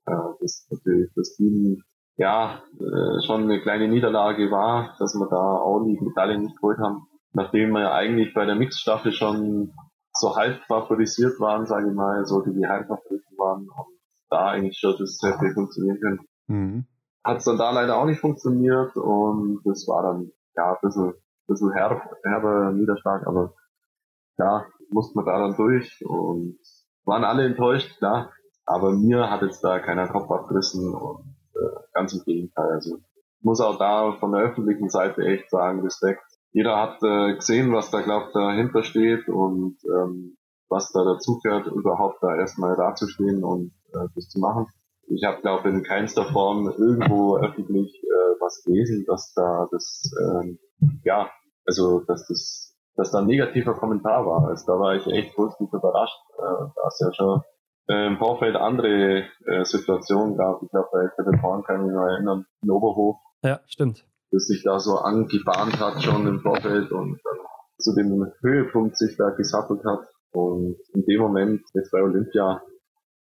äh, 0.06 0.12
dass 0.40 0.66
natürlich 0.70 1.10
das 1.14 1.36
Team 1.36 1.82
ja 2.16 2.62
äh, 2.80 3.22
schon 3.24 3.44
eine 3.44 3.60
kleine 3.60 3.86
Niederlage 3.86 4.50
war, 4.50 4.96
dass 4.98 5.14
wir 5.14 5.28
da 5.28 5.36
auch 5.36 5.84
die 5.84 5.98
Medaillen 6.00 6.42
nicht 6.42 6.56
geholt 6.56 6.78
haben, 6.78 7.06
nachdem 7.32 7.70
wir 7.70 7.82
ja 7.82 7.92
eigentlich 7.92 8.34
bei 8.34 8.44
der 8.44 8.56
Mixstaffel 8.56 9.12
schon 9.12 9.72
so 10.12 10.34
halb 10.34 10.60
favorisiert 10.66 11.38
waren, 11.38 11.66
sage 11.66 11.90
ich 11.90 11.94
mal, 11.94 12.24
so 12.24 12.42
die 12.42 12.52
die 12.52 12.66
Heimfavoriten 12.66 13.38
waren 13.38 13.68
und 13.68 13.98
da 14.30 14.48
eigentlich 14.48 14.78
schon 14.78 14.96
das 14.98 15.20
hätte 15.22 15.54
funktionieren 15.54 16.00
können. 16.00 16.20
Mhm 16.48 16.86
hat 17.24 17.38
es 17.38 17.44
dann 17.44 17.58
da 17.58 17.70
leider 17.70 17.96
auch 17.96 18.06
nicht 18.06 18.20
funktioniert 18.20 18.96
und 18.96 19.60
das 19.64 19.86
war 19.86 20.02
dann 20.02 20.30
ja 20.56 20.72
ein 20.72 20.78
bisschen, 20.82 21.14
bisschen 21.46 21.72
herb, 21.72 22.02
herber 22.24 22.72
Niederschlag, 22.72 23.26
aber 23.26 23.54
ja, 24.38 24.66
musste 24.90 25.16
man 25.16 25.26
da 25.26 25.38
dann 25.38 25.56
durch 25.56 26.04
und 26.06 26.58
waren 27.04 27.24
alle 27.24 27.44
enttäuscht, 27.44 27.98
klar, 27.98 28.32
aber 28.64 28.92
mir 28.92 29.30
hat 29.30 29.42
jetzt 29.42 29.62
da 29.62 29.78
keiner 29.78 30.08
Kopf 30.08 30.30
abgerissen 30.30 30.94
und 30.94 31.36
äh, 31.54 31.80
ganz 31.92 32.12
im 32.14 32.24
Gegenteil, 32.24 32.70
also 32.72 32.98
muss 33.40 33.60
auch 33.60 33.78
da 33.78 34.12
von 34.18 34.32
der 34.32 34.42
öffentlichen 34.42 34.90
Seite 34.90 35.22
echt 35.22 35.48
sagen, 35.50 35.80
Respekt. 35.82 36.22
Jeder 36.52 36.76
hat 36.76 37.02
äh, 37.02 37.36
gesehen, 37.36 37.72
was 37.72 37.90
da 37.90 38.00
glaubt 38.00 38.34
dahinter 38.34 38.82
steht 38.82 39.28
und 39.28 39.76
ähm, 39.84 40.36
was 40.68 40.90
da 40.92 41.04
dazugehört, 41.04 41.66
überhaupt 41.66 42.22
da 42.22 42.34
erstmal 42.34 42.76
dazustehen 42.76 43.44
und 43.44 43.72
äh, 43.92 44.08
das 44.14 44.28
zu 44.28 44.40
machen 44.40 44.66
ich 45.10 45.24
habe, 45.24 45.40
glaube 45.40 45.68
in 45.68 45.82
keinster 45.82 46.24
Form 46.26 46.68
irgendwo 46.68 47.36
öffentlich 47.38 48.02
äh, 48.02 48.40
was 48.40 48.62
gelesen, 48.64 49.04
dass 49.06 49.32
da 49.34 49.68
das, 49.70 50.10
ähm, 50.20 50.58
ja, 51.04 51.30
also 51.66 52.00
dass 52.06 52.26
das, 52.28 52.76
dass 52.96 53.10
da 53.10 53.18
ein 53.18 53.26
negativer 53.26 53.74
Kommentar 53.74 54.26
war. 54.26 54.48
Also 54.48 54.72
da 54.72 54.78
war 54.78 54.94
ich 54.96 55.06
echt 55.06 55.34
positiv 55.34 55.72
überrascht, 55.72 56.18
äh, 56.38 56.70
da 56.74 56.88
es 56.88 57.00
ja 57.00 57.12
schon 57.14 57.42
äh, 57.88 58.06
im 58.06 58.18
Vorfeld 58.18 58.56
andere 58.56 59.24
äh, 59.46 59.64
Situationen 59.64 60.36
gab. 60.36 60.62
Ich 60.62 60.70
glaube, 60.70 60.88
bei 60.92 61.08
Kevin 61.16 61.42
Horn 61.42 61.62
kann 61.64 61.80
ich 61.80 61.86
mich 61.86 61.94
noch 61.94 62.06
erinnern, 62.06 62.44
in 62.62 62.70
Oberhof. 62.70 63.16
Ja, 63.42 63.60
stimmt. 63.66 64.04
Dass 64.30 64.46
sich 64.46 64.62
da 64.62 64.78
so 64.78 64.96
angebahnt 64.96 65.80
hat 65.80 66.02
schon 66.02 66.26
im 66.26 66.40
Vorfeld 66.40 66.92
und 66.92 67.18
dann 67.24 67.38
zu 67.78 67.94
dem 67.94 68.26
Höhepunkt 68.42 68.96
sich 68.96 69.16
da 69.16 69.30
gesattelt 69.30 69.84
hat. 69.84 70.00
Und 70.32 70.76
in 70.92 71.04
dem 71.06 71.20
Moment, 71.20 71.62
jetzt 71.72 71.90
bei 71.90 72.02
Olympia, 72.02 72.60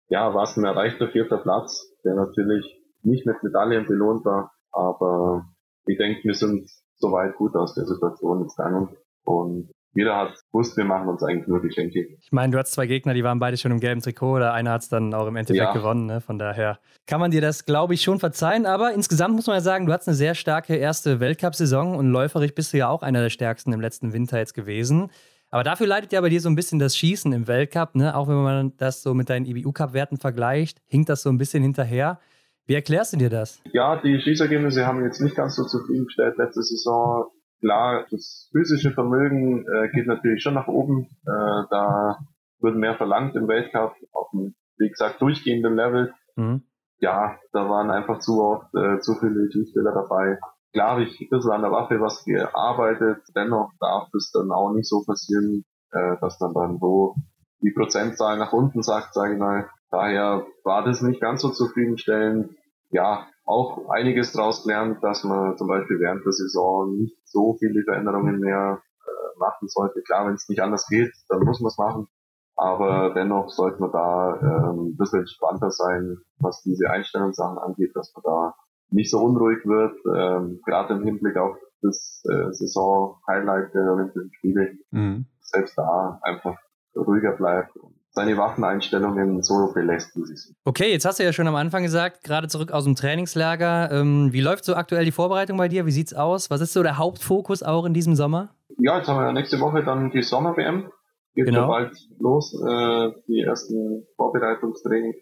ja, 0.09 0.33
war 0.33 0.43
es 0.43 0.57
ein 0.57 0.65
erreichter 0.65 1.09
vierter 1.09 1.37
Platz, 1.37 1.93
der 2.03 2.15
natürlich 2.15 2.65
nicht 3.03 3.25
mit 3.25 3.41
Medaillen 3.43 3.85
belohnt 3.85 4.25
war, 4.25 4.51
aber 4.71 5.45
ich 5.85 5.97
denke, 5.97 6.23
wir 6.23 6.33
sind 6.33 6.69
soweit 6.95 7.35
gut 7.35 7.55
aus 7.55 7.75
der 7.75 7.85
Situation 7.85 8.41
jetzt 8.41 8.57
gegangen 8.57 8.89
und 9.23 9.71
jeder 9.97 10.15
hat 10.15 10.33
gewusst, 10.51 10.77
wir 10.77 10.85
machen 10.85 11.07
uns 11.09 11.23
eigentlich 11.23 11.47
nur 11.47 11.59
Geschenke. 11.59 12.07
Ich 12.21 12.31
meine, 12.31 12.51
du 12.51 12.59
hast 12.59 12.71
zwei 12.71 12.85
Gegner, 12.85 13.15
die 13.15 13.23
waren 13.23 13.39
beide 13.39 13.57
schon 13.57 13.71
im 13.71 13.79
gelben 13.79 14.01
Trikot, 14.01 14.35
oder 14.35 14.53
einer 14.53 14.71
hat 14.71 14.83
es 14.83 14.89
dann 14.89 15.11
auch 15.15 15.25
im 15.25 15.35
Endeffekt 15.35 15.57
ja. 15.57 15.73
gewonnen. 15.73 16.05
Ne? 16.05 16.21
Von 16.21 16.37
daher 16.37 16.77
kann 17.07 17.19
man 17.19 17.31
dir 17.31 17.41
das, 17.41 17.65
glaube 17.65 17.95
ich, 17.95 18.03
schon 18.03 18.19
verzeihen. 18.19 18.67
Aber 18.67 18.93
insgesamt 18.93 19.33
muss 19.33 19.47
man 19.47 19.55
ja 19.55 19.61
sagen, 19.61 19.87
du 19.87 19.93
hattest 19.93 20.09
eine 20.09 20.15
sehr 20.15 20.35
starke 20.35 20.75
erste 20.75 21.19
Weltcup-Saison 21.19 21.95
und 21.95 22.11
läuferig 22.11 22.53
bist 22.53 22.73
du 22.73 22.77
ja 22.77 22.89
auch 22.89 23.01
einer 23.01 23.21
der 23.21 23.31
stärksten 23.31 23.73
im 23.73 23.81
letzten 23.81 24.13
Winter 24.13 24.37
jetzt 24.37 24.53
gewesen. 24.53 25.09
Aber 25.49 25.63
dafür 25.63 25.87
leidet 25.87 26.11
ja 26.11 26.21
bei 26.21 26.29
dir 26.29 26.41
so 26.41 26.49
ein 26.49 26.55
bisschen 26.55 26.79
das 26.79 26.97
Schießen 26.97 27.31
im 27.31 27.47
Weltcup, 27.47 27.95
ne? 27.95 28.15
Auch 28.15 28.27
wenn 28.27 28.35
man 28.35 28.73
das 28.77 29.01
so 29.01 29.13
mit 29.13 29.29
deinen 29.29 29.45
IBU-Cup-Werten 29.45 30.17
vergleicht, 30.17 30.81
hinkt 30.87 31.09
das 31.09 31.23
so 31.23 31.29
ein 31.29 31.37
bisschen 31.37 31.63
hinterher. 31.63 32.19
Wie 32.65 32.75
erklärst 32.75 33.13
du 33.13 33.17
dir 33.17 33.29
das? 33.29 33.61
Ja, 33.71 34.01
die 34.01 34.19
Schießergebnisse 34.19 34.85
haben 34.85 35.03
jetzt 35.03 35.21
nicht 35.21 35.37
ganz 35.37 35.55
so 35.55 35.63
zufriedengestellt 35.63 36.37
letzte 36.37 36.63
Saison. 36.63 37.27
Klar, 37.61 38.05
das 38.11 38.49
physische 38.51 38.91
Vermögen 38.91 39.65
äh, 39.65 39.89
geht 39.93 40.05
natürlich 40.05 40.43
schon 40.43 40.53
nach 40.53 40.67
oben. 40.67 41.07
Äh, 41.25 41.63
da 41.69 42.19
wird 42.59 42.75
mehr 42.75 42.95
verlangt 42.95 43.35
im 43.35 43.47
Weltcup 43.47 43.93
auf 44.11 44.27
einem, 44.33 44.53
wie 44.77 44.89
gesagt, 44.89 45.21
durchgehenden 45.21 45.75
Level. 45.75 46.13
Mhm. 46.35 46.63
ja, 46.99 47.35
da 47.51 47.67
waren 47.67 47.89
einfach 47.89 48.19
zu 48.19 48.43
oft 48.43 48.67
äh, 48.75 48.99
zu 48.99 49.15
viele 49.15 49.49
Tiefstelle 49.49 49.91
dabei. 49.91 50.37
Klar 50.77 50.99
ich 50.99 51.27
bisschen 51.27 51.51
an 51.51 51.63
der 51.63 51.71
Waffe 51.71 51.99
was 51.99 52.23
gearbeitet, 52.23 53.23
dennoch 53.35 53.71
darf 53.79 54.13
es 54.13 54.29
dann 54.31 54.51
auch 54.51 54.73
nicht 54.73 54.87
so 54.87 55.03
passieren, 55.03 55.65
äh, 55.91 56.17
dass 56.21 56.37
dann 56.37 56.53
dann 56.53 56.77
so 56.77 57.15
die 57.61 57.71
Prozentzahl 57.71 58.37
nach 58.37 58.53
unten 58.53 58.83
sagt, 58.83 59.15
sage 59.15 59.33
ich 59.33 59.39
mal. 59.39 59.67
Daher 59.89 60.45
war 60.63 60.83
das 60.83 61.01
nicht 61.01 61.19
ganz 61.19 61.41
so 61.41 61.49
zufriedenstellend. 61.49 62.55
Ja, 62.91 63.25
auch 63.43 63.89
einiges 63.89 64.33
daraus 64.33 64.63
gelernt, 64.65 65.03
dass 65.03 65.23
man 65.23 65.57
zum 65.57 65.67
Beispiel 65.67 65.99
während 65.99 66.23
der 66.23 66.33
Saison 66.33 66.95
nicht 66.95 67.17
so 67.27 67.55
viele 67.57 67.83
Veränderungen 67.83 68.39
mehr 68.39 68.79
äh, 69.03 69.39
machen 69.39 69.69
sollte. 69.69 70.03
Klar, 70.03 70.27
wenn 70.27 70.35
es 70.35 70.47
nicht 70.47 70.61
anders 70.61 70.85
geht, 70.87 71.11
dann 71.29 71.43
muss 71.43 71.59
man 71.59 71.69
es 71.69 71.77
machen. 71.79 72.07
Aber 72.55 73.15
dennoch 73.15 73.49
sollte 73.49 73.79
man 73.79 73.91
da 73.91 74.39
ähm, 74.41 74.89
ein 74.89 74.95
bisschen 74.95 75.21
entspannter 75.21 75.71
sein, 75.71 76.17
was 76.37 76.61
diese 76.61 76.87
Einstellungssachen 76.87 77.57
angeht, 77.57 77.95
dass 77.95 78.13
man 78.13 78.21
da 78.23 78.53
nicht 78.89 79.11
so 79.11 79.19
unruhig 79.19 79.65
wird, 79.65 79.93
ähm, 80.15 80.59
gerade 80.65 80.93
im 80.93 81.03
Hinblick 81.03 81.37
auf 81.37 81.57
das 81.81 82.23
äh, 82.29 82.51
Saison-Highlight 82.51 83.73
der 83.73 83.93
Olympischen 83.93 84.31
Spiele. 84.33 84.77
Mhm. 84.91 85.25
Selbst 85.41 85.77
da 85.77 86.19
einfach 86.23 86.57
ruhiger 86.95 87.33
bleibt 87.33 87.75
und 87.77 87.95
seine 88.17 88.35
Waffeneinstellungen 88.35 89.43
so 89.43 89.71
belässt, 89.73 90.15
wie 90.15 90.23
sie 90.23 90.35
sind. 90.35 90.55
Okay, 90.65 90.91
jetzt 90.91 91.05
hast 91.05 91.19
du 91.19 91.23
ja 91.23 91.31
schon 91.31 91.47
am 91.47 91.55
Anfang 91.55 91.83
gesagt, 91.83 92.23
gerade 92.23 92.47
zurück 92.47 92.71
aus 92.71 92.83
dem 92.83 92.95
Trainingslager. 92.95 93.91
Ähm, 93.91 94.33
wie 94.33 94.41
läuft 94.41 94.65
so 94.65 94.73
aktuell 94.75 95.05
die 95.05 95.11
Vorbereitung 95.11 95.55
bei 95.57 95.67
dir? 95.67 95.85
Wie 95.85 95.91
sieht's 95.91 96.15
aus? 96.15 96.49
Was 96.49 96.61
ist 96.61 96.73
so 96.73 96.81
der 96.81 96.97
Hauptfokus 96.97 97.61
auch 97.61 97.85
in 97.85 97.93
diesem 97.93 98.15
Sommer? 98.15 98.49
Ja, 98.79 98.97
jetzt 98.97 99.07
haben 99.07 99.23
wir 99.23 99.31
nächste 99.33 99.59
Woche 99.59 99.83
dann 99.83 100.09
die 100.09 100.23
Sommer-WM. 100.23 100.91
Geht 101.35 101.45
genau. 101.45 101.67
bald 101.67 101.95
los. 102.19 102.53
Äh, 102.59 103.11
die 103.27 103.41
ersten 103.41 104.07
Vorbereitungstrainings, 104.15 105.17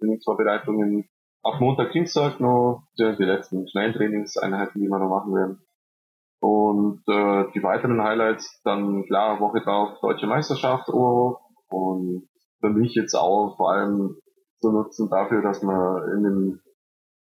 Trainingsvorbereitungen 0.00 1.08
ab 1.42 1.60
Montag, 1.60 1.92
Dienstag 1.92 2.40
noch 2.40 2.84
die, 2.98 3.16
die 3.16 3.24
letzten 3.24 3.68
schnellen 3.68 3.94
Trainingseinheiten, 3.94 4.80
die 4.80 4.88
wir 4.88 4.98
noch 4.98 5.08
machen 5.08 5.34
werden. 5.34 5.62
Und 6.40 7.02
äh, 7.06 7.52
die 7.54 7.62
weiteren 7.62 8.02
Highlights 8.02 8.62
dann 8.64 9.04
klar 9.04 9.40
Woche 9.40 9.60
drauf 9.60 9.98
Deutsche 10.00 10.26
Meisterschaft 10.26 10.88
oh, 10.88 11.36
und 11.68 12.28
für 12.60 12.70
mich 12.70 12.94
jetzt 12.94 13.14
auch 13.14 13.56
vor 13.56 13.72
allem 13.72 14.16
zu 14.60 14.72
nutzen 14.72 15.08
dafür, 15.10 15.42
dass 15.42 15.62
man 15.62 16.02
in 16.16 16.22
dem 16.22 16.60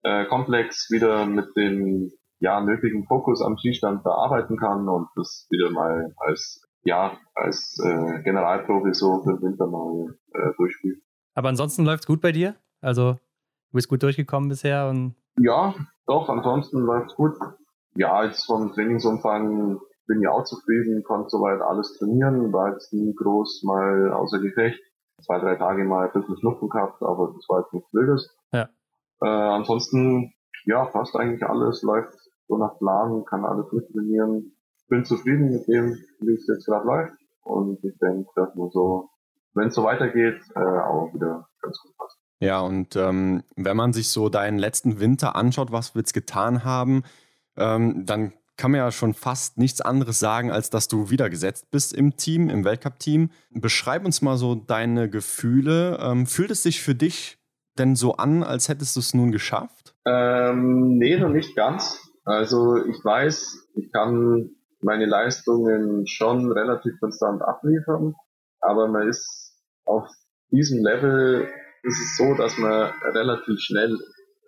äh, 0.03 0.25
Komplex 0.25 0.89
wieder 0.89 1.25
mit 1.25 1.55
dem 1.55 2.11
ja, 2.39 2.61
nötigen 2.61 3.05
Fokus 3.05 3.41
am 3.41 3.57
Skistand 3.57 4.05
da 4.05 4.11
arbeiten 4.11 4.57
kann 4.57 4.87
und 4.89 5.07
das 5.15 5.47
wieder 5.49 5.69
mal 5.69 6.13
als 6.17 6.61
ja, 6.83 7.17
als 7.33 7.79
äh, 7.83 8.21
Generalprofi 8.23 8.93
für 8.93 9.33
den 9.33 9.41
Winter 9.41 9.67
mal 9.67 10.15
äh, 10.33 10.53
durchspielen. 10.55 11.01
Aber 11.33 11.49
ansonsten 11.49 11.83
läuft's 11.83 12.05
gut 12.05 12.21
bei 12.21 12.31
dir? 12.31 12.55
Also 12.79 13.17
du 13.75 13.77
bist 13.77 13.89
gut 13.89 14.03
durchgekommen 14.03 14.47
bisher 14.47 14.87
und 14.87 15.15
ja, 15.37 15.75
doch, 16.07 16.29
ansonsten 16.29 16.79
läuft's 16.79 17.13
gut. 17.15 17.33
Ja, 17.95 18.23
jetzt 18.23 18.45
vom 18.45 18.71
Trainingsumfang 18.71 19.81
bin 20.07 20.21
ich 20.21 20.27
auch 20.29 20.45
zufrieden, 20.45 21.03
konnte 21.03 21.29
soweit 21.29 21.59
alles 21.59 21.97
trainieren, 21.97 22.53
war 22.53 22.71
jetzt 22.71 22.93
nie 22.93 23.13
groß 23.13 23.63
mal 23.63 24.13
außer 24.13 24.39
Gefecht. 24.39 24.79
Zwei, 25.21 25.39
drei 25.39 25.55
Tage 25.55 25.83
mal 25.83 26.07
ein 26.07 26.13
bisschen 26.13 26.37
Schnupfen 26.37 26.69
gehabt, 26.69 27.01
aber 27.01 27.33
das 27.35 27.45
war 27.49 27.61
jetzt 27.61 27.73
nichts 27.73 27.93
Wildes. 27.93 28.37
Ja. 28.53 28.69
Äh, 29.21 29.27
ansonsten, 29.27 30.33
ja, 30.63 30.85
fast 30.85 31.13
eigentlich 31.17 31.43
alles 31.45 31.81
läuft 31.83 32.13
so 32.47 32.57
nach 32.57 32.77
Plan, 32.77 33.25
kann 33.25 33.43
alles 33.43 33.69
mittrainieren. 33.73 34.55
Bin 34.87 35.03
zufrieden 35.03 35.49
mit 35.49 35.67
dem, 35.67 35.97
wie 36.21 36.33
es 36.33 36.47
jetzt 36.47 36.65
gerade 36.65 36.85
läuft. 36.85 37.17
Und 37.43 37.83
ich 37.83 37.97
denke, 37.97 38.29
dass 38.35 38.55
man 38.55 38.69
so, 38.69 39.09
wenn 39.53 39.67
es 39.67 39.75
so 39.75 39.83
weitergeht, 39.83 40.41
äh, 40.55 40.59
auch 40.59 41.13
wieder 41.13 41.49
ganz 41.61 41.77
gut 41.81 41.97
passt. 41.97 42.24
Ja, 42.39 42.59
und 42.59 42.95
ähm, 42.95 43.43
wenn 43.55 43.77
man 43.77 43.93
sich 43.93 44.09
so 44.09 44.29
deinen 44.29 44.59
letzten 44.59 44.99
Winter 44.99 45.35
anschaut, 45.35 45.71
was 45.71 45.95
wir 45.95 46.01
jetzt 46.01 46.13
getan 46.13 46.63
haben, 46.63 47.03
ähm, 47.57 48.05
dann 48.05 48.33
kann 48.57 48.71
man 48.71 48.79
ja 48.79 48.91
schon 48.91 49.13
fast 49.13 49.57
nichts 49.57 49.81
anderes 49.81 50.19
sagen, 50.19 50.51
als 50.51 50.69
dass 50.69 50.87
du 50.87 51.09
wieder 51.09 51.29
gesetzt 51.29 51.71
bist 51.71 51.93
im 51.93 52.15
Team, 52.15 52.49
im 52.49 52.63
Weltcup-Team. 52.63 53.29
Beschreib 53.51 54.05
uns 54.05 54.21
mal 54.21 54.37
so 54.37 54.55
deine 54.55 55.09
Gefühle. 55.09 55.97
Ähm, 56.01 56.25
fühlt 56.25 56.51
es 56.51 56.63
sich 56.63 56.81
für 56.81 56.95
dich 56.95 57.37
denn 57.77 57.95
so 57.95 58.15
an, 58.15 58.43
als 58.43 58.69
hättest 58.69 58.95
du 58.95 59.01
es 59.01 59.13
nun 59.13 59.31
geschafft? 59.31 59.93
Ähm, 60.05 60.97
nee, 60.97 61.17
noch 61.17 61.29
nicht 61.29 61.55
ganz. 61.55 62.01
Also 62.23 62.77
ich 62.77 63.03
weiß, 63.03 63.69
ich 63.75 63.91
kann 63.91 64.51
meine 64.81 65.05
Leistungen 65.05 66.07
schon 66.07 66.51
relativ 66.51 66.99
konstant 66.99 67.41
abliefern, 67.41 68.15
aber 68.61 68.87
man 68.87 69.09
ist 69.09 69.53
auf 69.85 70.07
diesem 70.51 70.83
Level 70.83 71.49
ist 71.85 72.01
es 72.01 72.17
so, 72.17 72.33
dass 72.33 72.57
man 72.57 72.91
relativ 73.13 73.59
schnell 73.59 73.97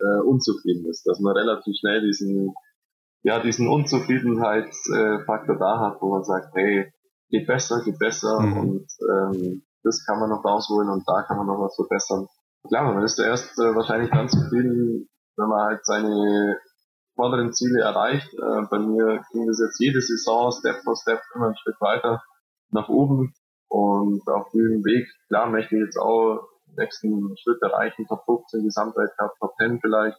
äh, 0.00 0.20
unzufrieden 0.22 0.86
ist, 0.90 1.06
dass 1.06 1.20
man 1.20 1.36
relativ 1.36 1.74
schnell 1.78 2.02
diesen 2.02 2.54
ja, 3.22 3.40
diesen 3.40 3.68
Unzufriedenheitsfaktor 3.68 5.58
da 5.58 5.80
hat, 5.80 6.00
wo 6.00 6.10
man 6.10 6.24
sagt, 6.24 6.54
hey, 6.54 6.92
geht 7.30 7.46
besser, 7.46 7.82
geht 7.84 7.98
besser 7.98 8.40
mhm. 8.40 8.58
und 8.58 8.86
ähm, 9.10 9.62
das 9.82 10.04
kann 10.06 10.20
man 10.20 10.30
noch 10.30 10.44
rausholen 10.44 10.88
und 10.88 11.04
da 11.06 11.22
kann 11.22 11.36
man 11.36 11.46
noch 11.46 11.60
was 11.60 11.74
verbessern. 11.74 12.26
Klar, 12.68 12.92
man 12.92 13.02
ist 13.02 13.18
erst 13.18 13.58
äh, 13.58 13.74
wahrscheinlich 13.74 14.10
ganz 14.10 14.32
zufrieden, 14.32 15.08
wenn 15.36 15.48
man 15.48 15.66
halt 15.66 15.84
seine 15.84 16.58
vorderen 17.14 17.52
Ziele 17.52 17.80
erreicht. 17.80 18.32
Äh, 18.34 18.62
bei 18.70 18.78
mir 18.78 19.22
ging 19.32 19.46
das 19.46 19.60
jetzt 19.60 19.80
jede 19.80 20.00
Saison 20.00 20.52
Step 20.52 20.82
for 20.84 20.96
Step 20.96 21.20
immer 21.34 21.48
ein 21.48 21.56
Stück 21.56 21.80
weiter 21.80 22.22
nach 22.70 22.88
oben 22.88 23.34
und 23.68 24.26
auf 24.28 24.50
diesem 24.52 24.84
Weg, 24.84 25.08
klar, 25.28 25.50
möchte 25.50 25.76
ich 25.76 25.82
jetzt 25.82 25.98
auch 25.98 26.48
nächsten 26.78 27.36
Schritt 27.36 27.60
erreichen, 27.62 28.06
Top 28.06 28.24
15 28.24 28.64
Gesamtweltcup, 28.64 29.32
Top 29.38 29.52
10 29.60 29.80
vielleicht 29.80 30.18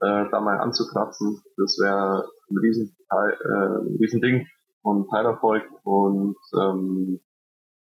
äh, 0.00 0.24
da 0.30 0.40
mal 0.40 0.58
anzukratzen. 0.58 1.42
Das 1.56 1.78
wäre 1.80 2.28
ein 2.50 2.58
riesen, 2.58 2.96
äh, 3.10 3.86
ein 3.86 3.96
riesen 4.00 4.20
Ding 4.20 4.46
und 4.82 5.08
Teilerfolg 5.10 5.64
und 5.84 6.36
ähm, 6.54 7.20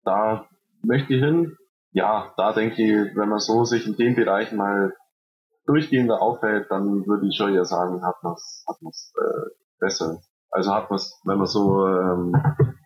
da 0.05 0.47
möchte 0.82 1.15
ich 1.15 1.23
hin. 1.23 1.56
Ja, 1.93 2.32
da 2.36 2.52
denke 2.52 2.82
ich, 2.82 3.16
wenn 3.16 3.28
man 3.28 3.40
so 3.40 3.65
sich 3.65 3.86
in 3.86 3.97
dem 3.97 4.15
Bereich 4.15 4.52
mal 4.52 4.93
durchgehender 5.66 6.20
aufhält, 6.23 6.70
dann 6.70 7.06
würde 7.06 7.27
ich 7.28 7.36
schon 7.36 7.55
ja 7.55 7.65
sagen, 7.65 8.02
hat 8.05 8.23
man 8.23 8.35
es 8.35 8.65
hat 8.66 8.77
äh, 8.82 9.51
besser. 9.78 10.20
Also 10.51 10.74
hat 10.74 10.90
man 10.90 10.97
es, 10.97 11.20
wenn 11.24 11.39
man 11.39 11.47
so 11.47 11.86
ähm, 11.86 12.35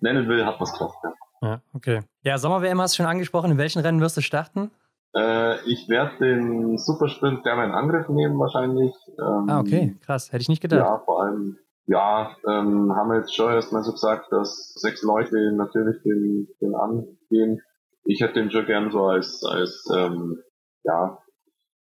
nennen 0.01 0.29
will, 0.29 0.45
hat 0.45 0.59
man 0.59 0.65
es 0.65 0.73
geschafft. 0.73 0.99
Ja. 1.05 1.49
ja, 1.49 1.61
okay. 1.74 2.03
Ja, 2.23 2.39
Sommer-WM 2.39 2.81
hast 2.81 2.95
du 2.95 2.97
schon 2.97 3.07
angesprochen. 3.07 3.53
In 3.53 3.59
welchen 3.59 3.81
Rennen 3.81 4.01
wirst 4.01 4.16
du 4.16 4.20
starten? 4.20 4.73
Äh, 5.14 5.60
ich 5.68 5.89
werde 5.89 6.18
den 6.18 6.78
Supersprint 6.78 7.43
gerne 7.43 7.64
in 7.64 7.72
Angriff 7.72 8.09
nehmen 8.09 8.39
wahrscheinlich. 8.39 8.94
Ähm, 9.18 9.47
ah, 9.48 9.60
okay, 9.60 9.97
krass. 10.05 10.32
Hätte 10.32 10.43
ich 10.43 10.48
nicht 10.48 10.62
gedacht. 10.62 10.80
Ja, 10.80 10.98
vor 11.05 11.22
allem, 11.22 11.59
ja, 11.86 12.36
ähm, 12.48 12.94
haben 12.94 13.10
wir 13.10 13.18
jetzt 13.18 13.34
schon 13.34 13.52
erstmal 13.52 13.82
so 13.82 13.93
gesagt, 13.93 14.32
dass 14.32 14.74
sechs 14.74 15.02
Leute 15.02 15.52
natürlich 15.52 16.02
den, 16.02 16.48
den 16.60 16.74
angehen. 16.74 17.60
Ich 18.05 18.20
hätte 18.20 18.34
den 18.34 18.51
schon 18.51 18.66
gern 18.66 18.90
so 18.90 19.05
als, 19.05 19.44
als 19.44 19.89
ähm, 19.94 20.43
ja, 20.84 21.18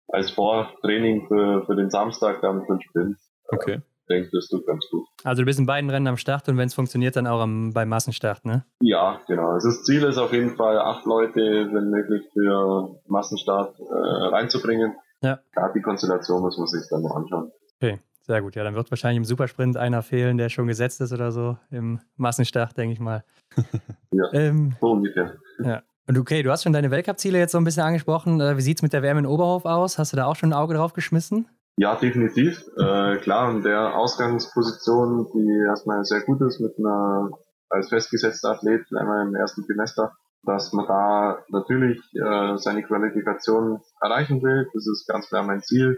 als 0.10 0.32
Vortraining 0.32 1.28
für, 1.28 1.66
für 1.66 1.76
den 1.76 1.90
Samstag 1.90 2.42
dann 2.42 2.66
für 2.66 2.74
den 2.74 2.82
Sprint. 2.82 3.18
Okay 3.48 3.82
denke, 4.10 4.30
das 4.32 4.48
tut 4.48 4.66
ganz 4.66 4.88
gut. 4.90 5.06
Also 5.24 5.42
du 5.42 5.46
bist 5.46 5.60
in 5.60 5.66
beiden 5.66 5.90
Rennen 5.90 6.08
am 6.08 6.18
Start 6.18 6.48
und 6.50 6.58
wenn 6.58 6.68
es 6.68 6.74
funktioniert, 6.74 7.16
dann 7.16 7.28
auch 7.28 7.42
am, 7.42 7.74
beim 7.74 7.90
Massenstart, 7.90 8.46
ne? 8.46 8.66
Ja, 8.82 9.22
genau. 9.28 9.50
Also 9.50 9.70
das 9.70 9.84
Ziel 9.84 10.04
ist 10.04 10.18
auf 10.18 10.34
jeden 10.34 10.56
Fall, 10.56 10.78
acht 10.80 11.06
Leute, 11.06 11.40
wenn 11.40 11.90
möglich, 11.90 12.24
für 12.34 13.00
Massenstart 13.08 13.80
äh, 13.80 13.84
reinzubringen. 13.84 14.96
Ja. 15.22 15.40
Gerade 15.54 15.74
die 15.76 15.82
Konstellation 15.82 16.42
muss 16.42 16.58
man 16.58 16.68
sich 16.68 16.84
dann 16.90 17.02
noch 17.02 17.16
anschauen. 17.16 17.52
Okay, 17.82 18.00
sehr 18.22 18.42
gut. 18.42 18.56
Ja, 18.56 18.64
dann 18.64 18.76
wird 18.76 18.92
wahrscheinlich 18.92 19.18
im 19.18 19.26
Supersprint 19.26 19.78
einer 19.78 20.02
fehlen, 20.02 20.38
der 20.38 20.50
schon 20.50 20.68
gesetzt 20.68 21.02
ist 21.02 21.14
oder 21.14 21.32
so, 21.32 21.58
im 21.72 22.00
Massenstart, 22.18 22.78
denke 22.78 22.94
ich 22.94 23.00
mal. 23.00 23.24
ja, 24.12 24.26
ähm, 24.34 24.76
so 24.80 24.92
ungefähr. 24.92 25.38
Ja. 25.64 25.84
Und 26.06 26.18
okay, 26.18 26.44
du 26.44 26.52
hast 26.52 26.64
schon 26.64 26.74
deine 26.74 26.92
Weltcup-Ziele 26.92 27.38
jetzt 27.38 27.54
so 27.54 27.58
ein 27.58 27.64
bisschen 27.64 27.84
angesprochen. 27.84 28.42
Äh, 28.42 28.58
wie 28.58 28.62
sieht 28.62 28.78
es 28.78 28.82
mit 28.84 28.92
der 28.92 29.02
Wärme 29.02 29.22
in 29.22 29.26
Oberhof 29.26 29.66
aus? 29.66 29.98
Hast 29.98 30.12
du 30.12 30.18
da 30.18 30.26
auch 30.26 30.36
schon 30.36 30.50
ein 30.50 30.58
Auge 30.58 30.74
drauf 30.74 30.92
geschmissen? 30.92 31.48
Ja, 31.78 31.96
definitiv. 31.96 32.64
Äh, 32.78 33.18
klar, 33.18 33.52
in 33.52 33.64
der 33.64 33.96
Ausgangsposition, 33.98 35.28
die 35.34 35.66
erstmal 35.68 36.04
sehr 36.04 36.22
gut 36.22 36.42
ist 36.42 36.60
mit 36.60 36.74
einer 36.78 37.32
als 37.70 37.90
festgesetzter 37.90 38.52
Athlet 38.52 38.86
einmal 38.96 39.28
im 39.28 39.36
ersten 39.36 39.64
Semester, 39.64 40.12
dass 40.44 40.72
man 40.74 40.86
da 40.86 41.40
natürlich 41.50 42.00
äh, 42.14 42.58
seine 42.58 42.84
Qualifikation 42.84 43.82
erreichen 44.02 44.44
will. 44.44 44.70
Das 44.74 44.88
ist 44.88 45.08
ganz 45.08 45.28
klar 45.30 45.44
mein 45.44 45.62
Ziel. 45.64 45.98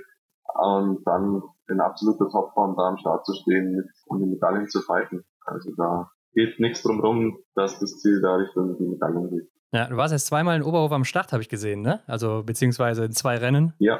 Und 0.53 1.05
dann 1.05 1.41
in 1.67 1.81
absoluter 1.81 2.29
Topform 2.29 2.75
da 2.77 2.83
am 2.83 2.97
Start 2.97 3.25
zu 3.25 3.33
stehen 3.33 3.75
mit, 3.75 3.87
um 4.05 4.19
die 4.19 4.27
Medaillen 4.27 4.69
zu 4.69 4.81
fighten. 4.81 5.25
Also 5.45 5.71
da 5.75 6.09
geht 6.33 6.59
nichts 6.59 6.83
drum 6.83 7.01
rum, 7.01 7.37
dass 7.55 7.79
das 7.79 7.97
Ziel 7.97 8.21
da 8.21 8.35
Richtung 8.35 8.77
die 8.77 8.87
Medaillen 8.87 9.29
geht. 9.29 9.49
Ja, 9.73 9.87
du 9.87 9.97
warst 9.97 10.13
jetzt 10.13 10.27
zweimal 10.27 10.55
in 10.55 10.63
Oberhof 10.63 10.91
am 10.93 11.03
Start, 11.03 11.33
habe 11.33 11.41
ich 11.41 11.49
gesehen, 11.49 11.81
ne? 11.81 12.01
Also 12.07 12.43
beziehungsweise 12.45 13.05
in 13.05 13.11
zwei 13.11 13.37
Rennen. 13.37 13.73
Ja, 13.79 13.99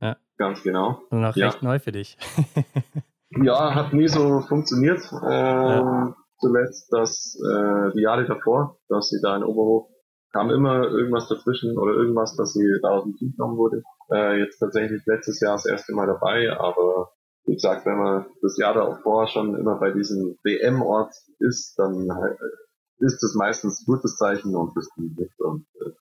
ja. 0.00 0.16
Ganz 0.38 0.62
genau. 0.62 1.00
Und 1.10 1.24
auch 1.24 1.36
ja. 1.36 1.46
recht 1.46 1.62
neu 1.62 1.78
für 1.78 1.92
dich. 1.92 2.16
ja, 3.30 3.74
hat 3.74 3.92
nie 3.92 4.08
so 4.08 4.40
funktioniert. 4.40 5.00
Ähm, 5.12 5.28
ja. 5.28 6.16
Zuletzt, 6.38 6.92
dass 6.92 7.38
äh, 7.40 7.92
die 7.94 8.02
Jahre 8.02 8.26
davor, 8.26 8.78
dass 8.88 9.10
ich 9.12 9.22
da 9.22 9.36
in 9.36 9.44
Oberhof 9.44 9.88
kam 10.32 10.50
immer 10.50 10.82
irgendwas 10.82 11.28
dazwischen 11.28 11.78
oder 11.78 11.94
irgendwas, 11.94 12.36
dass 12.36 12.52
sie 12.52 12.78
da 12.82 12.90
aus 12.90 13.04
dem 13.04 13.16
Team 13.16 13.32
genommen 13.32 13.56
wurde. 13.56 13.82
Äh, 14.12 14.38
jetzt 14.40 14.58
tatsächlich 14.58 15.02
letztes 15.06 15.40
Jahr 15.40 15.54
das 15.54 15.64
erste 15.64 15.94
Mal 15.94 16.06
dabei, 16.06 16.52
aber 16.52 17.10
wie 17.46 17.54
gesagt, 17.54 17.86
wenn 17.86 17.96
man 17.96 18.26
das 18.42 18.58
Jahr 18.58 18.74
davor 18.74 19.28
schon 19.28 19.56
immer 19.56 19.78
bei 19.78 19.92
diesem 19.92 20.36
WM-Ort 20.42 21.14
ist, 21.38 21.78
dann 21.78 22.08
halt, 22.12 22.38
ist 22.98 23.22
das 23.22 23.34
meistens 23.34 23.80
ein 23.80 23.86
gutes 23.86 24.16
Zeichen 24.16 24.54
und 24.54 24.76
das 24.76 24.88
nicht. 24.96 25.40
Und 25.40 25.66
äh, 25.80 25.92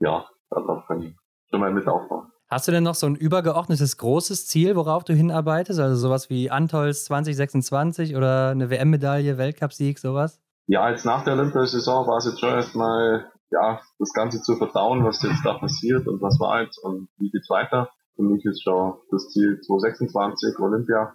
ja, 0.00 0.26
darauf 0.50 0.86
kann 0.86 1.02
ich 1.02 1.16
schon 1.50 1.60
mal 1.60 1.72
mit 1.72 1.88
aufbauen. 1.88 2.30
Hast 2.48 2.68
du 2.68 2.72
denn 2.72 2.84
noch 2.84 2.94
so 2.94 3.06
ein 3.06 3.16
übergeordnetes 3.16 3.96
großes 3.96 4.46
Ziel, 4.46 4.76
worauf 4.76 5.02
du 5.02 5.12
hinarbeitest? 5.12 5.80
Also 5.80 5.96
sowas 5.96 6.30
wie 6.30 6.48
Antols 6.48 7.04
2026 7.06 8.14
oder 8.14 8.50
eine 8.50 8.70
WM-Medaille, 8.70 9.36
Weltcupsieg, 9.36 9.98
sowas? 9.98 10.40
Ja, 10.68 10.88
jetzt 10.90 11.04
nach 11.04 11.24
der 11.24 11.34
Olympiasaison 11.34 12.06
war 12.06 12.18
es 12.18 12.26
jetzt 12.26 12.38
schon 12.38 12.50
erstmal, 12.50 13.32
ja, 13.50 13.80
das 13.98 14.12
Ganze 14.12 14.42
zu 14.42 14.56
verdauen, 14.56 15.04
was 15.04 15.22
jetzt 15.22 15.44
da 15.44 15.54
passiert 15.54 16.06
und 16.06 16.22
was 16.22 16.38
war 16.38 16.62
jetzt 16.62 16.78
und 16.78 17.08
wie 17.18 17.30
geht's 17.30 17.50
weiter. 17.50 17.90
Für 18.14 18.22
mich 18.22 18.44
ist 18.44 18.62
schon 18.62 18.94
das 19.10 19.28
Ziel 19.30 19.60
2026 19.60 20.58
Olympia, 20.60 21.14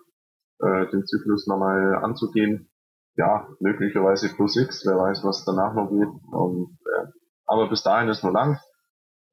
äh, 0.60 0.88
den 0.92 1.06
Zyklus 1.06 1.48
nochmal 1.48 1.96
anzugehen. 2.04 2.70
Ja, 3.16 3.48
möglicherweise 3.62 4.30
plus 4.36 4.58
X, 4.58 4.84
wer 4.86 4.98
weiß, 4.98 5.24
was 5.24 5.46
danach 5.46 5.74
noch 5.76 5.90
geht. 5.90 6.10
Und, 6.32 6.78
äh, 6.86 7.08
aber 7.46 7.70
bis 7.70 7.84
dahin 7.84 8.10
ist 8.10 8.24
noch 8.24 8.32
lang. 8.32 8.60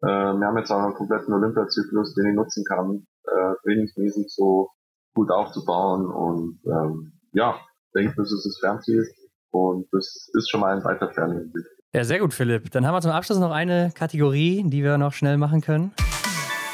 Äh, 0.03 0.07
wir 0.07 0.47
haben 0.47 0.59
jetzt 0.59 0.71
auch 0.71 0.83
einen 0.83 0.95
kompletten 0.95 1.35
Olympiazyklus, 1.35 2.15
den 2.15 2.31
ich 2.31 2.37
nutzen 2.37 2.65
kann, 2.65 3.07
äh, 3.25 3.55
trainingsmäßig 3.63 4.27
so 4.29 4.71
gut 5.15 5.31
aufzubauen 5.31 6.07
und 6.07 6.61
ähm, 6.67 7.13
ja, 7.33 7.59
denke, 7.95 8.15
das 8.17 8.33
ist 8.33 8.45
das 8.47 8.59
Fernziel 8.61 9.05
und 9.51 9.87
das 9.93 10.31
ist 10.35 10.51
schon 10.51 10.61
mal 10.61 10.77
ein 10.77 10.85
weiter 10.85 11.11
Fernziel. 11.13 11.51
Ja, 11.95 12.05
sehr 12.05 12.21
gut, 12.21 12.35
Philipp. 12.35 12.71
Dann 12.71 12.87
haben 12.87 12.95
wir 12.95 13.01
zum 13.01 13.11
Abschluss 13.11 13.39
noch 13.39 13.51
eine 13.51 13.91
Kategorie, 13.95 14.63
die 14.67 14.83
wir 14.83 14.99
noch 14.99 15.13
schnell 15.13 15.39
machen 15.39 15.61
können. 15.61 15.93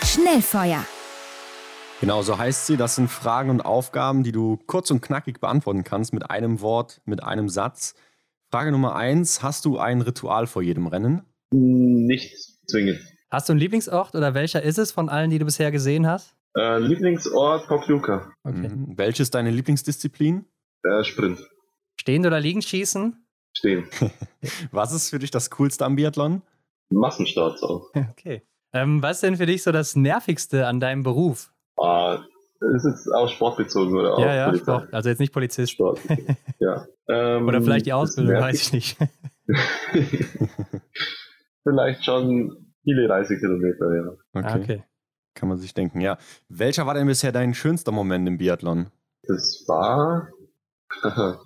Schnellfeuer. 0.03 0.85
Genau, 2.01 2.23
so 2.23 2.37
heißt 2.37 2.67
sie. 2.67 2.77
Das 2.77 2.97
sind 2.97 3.09
Fragen 3.09 3.49
und 3.49 3.63
Aufgaben, 3.63 4.25
die 4.25 4.33
du 4.33 4.59
kurz 4.67 4.91
und 4.91 5.01
knackig 5.01 5.41
beantworten 5.41 5.85
kannst 5.85 6.13
mit 6.13 6.29
einem 6.29 6.61
Wort, 6.61 7.01
mit 7.05 7.23
einem 7.23 7.49
Satz. 7.49 7.95
Frage 8.51 8.73
Nummer 8.73 8.97
eins: 8.97 9.43
Hast 9.43 9.65
du 9.65 9.79
ein 9.79 10.03
Ritual 10.03 10.47
vor 10.47 10.63
jedem 10.63 10.87
Rennen? 10.87 11.23
Nicht 11.53 12.35
zwingend. 12.69 13.01
Hast 13.35 13.49
du 13.49 13.53
einen 13.53 13.59
Lieblingsort 13.59 14.15
oder 14.15 14.33
welcher 14.35 14.63
ist 14.63 14.79
es 14.79 14.93
von 14.93 15.09
allen, 15.09 15.29
die 15.29 15.41
du 15.41 15.45
bisher 15.45 15.73
gesehen 15.73 16.07
hast? 16.07 16.37
Äh, 16.57 16.79
Lieblingsort 16.79 17.67
Pokljuka. 17.67 18.33
Okay. 18.45 18.69
Mhm. 18.69 18.97
Welche 18.97 19.25
ist 19.25 19.35
deine 19.35 19.51
Lieblingsdisziplin? 19.51 20.45
Äh, 20.85 21.03
Sprint. 21.03 21.41
Stehen 22.01 22.25
oder 22.25 22.39
liegen 22.39 22.63
schießen? 22.63 23.27
Stehen. 23.53 23.89
Was 24.71 24.93
ist 24.93 25.11
für 25.11 25.19
dich 25.19 25.33
das 25.33 25.51
Coolste 25.51 25.85
am 25.85 25.97
Biathlon? 25.97 26.43
Massenstart 26.91 27.61
auch. 27.65 27.91
Okay. 28.13 28.43
Ähm, 28.73 29.03
was 29.03 29.17
ist 29.17 29.23
denn 29.23 29.37
für 29.37 29.47
dich 29.47 29.63
so 29.65 29.71
das 29.73 29.95
Nervigste 29.97 30.67
an 30.69 30.79
deinem 30.81 31.03
Beruf? 31.03 31.53
Ah, 31.77 32.19
ist 32.75 32.85
es 32.85 33.09
auch 33.13 33.29
sportbezogen 33.29 33.97
oder 33.97 34.15
auch 34.15 34.19
Ja, 34.21 34.35
ja, 34.35 34.47
Polizei? 34.47 34.65
Sport. 34.65 34.95
Also 34.95 35.09
jetzt 35.09 35.19
nicht 35.21 35.33
Polizist. 35.33 35.73
Sport. 35.73 36.01
ja. 36.61 36.87
Ähm, 37.07 37.47
oder 37.47 37.61
vielleicht 37.61 37.85
die 37.85 37.93
Ausbildung, 37.93 38.37
weiß 38.41 38.63
ich 38.63 38.73
nicht. 38.73 38.97
vielleicht 41.63 42.03
schon 42.03 42.64
Viele 42.85 43.09
Reisekilometer, 43.09 43.95
ja. 43.95 44.11
Okay. 44.35 44.47
Ah, 44.47 44.57
okay. 44.57 44.85
Kann 45.35 45.49
man 45.49 45.59
sich 45.59 45.75
denken, 45.75 46.01
ja. 46.01 46.17
Welcher 46.49 46.87
war 46.87 46.95
denn 46.95 47.07
bisher 47.07 47.33
dein 47.33 47.55
schönster 47.55 47.91
Moment 47.91 48.29
im 48.29 48.39
Biathlon? 48.39 48.91
Das 49.27 49.65
war. 49.67 50.29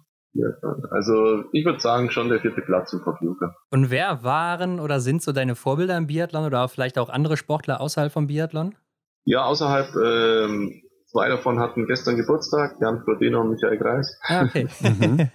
also, 0.90 1.44
ich 1.52 1.64
würde 1.64 1.80
sagen, 1.80 2.10
schon 2.10 2.28
der 2.28 2.40
vierte 2.40 2.60
Platz 2.60 2.92
im 2.92 3.00
Verflüger. 3.00 3.54
Und 3.70 3.90
wer 3.90 4.22
waren 4.24 4.78
oder 4.80 5.00
sind 5.00 5.22
so 5.22 5.32
deine 5.32 5.54
Vorbilder 5.54 5.96
im 5.96 6.06
Biathlon 6.06 6.44
oder 6.44 6.68
vielleicht 6.68 6.98
auch 6.98 7.08
andere 7.08 7.36
Sportler 7.36 7.80
außerhalb 7.80 8.12
vom 8.12 8.26
Biathlon? 8.26 8.74
Ja, 9.24 9.44
außerhalb. 9.44 9.94
Ähm, 9.94 10.82
zwei 11.06 11.28
davon 11.28 11.60
hatten 11.60 11.86
gestern 11.86 12.16
Geburtstag, 12.16 12.76
Jan 12.80 13.02
Frodeno 13.04 13.40
und 13.40 13.50
Michael 13.50 13.78
Greis. 13.78 14.18
Ah, 14.24 14.44
okay. 14.44 14.68
Mhm. 14.80 15.30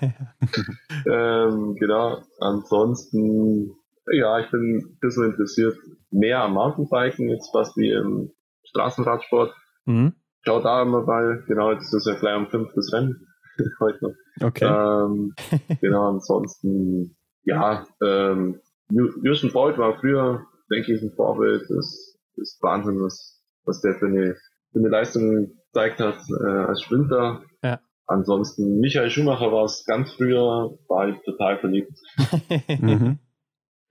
ähm, 1.11 1.75
genau. 1.75 2.21
Ansonsten 2.39 3.71
ja, 4.11 4.39
ich 4.39 4.51
bin 4.51 4.77
ein 4.77 4.97
bisschen 4.99 5.25
interessiert 5.25 5.77
mehr 6.11 6.41
am 6.41 6.53
Mountainbiken, 6.53 7.29
jetzt 7.29 7.51
fast 7.51 7.75
wie 7.77 7.91
im 7.91 8.31
Straßenradsport. 8.65 9.53
Mhm. 9.85 10.13
Schau 10.41 10.61
da 10.61 10.81
immer 10.81 11.03
mal, 11.03 11.43
genau, 11.47 11.71
jetzt 11.71 11.93
ist 11.93 12.07
ja 12.07 12.15
gleich 12.15 12.37
um 12.37 12.47
fünf 12.47 12.69
das 12.75 12.91
Rennen 12.93 13.27
heute 13.79 13.99
noch. 14.01 14.13
Okay. 14.41 14.65
Ähm, 14.65 15.33
genau, 15.81 16.09
ansonsten, 16.09 17.15
ja, 17.43 17.85
ähm, 18.01 18.59
Usain 18.91 19.51
Bolt 19.51 19.77
war 19.77 19.97
früher, 19.99 20.45
denke 20.69 20.93
ich, 20.93 21.01
ein 21.01 21.13
Vorbild. 21.15 21.63
Das 21.69 22.17
ist 22.35 22.61
Wahnsinn, 22.61 23.01
was, 23.01 23.41
was 23.65 23.81
der 23.81 23.95
für 23.95 24.07
eine, 24.07 24.35
für 24.71 24.79
eine 24.79 24.89
Leistung 24.89 25.53
gezeigt 25.67 25.99
hat 25.99 26.17
äh, 26.29 26.45
als 26.45 26.81
Sprinter. 26.81 27.41
Ja. 27.63 27.79
Ansonsten, 28.05 28.79
Michael 28.79 29.09
Schumacher 29.09 29.51
war 29.51 29.65
es 29.65 29.85
ganz 29.85 30.11
früher, 30.13 30.77
war 30.87 31.07
ich 31.07 31.17
total 31.23 31.57
verliebt. 31.59 31.93
mhm. 32.67 33.19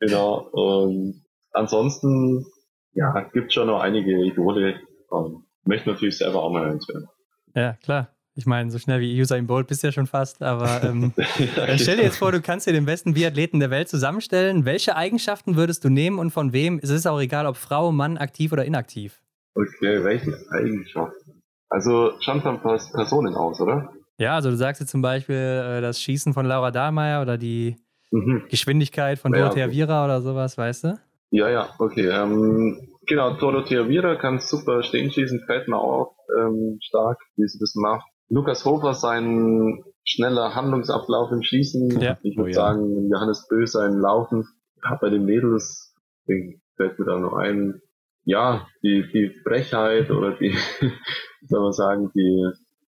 Genau. 0.02 0.48
Und 0.50 1.22
ansonsten, 1.52 2.44
ja, 2.92 3.28
gibt 3.32 3.52
schon 3.52 3.68
noch 3.68 3.80
einige 3.80 4.24
Idole. 4.24 4.80
Und 5.08 5.44
möchte 5.64 5.90
natürlich 5.90 6.18
selber 6.18 6.42
auch 6.42 6.50
mal 6.50 6.68
eins 6.68 6.88
werden. 6.88 7.08
Ja, 7.54 7.74
klar. 7.74 8.08
Ich 8.34 8.46
meine, 8.46 8.70
so 8.70 8.78
schnell 8.78 9.00
wie 9.00 9.20
User 9.20 9.36
im 9.36 9.46
Bolt 9.46 9.66
bist 9.66 9.82
du 9.82 9.88
ja 9.88 9.92
schon 9.92 10.06
fast, 10.06 10.42
aber 10.42 10.82
ähm, 10.84 11.12
ja, 11.56 11.76
stell 11.76 11.98
dir 11.98 12.04
jetzt 12.04 12.16
vor, 12.16 12.32
du 12.32 12.40
kannst 12.40 12.66
dir 12.66 12.72
den 12.72 12.86
besten 12.86 13.12
Biathleten 13.12 13.60
der 13.60 13.68
Welt 13.68 13.90
zusammenstellen. 13.90 14.64
Welche 14.64 14.96
Eigenschaften 14.96 15.54
würdest 15.54 15.84
du 15.84 15.90
nehmen 15.90 16.18
und 16.18 16.30
von 16.30 16.54
wem? 16.54 16.80
Es 16.82 16.88
ist 16.88 17.06
auch 17.06 17.20
egal, 17.20 17.46
ob 17.46 17.56
Frau, 17.56 17.92
Mann, 17.92 18.16
aktiv 18.16 18.50
oder 18.52 18.64
inaktiv. 18.64 19.20
Okay, 19.54 20.02
welche 20.02 20.34
Eigenschaften? 20.50 21.42
Also 21.68 22.12
schon 22.20 22.40
von 22.40 22.60
Personen 22.60 23.34
aus, 23.34 23.60
oder? 23.60 23.92
Ja, 24.16 24.36
also 24.36 24.50
du 24.50 24.56
sagst 24.56 24.80
jetzt 24.80 24.90
zum 24.90 25.02
Beispiel 25.02 25.36
äh, 25.36 25.80
das 25.82 26.00
Schießen 26.00 26.32
von 26.32 26.46
Laura 26.46 26.70
Dahlmeier 26.70 27.20
oder 27.20 27.36
die 27.36 27.76
Mhm. 28.12 28.44
Geschwindigkeit 28.48 29.18
von 29.18 29.32
ja, 29.32 29.40
Dorothea 29.40 29.66
okay. 29.66 29.74
Vira 29.74 30.04
oder 30.04 30.20
sowas, 30.20 30.56
weißt 30.56 30.84
du? 30.84 30.98
Ja, 31.30 31.48
ja, 31.48 31.68
okay. 31.78 32.08
Ähm, 32.08 32.88
genau, 33.06 33.36
Dorothea 33.38 33.88
Vira 33.88 34.16
kann 34.16 34.38
super 34.38 34.82
stehen 34.82 35.10
schießen, 35.10 35.44
fällt 35.46 35.66
mir 35.66 35.78
auch 35.78 36.14
ähm, 36.38 36.78
stark, 36.82 37.18
wie 37.36 37.48
sie 37.48 37.58
das 37.58 37.74
macht. 37.74 38.06
Lukas 38.28 38.64
Hofer, 38.64 38.94
sein 38.94 39.82
schneller 40.04 40.54
Handlungsablauf 40.54 41.32
im 41.32 41.42
Schießen. 41.42 42.00
Ja. 42.00 42.18
Ich 42.22 42.36
würde 42.36 42.50
oh, 42.50 42.52
ja. 42.52 42.54
sagen, 42.54 43.10
Johannes 43.10 43.46
Bö 43.48 43.66
sein 43.66 43.98
Laufen. 43.98 44.46
Ja, 44.84 44.98
bei 45.00 45.10
den 45.10 45.24
Mädels 45.24 45.94
fällt 46.26 46.98
mir 46.98 47.04
da 47.04 47.18
noch 47.18 47.34
ein, 47.34 47.80
ja, 48.24 48.66
die, 48.82 49.04
die 49.12 49.34
Frechheit 49.42 50.10
oder 50.10 50.32
die, 50.32 50.54
soll 51.46 51.60
man 51.60 51.72
sagen, 51.72 52.10
die 52.14 52.50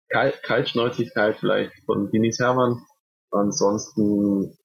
Kaltschnäuzigkeit 0.10 1.38
vielleicht 1.38 1.74
von 1.86 2.12
Denise 2.12 2.44
Hermann. 2.44 2.82
Ansonsten 3.32 4.58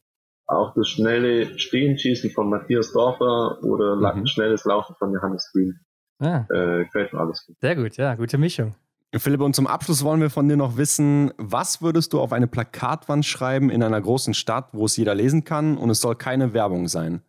auch 0.53 0.75
das 0.75 0.89
schnelle 0.89 1.59
Stehenschießen 1.59 2.31
von 2.31 2.51
Matthias 2.51 2.93
Dorfer 2.93 3.63
oder 3.63 3.97
mhm. 3.97 4.27
schnelles 4.27 4.65
Laufen 4.65 4.95
von 4.99 5.13
Johannes 5.13 5.51
Green. 5.53 5.81
Ah. 6.21 6.47
Äh, 6.51 6.85
gefällt 6.85 7.13
mir 7.13 7.21
alles 7.21 7.45
gut. 7.47 7.57
Sehr 7.61 7.77
gut, 7.77 7.97
ja, 7.97 8.15
gute 8.15 8.39
Mischung. 8.39 8.75
Philipp, 9.15 9.43
und 9.43 9.55
zum 9.55 9.67
Abschluss 9.67 10.05
wollen 10.05 10.21
wir 10.21 10.31
von 10.31 10.49
dir 10.49 10.57
noch 10.57 10.79
wissen, 10.79 11.33
was 11.37 11.83
würdest 11.83 12.15
du 12.15 12.21
auf 12.21 12.33
eine 12.33 12.47
Plakatwand 12.47 13.27
schreiben 13.27 13.69
in 13.69 13.83
einer 13.83 14.01
großen 14.01 14.33
Stadt, 14.33 14.69
wo 14.73 14.87
es 14.87 14.97
jeder 14.97 15.15
lesen 15.15 15.45
kann 15.45 15.77
und 15.77 15.91
es 15.91 16.01
soll 16.01 16.17
keine 16.17 16.55
Werbung 16.55 16.89
sein? 16.89 17.21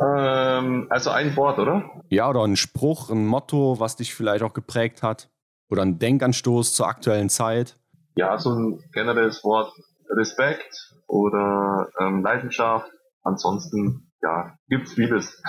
Ähm, 0.00 0.86
also 0.90 1.10
ein 1.10 1.36
Wort, 1.36 1.58
oder? 1.58 1.90
Ja, 2.08 2.28
oder 2.28 2.42
ein 2.42 2.56
Spruch, 2.56 3.10
ein 3.10 3.26
Motto, 3.26 3.78
was 3.78 3.96
dich 3.96 4.14
vielleicht 4.14 4.42
auch 4.42 4.52
geprägt 4.52 5.02
hat. 5.02 5.28
Oder 5.70 5.82
ein 5.82 5.98
Denkanstoß 5.98 6.72
zur 6.72 6.88
aktuellen 6.88 7.28
Zeit. 7.28 7.76
Ja, 8.16 8.38
so 8.38 8.50
ein 8.50 8.82
generelles 8.92 9.44
Wort. 9.44 9.72
Respekt, 10.10 10.87
oder 11.08 11.88
ähm, 11.98 12.22
Leidenschaft. 12.22 12.90
Ansonsten, 13.24 14.12
ja, 14.22 14.54
gibt's 14.68 14.94
vieles. 14.94 15.42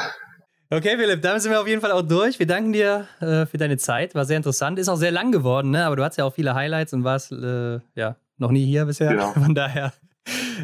Okay, 0.71 0.97
Philipp, 0.97 1.21
damit 1.21 1.41
sind 1.41 1.51
wir 1.51 1.61
auf 1.61 1.67
jeden 1.67 1.81
Fall 1.81 1.91
auch 1.91 2.03
durch. 2.03 2.37
Wir 2.37 2.45
danken 2.45 2.73
dir 2.73 3.07
äh, 3.21 3.45
für 3.45 3.57
deine 3.57 3.77
Zeit. 3.77 4.13
War 4.13 4.25
sehr 4.25 4.37
interessant. 4.37 4.77
Ist 4.77 4.89
auch 4.89 4.97
sehr 4.97 5.11
lang 5.11 5.31
geworden, 5.31 5.71
ne? 5.71 5.85
aber 5.85 5.95
du 5.95 6.03
hast 6.03 6.17
ja 6.17 6.25
auch 6.25 6.33
viele 6.33 6.53
Highlights 6.53 6.93
und 6.93 7.03
warst 7.03 7.31
äh, 7.31 7.79
ja 7.95 8.15
noch 8.37 8.51
nie 8.51 8.65
hier 8.65 8.85
bisher. 8.85 9.09
Genau. 9.09 9.31
Von 9.33 9.55
daher 9.55 9.93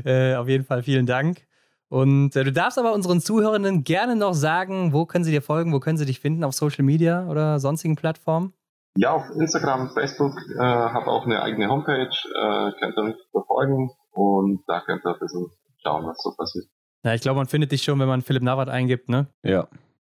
äh, 0.06 0.36
auf 0.36 0.48
jeden 0.48 0.64
Fall 0.64 0.84
vielen 0.84 1.06
Dank. 1.06 1.48
Und 1.90 2.36
äh, 2.36 2.44
du 2.44 2.52
darfst 2.52 2.78
aber 2.78 2.94
unseren 2.94 3.20
Zuhörenden 3.20 3.84
gerne 3.84 4.16
noch 4.16 4.34
sagen, 4.34 4.94
wo 4.94 5.06
können 5.06 5.24
sie 5.24 5.32
dir 5.32 5.42
folgen, 5.42 5.74
wo 5.74 5.80
können 5.80 5.98
sie 5.98 6.06
dich 6.06 6.20
finden 6.20 6.44
auf 6.44 6.54
Social 6.54 6.84
Media 6.84 7.28
oder 7.28 7.60
sonstigen 7.60 7.96
Plattformen? 7.96 8.54
Ja, 8.98 9.12
auf 9.12 9.24
Instagram, 9.36 9.90
Facebook, 9.94 10.34
äh, 10.58 10.62
habe 10.62 11.08
auch 11.08 11.26
eine 11.26 11.42
eigene 11.42 11.68
Homepage, 11.68 12.10
äh, 12.10 12.72
könnt 12.80 12.98
ihr 12.98 13.04
mich 13.04 13.16
verfolgen. 13.32 13.92
Und 14.16 14.64
da 14.68 14.82
könnt 14.82 15.06
ihr 15.06 15.14
ein 15.14 15.20
bisschen 15.20 15.48
schauen, 15.84 16.06
was 16.06 16.18
so 16.24 16.34
passiert. 16.36 16.66
Ja, 17.04 17.14
ich 17.14 17.22
glaube, 17.22 17.38
man 17.38 17.48
findet 17.48 17.72
dich 17.72 17.84
schon, 17.84 18.00
wenn 18.00 18.08
man 18.08 18.22
Philipp 18.22 18.44
Navrat 18.44 18.70
eingibt, 18.70 19.10
ne? 19.10 19.28
Ja. 19.44 19.68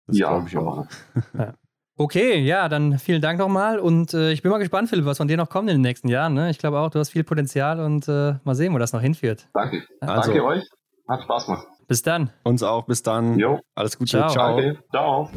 Das 0.07 0.19
ja, 0.19 0.29
glaube 0.29 0.49
ich 0.49 0.57
auch. 0.57 0.87
ja. 1.39 1.55
Okay, 1.97 2.41
ja, 2.41 2.69
dann 2.69 2.99
vielen 2.99 3.23
Dank 3.23 3.39
nochmal 3.39 3.79
und 3.79 4.13
äh, 4.15 4.33
ich 4.33 4.43
bin 4.43 4.51
mal 4.51 4.59
gespannt, 4.59 4.89
Philipp, 4.89 5.05
was 5.05 5.19
von 5.19 5.29
dir 5.29 5.37
noch 5.37 5.49
kommt 5.49 5.69
in 5.69 5.77
den 5.77 5.83
nächsten 5.83 6.09
Jahren. 6.09 6.35
Ne? 6.35 6.51
Ich 6.51 6.59
glaube 6.59 6.81
auch, 6.81 6.91
du 6.91 6.99
hast 6.99 7.11
viel 7.11 7.23
Potenzial 7.23 7.81
und 7.81 8.09
äh, 8.09 8.35
mal 8.45 8.55
sehen, 8.55 8.75
wo 8.75 8.79
das 8.79 8.93
noch 8.93 9.01
hinführt. 9.01 9.49
Danke. 9.53 9.85
Also, 10.01 10.33
Danke 10.33 10.45
euch. 10.45 10.65
Hat 11.09 11.23
Spaß 11.23 11.47
gemacht. 11.47 11.67
Bis 11.87 12.03
dann. 12.03 12.31
Uns 12.45 12.63
auch. 12.63 12.87
Bis 12.87 13.03
dann. 13.03 13.39
Jo. 13.39 13.61
Alles 13.75 13.99
Gute. 13.99 14.11
Ciao. 14.11 14.31
Ciao. 14.31 14.59
Ciao. 14.91 15.31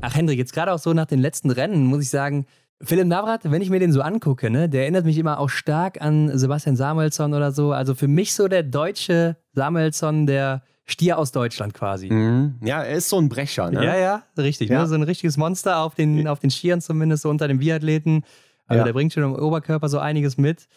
Ach, 0.00 0.14
Hendrik, 0.14 0.38
jetzt 0.38 0.52
gerade 0.52 0.72
auch 0.72 0.78
so 0.78 0.92
nach 0.92 1.06
den 1.06 1.18
letzten 1.18 1.50
Rennen, 1.50 1.84
muss 1.86 2.02
ich 2.02 2.10
sagen, 2.10 2.46
Philipp 2.80 3.06
Navrat, 3.08 3.40
wenn 3.50 3.60
ich 3.60 3.70
mir 3.70 3.80
den 3.80 3.92
so 3.92 4.02
angucke, 4.02 4.50
ne, 4.50 4.68
der 4.68 4.82
erinnert 4.82 5.04
mich 5.04 5.18
immer 5.18 5.40
auch 5.40 5.48
stark 5.48 6.00
an 6.00 6.36
Sebastian 6.38 6.76
Samuelsson 6.76 7.34
oder 7.34 7.50
so. 7.50 7.72
Also 7.72 7.94
für 7.94 8.06
mich 8.06 8.34
so 8.34 8.46
der 8.46 8.62
deutsche 8.62 9.36
Samuelsson, 9.52 10.26
der 10.26 10.62
Stier 10.84 11.18
aus 11.18 11.32
Deutschland 11.32 11.74
quasi. 11.74 12.08
Mhm. 12.10 12.60
Ja, 12.62 12.82
er 12.82 12.96
ist 12.96 13.08
so 13.08 13.18
ein 13.20 13.28
Brecher, 13.28 13.70
ne? 13.70 13.84
Ja, 13.84 13.96
ja, 13.96 14.22
richtig. 14.38 14.70
Ja. 14.70 14.82
Ne? 14.82 14.86
So 14.86 14.94
ein 14.94 15.02
richtiges 15.02 15.36
Monster 15.36 15.80
auf 15.80 15.94
den, 15.96 16.26
auf 16.28 16.38
den 16.38 16.50
Skiern 16.50 16.80
zumindest, 16.80 17.24
so 17.24 17.30
unter 17.30 17.48
den 17.48 17.58
Biathleten. 17.58 18.24
Also 18.66 18.78
Ja. 18.78 18.84
der 18.84 18.92
bringt 18.92 19.12
schon 19.12 19.24
im 19.24 19.34
Oberkörper 19.34 19.88
so 19.88 19.98
einiges 19.98 20.38
mit 20.38 20.68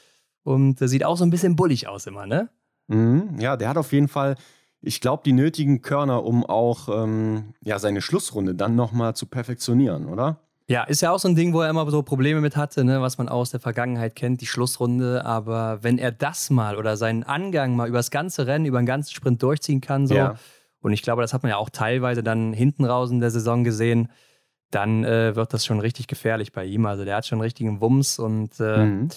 und 0.44 0.80
sieht 0.80 1.06
auch 1.06 1.18
so 1.18 1.24
ein 1.24 1.30
bisschen 1.30 1.56
bullig 1.56 1.88
aus 1.88 2.08
immer, 2.08 2.26
ne? 2.26 2.50
Mhm. 2.88 3.36
Ja, 3.40 3.56
der 3.58 3.70
hat 3.70 3.78
auf 3.78 3.94
jeden 3.94 4.08
Fall, 4.08 4.36
ich 4.82 5.02
glaube, 5.02 5.22
die 5.24 5.34
nötigen 5.34 5.82
Körner, 5.82 6.24
um 6.26 6.46
auch 6.46 6.90
ähm, 7.04 7.54
ja, 7.62 7.78
seine 7.80 8.02
Schlussrunde 8.02 8.56
dann 8.56 8.76
nochmal 8.76 9.16
zu 9.16 9.28
perfektionieren, 9.28 10.08
oder? 10.08 10.40
Ja, 10.72 10.84
ist 10.84 11.02
ja 11.02 11.12
auch 11.12 11.20
so 11.20 11.28
ein 11.28 11.36
Ding, 11.36 11.54
wo 11.54 11.62
er 11.62 11.70
immer 11.70 11.90
so 11.92 12.02
Probleme 12.02 12.40
mit 12.42 12.56
hatte, 12.56 12.84
ne, 12.84 13.02
was 13.02 13.18
man 13.18 13.28
aus 13.30 13.52
der 13.52 13.60
Vergangenheit 13.60 14.16
kennt, 14.16 14.42
die 14.42 14.46
Schlussrunde. 14.48 15.26
Aber 15.26 15.84
wenn 15.84 15.98
er 15.98 16.12
das 16.12 16.50
mal 16.50 16.78
oder 16.78 16.96
seinen 16.98 17.24
Angang 17.24 17.76
mal 17.76 17.88
über 17.90 17.98
das 18.00 18.12
ganze 18.12 18.48
Rennen, 18.48 18.66
über 18.66 18.80
den 18.82 18.86
ganzen 18.86 19.14
Sprint 19.14 19.44
durchziehen 19.44 19.82
kann, 19.82 20.08
so, 20.08 20.16
Ja. 20.16 20.36
und 20.82 20.94
ich 20.94 21.02
glaube, 21.02 21.22
das 21.22 21.34
hat 21.34 21.44
man 21.44 21.50
ja 21.50 21.58
auch 21.58 21.70
teilweise 21.70 22.24
dann 22.24 22.54
hinten 22.54 22.86
raus 22.86 23.12
in 23.12 23.20
der 23.20 23.32
Saison 23.32 23.64
gesehen, 23.64 24.10
dann 24.72 25.04
äh, 25.04 25.36
wird 25.36 25.54
das 25.54 25.66
schon 25.66 25.80
richtig 25.82 26.08
gefährlich 26.08 26.54
bei 26.54 26.64
ihm. 26.66 26.86
Also 26.86 27.04
der 27.04 27.18
hat 27.18 27.26
schon 27.28 27.38
einen 27.38 27.44
richtigen 27.44 27.82
Wumms 27.82 28.20
und 28.20 28.58
äh, 28.62 28.86
Mhm. 28.86 29.10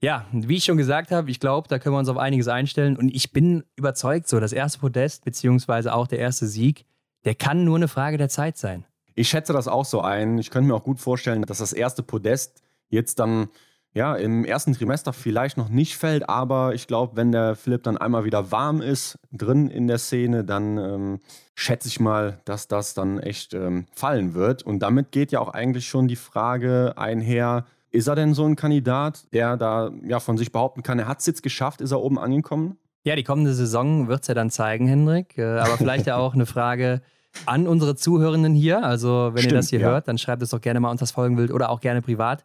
ja, 0.00 0.26
wie 0.32 0.56
ich 0.56 0.64
schon 0.64 0.76
gesagt 0.76 1.10
habe, 1.10 1.28
ich 1.30 1.40
glaube, 1.40 1.66
da 1.68 1.78
können 1.80 1.94
wir 1.94 1.98
uns 1.98 2.08
auf 2.08 2.18
einiges 2.18 2.46
einstellen. 2.48 2.96
Und 2.96 3.08
ich 3.08 3.32
bin 3.32 3.64
überzeugt, 3.74 4.28
so 4.28 4.38
das 4.38 4.52
erste 4.52 4.78
Podest, 4.78 5.24
beziehungsweise 5.24 5.92
auch 5.92 6.06
der 6.06 6.20
erste 6.20 6.46
Sieg, 6.46 6.84
der 7.24 7.34
kann 7.34 7.64
nur 7.64 7.76
eine 7.76 7.88
Frage 7.88 8.16
der 8.18 8.28
Zeit 8.28 8.56
sein. 8.56 8.84
Ich 9.14 9.28
schätze 9.28 9.52
das 9.52 9.68
auch 9.68 9.84
so 9.84 10.00
ein. 10.00 10.38
Ich 10.38 10.50
könnte 10.50 10.68
mir 10.68 10.74
auch 10.74 10.84
gut 10.84 11.00
vorstellen, 11.00 11.42
dass 11.42 11.58
das 11.58 11.72
erste 11.72 12.02
Podest 12.02 12.62
jetzt 12.88 13.18
dann 13.18 13.48
ja 13.94 14.14
im 14.14 14.44
ersten 14.44 14.72
Trimester 14.72 15.12
vielleicht 15.12 15.56
noch 15.56 15.68
nicht 15.68 15.96
fällt, 15.96 16.28
aber 16.28 16.74
ich 16.74 16.86
glaube, 16.86 17.16
wenn 17.16 17.30
der 17.30 17.54
Philipp 17.56 17.82
dann 17.82 17.98
einmal 17.98 18.24
wieder 18.24 18.50
warm 18.50 18.80
ist, 18.80 19.18
drin 19.32 19.68
in 19.68 19.86
der 19.86 19.98
Szene, 19.98 20.44
dann 20.44 20.78
ähm, 20.78 21.20
schätze 21.54 21.88
ich 21.88 22.00
mal, 22.00 22.40
dass 22.44 22.68
das 22.68 22.94
dann 22.94 23.18
echt 23.18 23.52
ähm, 23.52 23.86
fallen 23.92 24.34
wird. 24.34 24.62
Und 24.62 24.80
damit 24.80 25.12
geht 25.12 25.30
ja 25.30 25.40
auch 25.40 25.50
eigentlich 25.50 25.86
schon 25.88 26.08
die 26.08 26.16
Frage 26.16 26.94
einher, 26.96 27.66
ist 27.90 28.06
er 28.06 28.14
denn 28.14 28.32
so 28.32 28.46
ein 28.46 28.56
Kandidat, 28.56 29.30
der 29.34 29.58
da 29.58 29.90
ja 30.02 30.18
von 30.18 30.38
sich 30.38 30.50
behaupten 30.50 30.82
kann, 30.82 30.98
er 30.98 31.08
hat 31.08 31.20
es 31.20 31.26
jetzt 31.26 31.42
geschafft, 31.42 31.82
ist 31.82 31.90
er 31.90 32.00
oben 32.00 32.18
angekommen? 32.18 32.78
Ja, 33.04 33.16
die 33.16 33.24
kommende 33.24 33.52
Saison 33.52 34.08
wird 34.08 34.22
es 34.22 34.28
ja 34.28 34.34
dann 34.34 34.48
zeigen, 34.50 34.86
Hendrik. 34.86 35.36
Äh, 35.36 35.58
Aber 35.58 35.76
vielleicht 35.76 36.06
ja 36.06 36.16
auch 36.18 36.32
eine 36.32 36.46
Frage 36.46 37.02
an 37.46 37.66
unsere 37.66 37.94
Zuhörenden 37.96 38.54
hier. 38.54 38.84
Also, 38.84 39.30
wenn 39.32 39.36
ihr 39.36 39.40
Stimmt, 39.42 39.54
das 39.58 39.68
hier 39.70 39.80
ja. 39.80 39.88
hört, 39.88 40.08
dann 40.08 40.18
schreibt 40.18 40.42
es 40.42 40.50
doch 40.50 40.60
gerne 40.60 40.80
mal 40.80 40.90
unter 40.90 41.02
das 41.02 41.12
Folgenbild 41.12 41.50
oder 41.50 41.70
auch 41.70 41.80
gerne 41.80 42.02
privat. 42.02 42.44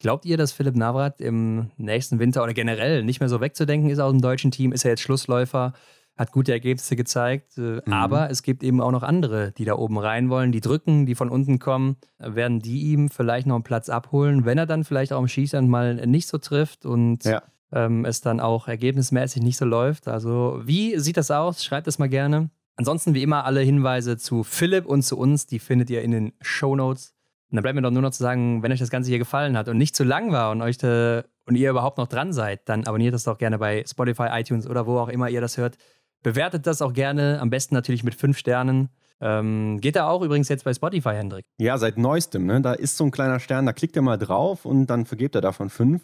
Glaubt 0.00 0.24
ihr, 0.26 0.36
dass 0.36 0.52
Philipp 0.52 0.76
Navrat 0.76 1.20
im 1.20 1.70
nächsten 1.76 2.18
Winter 2.18 2.42
oder 2.42 2.52
generell 2.52 3.04
nicht 3.04 3.20
mehr 3.20 3.28
so 3.28 3.40
wegzudenken 3.40 3.88
ist 3.90 4.00
aus 4.00 4.10
dem 4.12 4.20
deutschen 4.20 4.50
Team? 4.50 4.72
Ist 4.72 4.84
er 4.84 4.90
jetzt 4.90 5.00
Schlussläufer? 5.02 5.72
Hat 6.16 6.30
gute 6.32 6.52
Ergebnisse 6.52 6.94
gezeigt. 6.96 7.56
äh, 7.58 7.80
Mhm. 7.86 7.92
Aber 7.92 8.30
es 8.30 8.42
gibt 8.42 8.62
eben 8.62 8.80
auch 8.80 8.90
noch 8.92 9.02
andere, 9.02 9.52
die 9.52 9.64
da 9.64 9.74
oben 9.76 9.98
rein 9.98 10.28
wollen, 10.30 10.52
die 10.52 10.60
drücken, 10.60 11.06
die 11.06 11.14
von 11.14 11.28
unten 11.30 11.58
kommen. 11.58 11.96
Werden 12.18 12.60
die 12.60 12.82
ihm 12.92 13.08
vielleicht 13.08 13.46
noch 13.46 13.54
einen 13.54 13.64
Platz 13.64 13.88
abholen, 13.88 14.44
wenn 14.44 14.58
er 14.58 14.66
dann 14.66 14.84
vielleicht 14.84 15.12
auch 15.12 15.20
im 15.20 15.28
Schießstand 15.28 15.68
mal 15.68 15.94
nicht 16.06 16.28
so 16.28 16.38
trifft 16.38 16.84
und 16.86 17.24
Ja. 17.24 17.42
ähm, 17.72 18.04
es 18.04 18.20
dann 18.20 18.40
auch 18.40 18.68
ergebnismäßig 18.68 19.42
nicht 19.42 19.56
so 19.56 19.64
läuft. 19.64 20.06
Also, 20.06 20.60
wie 20.64 20.98
sieht 20.98 21.16
das 21.16 21.30
aus? 21.30 21.64
Schreibt 21.64 21.86
es 21.88 21.98
mal 21.98 22.08
gerne. 22.08 22.50
Ansonsten, 22.76 23.14
wie 23.14 23.22
immer, 23.22 23.44
alle 23.44 23.60
Hinweise 23.60 24.16
zu 24.16 24.42
Philipp 24.42 24.86
und 24.86 25.02
zu 25.02 25.16
uns, 25.16 25.46
die 25.46 25.58
findet 25.58 25.90
ihr 25.90 26.02
in 26.02 26.10
den 26.10 26.32
Show 26.40 26.74
Notes. 26.74 27.14
Und 27.50 27.56
dann 27.56 27.62
bleibt 27.62 27.76
mir 27.76 27.82
doch 27.82 27.90
nur 27.90 28.02
noch 28.02 28.10
zu 28.10 28.22
sagen, 28.22 28.62
wenn 28.62 28.72
euch 28.72 28.80
das 28.80 28.90
Ganze 28.90 29.10
hier 29.10 29.18
gefallen 29.18 29.56
hat 29.56 29.68
und 29.68 29.78
nicht 29.78 29.94
zu 29.94 30.02
lang 30.02 30.32
war 30.32 30.50
und 30.50 30.60
euch 30.60 30.82
äh, 30.82 31.22
und 31.46 31.56
ihr 31.56 31.70
überhaupt 31.70 31.98
noch 31.98 32.08
dran 32.08 32.32
seid, 32.32 32.68
dann 32.68 32.84
abonniert 32.84 33.14
das 33.14 33.24
doch 33.24 33.38
gerne 33.38 33.58
bei 33.58 33.84
Spotify, 33.86 34.28
iTunes 34.30 34.66
oder 34.66 34.86
wo 34.86 34.98
auch 34.98 35.08
immer 35.08 35.28
ihr 35.28 35.40
das 35.40 35.56
hört. 35.56 35.76
Bewertet 36.22 36.66
das 36.66 36.82
auch 36.82 36.92
gerne, 36.92 37.38
am 37.40 37.50
besten 37.50 37.74
natürlich 37.74 38.02
mit 38.02 38.14
fünf 38.14 38.38
Sternen. 38.38 38.88
Ähm, 39.20 39.80
geht 39.80 39.94
da 39.94 40.08
auch 40.08 40.22
übrigens 40.22 40.48
jetzt 40.48 40.64
bei 40.64 40.74
Spotify, 40.74 41.10
Hendrik. 41.10 41.44
Ja, 41.58 41.78
seit 41.78 41.98
neuestem, 41.98 42.46
ne? 42.46 42.60
Da 42.60 42.72
ist 42.72 42.96
so 42.96 43.04
ein 43.04 43.10
kleiner 43.10 43.38
Stern, 43.40 43.66
da 43.66 43.72
klickt 43.72 43.94
ihr 43.94 44.02
mal 44.02 44.18
drauf 44.18 44.64
und 44.64 44.86
dann 44.86 45.06
vergebt 45.06 45.34
er 45.34 45.40
davon 45.42 45.70
fünf. 45.70 46.02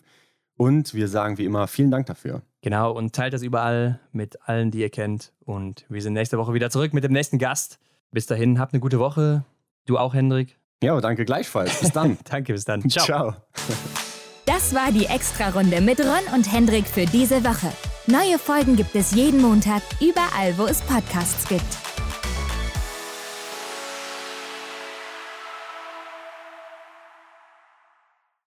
Und 0.56 0.94
wir 0.94 1.09
sagen 1.09 1.38
wie 1.38 1.47
immer 1.47 1.66
vielen 1.66 1.90
Dank 1.90 2.06
dafür. 2.06 2.42
Genau, 2.62 2.92
und 2.92 3.14
teilt 3.14 3.32
das 3.32 3.42
überall 3.42 4.00
mit 4.12 4.38
allen, 4.48 4.70
die 4.70 4.80
ihr 4.80 4.90
kennt. 4.90 5.32
Und 5.44 5.86
wir 5.88 6.02
sind 6.02 6.12
nächste 6.12 6.36
Woche 6.36 6.52
wieder 6.52 6.70
zurück 6.70 6.92
mit 6.92 7.04
dem 7.04 7.12
nächsten 7.12 7.38
Gast. 7.38 7.78
Bis 8.12 8.26
dahin, 8.26 8.58
habt 8.58 8.74
eine 8.74 8.80
gute 8.80 8.98
Woche. 8.98 9.44
Du 9.86 9.96
auch, 9.96 10.14
Hendrik. 10.14 10.58
Ja, 10.82 11.00
danke 11.00 11.24
gleichfalls. 11.24 11.80
Bis 11.80 11.92
dann. 11.92 12.18
Danke, 12.24 12.54
bis 12.54 12.64
dann. 12.64 12.88
Ciao. 12.88 13.04
Ciao. 13.04 13.34
Das 14.46 14.74
war 14.74 14.90
die 14.92 15.06
Extra-Runde 15.06 15.80
mit 15.80 16.00
Ron 16.00 16.34
und 16.34 16.50
Hendrik 16.50 16.86
für 16.86 17.04
diese 17.04 17.44
Woche. 17.44 17.70
Neue 18.06 18.38
Folgen 18.38 18.76
gibt 18.76 18.94
es 18.94 19.14
jeden 19.14 19.40
Montag, 19.40 19.82
überall, 20.00 20.56
wo 20.56 20.64
es 20.64 20.80
Podcasts 20.80 21.46
gibt. 21.48 21.89